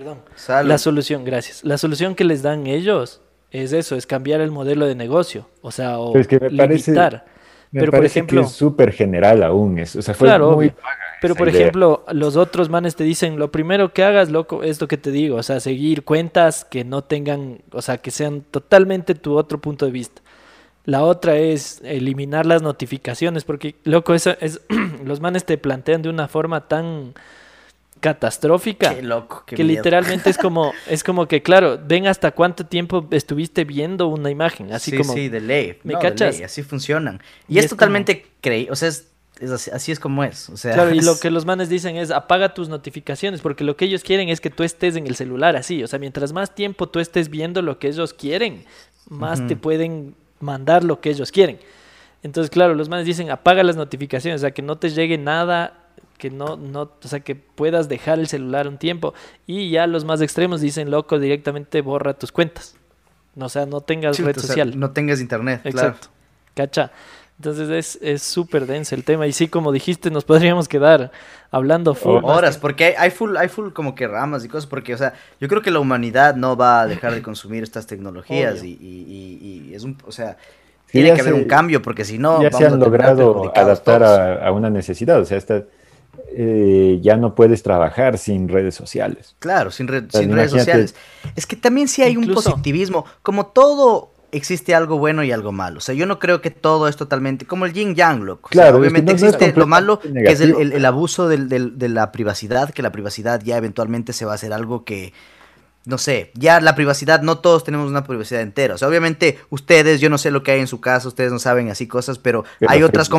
Perdón. 0.07 0.69
La 0.69 0.79
solución, 0.79 1.25
gracias. 1.25 1.65
La 1.65 1.79
solución 1.79 2.15
que 2.15 2.23
les 2.23 2.43
dan 2.43 2.67
ellos 2.69 3.21
es 3.51 3.73
eso, 3.73 3.97
es 3.97 4.07
cambiar 4.07 4.41
el 4.41 4.53
modelo 4.53 4.87
de 4.87 4.95
negocio. 4.95 5.49
O 5.63 5.73
sea, 5.73 5.99
o 5.99 6.13
que 6.13 6.39
me 6.39 6.51
limitar. 6.51 7.25
pero 7.73 7.91
por 7.91 8.05
ejemplo, 8.05 8.43
que 8.43 8.47
es 8.47 8.53
súper 8.53 8.93
general 8.93 9.43
aún. 9.43 9.81
Es, 9.81 9.97
o 9.97 10.03
sea, 10.03 10.15
fue 10.15 10.39
muy 10.39 10.73
Pero 11.21 11.35
por 11.35 11.49
ejemplo, 11.49 12.05
los 12.13 12.37
otros 12.37 12.69
manes 12.69 12.95
te 12.95 13.03
dicen, 13.03 13.37
lo 13.37 13.51
primero 13.51 13.93
que 13.93 14.05
hagas, 14.05 14.31
loco, 14.31 14.63
es 14.63 14.81
lo 14.81 14.87
que 14.87 14.97
te 14.97 15.11
digo. 15.11 15.39
O 15.39 15.43
sea, 15.43 15.59
seguir 15.59 16.05
cuentas 16.05 16.65
que 16.65 16.85
no 16.85 17.03
tengan, 17.03 17.63
o 17.73 17.83
sea, 17.83 17.99
que 17.99 18.13
sean 18.13 18.43
totalmente 18.43 19.17
tu 19.17 19.37
otro 19.37 19.61
punto 19.61 19.87
de 19.87 19.93
vista. 19.93 20.23
La 20.85 21.03
otra 21.03 21.37
es 21.37 21.81
eliminar 21.83 22.47
las 22.47 22.63
notificaciones, 22.63 23.43
porque, 23.43 23.75
loco, 23.83 24.15
eso 24.15 24.37
es, 24.41 24.61
los 25.05 25.21
manes 25.21 25.45
te 25.45 25.59
plantean 25.59 26.03
de 26.03 26.11
una 26.11 26.29
forma 26.29 26.69
tan 26.69 27.15
catastrófica. 28.01 28.95
Qué 28.95 29.03
loco, 29.03 29.45
que 29.47 29.63
literalmente 29.65 30.31
es 30.31 30.39
como, 30.39 30.73
es 30.87 31.03
como 31.03 31.27
que, 31.27 31.43
claro, 31.43 31.79
ven 31.83 32.07
hasta 32.07 32.33
cuánto 32.33 32.67
tiempo 32.67 33.07
estuviste 33.11 33.65
viendo 33.65 34.09
una 34.09 34.31
imagen, 34.31 34.73
así 34.73 34.91
sí, 34.91 34.97
como. 34.99 35.13
Sí, 35.13 35.29
de 35.29 35.41
ley. 35.41 35.79
¿Me 35.83 35.95
cachas? 35.99 36.41
así 36.41 36.63
funcionan. 36.63 37.21
Y, 37.49 37.59
es, 37.59 37.69
totalmente 37.69 38.27
creí, 38.41 38.69
o 38.71 38.77
sea, 38.77 38.89
es, 38.89 39.07
así, 39.73 39.93
es 39.93 40.01
como 40.01 40.25
es. 40.25 40.49
O 40.51 40.57
sea, 40.57 40.75
claro, 40.75 40.95
y 40.95 41.01
lo 41.01 41.19
que 41.19 41.31
los 41.31 41.47
manes 41.47 41.69
dicen 41.69 41.97
es 41.97 42.11
apaga 42.11 42.55
tus 42.55 42.69
notificaciones, 42.69 43.41
porque 43.41 43.65
lo 43.65 43.77
que 43.77 43.87
ellos 43.87 44.03
quieren 44.03 44.29
es 44.29 44.41
que 44.41 44.51
tú 44.51 44.63
estés 44.63 44.97
en 44.97 45.07
el 45.07 45.17
celular 45.17 45.57
así. 45.57 45.83
O 45.83 45.87
sea, 45.87 45.99
mientras 45.99 46.33
más 46.33 46.55
tiempo 46.55 46.89
tú 46.89 47.01
estés 47.01 47.29
viendo 47.29 47.63
lo 47.63 47.79
que 47.79 47.89
ellos 47.89 48.15
quieren, 48.15 48.65
más 49.09 49.47
te 49.47 49.57
pueden 49.57 50.15
mandar 50.41 50.85
lo 50.85 51.01
que 51.01 51.11
ellos 51.11 51.33
quieren. 51.33 51.59
Entonces, 52.23 52.51
claro, 52.51 52.75
los 52.75 52.89
manes 52.89 53.07
dicen 53.07 53.31
apaga 53.31 53.63
las 53.63 53.77
notificaciones, 53.77 54.41
o 54.41 54.43
sea, 54.43 54.51
que 54.51 54.63
no 54.63 54.77
te 54.77 54.91
llegue 54.91 55.17
nada 55.19 55.86
que 56.19 56.31
no, 56.31 56.57
no, 56.57 56.83
o 57.03 57.09
sea, 57.09 57.21
que 57.21 57.35
puedas 57.35 57.89
dejar 57.89 58.19
el 58.19 58.27
celular 58.29 58.69
un 58.69 58.79
tiempo. 58.79 59.15
Y 59.47 59.71
ya 59.71 59.87
los 59.87 60.05
más 60.05 60.21
extremos 60.21 60.61
dicen, 60.61 60.91
loco, 60.91 61.19
directamente 61.19 61.81
borra 61.83 62.15
tus 62.15 62.33
cuentas. 62.33 62.77
O 63.39 63.49
sea, 63.49 63.67
no 63.67 63.81
tengas 63.83 64.19
red 64.19 64.37
social. 64.39 64.79
no 64.79 64.91
tengas 64.93 65.21
internet, 65.21 65.61
Exacto. 65.65 66.09
Cacha. 66.55 66.91
Entonces 67.39 67.69
es 67.69 67.99
es 68.01 68.23
súper 68.23 68.65
denso 68.65 68.95
el 68.95 69.05
tema. 69.05 69.27
Y 69.27 69.33
sí, 69.33 69.47
como 69.49 69.71
dijiste, 69.73 70.11
nos 70.11 70.25
podríamos 70.31 70.69
quedar 70.69 71.13
hablando 71.51 71.95
full. 71.95 72.21
Horas, 72.25 72.57
porque 72.57 72.85
hay, 72.87 72.95
hay 72.97 73.11
full, 73.11 73.37
hay 73.37 73.49
full 73.49 73.73
como 73.73 73.95
que 73.95 74.09
ramas 74.09 74.43
y 74.43 74.49
cosas, 74.49 74.67
porque, 74.67 74.95
o 74.95 74.97
sea, 74.97 75.13
yo 75.39 75.49
creo 75.49 75.61
que 75.61 75.71
la 75.71 75.81
humanidad 75.81 76.35
no 76.35 76.57
va 76.57 76.81
a 76.81 76.87
dejar 76.87 77.13
de 77.13 77.21
consumir 77.21 77.63
estas 77.63 77.87
tecnologías 77.87 78.65
y, 78.65 78.69
y- 78.81 79.39
y- 79.43 79.69
y 79.71 79.75
es 79.75 79.85
un, 79.85 79.99
o 80.07 80.13
sea, 80.13 80.39
tiene 80.91 81.13
que 81.13 81.21
haber 81.21 81.35
se- 81.35 81.39
un 81.43 81.45
cambio, 81.47 81.83
porque 81.83 82.07
si 82.07 82.17
no, 82.17 82.41
ya 82.41 82.49
vamos 82.49 82.59
se 82.59 82.65
a 82.65 82.69
han 82.69 82.81
terminar 82.81 83.17
logrado 83.19 83.53
adaptar 83.55 84.03
a, 84.03 84.47
a 84.47 84.53
una 84.53 84.71
necesidad. 84.71 85.21
O 85.21 85.27
sea, 85.27 85.37
esta, 85.37 85.63
eh, 86.29 86.99
ya 87.03 87.17
no 87.17 87.35
puedes 87.35 87.63
trabajar 87.63 88.19
sin 88.19 88.49
redes 88.49 88.75
sociales. 88.75 89.35
Claro, 89.39 89.71
sin, 89.71 89.87
sin 90.11 90.33
redes 90.33 90.51
sociales. 90.51 90.95
Es 91.35 91.47
que 91.47 91.57
también 91.57 91.89
sí 91.89 92.03
hay 92.03 92.17
un 92.17 92.25
positivismo. 92.35 93.05
Como 93.23 93.47
todo 93.47 94.11
existe 94.33 94.75
algo 94.75 94.99
bueno 94.99 95.23
y 95.23 95.33
algo 95.33 95.53
malo. 95.53 95.79
O 95.79 95.81
sea, 95.81 95.95
yo 95.95 96.05
no 96.05 96.19
creo 96.19 96.41
que 96.43 96.51
todo 96.51 96.89
es 96.89 96.97
totalmente 96.97 97.47
como 97.47 97.65
el 97.65 97.73
yin 97.73 97.95
yang, 97.95 98.25
loco. 98.25 98.49
O 98.51 98.53
sea, 98.53 98.63
Claro, 98.65 98.69
es 98.69 98.73
que 98.75 98.81
obviamente 98.81 99.13
no- 99.13 99.17
existe 99.29 99.53
lo 99.59 99.67
malo, 99.67 100.01
que 100.01 100.25
es 100.33 100.41
el, 100.41 100.55
el- 100.57 100.73
el 100.73 100.85
abuso 100.85 101.29
del- 101.29 101.49
del- 101.49 101.79
de 101.79 101.89
la 101.89 102.13
privacidad, 102.13 102.71
que 102.71 102.83
la 102.83 102.93
privacidad 102.93 103.41
ya 103.43 103.57
eventualmente 103.57 104.13
se 104.13 104.25
va 104.27 104.33
a 104.33 104.35
hacer 104.35 104.53
algo 104.53 104.85
que, 104.85 105.15
no 105.87 105.97
sé, 105.97 106.33
ya 106.35 106.61
la 106.61 106.75
privacidad, 106.75 107.23
no 107.23 107.39
todos 107.39 107.65
tenemos 107.65 107.89
una 107.89 108.05
privacidad 108.05 108.43
entera. 108.43 108.75
O 108.75 108.79
sea, 108.79 108.89
obviamente 108.89 109.39
ustedes, 109.49 110.01
yo 110.01 110.11
no 110.11 110.19
sé 110.19 110.31
lo 110.33 110.43
que 110.43 110.51
hay 110.51 110.61
en 110.61 110.67
su 110.67 110.81
casa, 110.81 111.09
ustedes 111.09 111.33
no 111.33 111.39
saben 111.39 111.71
así 111.71 111.87
cosas, 111.87 112.19
pero 112.19 112.45
Pero 112.59 112.71
hay 112.71 112.83
otras 112.83 113.07
sí. 113.07 113.13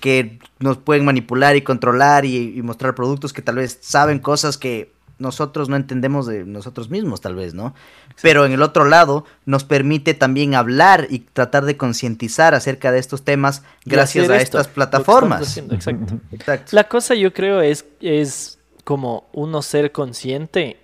Que 0.00 0.38
nos 0.58 0.78
pueden 0.78 1.04
manipular 1.04 1.56
y 1.56 1.62
controlar 1.62 2.24
y, 2.24 2.56
y 2.56 2.62
mostrar 2.62 2.94
productos 2.94 3.32
que 3.32 3.42
tal 3.42 3.56
vez 3.56 3.78
saben 3.80 4.18
cosas 4.18 4.58
que 4.58 4.94
nosotros 5.18 5.68
no 5.68 5.76
entendemos 5.76 6.26
de 6.26 6.44
nosotros 6.44 6.90
mismos, 6.90 7.20
tal 7.20 7.36
vez, 7.36 7.54
¿no? 7.54 7.74
Pero 8.20 8.46
en 8.46 8.52
el 8.52 8.62
otro 8.62 8.84
lado 8.84 9.24
nos 9.44 9.64
permite 9.64 10.14
también 10.14 10.54
hablar 10.54 11.06
y 11.10 11.20
tratar 11.20 11.64
de 11.64 11.76
concientizar 11.76 12.54
acerca 12.54 12.90
de 12.90 12.98
estos 12.98 13.22
temas 13.22 13.62
gracias 13.84 14.28
a 14.28 14.36
esto, 14.36 14.58
estas 14.58 14.72
plataformas. 14.72 15.56
Exacto. 15.56 16.18
Exacto. 16.32 16.70
La 16.74 16.84
cosa 16.84 17.14
yo 17.14 17.32
creo 17.32 17.60
es, 17.60 17.84
es 18.00 18.58
como 18.84 19.28
uno 19.32 19.62
ser 19.62 19.92
consciente 19.92 20.78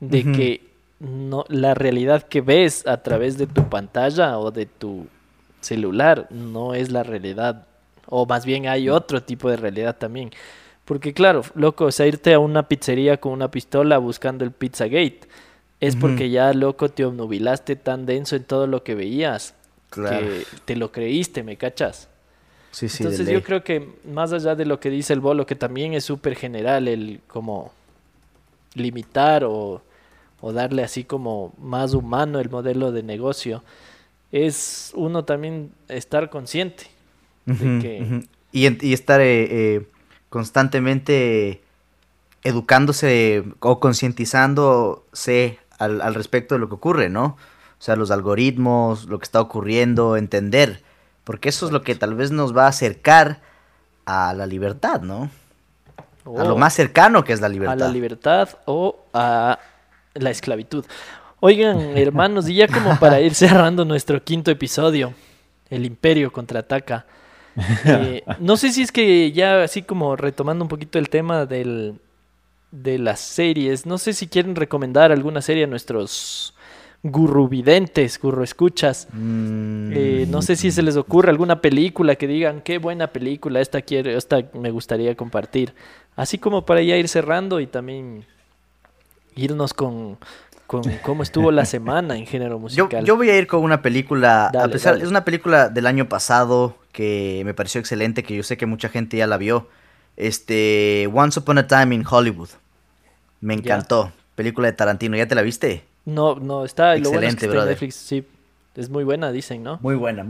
de 0.00 0.22
que 0.32 0.70
no, 0.98 1.44
la 1.48 1.74
realidad 1.74 2.22
que 2.22 2.40
ves 2.40 2.86
a 2.86 2.98
través 2.98 3.38
de 3.38 3.46
tu 3.46 3.68
pantalla 3.68 4.38
o 4.38 4.50
de 4.50 4.66
tu 4.66 5.06
celular 5.60 6.26
no 6.30 6.74
es 6.74 6.90
la 6.90 7.02
realidad. 7.02 7.66
O 8.10 8.26
más 8.26 8.44
bien 8.44 8.68
hay 8.68 8.88
otro 8.90 9.22
tipo 9.22 9.48
de 9.48 9.56
realidad 9.56 9.96
también. 9.96 10.30
Porque 10.84 11.14
claro, 11.14 11.42
loco, 11.54 11.86
o 11.86 11.92
sea, 11.92 12.06
irte 12.06 12.34
a 12.34 12.38
una 12.40 12.68
pizzería 12.68 13.18
con 13.18 13.32
una 13.32 13.50
pistola 13.50 13.98
buscando 13.98 14.44
el 14.44 14.50
Pizzagate 14.50 15.20
es 15.78 15.96
porque 15.96 16.28
ya, 16.28 16.52
loco, 16.52 16.90
te 16.90 17.06
obnubilaste 17.06 17.74
tan 17.74 18.04
denso 18.04 18.36
en 18.36 18.44
todo 18.44 18.66
lo 18.66 18.84
que 18.84 18.94
veías 18.94 19.54
Claro. 19.88 20.26
que 20.26 20.44
te 20.66 20.76
lo 20.76 20.92
creíste, 20.92 21.42
¿me 21.42 21.56
cachas? 21.56 22.08
Sí, 22.70 22.88
sí, 22.88 23.02
Entonces 23.02 23.28
yo 23.28 23.42
creo 23.42 23.64
que 23.64 23.88
más 24.04 24.32
allá 24.32 24.54
de 24.54 24.64
lo 24.64 24.78
que 24.78 24.90
dice 24.90 25.12
el 25.12 25.20
bolo, 25.20 25.46
que 25.46 25.56
también 25.56 25.94
es 25.94 26.04
súper 26.04 26.36
general 26.36 26.86
el 26.86 27.20
como 27.26 27.72
limitar 28.74 29.42
o, 29.44 29.82
o 30.40 30.52
darle 30.52 30.84
así 30.84 31.02
como 31.02 31.52
más 31.58 31.94
humano 31.94 32.38
el 32.38 32.50
modelo 32.50 32.92
de 32.92 33.02
negocio, 33.02 33.64
es 34.30 34.92
uno 34.94 35.24
también 35.24 35.72
estar 35.88 36.30
consciente 36.30 36.86
de 37.58 38.26
y, 38.52 38.92
estar 38.92 39.20
eh, 39.20 39.46
eh, 39.50 39.86
constantemente 40.28 41.62
educándose 42.42 43.44
o 43.60 43.80
concientizándose 43.80 45.58
al, 45.78 46.00
al 46.00 46.14
respecto 46.14 46.54
de 46.54 46.58
lo 46.58 46.68
que 46.68 46.74
ocurre, 46.74 47.08
¿no? 47.08 47.24
O 47.24 47.82
sea, 47.82 47.96
los 47.96 48.10
algoritmos, 48.10 49.06
lo 49.06 49.18
que 49.18 49.24
está 49.24 49.40
ocurriendo, 49.40 50.16
entender. 50.16 50.82
Porque 51.24 51.48
eso 51.48 51.66
es 51.66 51.72
lo 51.72 51.82
que 51.82 51.94
tal 51.94 52.14
vez 52.14 52.30
nos 52.30 52.56
va 52.56 52.64
a 52.64 52.68
acercar 52.68 53.40
a 54.04 54.34
la 54.34 54.46
libertad, 54.46 55.00
¿no? 55.02 55.30
A 56.38 56.44
lo 56.44 56.56
más 56.56 56.74
cercano 56.74 57.24
que 57.24 57.32
es 57.32 57.40
la 57.40 57.46
a 57.46 57.50
libertad. 57.50 57.78
la 57.78 57.88
libertad 57.88 58.48
o 58.66 58.98
a 59.14 59.58
la 60.14 60.30
esclavitud. 60.30 60.84
Oigan, 61.40 61.80
hermanos, 61.96 62.48
y 62.48 62.54
ya 62.54 62.68
como 62.68 62.98
para 62.98 63.20
ir 63.20 63.34
cerrando 63.34 63.84
nuestro 63.84 64.22
quinto 64.22 64.50
episodio, 64.50 65.14
el 65.70 65.86
imperio 65.86 66.32
contraataca. 66.32 67.06
Eh, 67.84 68.22
no 68.38 68.56
sé 68.56 68.72
si 68.72 68.82
es 68.82 68.92
que 68.92 69.32
ya 69.32 69.62
así 69.62 69.82
como 69.82 70.16
retomando 70.16 70.64
un 70.64 70.68
poquito 70.68 70.98
el 70.98 71.08
tema 71.08 71.46
del, 71.46 71.94
de 72.70 72.98
las 72.98 73.20
series, 73.20 73.86
no 73.86 73.98
sé 73.98 74.12
si 74.12 74.28
quieren 74.28 74.56
recomendar 74.56 75.12
alguna 75.12 75.42
serie 75.42 75.64
a 75.64 75.66
nuestros 75.66 76.54
gurruvidentes, 77.02 78.20
gurruescuchas. 78.20 79.08
Mm, 79.12 79.92
Eh, 79.92 80.26
no 80.28 80.42
sé 80.42 80.54
si 80.56 80.70
se 80.70 80.82
les 80.82 80.96
ocurre 80.96 81.30
alguna 81.30 81.60
película 81.60 82.14
que 82.16 82.26
digan 82.26 82.60
qué 82.60 82.78
buena 82.78 83.08
película, 83.08 83.60
esta 83.60 83.82
quiero, 83.82 84.10
esta 84.10 84.44
me 84.52 84.70
gustaría 84.70 85.14
compartir. 85.16 85.74
Así 86.16 86.38
como 86.38 86.64
para 86.66 86.82
ya 86.82 86.96
ir 86.96 87.08
cerrando 87.08 87.60
y 87.60 87.66
también 87.66 88.24
irnos 89.34 89.72
con, 89.74 90.18
con 90.70 90.82
cómo 91.02 91.24
estuvo 91.24 91.50
la 91.50 91.64
semana 91.64 92.16
en 92.16 92.26
género 92.26 92.60
musical. 92.60 93.04
yo 93.04 93.16
voy 93.16 93.28
a 93.28 93.36
ir 93.36 93.48
con 93.48 93.64
una 93.64 93.82
película, 93.82 94.46
a 94.46 94.68
pesar, 94.68 94.92
dale. 94.92 95.02
es 95.04 95.10
una 95.10 95.24
película 95.24 95.68
del 95.68 95.84
año 95.84 96.08
pasado 96.08 96.76
que 96.92 97.42
me 97.44 97.54
pareció 97.54 97.80
excelente, 97.80 98.22
que 98.22 98.36
yo 98.36 98.44
sé 98.44 98.56
que 98.56 98.66
mucha 98.66 98.88
gente 98.88 99.16
ya 99.16 99.26
la 99.26 99.36
vio. 99.36 99.68
Este, 100.16 101.10
Once 101.12 101.40
Upon 101.40 101.58
a 101.58 101.66
Time 101.66 101.92
in 101.92 102.04
Hollywood. 102.08 102.50
Me 103.40 103.54
encantó. 103.54 104.12
Película 104.36 104.68
de 104.68 104.74
Tarantino, 104.74 105.16
¿ya 105.16 105.26
te 105.26 105.34
la 105.34 105.42
viste? 105.42 105.82
No, 106.04 106.36
no, 106.36 106.64
está, 106.64 106.94
lo 106.96 107.10
bueno 107.10 107.26
es 107.26 107.34
Excelente, 107.34 107.38
que 107.40 107.46
está 107.46 107.46
en 107.46 107.50
brother. 107.52 107.70
Netflix, 107.70 107.94
sí. 107.96 108.24
Es 108.76 108.90
muy 108.90 109.02
buena, 109.02 109.32
dicen, 109.32 109.64
¿no? 109.64 109.80
Muy 109.82 109.96
buena. 109.96 110.24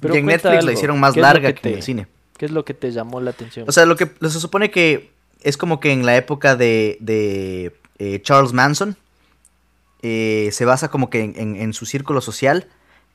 Pero 0.00 0.16
y 0.16 0.18
en 0.18 0.26
Netflix 0.26 0.56
algo, 0.56 0.66
la 0.66 0.72
hicieron 0.72 0.98
más 0.98 1.14
¿qué 1.14 1.20
es 1.20 1.22
lo 1.22 1.28
larga 1.28 1.52
que 1.52 1.60
que, 1.60 1.68
en 1.68 1.74
el 1.76 1.82
cine. 1.84 2.06
¿Qué 2.36 2.46
es 2.46 2.50
lo 2.50 2.64
que 2.64 2.74
te 2.74 2.90
llamó 2.90 3.20
la 3.20 3.30
atención? 3.30 3.68
O 3.68 3.72
sea, 3.72 3.86
lo 3.86 3.94
que 3.94 4.10
lo- 4.18 4.28
se 4.28 4.40
supone 4.40 4.72
que 4.72 5.12
es 5.40 5.56
como 5.56 5.78
que 5.78 5.92
en 5.92 6.04
la 6.04 6.16
época 6.16 6.56
de, 6.56 6.96
de, 7.00 7.72
eh, 8.00 8.20
Charles 8.22 8.52
Manson 8.52 8.96
eh, 10.02 10.50
se 10.52 10.64
basa 10.64 10.88
como 10.88 11.10
que 11.10 11.20
en, 11.22 11.34
en- 11.36 11.56
en 11.56 11.72
su 11.72 11.86
círculo 11.86 12.20
social. 12.20 12.66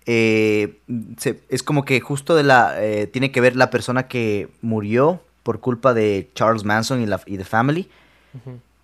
eh, 0.05 0.77
se- 1.17 1.39
es 1.49 1.63
como 1.63 1.83
que 1.85 1.99
justo 1.99 2.35
de 2.35 2.43
la 2.43 2.75
eh, 2.81 3.07
tiene 3.07 3.31
que 3.31 3.41
ver 3.41 3.55
la 3.57 3.69
persona 3.69 4.07
que 4.07 4.47
murió 4.61 5.21
por 5.43 5.59
culpa 5.59 5.93
de 5.93 6.29
Charles 6.33 6.63
Manson 6.63 7.01
y 7.01 7.05
la 7.05 7.21
y 7.25 7.37
The 7.37 7.43
Family, 7.45 7.89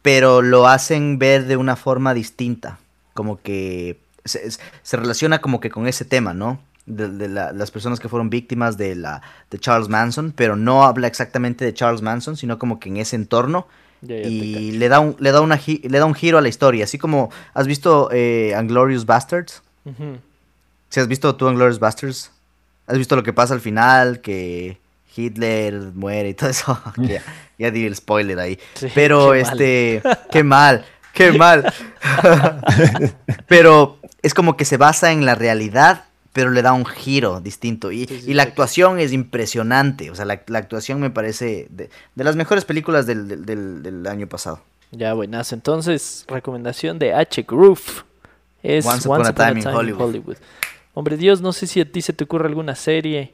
pero 0.01 0.41
lo 0.41 0.67
hacen 0.67 1.17
ver 1.19 1.45
de 1.45 1.55
una 1.57 1.75
forma 1.77 2.13
distinta, 2.13 2.79
como 3.13 3.41
que 3.41 3.97
se, 4.25 4.49
relaciona 4.97 5.39
como 5.39 5.59
que 5.59 5.69
con 5.69 5.87
ese 5.87 6.03
tema, 6.05 6.33
¿no? 6.33 6.59
De, 6.85 7.07
de 7.07 7.29
la- 7.29 7.53
las 7.53 7.71
personas 7.71 8.01
que 8.01 8.09
fueron 8.09 8.29
víctimas 8.29 8.77
de 8.77 8.95
la 8.95 9.21
de 9.49 9.59
Charles 9.59 9.87
Manson, 9.87 10.33
pero 10.35 10.57
no 10.57 10.83
habla 10.83 11.07
exactamente 11.07 11.63
de 11.63 11.73
Charles 11.73 12.01
Manson, 12.01 12.35
sino 12.35 12.59
como 12.59 12.79
que 12.81 12.89
en 12.89 12.97
ese 12.97 13.15
entorno 13.15 13.67
Ya, 14.05 14.17
ya 14.17 14.23
te 14.23 14.27
y 14.29 14.71
le 14.73 14.89
da 14.89 14.99
un 14.99 15.15
le 15.17 15.31
da 15.31 15.39
una 15.39 15.57
le 15.65 15.97
da 15.97 16.05
un 16.05 16.13
giro 16.13 16.37
a 16.37 16.41
la 16.41 16.49
historia, 16.49 16.83
así 16.83 16.97
como 16.97 17.31
has 17.53 17.67
visto 17.67 18.09
eh, 18.11 18.53
Unglorious 18.59 19.05
Bastards, 19.05 19.63
si 20.89 20.99
has 20.99 21.07
visto 21.07 21.35
tú 21.35 21.47
Unglorious 21.47 21.79
Bastards, 21.79 22.29
has 22.85 22.97
visto 22.97 23.15
lo 23.15 23.23
que 23.23 23.31
pasa 23.31 23.53
al 23.53 23.61
final, 23.61 24.19
que 24.19 24.77
Hitler 25.15 25.91
muere 25.93 26.29
y 26.29 26.33
todo 26.33 26.49
eso, 26.49 26.77
ya, 26.97 27.21
ya 27.57 27.71
di 27.71 27.85
el 27.85 27.95
spoiler 27.95 28.39
ahí. 28.39 28.59
Sí, 28.73 28.87
Pero 28.93 29.29
mal. 29.29 29.37
este, 29.37 30.01
qué 30.31 30.43
mal, 30.43 30.85
qué 31.13 31.31
mal. 31.31 31.73
pero 33.47 33.99
es 34.21 34.33
como 34.33 34.57
que 34.57 34.65
se 34.65 34.77
basa 34.77 35.11
en 35.11 35.25
la 35.25 35.35
realidad, 35.35 36.03
pero 36.33 36.49
le 36.51 36.61
da 36.61 36.73
un 36.73 36.85
giro 36.85 37.39
distinto. 37.39 37.91
Y, 37.91 38.05
Sí, 38.05 38.19
sí, 38.21 38.31
y 38.31 38.33
la 38.33 38.43
sí. 38.43 38.49
actuación 38.49 38.99
es 38.99 39.13
impresionante. 39.13 40.11
O 40.11 40.15
sea, 40.15 40.25
la, 40.25 40.41
la 40.47 40.59
actuación 40.59 40.99
me 40.99 41.09
parece 41.09 41.67
de, 41.69 41.89
de 42.15 42.23
las 42.23 42.35
mejores 42.35 42.65
películas 42.65 43.05
del, 43.05 43.27
del- 43.27 43.45
del- 43.45 43.83
del 43.83 44.07
año 44.07 44.27
pasado. 44.27 44.59
Ya, 44.91 45.13
buenazo. 45.13 45.55
Entonces, 45.55 46.25
recomendación 46.27 46.99
de 46.99 47.13
H. 47.13 47.43
Groove 47.47 48.03
es 48.61 48.85
Once 48.85 49.07
Upon 49.07 49.25
a 49.25 49.33
Time 49.33 49.59
in 49.61 49.67
Hollywood. 49.67 50.37
Hombre, 50.93 51.17
Dios, 51.17 51.41
no 51.41 51.53
sé 51.53 51.65
si 51.67 51.81
a 51.81 51.91
ti 51.91 52.01
se 52.01 52.13
te 52.13 52.23
ocurre 52.25 52.47
alguna 52.47 52.75
serie, 52.75 53.33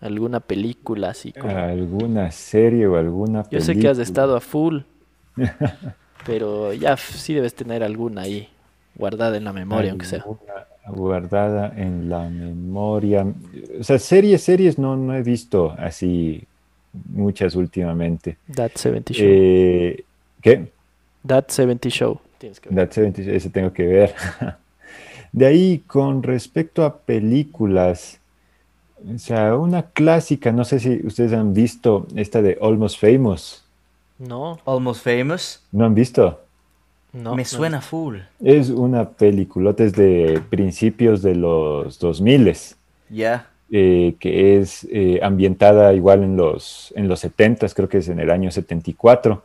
alguna 0.00 0.40
película 0.40 1.10
así 1.10 1.32
como... 1.32 1.56
¿Alguna 1.56 2.30
serie 2.32 2.86
o 2.88 2.96
alguna 2.96 3.44
Yo 3.50 3.60
sé 3.60 3.74
que 3.74 3.88
has 3.88 3.96
película? 3.98 4.02
estado 4.02 4.36
a 4.36 4.40
full, 4.40 4.80
pero 6.26 6.72
ya 6.72 6.96
sí 6.96 7.34
debes 7.34 7.54
tener 7.54 7.82
alguna 7.82 8.22
ahí 8.22 8.48
guardada 8.96 9.36
en 9.36 9.44
la 9.44 9.52
memoria, 9.52 9.90
aunque 9.92 10.06
sea. 10.06 10.24
Guardada 10.88 11.72
en 11.76 12.08
la 12.08 12.28
memoria. 12.28 13.26
O 13.80 13.84
sea, 13.84 13.98
series, 13.98 14.42
series 14.42 14.78
no, 14.78 14.96
no 14.96 15.14
he 15.14 15.22
visto 15.22 15.74
así 15.78 16.44
muchas 17.10 17.54
últimamente. 17.54 18.36
That 18.54 18.72
70 18.74 19.12
Show. 19.14 19.26
Eh, 19.28 20.04
¿Qué? 20.40 20.68
That 21.26 21.48
70 21.48 21.88
Show. 21.88 22.20
Tienes 22.38 22.60
que 22.60 22.68
ver. 22.68 22.88
That 22.88 22.94
70, 22.94 23.22
ese 23.32 23.50
tengo 23.50 23.72
que 23.72 23.86
ver. 23.86 24.14
De 25.32 25.44
ahí, 25.44 25.82
con 25.86 26.22
respecto 26.22 26.84
a 26.84 26.96
películas, 26.98 28.20
o 29.14 29.18
sea, 29.18 29.56
una 29.56 29.82
clásica, 29.82 30.52
no 30.52 30.64
sé 30.64 30.80
si 30.80 31.06
ustedes 31.06 31.32
han 31.32 31.52
visto 31.52 32.06
esta 32.16 32.40
de 32.40 32.56
Almost 32.60 32.98
Famous. 32.98 33.62
No, 34.18 34.58
Almost 34.64 35.04
Famous. 35.04 35.62
¿No 35.72 35.84
han 35.84 35.94
visto? 35.94 36.40
No. 37.16 37.34
me 37.34 37.42
no. 37.42 37.48
suena 37.48 37.80
full. 37.80 38.18
Es 38.42 38.70
una 38.70 39.08
peliculota, 39.08 39.84
es 39.84 39.92
de 39.92 40.40
principios 40.50 41.22
de 41.22 41.34
los 41.34 41.98
2000. 41.98 42.56
Ya. 43.08 43.48
eh, 43.70 44.14
que 44.18 44.58
es 44.58 44.86
eh, 44.90 45.20
ambientada 45.22 45.94
igual 45.94 46.22
en 46.22 46.36
los, 46.36 46.92
en 46.96 47.08
los 47.08 47.20
70, 47.20 47.68
creo 47.70 47.88
que 47.88 47.98
es 47.98 48.08
en 48.08 48.20
el 48.20 48.30
año 48.30 48.50
74, 48.50 49.42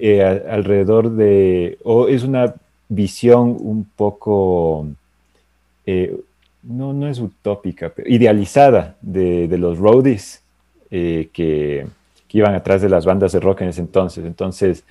eh, 0.00 0.42
alrededor 0.50 1.10
de, 1.10 1.78
o 1.84 2.08
es 2.08 2.24
una 2.24 2.52
visión 2.88 3.56
un 3.60 3.84
poco, 3.96 4.88
no, 6.64 6.92
no 6.92 7.08
es 7.08 7.20
utópica, 7.20 7.92
pero 7.94 8.08
idealizada 8.10 8.96
de, 9.00 9.46
de 9.46 9.58
los 9.58 9.78
roadies 9.78 10.42
que, 10.90 11.30
que, 11.32 11.86
iban 12.38 12.54
atrás 12.54 12.82
de 12.82 12.88
las 12.88 13.04
bandas 13.04 13.30
de 13.32 13.40
rock 13.40 13.60
en 13.60 13.68
ese 13.68 13.80
entonces. 13.80 14.24
Entonces, 14.24 14.84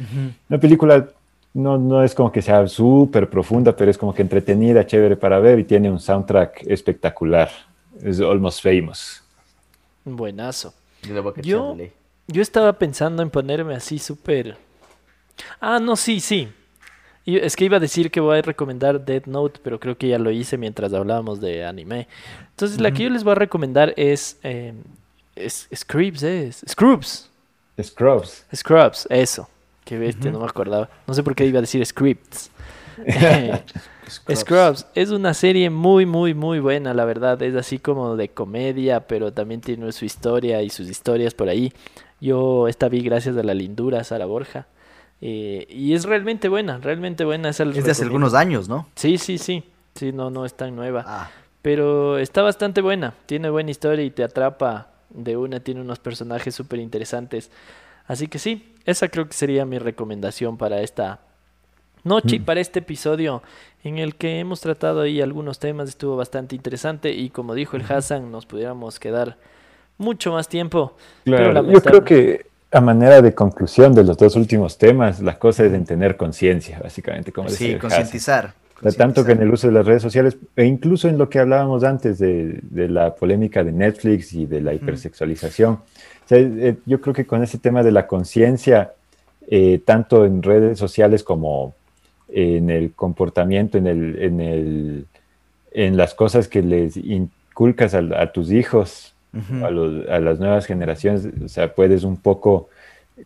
una 0.50 0.60
película 0.60 1.06
no, 1.54 1.78
no 1.78 2.04
es 2.04 2.16
como 2.16 2.32
que 2.32 2.42
sea 2.42 2.68
súper 2.68 3.30
profunda, 3.30 3.76
pero 3.76 3.92
es 3.92 3.98
como 3.98 4.14
que 4.14 4.22
entretenida, 4.22 4.86
chévere 4.86 5.18
para 5.18 5.40
ver 5.40 5.60
y 5.60 5.64
tiene 5.64 5.92
un 5.92 6.00
soundtrack 6.00 6.64
espectacular 6.68 7.50
es 8.04 8.20
almost 8.20 8.62
famous. 8.62 9.22
Buenazo. 10.04 10.74
Yo, 11.42 11.78
yo 12.28 12.42
estaba 12.42 12.74
pensando 12.74 13.24
en 13.24 13.30
ponerme 13.30 13.76
así 13.76 14.00
súper. 14.00 14.58
Ah, 15.60 15.80
no, 15.80 15.96
sí, 15.96 16.20
sí. 16.20 16.48
Es 17.26 17.56
que 17.56 17.66
iba 17.66 17.78
a 17.78 17.80
decir 17.80 18.10
que 18.12 18.20
voy 18.20 18.40
a 18.40 18.42
recomendar 18.42 19.04
Dead 19.04 19.26
Note, 19.26 19.60
pero 19.64 19.80
creo 19.80 19.98
que 19.98 20.08
ya 20.08 20.20
lo 20.20 20.32
hice 20.32 20.58
mientras 20.58 20.94
hablábamos 20.94 21.40
de 21.40 21.66
anime. 21.66 22.08
Entonces, 22.50 22.80
la 22.80 22.92
que 22.92 23.04
yo 23.04 23.10
les 23.10 23.24
voy 23.24 23.32
a 23.32 23.36
recomendar 23.36 23.94
es. 23.96 24.40
Eh, 24.44 24.74
es 25.36 25.68
Scrubs, 25.74 26.24
es. 26.24 26.64
Scrubs. 26.68 27.30
Scrubs. 27.82 28.46
Scrubs, 28.54 29.08
eso. 29.10 29.48
Qué 29.84 29.98
bestia, 29.98 30.32
no 30.32 30.40
me 30.40 30.46
acordaba. 30.46 30.90
No 31.08 31.14
sé 31.14 31.24
por 31.24 31.36
qué 31.36 31.46
iba 31.46 31.58
a 31.60 31.62
decir 31.62 31.86
scripts. 31.86 32.52
Scrubs. 34.36 34.86
es 34.94 35.10
una 35.10 35.34
serie 35.34 35.70
muy, 35.70 36.06
muy, 36.06 36.34
muy 36.34 36.60
buena, 36.60 36.94
la 36.94 37.06
verdad. 37.06 37.42
Es 37.42 37.56
así 37.56 37.80
como 37.80 38.16
de 38.16 38.30
comedia, 38.30 39.08
pero 39.08 39.32
también 39.32 39.62
tiene 39.62 39.92
su 39.92 40.06
historia 40.06 40.62
y 40.62 40.70
sus 40.70 40.90
historias 40.90 41.34
por 41.34 41.50
ahí. 41.50 41.74
Yo 42.20 42.68
esta 42.68 42.90
vi 42.90 43.02
gracias 43.02 43.38
a 43.38 43.44
la 43.44 43.54
lindura, 43.54 44.04
Sara 44.04 44.26
Borja. 44.26 44.68
Eh, 45.22 45.68
y 45.70 45.94
es 45.94 46.06
realmente 46.06 46.50
buena, 46.50 46.78
realmente 46.80 47.24
buena. 47.24 47.50
Es, 47.50 47.58
de 47.58 47.92
hace 47.92 48.04
algunos 48.04 48.34
años, 48.34 48.68
¿no? 48.68 48.88
Sí, 48.96 49.18
sí, 49.18 49.38
sí. 49.38 49.64
Sí, 49.96 50.12
no, 50.12 50.30
no 50.30 50.46
es 50.46 50.56
tan 50.56 50.76
nueva. 50.76 51.04
Ah. 51.08 51.32
Pero 51.62 52.18
está 52.18 52.42
bastante 52.42 52.82
buena. 52.82 53.14
Tiene 53.28 53.50
buena 53.50 53.72
historia 53.72 54.04
y 54.04 54.12
te 54.12 54.24
atrapa 54.24 54.92
de 55.10 55.38
una. 55.38 55.60
Tiene 55.60 55.82
unos 55.82 56.00
personajes 56.00 56.56
súper 56.56 56.80
interesantes. 56.80 57.52
Así 58.08 58.28
que 58.28 58.40
sí, 58.40 58.71
esa 58.86 59.10
creo 59.10 59.28
que 59.28 59.34
sería 59.34 59.66
mi 59.66 59.80
recomendación 59.80 60.58
para 60.58 60.82
esta 60.82 61.20
noche 62.04 62.40
mm. 62.40 62.44
para 62.44 62.60
este 62.60 62.80
episodio 62.80 63.44
en 63.84 63.98
el 63.98 64.16
que 64.16 64.40
hemos 64.40 64.62
tratado 64.62 65.02
ahí 65.02 65.22
algunos 65.22 65.60
temas. 65.60 65.90
Estuvo 65.90 66.16
bastante 66.16 66.56
interesante 66.56 67.12
y 67.12 67.30
como 67.30 67.54
dijo 67.54 67.78
el 67.78 67.84
Hassan, 67.88 68.32
nos 68.32 68.46
pudiéramos 68.46 69.00
quedar 69.00 69.38
mucho 69.98 70.32
más 70.32 70.48
tiempo. 70.48 70.96
Claro, 71.26 71.70
yo 71.72 71.82
creo 71.82 72.04
que 72.04 72.46
a 72.72 72.82
manera 72.82 73.22
de 73.22 73.34
conclusión 73.34 73.94
de 73.94 74.04
los 74.04 74.18
dos 74.18 74.36
últimos 74.36 74.78
temas, 74.78 75.22
la 75.22 75.38
cosa 75.38 75.66
es 75.66 75.74
en 75.74 75.86
tener 75.86 76.16
conciencia, 76.16 76.80
básicamente, 76.82 77.32
como 77.32 77.50
Sí, 77.50 77.76
concientizar. 77.76 78.54
Tanto 78.98 79.24
que 79.24 79.34
en 79.34 79.42
el 79.42 79.52
uso 79.52 79.68
de 79.68 79.74
las 79.74 79.86
redes 79.86 80.02
sociales, 80.02 80.38
e 80.56 80.66
incluso 80.66 81.08
en 81.08 81.18
lo 81.18 81.30
que 81.30 81.38
hablábamos 81.38 81.84
antes 81.84 82.18
de, 82.18 82.62
la 82.72 83.14
polémica 83.14 83.64
de 83.64 83.72
Netflix 83.72 84.34
y 84.34 84.48
de 84.48 84.62
la 84.62 84.74
hipersexualización. 84.74 85.80
Eh, 86.32 86.78
yo 86.86 87.02
creo 87.02 87.14
que 87.14 87.26
con 87.26 87.44
ese 87.44 87.58
tema 87.58 87.84
de 87.84 87.92
la 87.92 88.08
conciencia, 88.08 88.94
eh, 89.48 89.82
tanto 89.84 90.26
en 90.26 90.42
redes 90.42 90.80
sociales 90.80 91.24
como 91.24 91.74
en 92.30 92.70
el 92.70 92.94
comportamiento, 92.94 93.78
en, 93.78 93.88
el, 93.88 94.22
en, 94.22 94.40
el, 94.40 95.06
en 95.72 95.98
las 95.98 96.14
cosas 96.14 96.48
que 96.48 96.62
les 96.62 96.96
inculcas 96.98 97.94
a, 97.94 98.32
tus 98.32 98.52
hijos, 98.52 99.14
a, 99.62 99.68
a, 99.68 100.20
las 100.20 100.40
nuevas 100.40 100.66
generaciones, 100.66 101.28
o 101.44 101.50
sea, 101.50 101.74
puedes 101.74 102.04
un 102.04 102.18
poco 102.18 102.70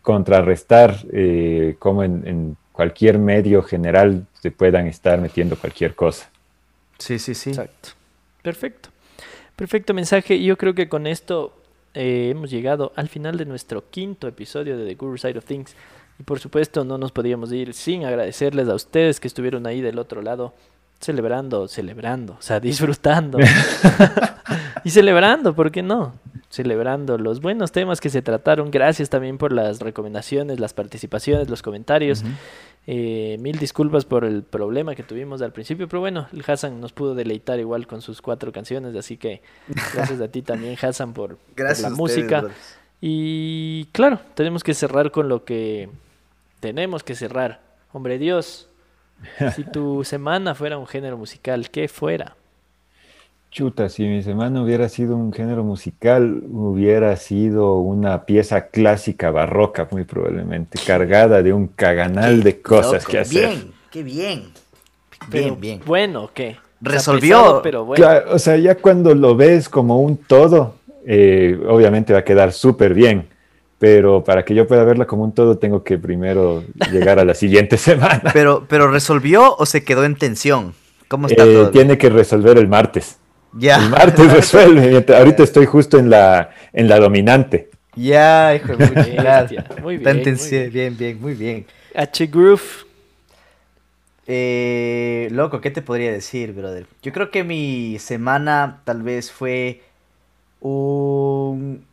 contrarrestar 0.02 0.96
eh, 1.12 1.76
como 1.78 2.02
en, 2.02 2.56
cualquier 2.72 3.18
medio 3.18 3.62
general 3.62 4.26
se 4.42 4.50
puedan 4.50 4.86
estar 4.86 5.18
metiendo 5.18 5.56
cualquier 5.56 5.94
cosa. 5.94 6.28
Sí, 6.98 7.18
sí, 7.18 7.34
sí. 7.34 7.50
Exacto. 7.50 7.90
Perfecto. 8.42 8.90
Perfecto 9.56 9.94
mensaje. 9.94 10.42
Yo 10.42 10.58
creo 10.58 10.74
que 10.74 10.86
con 10.86 11.06
esto 11.06 11.56
eh, 11.96 12.28
hemos 12.30 12.50
llegado 12.50 12.92
al 12.94 13.08
final 13.08 13.38
de 13.38 13.46
nuestro 13.46 13.88
quinto 13.88 14.28
episodio 14.28 14.76
de 14.76 14.84
The 14.86 14.94
Guru 14.96 15.16
Side 15.16 15.38
of 15.38 15.46
Things. 15.46 15.74
Y 16.18 16.24
por 16.24 16.38
supuesto 16.38 16.84
no 16.84 16.98
nos 16.98 17.10
podíamos 17.10 17.50
ir 17.52 17.72
sin 17.72 18.04
agradecerles 18.04 18.68
a 18.68 18.74
ustedes 18.74 19.18
que 19.18 19.28
estuvieron 19.28 19.66
ahí 19.66 19.80
del 19.80 19.98
otro 19.98 20.20
lado, 20.20 20.52
celebrando, 21.00 21.68
celebrando, 21.68 22.36
o 22.38 22.42
sea, 22.42 22.60
disfrutando. 22.60 23.38
y 24.84 24.90
celebrando, 24.90 25.54
¿por 25.54 25.70
qué 25.70 25.82
no? 25.82 26.12
Celebrando 26.50 27.16
los 27.16 27.40
buenos 27.40 27.72
temas 27.72 28.02
que 28.02 28.10
se 28.10 28.20
trataron. 28.20 28.70
Gracias 28.70 29.08
también 29.08 29.38
por 29.38 29.52
las 29.52 29.80
recomendaciones, 29.80 30.60
las 30.60 30.74
participaciones, 30.74 31.48
los 31.48 31.62
comentarios. 31.62 32.22
Eh, 32.88 33.36
mil 33.40 33.58
disculpas 33.58 34.04
por 34.04 34.24
el 34.24 34.44
problema 34.44 34.94
que 34.94 35.02
tuvimos 35.02 35.42
al 35.42 35.52
principio, 35.52 35.88
pero 35.88 36.00
bueno, 36.00 36.28
el 36.32 36.44
Hassan 36.46 36.80
nos 36.80 36.92
pudo 36.92 37.16
deleitar 37.16 37.58
igual 37.58 37.88
con 37.88 38.00
sus 38.00 38.22
cuatro 38.22 38.52
canciones, 38.52 38.94
así 38.94 39.16
que 39.16 39.42
gracias 39.92 40.20
a 40.20 40.28
ti 40.28 40.42
también, 40.42 40.76
Hassan, 40.80 41.12
por, 41.12 41.36
la 41.56 41.90
música. 41.90 42.44
Y 43.00 43.86
claro, 43.86 44.20
tenemos 44.34 44.62
que 44.62 44.72
cerrar 44.72 45.10
con 45.10 45.28
lo 45.28 45.44
que 45.44 45.88
tenemos 46.60 47.02
que 47.02 47.16
cerrar. 47.16 47.60
Hombre 47.92 48.18
Dios, 48.18 48.68
si 49.54 49.64
tu 49.64 50.04
semana 50.04 50.54
fuera 50.54 50.78
un 50.78 50.86
género 50.86 51.16
musical, 51.16 51.70
¿qué 51.70 51.88
fuera? 51.88 52.36
Chuta, 53.56 53.88
si 53.88 54.02
mi 54.02 54.22
semana 54.22 54.62
hubiera 54.62 54.86
sido 54.90 55.16
un 55.16 55.32
género 55.32 55.64
musical, 55.64 56.42
hubiera 56.50 57.16
sido 57.16 57.76
una 57.76 58.26
pieza 58.26 58.66
clásica 58.66 59.30
barroca, 59.30 59.88
muy 59.90 60.04
probablemente, 60.04 60.78
cargada 60.86 61.42
de 61.42 61.54
un 61.54 61.68
caganal 61.68 62.42
de 62.42 62.60
cosas 62.60 63.06
que 63.06 63.18
hacer. 63.18 63.48
Bien, 63.48 63.72
qué 63.90 64.02
bien. 64.02 64.42
Bien, 65.30 65.58
bien. 65.58 65.80
Bueno, 65.86 66.28
¿qué? 66.34 66.58
Resolvió. 66.82 67.60
pero 67.62 67.86
bueno. 67.86 68.06
o 68.30 68.38
sea, 68.38 68.58
ya 68.58 68.74
cuando 68.74 69.14
lo 69.14 69.34
ves 69.34 69.70
como 69.70 70.02
un 70.02 70.18
todo, 70.18 70.74
eh, 71.06 71.58
obviamente 71.66 72.12
va 72.12 72.18
a 72.18 72.24
quedar 72.24 72.52
súper 72.52 72.92
bien 72.92 73.26
pero 73.78 74.22
para 74.22 74.44
que 74.44 74.54
yo 74.54 74.66
pueda 74.66 74.84
verla 74.84 75.06
como 75.06 75.24
un 75.24 75.32
todo 75.32 75.56
tengo 75.56 75.82
que 75.82 75.96
primero 75.96 76.62
llegar 76.92 77.18
a 77.18 77.24
la 77.24 77.32
siguiente 77.32 77.76
semana. 77.78 78.30
Pero, 78.34 78.66
pero 78.68 78.90
¿resolvió 78.90 79.56
o 79.56 79.64
se 79.64 79.82
quedó 79.82 80.04
en 80.04 80.14
tensión? 80.16 80.74
¿Cómo 81.08 81.26
está 81.26 81.44
eh, 81.44 81.68
Tiene 81.72 81.96
que 81.96 82.10
resolver 82.10 82.58
el 82.58 82.68
martes. 82.68 83.18
Ya. 83.58 83.76
El 83.76 83.90
martes 83.90 84.32
resuelve. 84.32 85.04
Ahorita 85.14 85.42
estoy 85.42 85.66
justo 85.66 85.98
en 85.98 86.10
la, 86.10 86.50
en 86.72 86.88
la 86.88 86.98
dominante. 86.98 87.70
Ya, 87.94 88.54
hijo 88.54 88.76
de 88.76 88.86
muy 88.86 89.04
bien. 89.04 89.64
muy 89.82 89.96
bien, 89.96 90.22
bien, 90.22 90.70
bien, 90.70 90.96
bien, 90.96 91.20
muy 91.20 91.34
bien. 91.34 91.66
H 91.94 92.26
Groove. 92.26 92.86
Eh, 94.26 95.28
loco, 95.30 95.60
¿qué 95.60 95.70
te 95.70 95.82
podría 95.82 96.12
decir, 96.12 96.52
brother? 96.52 96.86
Yo 97.02 97.12
creo 97.12 97.30
que 97.30 97.44
mi 97.44 97.98
semana 97.98 98.80
tal 98.84 99.02
vez 99.02 99.30
fue 99.30 99.82
un 100.60 101.84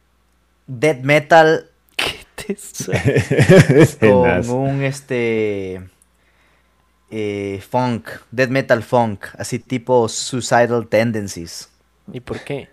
death 0.67 1.03
metal 1.03 1.69
con 3.99 4.49
un 4.49 4.83
este 4.83 5.81
eh, 7.15 7.61
funk, 7.61 8.09
death 8.31 8.49
metal 8.49 8.81
funk, 8.81 9.25
así 9.37 9.59
tipo 9.59 10.09
suicidal 10.09 10.87
tendencies. 10.87 11.69
¿Y 12.11 12.21
por 12.21 12.39
qué? 12.39 12.69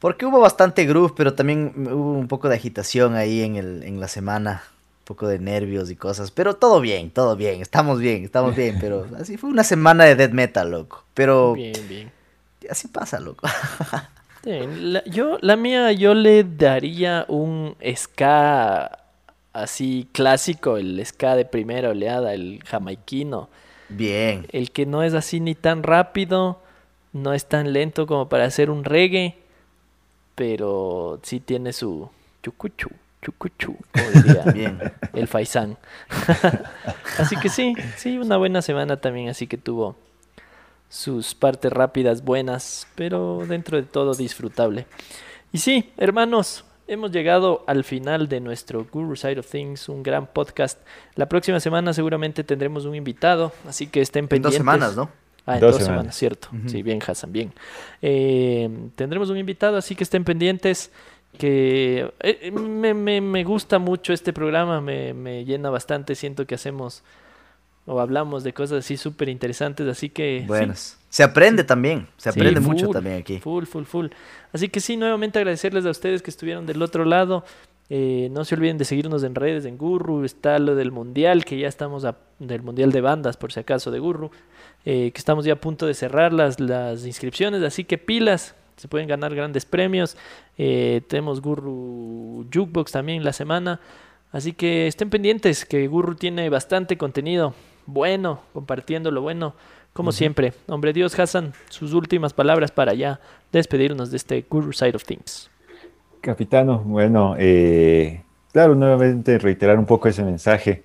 Porque 0.00 0.26
hubo 0.26 0.40
bastante 0.40 0.84
groove, 0.84 1.12
pero 1.16 1.34
también 1.34 1.72
hubo 1.92 2.14
un 2.14 2.26
poco 2.26 2.48
de 2.48 2.56
agitación 2.56 3.14
ahí 3.14 3.42
en, 3.42 3.54
el, 3.54 3.84
en 3.84 4.00
la 4.00 4.08
semana. 4.08 4.64
Un 5.02 5.04
poco 5.04 5.28
de 5.28 5.38
nervios 5.38 5.90
y 5.90 5.96
cosas. 5.96 6.32
Pero 6.32 6.56
todo 6.56 6.80
bien, 6.80 7.12
todo 7.12 7.36
bien. 7.36 7.62
Estamos 7.62 8.00
bien, 8.00 8.24
estamos 8.24 8.56
bien. 8.56 8.78
Pero 8.80 9.06
así 9.20 9.36
fue 9.36 9.48
una 9.48 9.62
semana 9.62 10.04
de 10.06 10.16
death 10.16 10.32
metal, 10.32 10.68
loco. 10.68 11.04
Pero. 11.14 11.52
Bien, 11.52 11.72
bien. 11.88 12.10
Así 12.68 12.88
pasa, 12.88 13.20
loco. 13.20 13.46
la, 14.42 15.04
yo, 15.04 15.38
la 15.40 15.54
mía, 15.54 15.92
yo 15.92 16.14
le 16.14 16.42
daría 16.42 17.26
un 17.28 17.76
ska 17.94 18.99
así 19.52 20.08
clásico, 20.12 20.76
el 20.76 21.04
ska 21.04 21.36
de 21.36 21.44
primera 21.44 21.90
oleada, 21.90 22.34
el 22.34 22.62
jamaiquino. 22.64 23.48
Bien. 23.88 24.46
El 24.52 24.70
que 24.70 24.86
no 24.86 25.02
es 25.02 25.14
así 25.14 25.40
ni 25.40 25.54
tan 25.54 25.82
rápido, 25.82 26.60
no 27.12 27.32
es 27.32 27.46
tan 27.46 27.72
lento 27.72 28.06
como 28.06 28.28
para 28.28 28.44
hacer 28.44 28.70
un 28.70 28.84
reggae, 28.84 29.36
pero 30.34 31.20
sí 31.22 31.40
tiene 31.40 31.72
su 31.72 32.08
chucuchu, 32.42 32.88
chucuchu, 33.22 33.76
como 33.92 34.10
diría 34.22 34.44
Bien. 34.52 34.78
el 35.12 35.26
faisán. 35.26 35.76
así 37.18 37.36
que 37.36 37.48
sí, 37.48 37.74
sí, 37.96 38.18
una 38.18 38.36
buena 38.36 38.62
semana 38.62 38.96
también, 38.96 39.28
así 39.28 39.46
que 39.46 39.56
tuvo 39.56 39.96
sus 40.88 41.34
partes 41.34 41.72
rápidas 41.72 42.24
buenas, 42.24 42.86
pero 42.94 43.44
dentro 43.46 43.76
de 43.76 43.84
todo 43.84 44.14
disfrutable. 44.14 44.86
Y 45.52 45.58
sí, 45.58 45.92
hermanos, 45.96 46.64
hemos 46.90 47.10
llegado 47.12 47.64
al 47.66 47.84
final 47.84 48.28
de 48.28 48.40
nuestro 48.40 48.86
Guru 48.90 49.16
Side 49.16 49.38
of 49.40 49.50
Things, 49.50 49.88
un 49.88 50.02
gran 50.02 50.26
podcast. 50.26 50.78
La 51.14 51.28
próxima 51.28 51.60
semana 51.60 51.92
seguramente 51.92 52.44
tendremos 52.44 52.84
un 52.84 52.94
invitado, 52.94 53.52
así 53.66 53.86
que 53.86 54.00
estén 54.00 54.28
pendientes. 54.28 54.52
dos 54.52 54.56
semanas, 54.58 54.96
¿no? 54.96 55.08
Ah, 55.46 55.54
en 55.54 55.60
Dos 55.60 55.72
dos, 55.72 55.82
semanas. 55.82 56.14
semanas, 56.14 56.16
cierto. 56.16 56.48
Sí, 56.66 56.82
bien, 56.82 56.98
Hassan, 57.06 57.32
bien. 57.32 57.52
Eh, 58.02 58.68
tendremos 58.96 59.30
un 59.30 59.38
invitado, 59.38 59.76
así 59.76 59.94
que 59.94 60.04
estén 60.04 60.24
pendientes. 60.24 60.90
Que 61.38 62.12
eh, 62.20 62.50
me, 62.50 62.92
me- 62.92 63.20
me 63.20 63.44
gusta 63.44 63.78
mucho 63.78 64.12
este 64.12 64.32
programa, 64.32 64.80
me, 64.80 65.14
me 65.14 65.44
llena 65.44 65.70
bastante. 65.70 66.16
Siento 66.16 66.44
que 66.44 66.56
hacemos 66.56 67.04
o 67.86 68.00
hablamos 68.00 68.44
de 68.44 68.52
cosas 68.52 68.80
así 68.84 68.96
súper 68.96 69.28
interesantes, 69.28 69.86
así 69.88 70.08
que. 70.10 70.40
sí, 70.42 70.46
Buenas. 70.46 70.96
Se 71.08 71.22
aprende 71.24 71.64
también. 71.64 72.06
Se 72.18 72.30
Sí, 72.30 72.38
aprende 72.38 72.60
mucho 72.60 72.88
también 72.88 73.16
aquí. 73.16 73.38
Full, 73.40 73.64
full, 73.64 73.84
full. 73.84 74.06
Así 74.52 74.68
que 74.68 74.78
sí, 74.80 74.96
nuevamente 74.96 75.38
agradecerles 75.40 75.84
a 75.86 75.90
ustedes 75.90 76.22
que 76.22 76.30
estuvieron 76.30 76.66
del 76.66 76.80
otro 76.82 77.04
lado. 77.04 77.44
Eh, 77.88 78.28
no 78.30 78.44
se 78.44 78.54
olviden 78.54 78.78
de 78.78 78.84
seguirnos 78.84 79.24
en 79.24 79.34
redes, 79.34 79.64
en 79.64 79.76
Gurru. 79.76 80.22
Está 80.24 80.60
lo 80.60 80.76
del 80.76 80.92
Mundial, 80.92 81.44
que 81.44 81.58
ya 81.58 81.66
estamos 81.66 82.04
a- 82.04 82.16
del 82.38 82.62
Mundial 82.62 82.92
de 82.92 83.00
Bandas, 83.00 83.36
por 83.36 83.52
si 83.52 83.58
acaso, 83.58 83.90
de 83.90 83.98
Gurru. 83.98 84.30
eh, 84.86 85.10
que 85.12 85.18
estamos 85.18 85.44
ya 85.44 85.54
a 85.54 85.56
punto 85.56 85.84
de 85.86 85.92
cerrar 85.94 86.32
las, 86.32 86.58
las 86.60 87.04
inscripciones, 87.04 87.62
así 87.64 87.82
que 87.84 87.98
pilas. 87.98 88.54
Se 88.76 88.86
pueden 88.88 89.08
ganar 89.08 89.34
grandes 89.34 89.66
premios. 89.66 90.16
Eh, 90.56 91.02
tenemos 91.08 91.42
Gurru 91.42 92.46
Jukebox 92.54 92.92
también 92.92 93.24
la 93.24 93.32
semana. 93.32 93.80
Así 94.32 94.52
que 94.52 94.86
estén 94.86 95.10
pendientes, 95.10 95.64
que 95.64 95.86
Gurru 95.88 96.14
tiene 96.14 96.48
bastante 96.50 96.96
contenido 96.96 97.54
bueno, 97.86 98.40
compartiendo 98.52 99.10
lo 99.10 99.22
bueno, 99.22 99.54
como 99.92 100.12
siempre. 100.12 100.52
Hombre 100.68 100.92
Dios, 100.92 101.18
Hassan, 101.18 101.52
sus 101.68 101.92
últimas 101.94 102.32
palabras 102.32 102.70
para 102.70 102.94
ya 102.94 103.18
despedirnos 103.50 104.10
de 104.12 104.16
este 104.18 104.44
Guru 104.48 104.72
Side 104.72 104.94
of 104.94 105.04
Things. 105.04 105.50
Capitano, 106.20 106.78
bueno, 106.84 107.34
eh, 107.38 108.22
claro, 108.52 108.74
nuevamente 108.76 109.38
reiterar 109.38 109.78
un 109.78 109.86
poco 109.86 110.08
ese 110.08 110.22
mensaje 110.22 110.84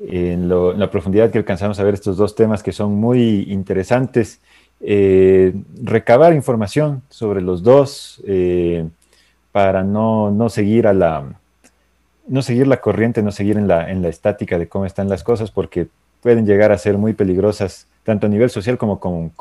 en, 0.00 0.48
lo- 0.48 0.72
en 0.72 0.80
la 0.80 0.90
profundidad 0.90 1.30
que 1.30 1.38
alcanzamos 1.38 1.78
a 1.80 1.84
ver 1.84 1.94
estos 1.94 2.16
dos 2.16 2.34
temas 2.34 2.62
que 2.62 2.72
son 2.72 2.94
muy 2.94 3.44
interesantes. 3.52 4.40
eh, 4.80 5.54
recabar 5.82 6.34
información 6.34 7.02
sobre 7.08 7.40
los 7.40 7.62
dos 7.62 8.22
eh, 8.26 8.86
para 9.52 9.82
no, 9.82 10.30
no 10.30 10.48
seguir 10.50 10.86
a 10.86 10.92
la 10.92 11.40
no 12.28 12.42
seguir 12.42 12.66
la 12.66 12.80
corriente, 12.80 13.22
no 13.22 13.32
seguir 13.32 13.56
en 13.56 13.68
la, 13.68 13.90
en 13.90 14.02
la 14.02 14.08
estática 14.08 14.58
de 14.58 14.68
cómo 14.68 14.86
están 14.86 15.08
las 15.08 15.22
cosas, 15.22 15.50
porque 15.50 15.88
pueden 16.22 16.46
llegar 16.46 16.72
a 16.72 16.78
ser 16.78 16.98
muy 16.98 17.12
peligrosas, 17.12 17.86
tanto 18.04 18.26
a 18.26 18.30
nivel 18.30 18.50
social 18.50 18.78
como, 18.78 18.98
como, 18.98 19.32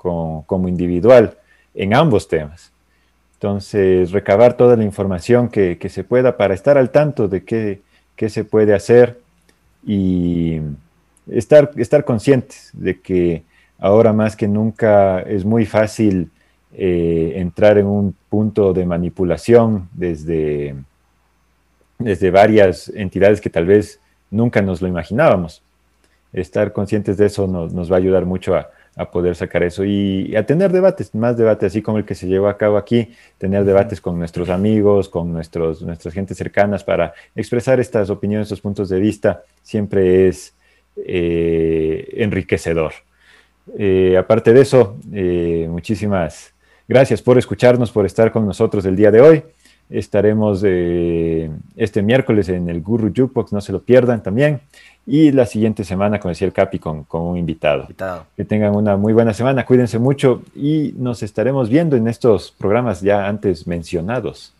como- 0.45 0.67
individual, 0.67 1.37
en 1.73 1.93
ambos 1.93 2.27
temas. 2.27 2.71
Entonces, 3.33 4.11
recabar 4.11 4.55
toda 4.55 4.75
la 4.75 4.83
información 4.83 5.49
que, 5.49 5.77
que 5.77 5.89
se 5.89 6.03
pueda 6.03 6.37
para 6.37 6.53
estar 6.53 6.77
al 6.77 6.89
tanto 6.89 7.27
de 7.27 7.43
qué, 7.43 7.81
qué 8.15 8.29
se 8.29 8.43
puede 8.43 8.73
hacer 8.73 9.19
y 9.85 10.61
estar, 11.29 11.71
estar 11.75 12.05
conscientes 12.05 12.69
de 12.73 12.99
que 13.01 13.43
ahora 13.77 14.13
más 14.13 14.35
que 14.35 14.47
nunca 14.47 15.21
es 15.21 15.43
muy 15.43 15.65
fácil 15.65 16.31
eh, 16.73 17.33
entrar 17.35 17.77
en 17.77 17.85
un 17.87 18.15
punto 18.29 18.73
de 18.73 18.85
manipulación 18.85 19.89
desde, 19.93 20.75
desde 21.99 22.31
varias 22.31 22.89
entidades 22.89 23.41
que 23.41 23.49
tal 23.49 23.65
vez 23.65 23.99
nunca 24.31 24.61
nos 24.61 24.81
lo 24.81 24.87
imaginábamos. 24.87 25.61
Estar 26.33 26.73
conscientes 26.73 27.17
de 27.17 27.27
eso 27.27 27.47
nos, 27.47 27.73
nos 27.73 27.91
va 27.91 27.95
a 27.95 27.99
ayudar 27.99 28.25
mucho 28.25 28.55
a, 28.55 28.69
a 28.95 29.11
poder 29.11 29.35
sacar 29.35 29.63
eso 29.63 29.83
y 29.83 30.35
a 30.35 30.45
tener 30.45 30.71
debates, 30.71 31.13
más 31.13 31.37
debates, 31.37 31.67
así 31.67 31.81
como 31.81 31.97
el 31.97 32.05
que 32.05 32.15
se 32.15 32.27
llevó 32.27 32.47
a 32.47 32.57
cabo 32.57 32.77
aquí, 32.77 33.09
tener 33.37 33.65
debates 33.65 33.99
con 33.99 34.17
nuestros 34.17 34.49
amigos, 34.49 35.09
con 35.09 35.33
nuestros, 35.33 35.81
nuestras 35.81 36.13
gentes 36.13 36.37
cercanas 36.37 36.83
para 36.83 37.13
expresar 37.35 37.79
estas 37.79 38.09
opiniones, 38.09 38.45
estos 38.45 38.61
puntos 38.61 38.87
de 38.89 38.99
vista, 38.99 39.43
siempre 39.61 40.27
es 40.27 40.53
eh, 40.95 42.07
enriquecedor. 42.15 42.93
Eh, 43.77 44.15
aparte 44.17 44.53
de 44.53 44.61
eso, 44.61 44.97
eh, 45.11 45.67
muchísimas 45.69 46.53
gracias 46.87 47.21
por 47.21 47.37
escucharnos, 47.37 47.91
por 47.91 48.05
estar 48.05 48.31
con 48.31 48.45
nosotros 48.45 48.85
el 48.85 48.95
día 48.95 49.11
de 49.11 49.21
hoy. 49.21 49.43
Estaremos 49.89 50.61
eh, 50.65 51.49
este 51.75 52.01
miércoles 52.01 52.49
en 52.49 52.69
el 52.69 52.81
Guru 52.81 53.09
Jukebox, 53.15 53.53
no 53.53 53.61
se 53.61 53.71
lo 53.71 53.81
pierdan 53.83 54.23
también. 54.23 54.61
Y 55.07 55.31
la 55.31 55.45
siguiente 55.45 55.83
semana, 55.83 56.19
como 56.19 56.29
decía 56.29 56.47
el 56.47 56.53
Capi, 56.53 56.79
con, 56.79 57.03
con 57.03 57.21
un 57.21 57.37
invitado. 57.37 57.81
Invitado. 57.83 58.25
Que 58.35 58.43
tengan 58.43 58.75
una 58.75 58.97
muy 58.97 59.13
buena 59.13 59.33
semana, 59.33 59.63
cuídense 59.65 59.99
mucho 59.99 60.41
y 60.55 60.93
nos 60.97 61.21
estaremos 61.21 61.69
viendo 61.69 61.95
en 61.95 62.07
estos 62.07 62.51
programas 62.51 63.01
ya 63.01 63.27
antes 63.27 63.67
mencionados. 63.67 64.51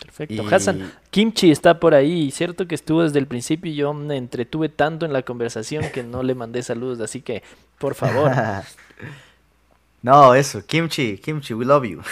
Perfecto. 0.00 0.42
Y- 0.42 0.54
Hassan, 0.54 0.92
Kimchi 1.10 1.50
está 1.50 1.80
por 1.80 1.92
ahí. 1.94 2.30
Cierto 2.30 2.66
que 2.68 2.74
estuvo 2.76 3.02
desde 3.02 3.18
el 3.18 3.26
principio 3.26 3.70
y 3.72 3.74
yo 3.74 3.92
me 3.92 4.16
entretuve 4.16 4.68
tanto 4.68 5.04
en 5.04 5.12
la 5.12 5.22
conversación 5.22 5.84
que 5.92 6.02
no 6.04 6.22
le 6.22 6.34
mandé 6.36 6.62
saludos. 6.62 7.00
Así 7.00 7.20
que, 7.20 7.42
por 7.78 7.94
favor. 7.96 8.30
no, 10.02 10.34
eso. 10.34 10.62
Kimchi, 10.66 11.16
Kimchi, 11.18 11.54
we 11.54 11.64
love 11.64 11.84
you. 11.84 12.02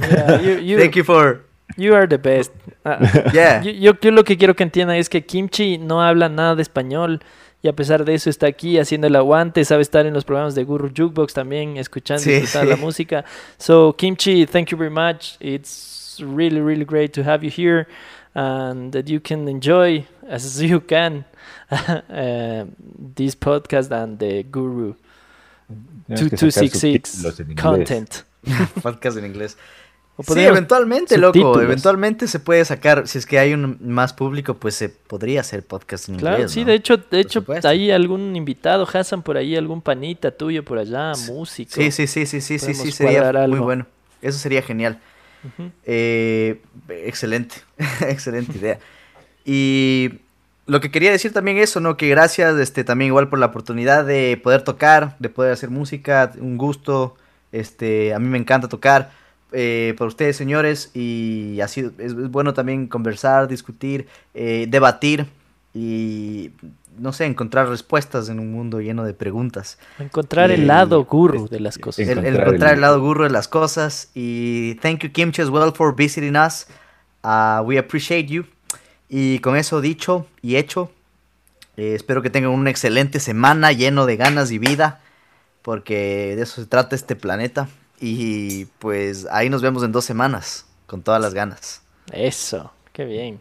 Yeah, 0.00 0.40
you, 0.42 0.58
you- 0.58 0.78
Thank 0.78 0.96
you 0.96 1.04
for. 1.04 1.44
you 1.76 1.94
are 1.94 2.06
the 2.06 2.18
best. 2.18 2.52
Ah, 2.84 2.98
Yeah. 3.32 3.62
Yo, 3.62 3.70
yo, 3.72 3.92
yo 4.00 4.10
lo 4.10 4.24
que 4.24 4.36
quiero 4.36 4.54
que 4.54 4.62
entiendan 4.64 4.96
es 4.96 5.08
que 5.08 5.22
Kimchi 5.24 5.78
no 5.78 6.02
habla 6.02 6.28
nada 6.28 6.54
de 6.56 6.62
español 6.62 7.20
y 7.62 7.68
a 7.68 7.72
pesar 7.74 8.04
de 8.04 8.14
eso 8.14 8.30
está 8.30 8.46
aquí 8.46 8.78
haciendo 8.78 9.06
el 9.08 9.16
aguante, 9.16 9.64
sabe 9.64 9.82
estar 9.82 10.06
en 10.06 10.14
los 10.14 10.24
programas 10.24 10.54
de 10.54 10.64
Guru 10.64 10.88
Jukebox 10.96 11.34
también, 11.34 11.76
escuchando 11.76 12.22
Sí, 12.22 12.32
y 12.42 12.46
sí. 12.46 12.58
la 12.64 12.76
música. 12.76 13.24
So 13.58 13.94
Kimchi, 13.96 14.46
thank 14.46 14.68
you 14.70 14.78
very 14.78 14.90
much. 14.92 15.36
It's 15.40 16.20
really, 16.20 16.60
really 16.60 16.84
great 16.84 17.12
to 17.14 17.22
have 17.24 17.44
you 17.44 17.50
here 17.50 17.86
and 18.34 18.92
that 18.92 19.08
you 19.08 19.20
can 19.20 19.48
enjoy 19.48 20.06
as 20.28 20.60
you 20.62 20.80
can 20.80 21.24
uh, 21.70 22.64
this 23.16 23.34
podcast 23.34 23.90
and 23.90 24.18
the 24.18 24.42
Guru 24.44 24.94
Tenemos 25.68 26.30
que 26.30 26.36
sacar 26.36 26.64
2266 26.64 27.02
subtítulos 27.04 27.40
en 27.40 27.50
inglés. 27.50 27.62
content. 27.64 28.14
Podcast 28.82 29.18
en 29.18 29.26
inglés. 29.26 29.56
O 30.16 30.24
Sí, 30.34 30.40
eventualmente, 30.40 31.16
loco. 31.16 31.60
Eventualmente 31.60 32.26
se 32.26 32.40
puede 32.40 32.64
sacar. 32.64 33.06
Si 33.06 33.18
es 33.18 33.26
que 33.26 33.38
hay 33.38 33.52
un 33.54 33.78
más 33.80 34.12
público, 34.12 34.54
pues 34.54 34.74
se 34.74 34.88
podría 34.88 35.42
hacer 35.42 35.64
podcast 35.64 36.08
en 36.08 36.16
Claro, 36.16 36.38
inglés. 36.38 36.50
sí, 36.52 36.60
¿no? 36.62 36.66
de 36.66 36.74
hecho, 36.74 36.96
de 36.96 37.20
hecho, 37.20 37.38
supuesto. 37.40 37.68
hay 37.68 37.92
algún 37.92 38.34
invitado, 38.34 38.84
Hassan, 38.92 39.22
por 39.22 39.36
ahí, 39.36 39.54
algún 39.54 39.80
panita 39.80 40.32
tuyo 40.32 40.64
por 40.64 40.78
allá, 40.78 41.12
músico. 41.28 41.70
Sí, 41.72 41.92
sí, 41.92 42.08
sí, 42.08 42.26
sí, 42.26 42.40
sí, 42.40 42.58
sí, 42.58 42.74
sí, 42.74 42.90
sería 42.90 43.30
muy 43.46 43.60
bueno. 43.60 43.86
Eso 44.20 44.38
sería 44.40 44.60
genial. 44.62 44.98
Eh, 45.84 46.60
excelente, 46.88 47.54
excelente 48.00 48.58
idea. 48.58 48.78
Y 49.44 50.18
lo 50.68 50.80
que 50.80 50.90
quería 50.90 51.10
decir 51.10 51.32
también 51.32 51.56
eso, 51.58 51.80
¿no? 51.80 51.96
Que 51.96 52.08
gracias, 52.08 52.56
este, 52.58 52.84
también 52.84 53.08
igual 53.08 53.28
por 53.28 53.38
la 53.40 53.46
oportunidad 53.46 54.04
de 54.04 54.40
poder 54.42 54.62
tocar, 54.62 55.16
de 55.18 55.28
poder 55.28 55.52
hacer 55.52 55.70
música, 55.70 56.32
un 56.40 56.56
gusto. 56.58 57.16
Este, 57.50 58.14
a 58.14 58.18
mí 58.18 58.28
me 58.28 58.38
encanta 58.38 58.68
tocar. 58.68 59.10
eh, 59.52 59.94
por 59.96 60.08
ustedes, 60.08 60.36
señores, 60.36 60.90
y 60.94 61.58
ha 61.62 61.68
sido, 61.68 61.90
es, 61.98 62.12
es 62.12 62.30
bueno 62.30 62.52
también 62.52 62.86
conversar, 62.86 63.48
discutir, 63.48 64.06
eh, 64.34 64.66
debatir 64.68 65.24
y, 65.74 66.50
no 66.98 67.14
sé, 67.14 67.24
encontrar 67.24 67.66
respuestas 67.68 68.28
en 68.28 68.40
un 68.40 68.52
mundo 68.52 68.80
lleno 68.82 69.04
de 69.04 69.14
preguntas. 69.14 69.78
Encontrar 69.98 70.50
Y- 70.50 70.54
el 70.54 70.66
lado 70.66 71.04
gurú 71.06 71.48
de 71.48 71.60
las 71.60 71.78
cosas. 71.78 72.06
El, 72.08 72.18
el 72.26 72.36
Encontrar 72.36 72.74
el 72.74 72.80
lado 72.82 73.00
gurro 73.00 73.24
de 73.24 73.30
las 73.30 73.48
cosas. 73.48 74.10
Y 74.14 74.74
thank 74.82 74.98
you, 75.02 75.10
Kimchi, 75.12 75.40
as 75.40 75.48
well, 75.48 75.72
for 75.72 75.94
visiting 75.96 76.36
us. 76.36 76.66
Uh, 77.24 77.62
we 77.64 77.78
appreciate 77.78 78.26
you. 78.28 78.44
Y 79.08 79.38
con 79.38 79.56
eso 79.56 79.80
dicho 79.80 80.26
y 80.42 80.56
hecho, 80.56 80.90
eh, 81.76 81.94
espero 81.94 82.22
que 82.22 82.30
tengan 82.30 82.50
una 82.50 82.70
excelente 82.70 83.20
semana 83.20 83.72
lleno 83.72 84.04
de 84.06 84.16
ganas 84.16 84.50
y 84.50 84.58
vida, 84.58 85.00
porque 85.62 86.34
de 86.36 86.42
eso 86.42 86.60
se 86.60 86.66
trata 86.66 86.96
este 86.96 87.16
planeta. 87.16 87.68
Y 88.00 88.66
pues 88.78 89.26
ahí 89.30 89.50
nos 89.50 89.62
vemos 89.62 89.82
en 89.82 89.92
dos 89.92 90.04
semanas, 90.04 90.66
con 90.86 91.02
todas 91.02 91.20
las 91.20 91.34
ganas. 91.34 91.82
Eso, 92.12 92.72
qué 92.92 93.04
bien. 93.04 93.40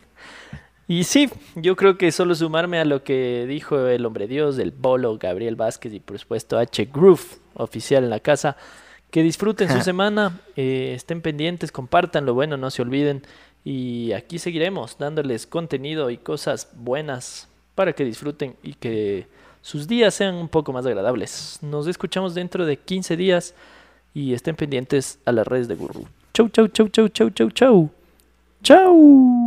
Y 0.88 1.04
sí, 1.04 1.30
yo 1.56 1.76
creo 1.76 1.98
que 1.98 2.12
solo 2.14 2.34
sumarme 2.34 2.80
a 2.80 2.86
lo 2.86 3.04
que 3.04 3.46
dijo 3.46 3.88
el 3.88 4.06
hombre 4.06 4.28
Dios, 4.28 4.58
el 4.58 4.72
Bolo, 4.72 5.18
Gabriel 5.18 5.58
Vázquez 5.58 5.94
y 5.94 6.00
por 6.00 6.18
supuesto 6.18 6.58
H. 6.58 6.86
Groove, 6.86 7.40
oficial 7.56 8.06
en 8.06 8.10
la 8.10 8.22
casa. 8.22 8.56
Que 9.12 9.22
disfruten 9.22 9.70
su 9.70 9.82
semana, 9.84 10.40
eh, 10.56 10.94
estén 10.96 11.22
pendientes, 11.22 11.72
compartan 11.72 12.26
lo 12.26 12.34
bueno, 12.34 12.56
no 12.56 12.72
se 12.72 12.82
olviden. 12.82 13.24
Y 13.70 14.14
aquí 14.14 14.40
seguiremos 14.40 14.98
dándoles 14.98 15.46
contenido 15.46 16.10
y 16.10 16.16
cosas 16.16 16.70
buenas 16.74 17.50
para 17.76 17.92
que 17.92 18.06
disfruten 18.06 18.56
y 18.64 18.76
que 18.76 19.28
sus 19.62 19.90
días 19.90 20.14
sean 20.14 20.36
un 20.36 20.48
poco 20.48 20.72
más 20.72 20.86
agradables. 20.86 21.60
Nos 21.62 21.86
escuchamos 21.88 22.34
dentro 22.34 22.66
de 22.66 22.78
15 22.78 23.18
días 23.18 23.54
y 24.14 24.34
estén 24.34 24.56
pendientes 24.56 25.20
a 25.26 25.34
las 25.34 25.46
redes 25.46 25.68
de 25.68 25.76
Guru. 25.76 26.06
Chau, 26.34 26.48
chau, 26.48 26.70
chau, 26.70 26.88
chau, 26.88 27.10
chau, 27.10 27.30
chau, 27.30 27.52
chau. 27.52 27.90
Chau. 28.64 29.47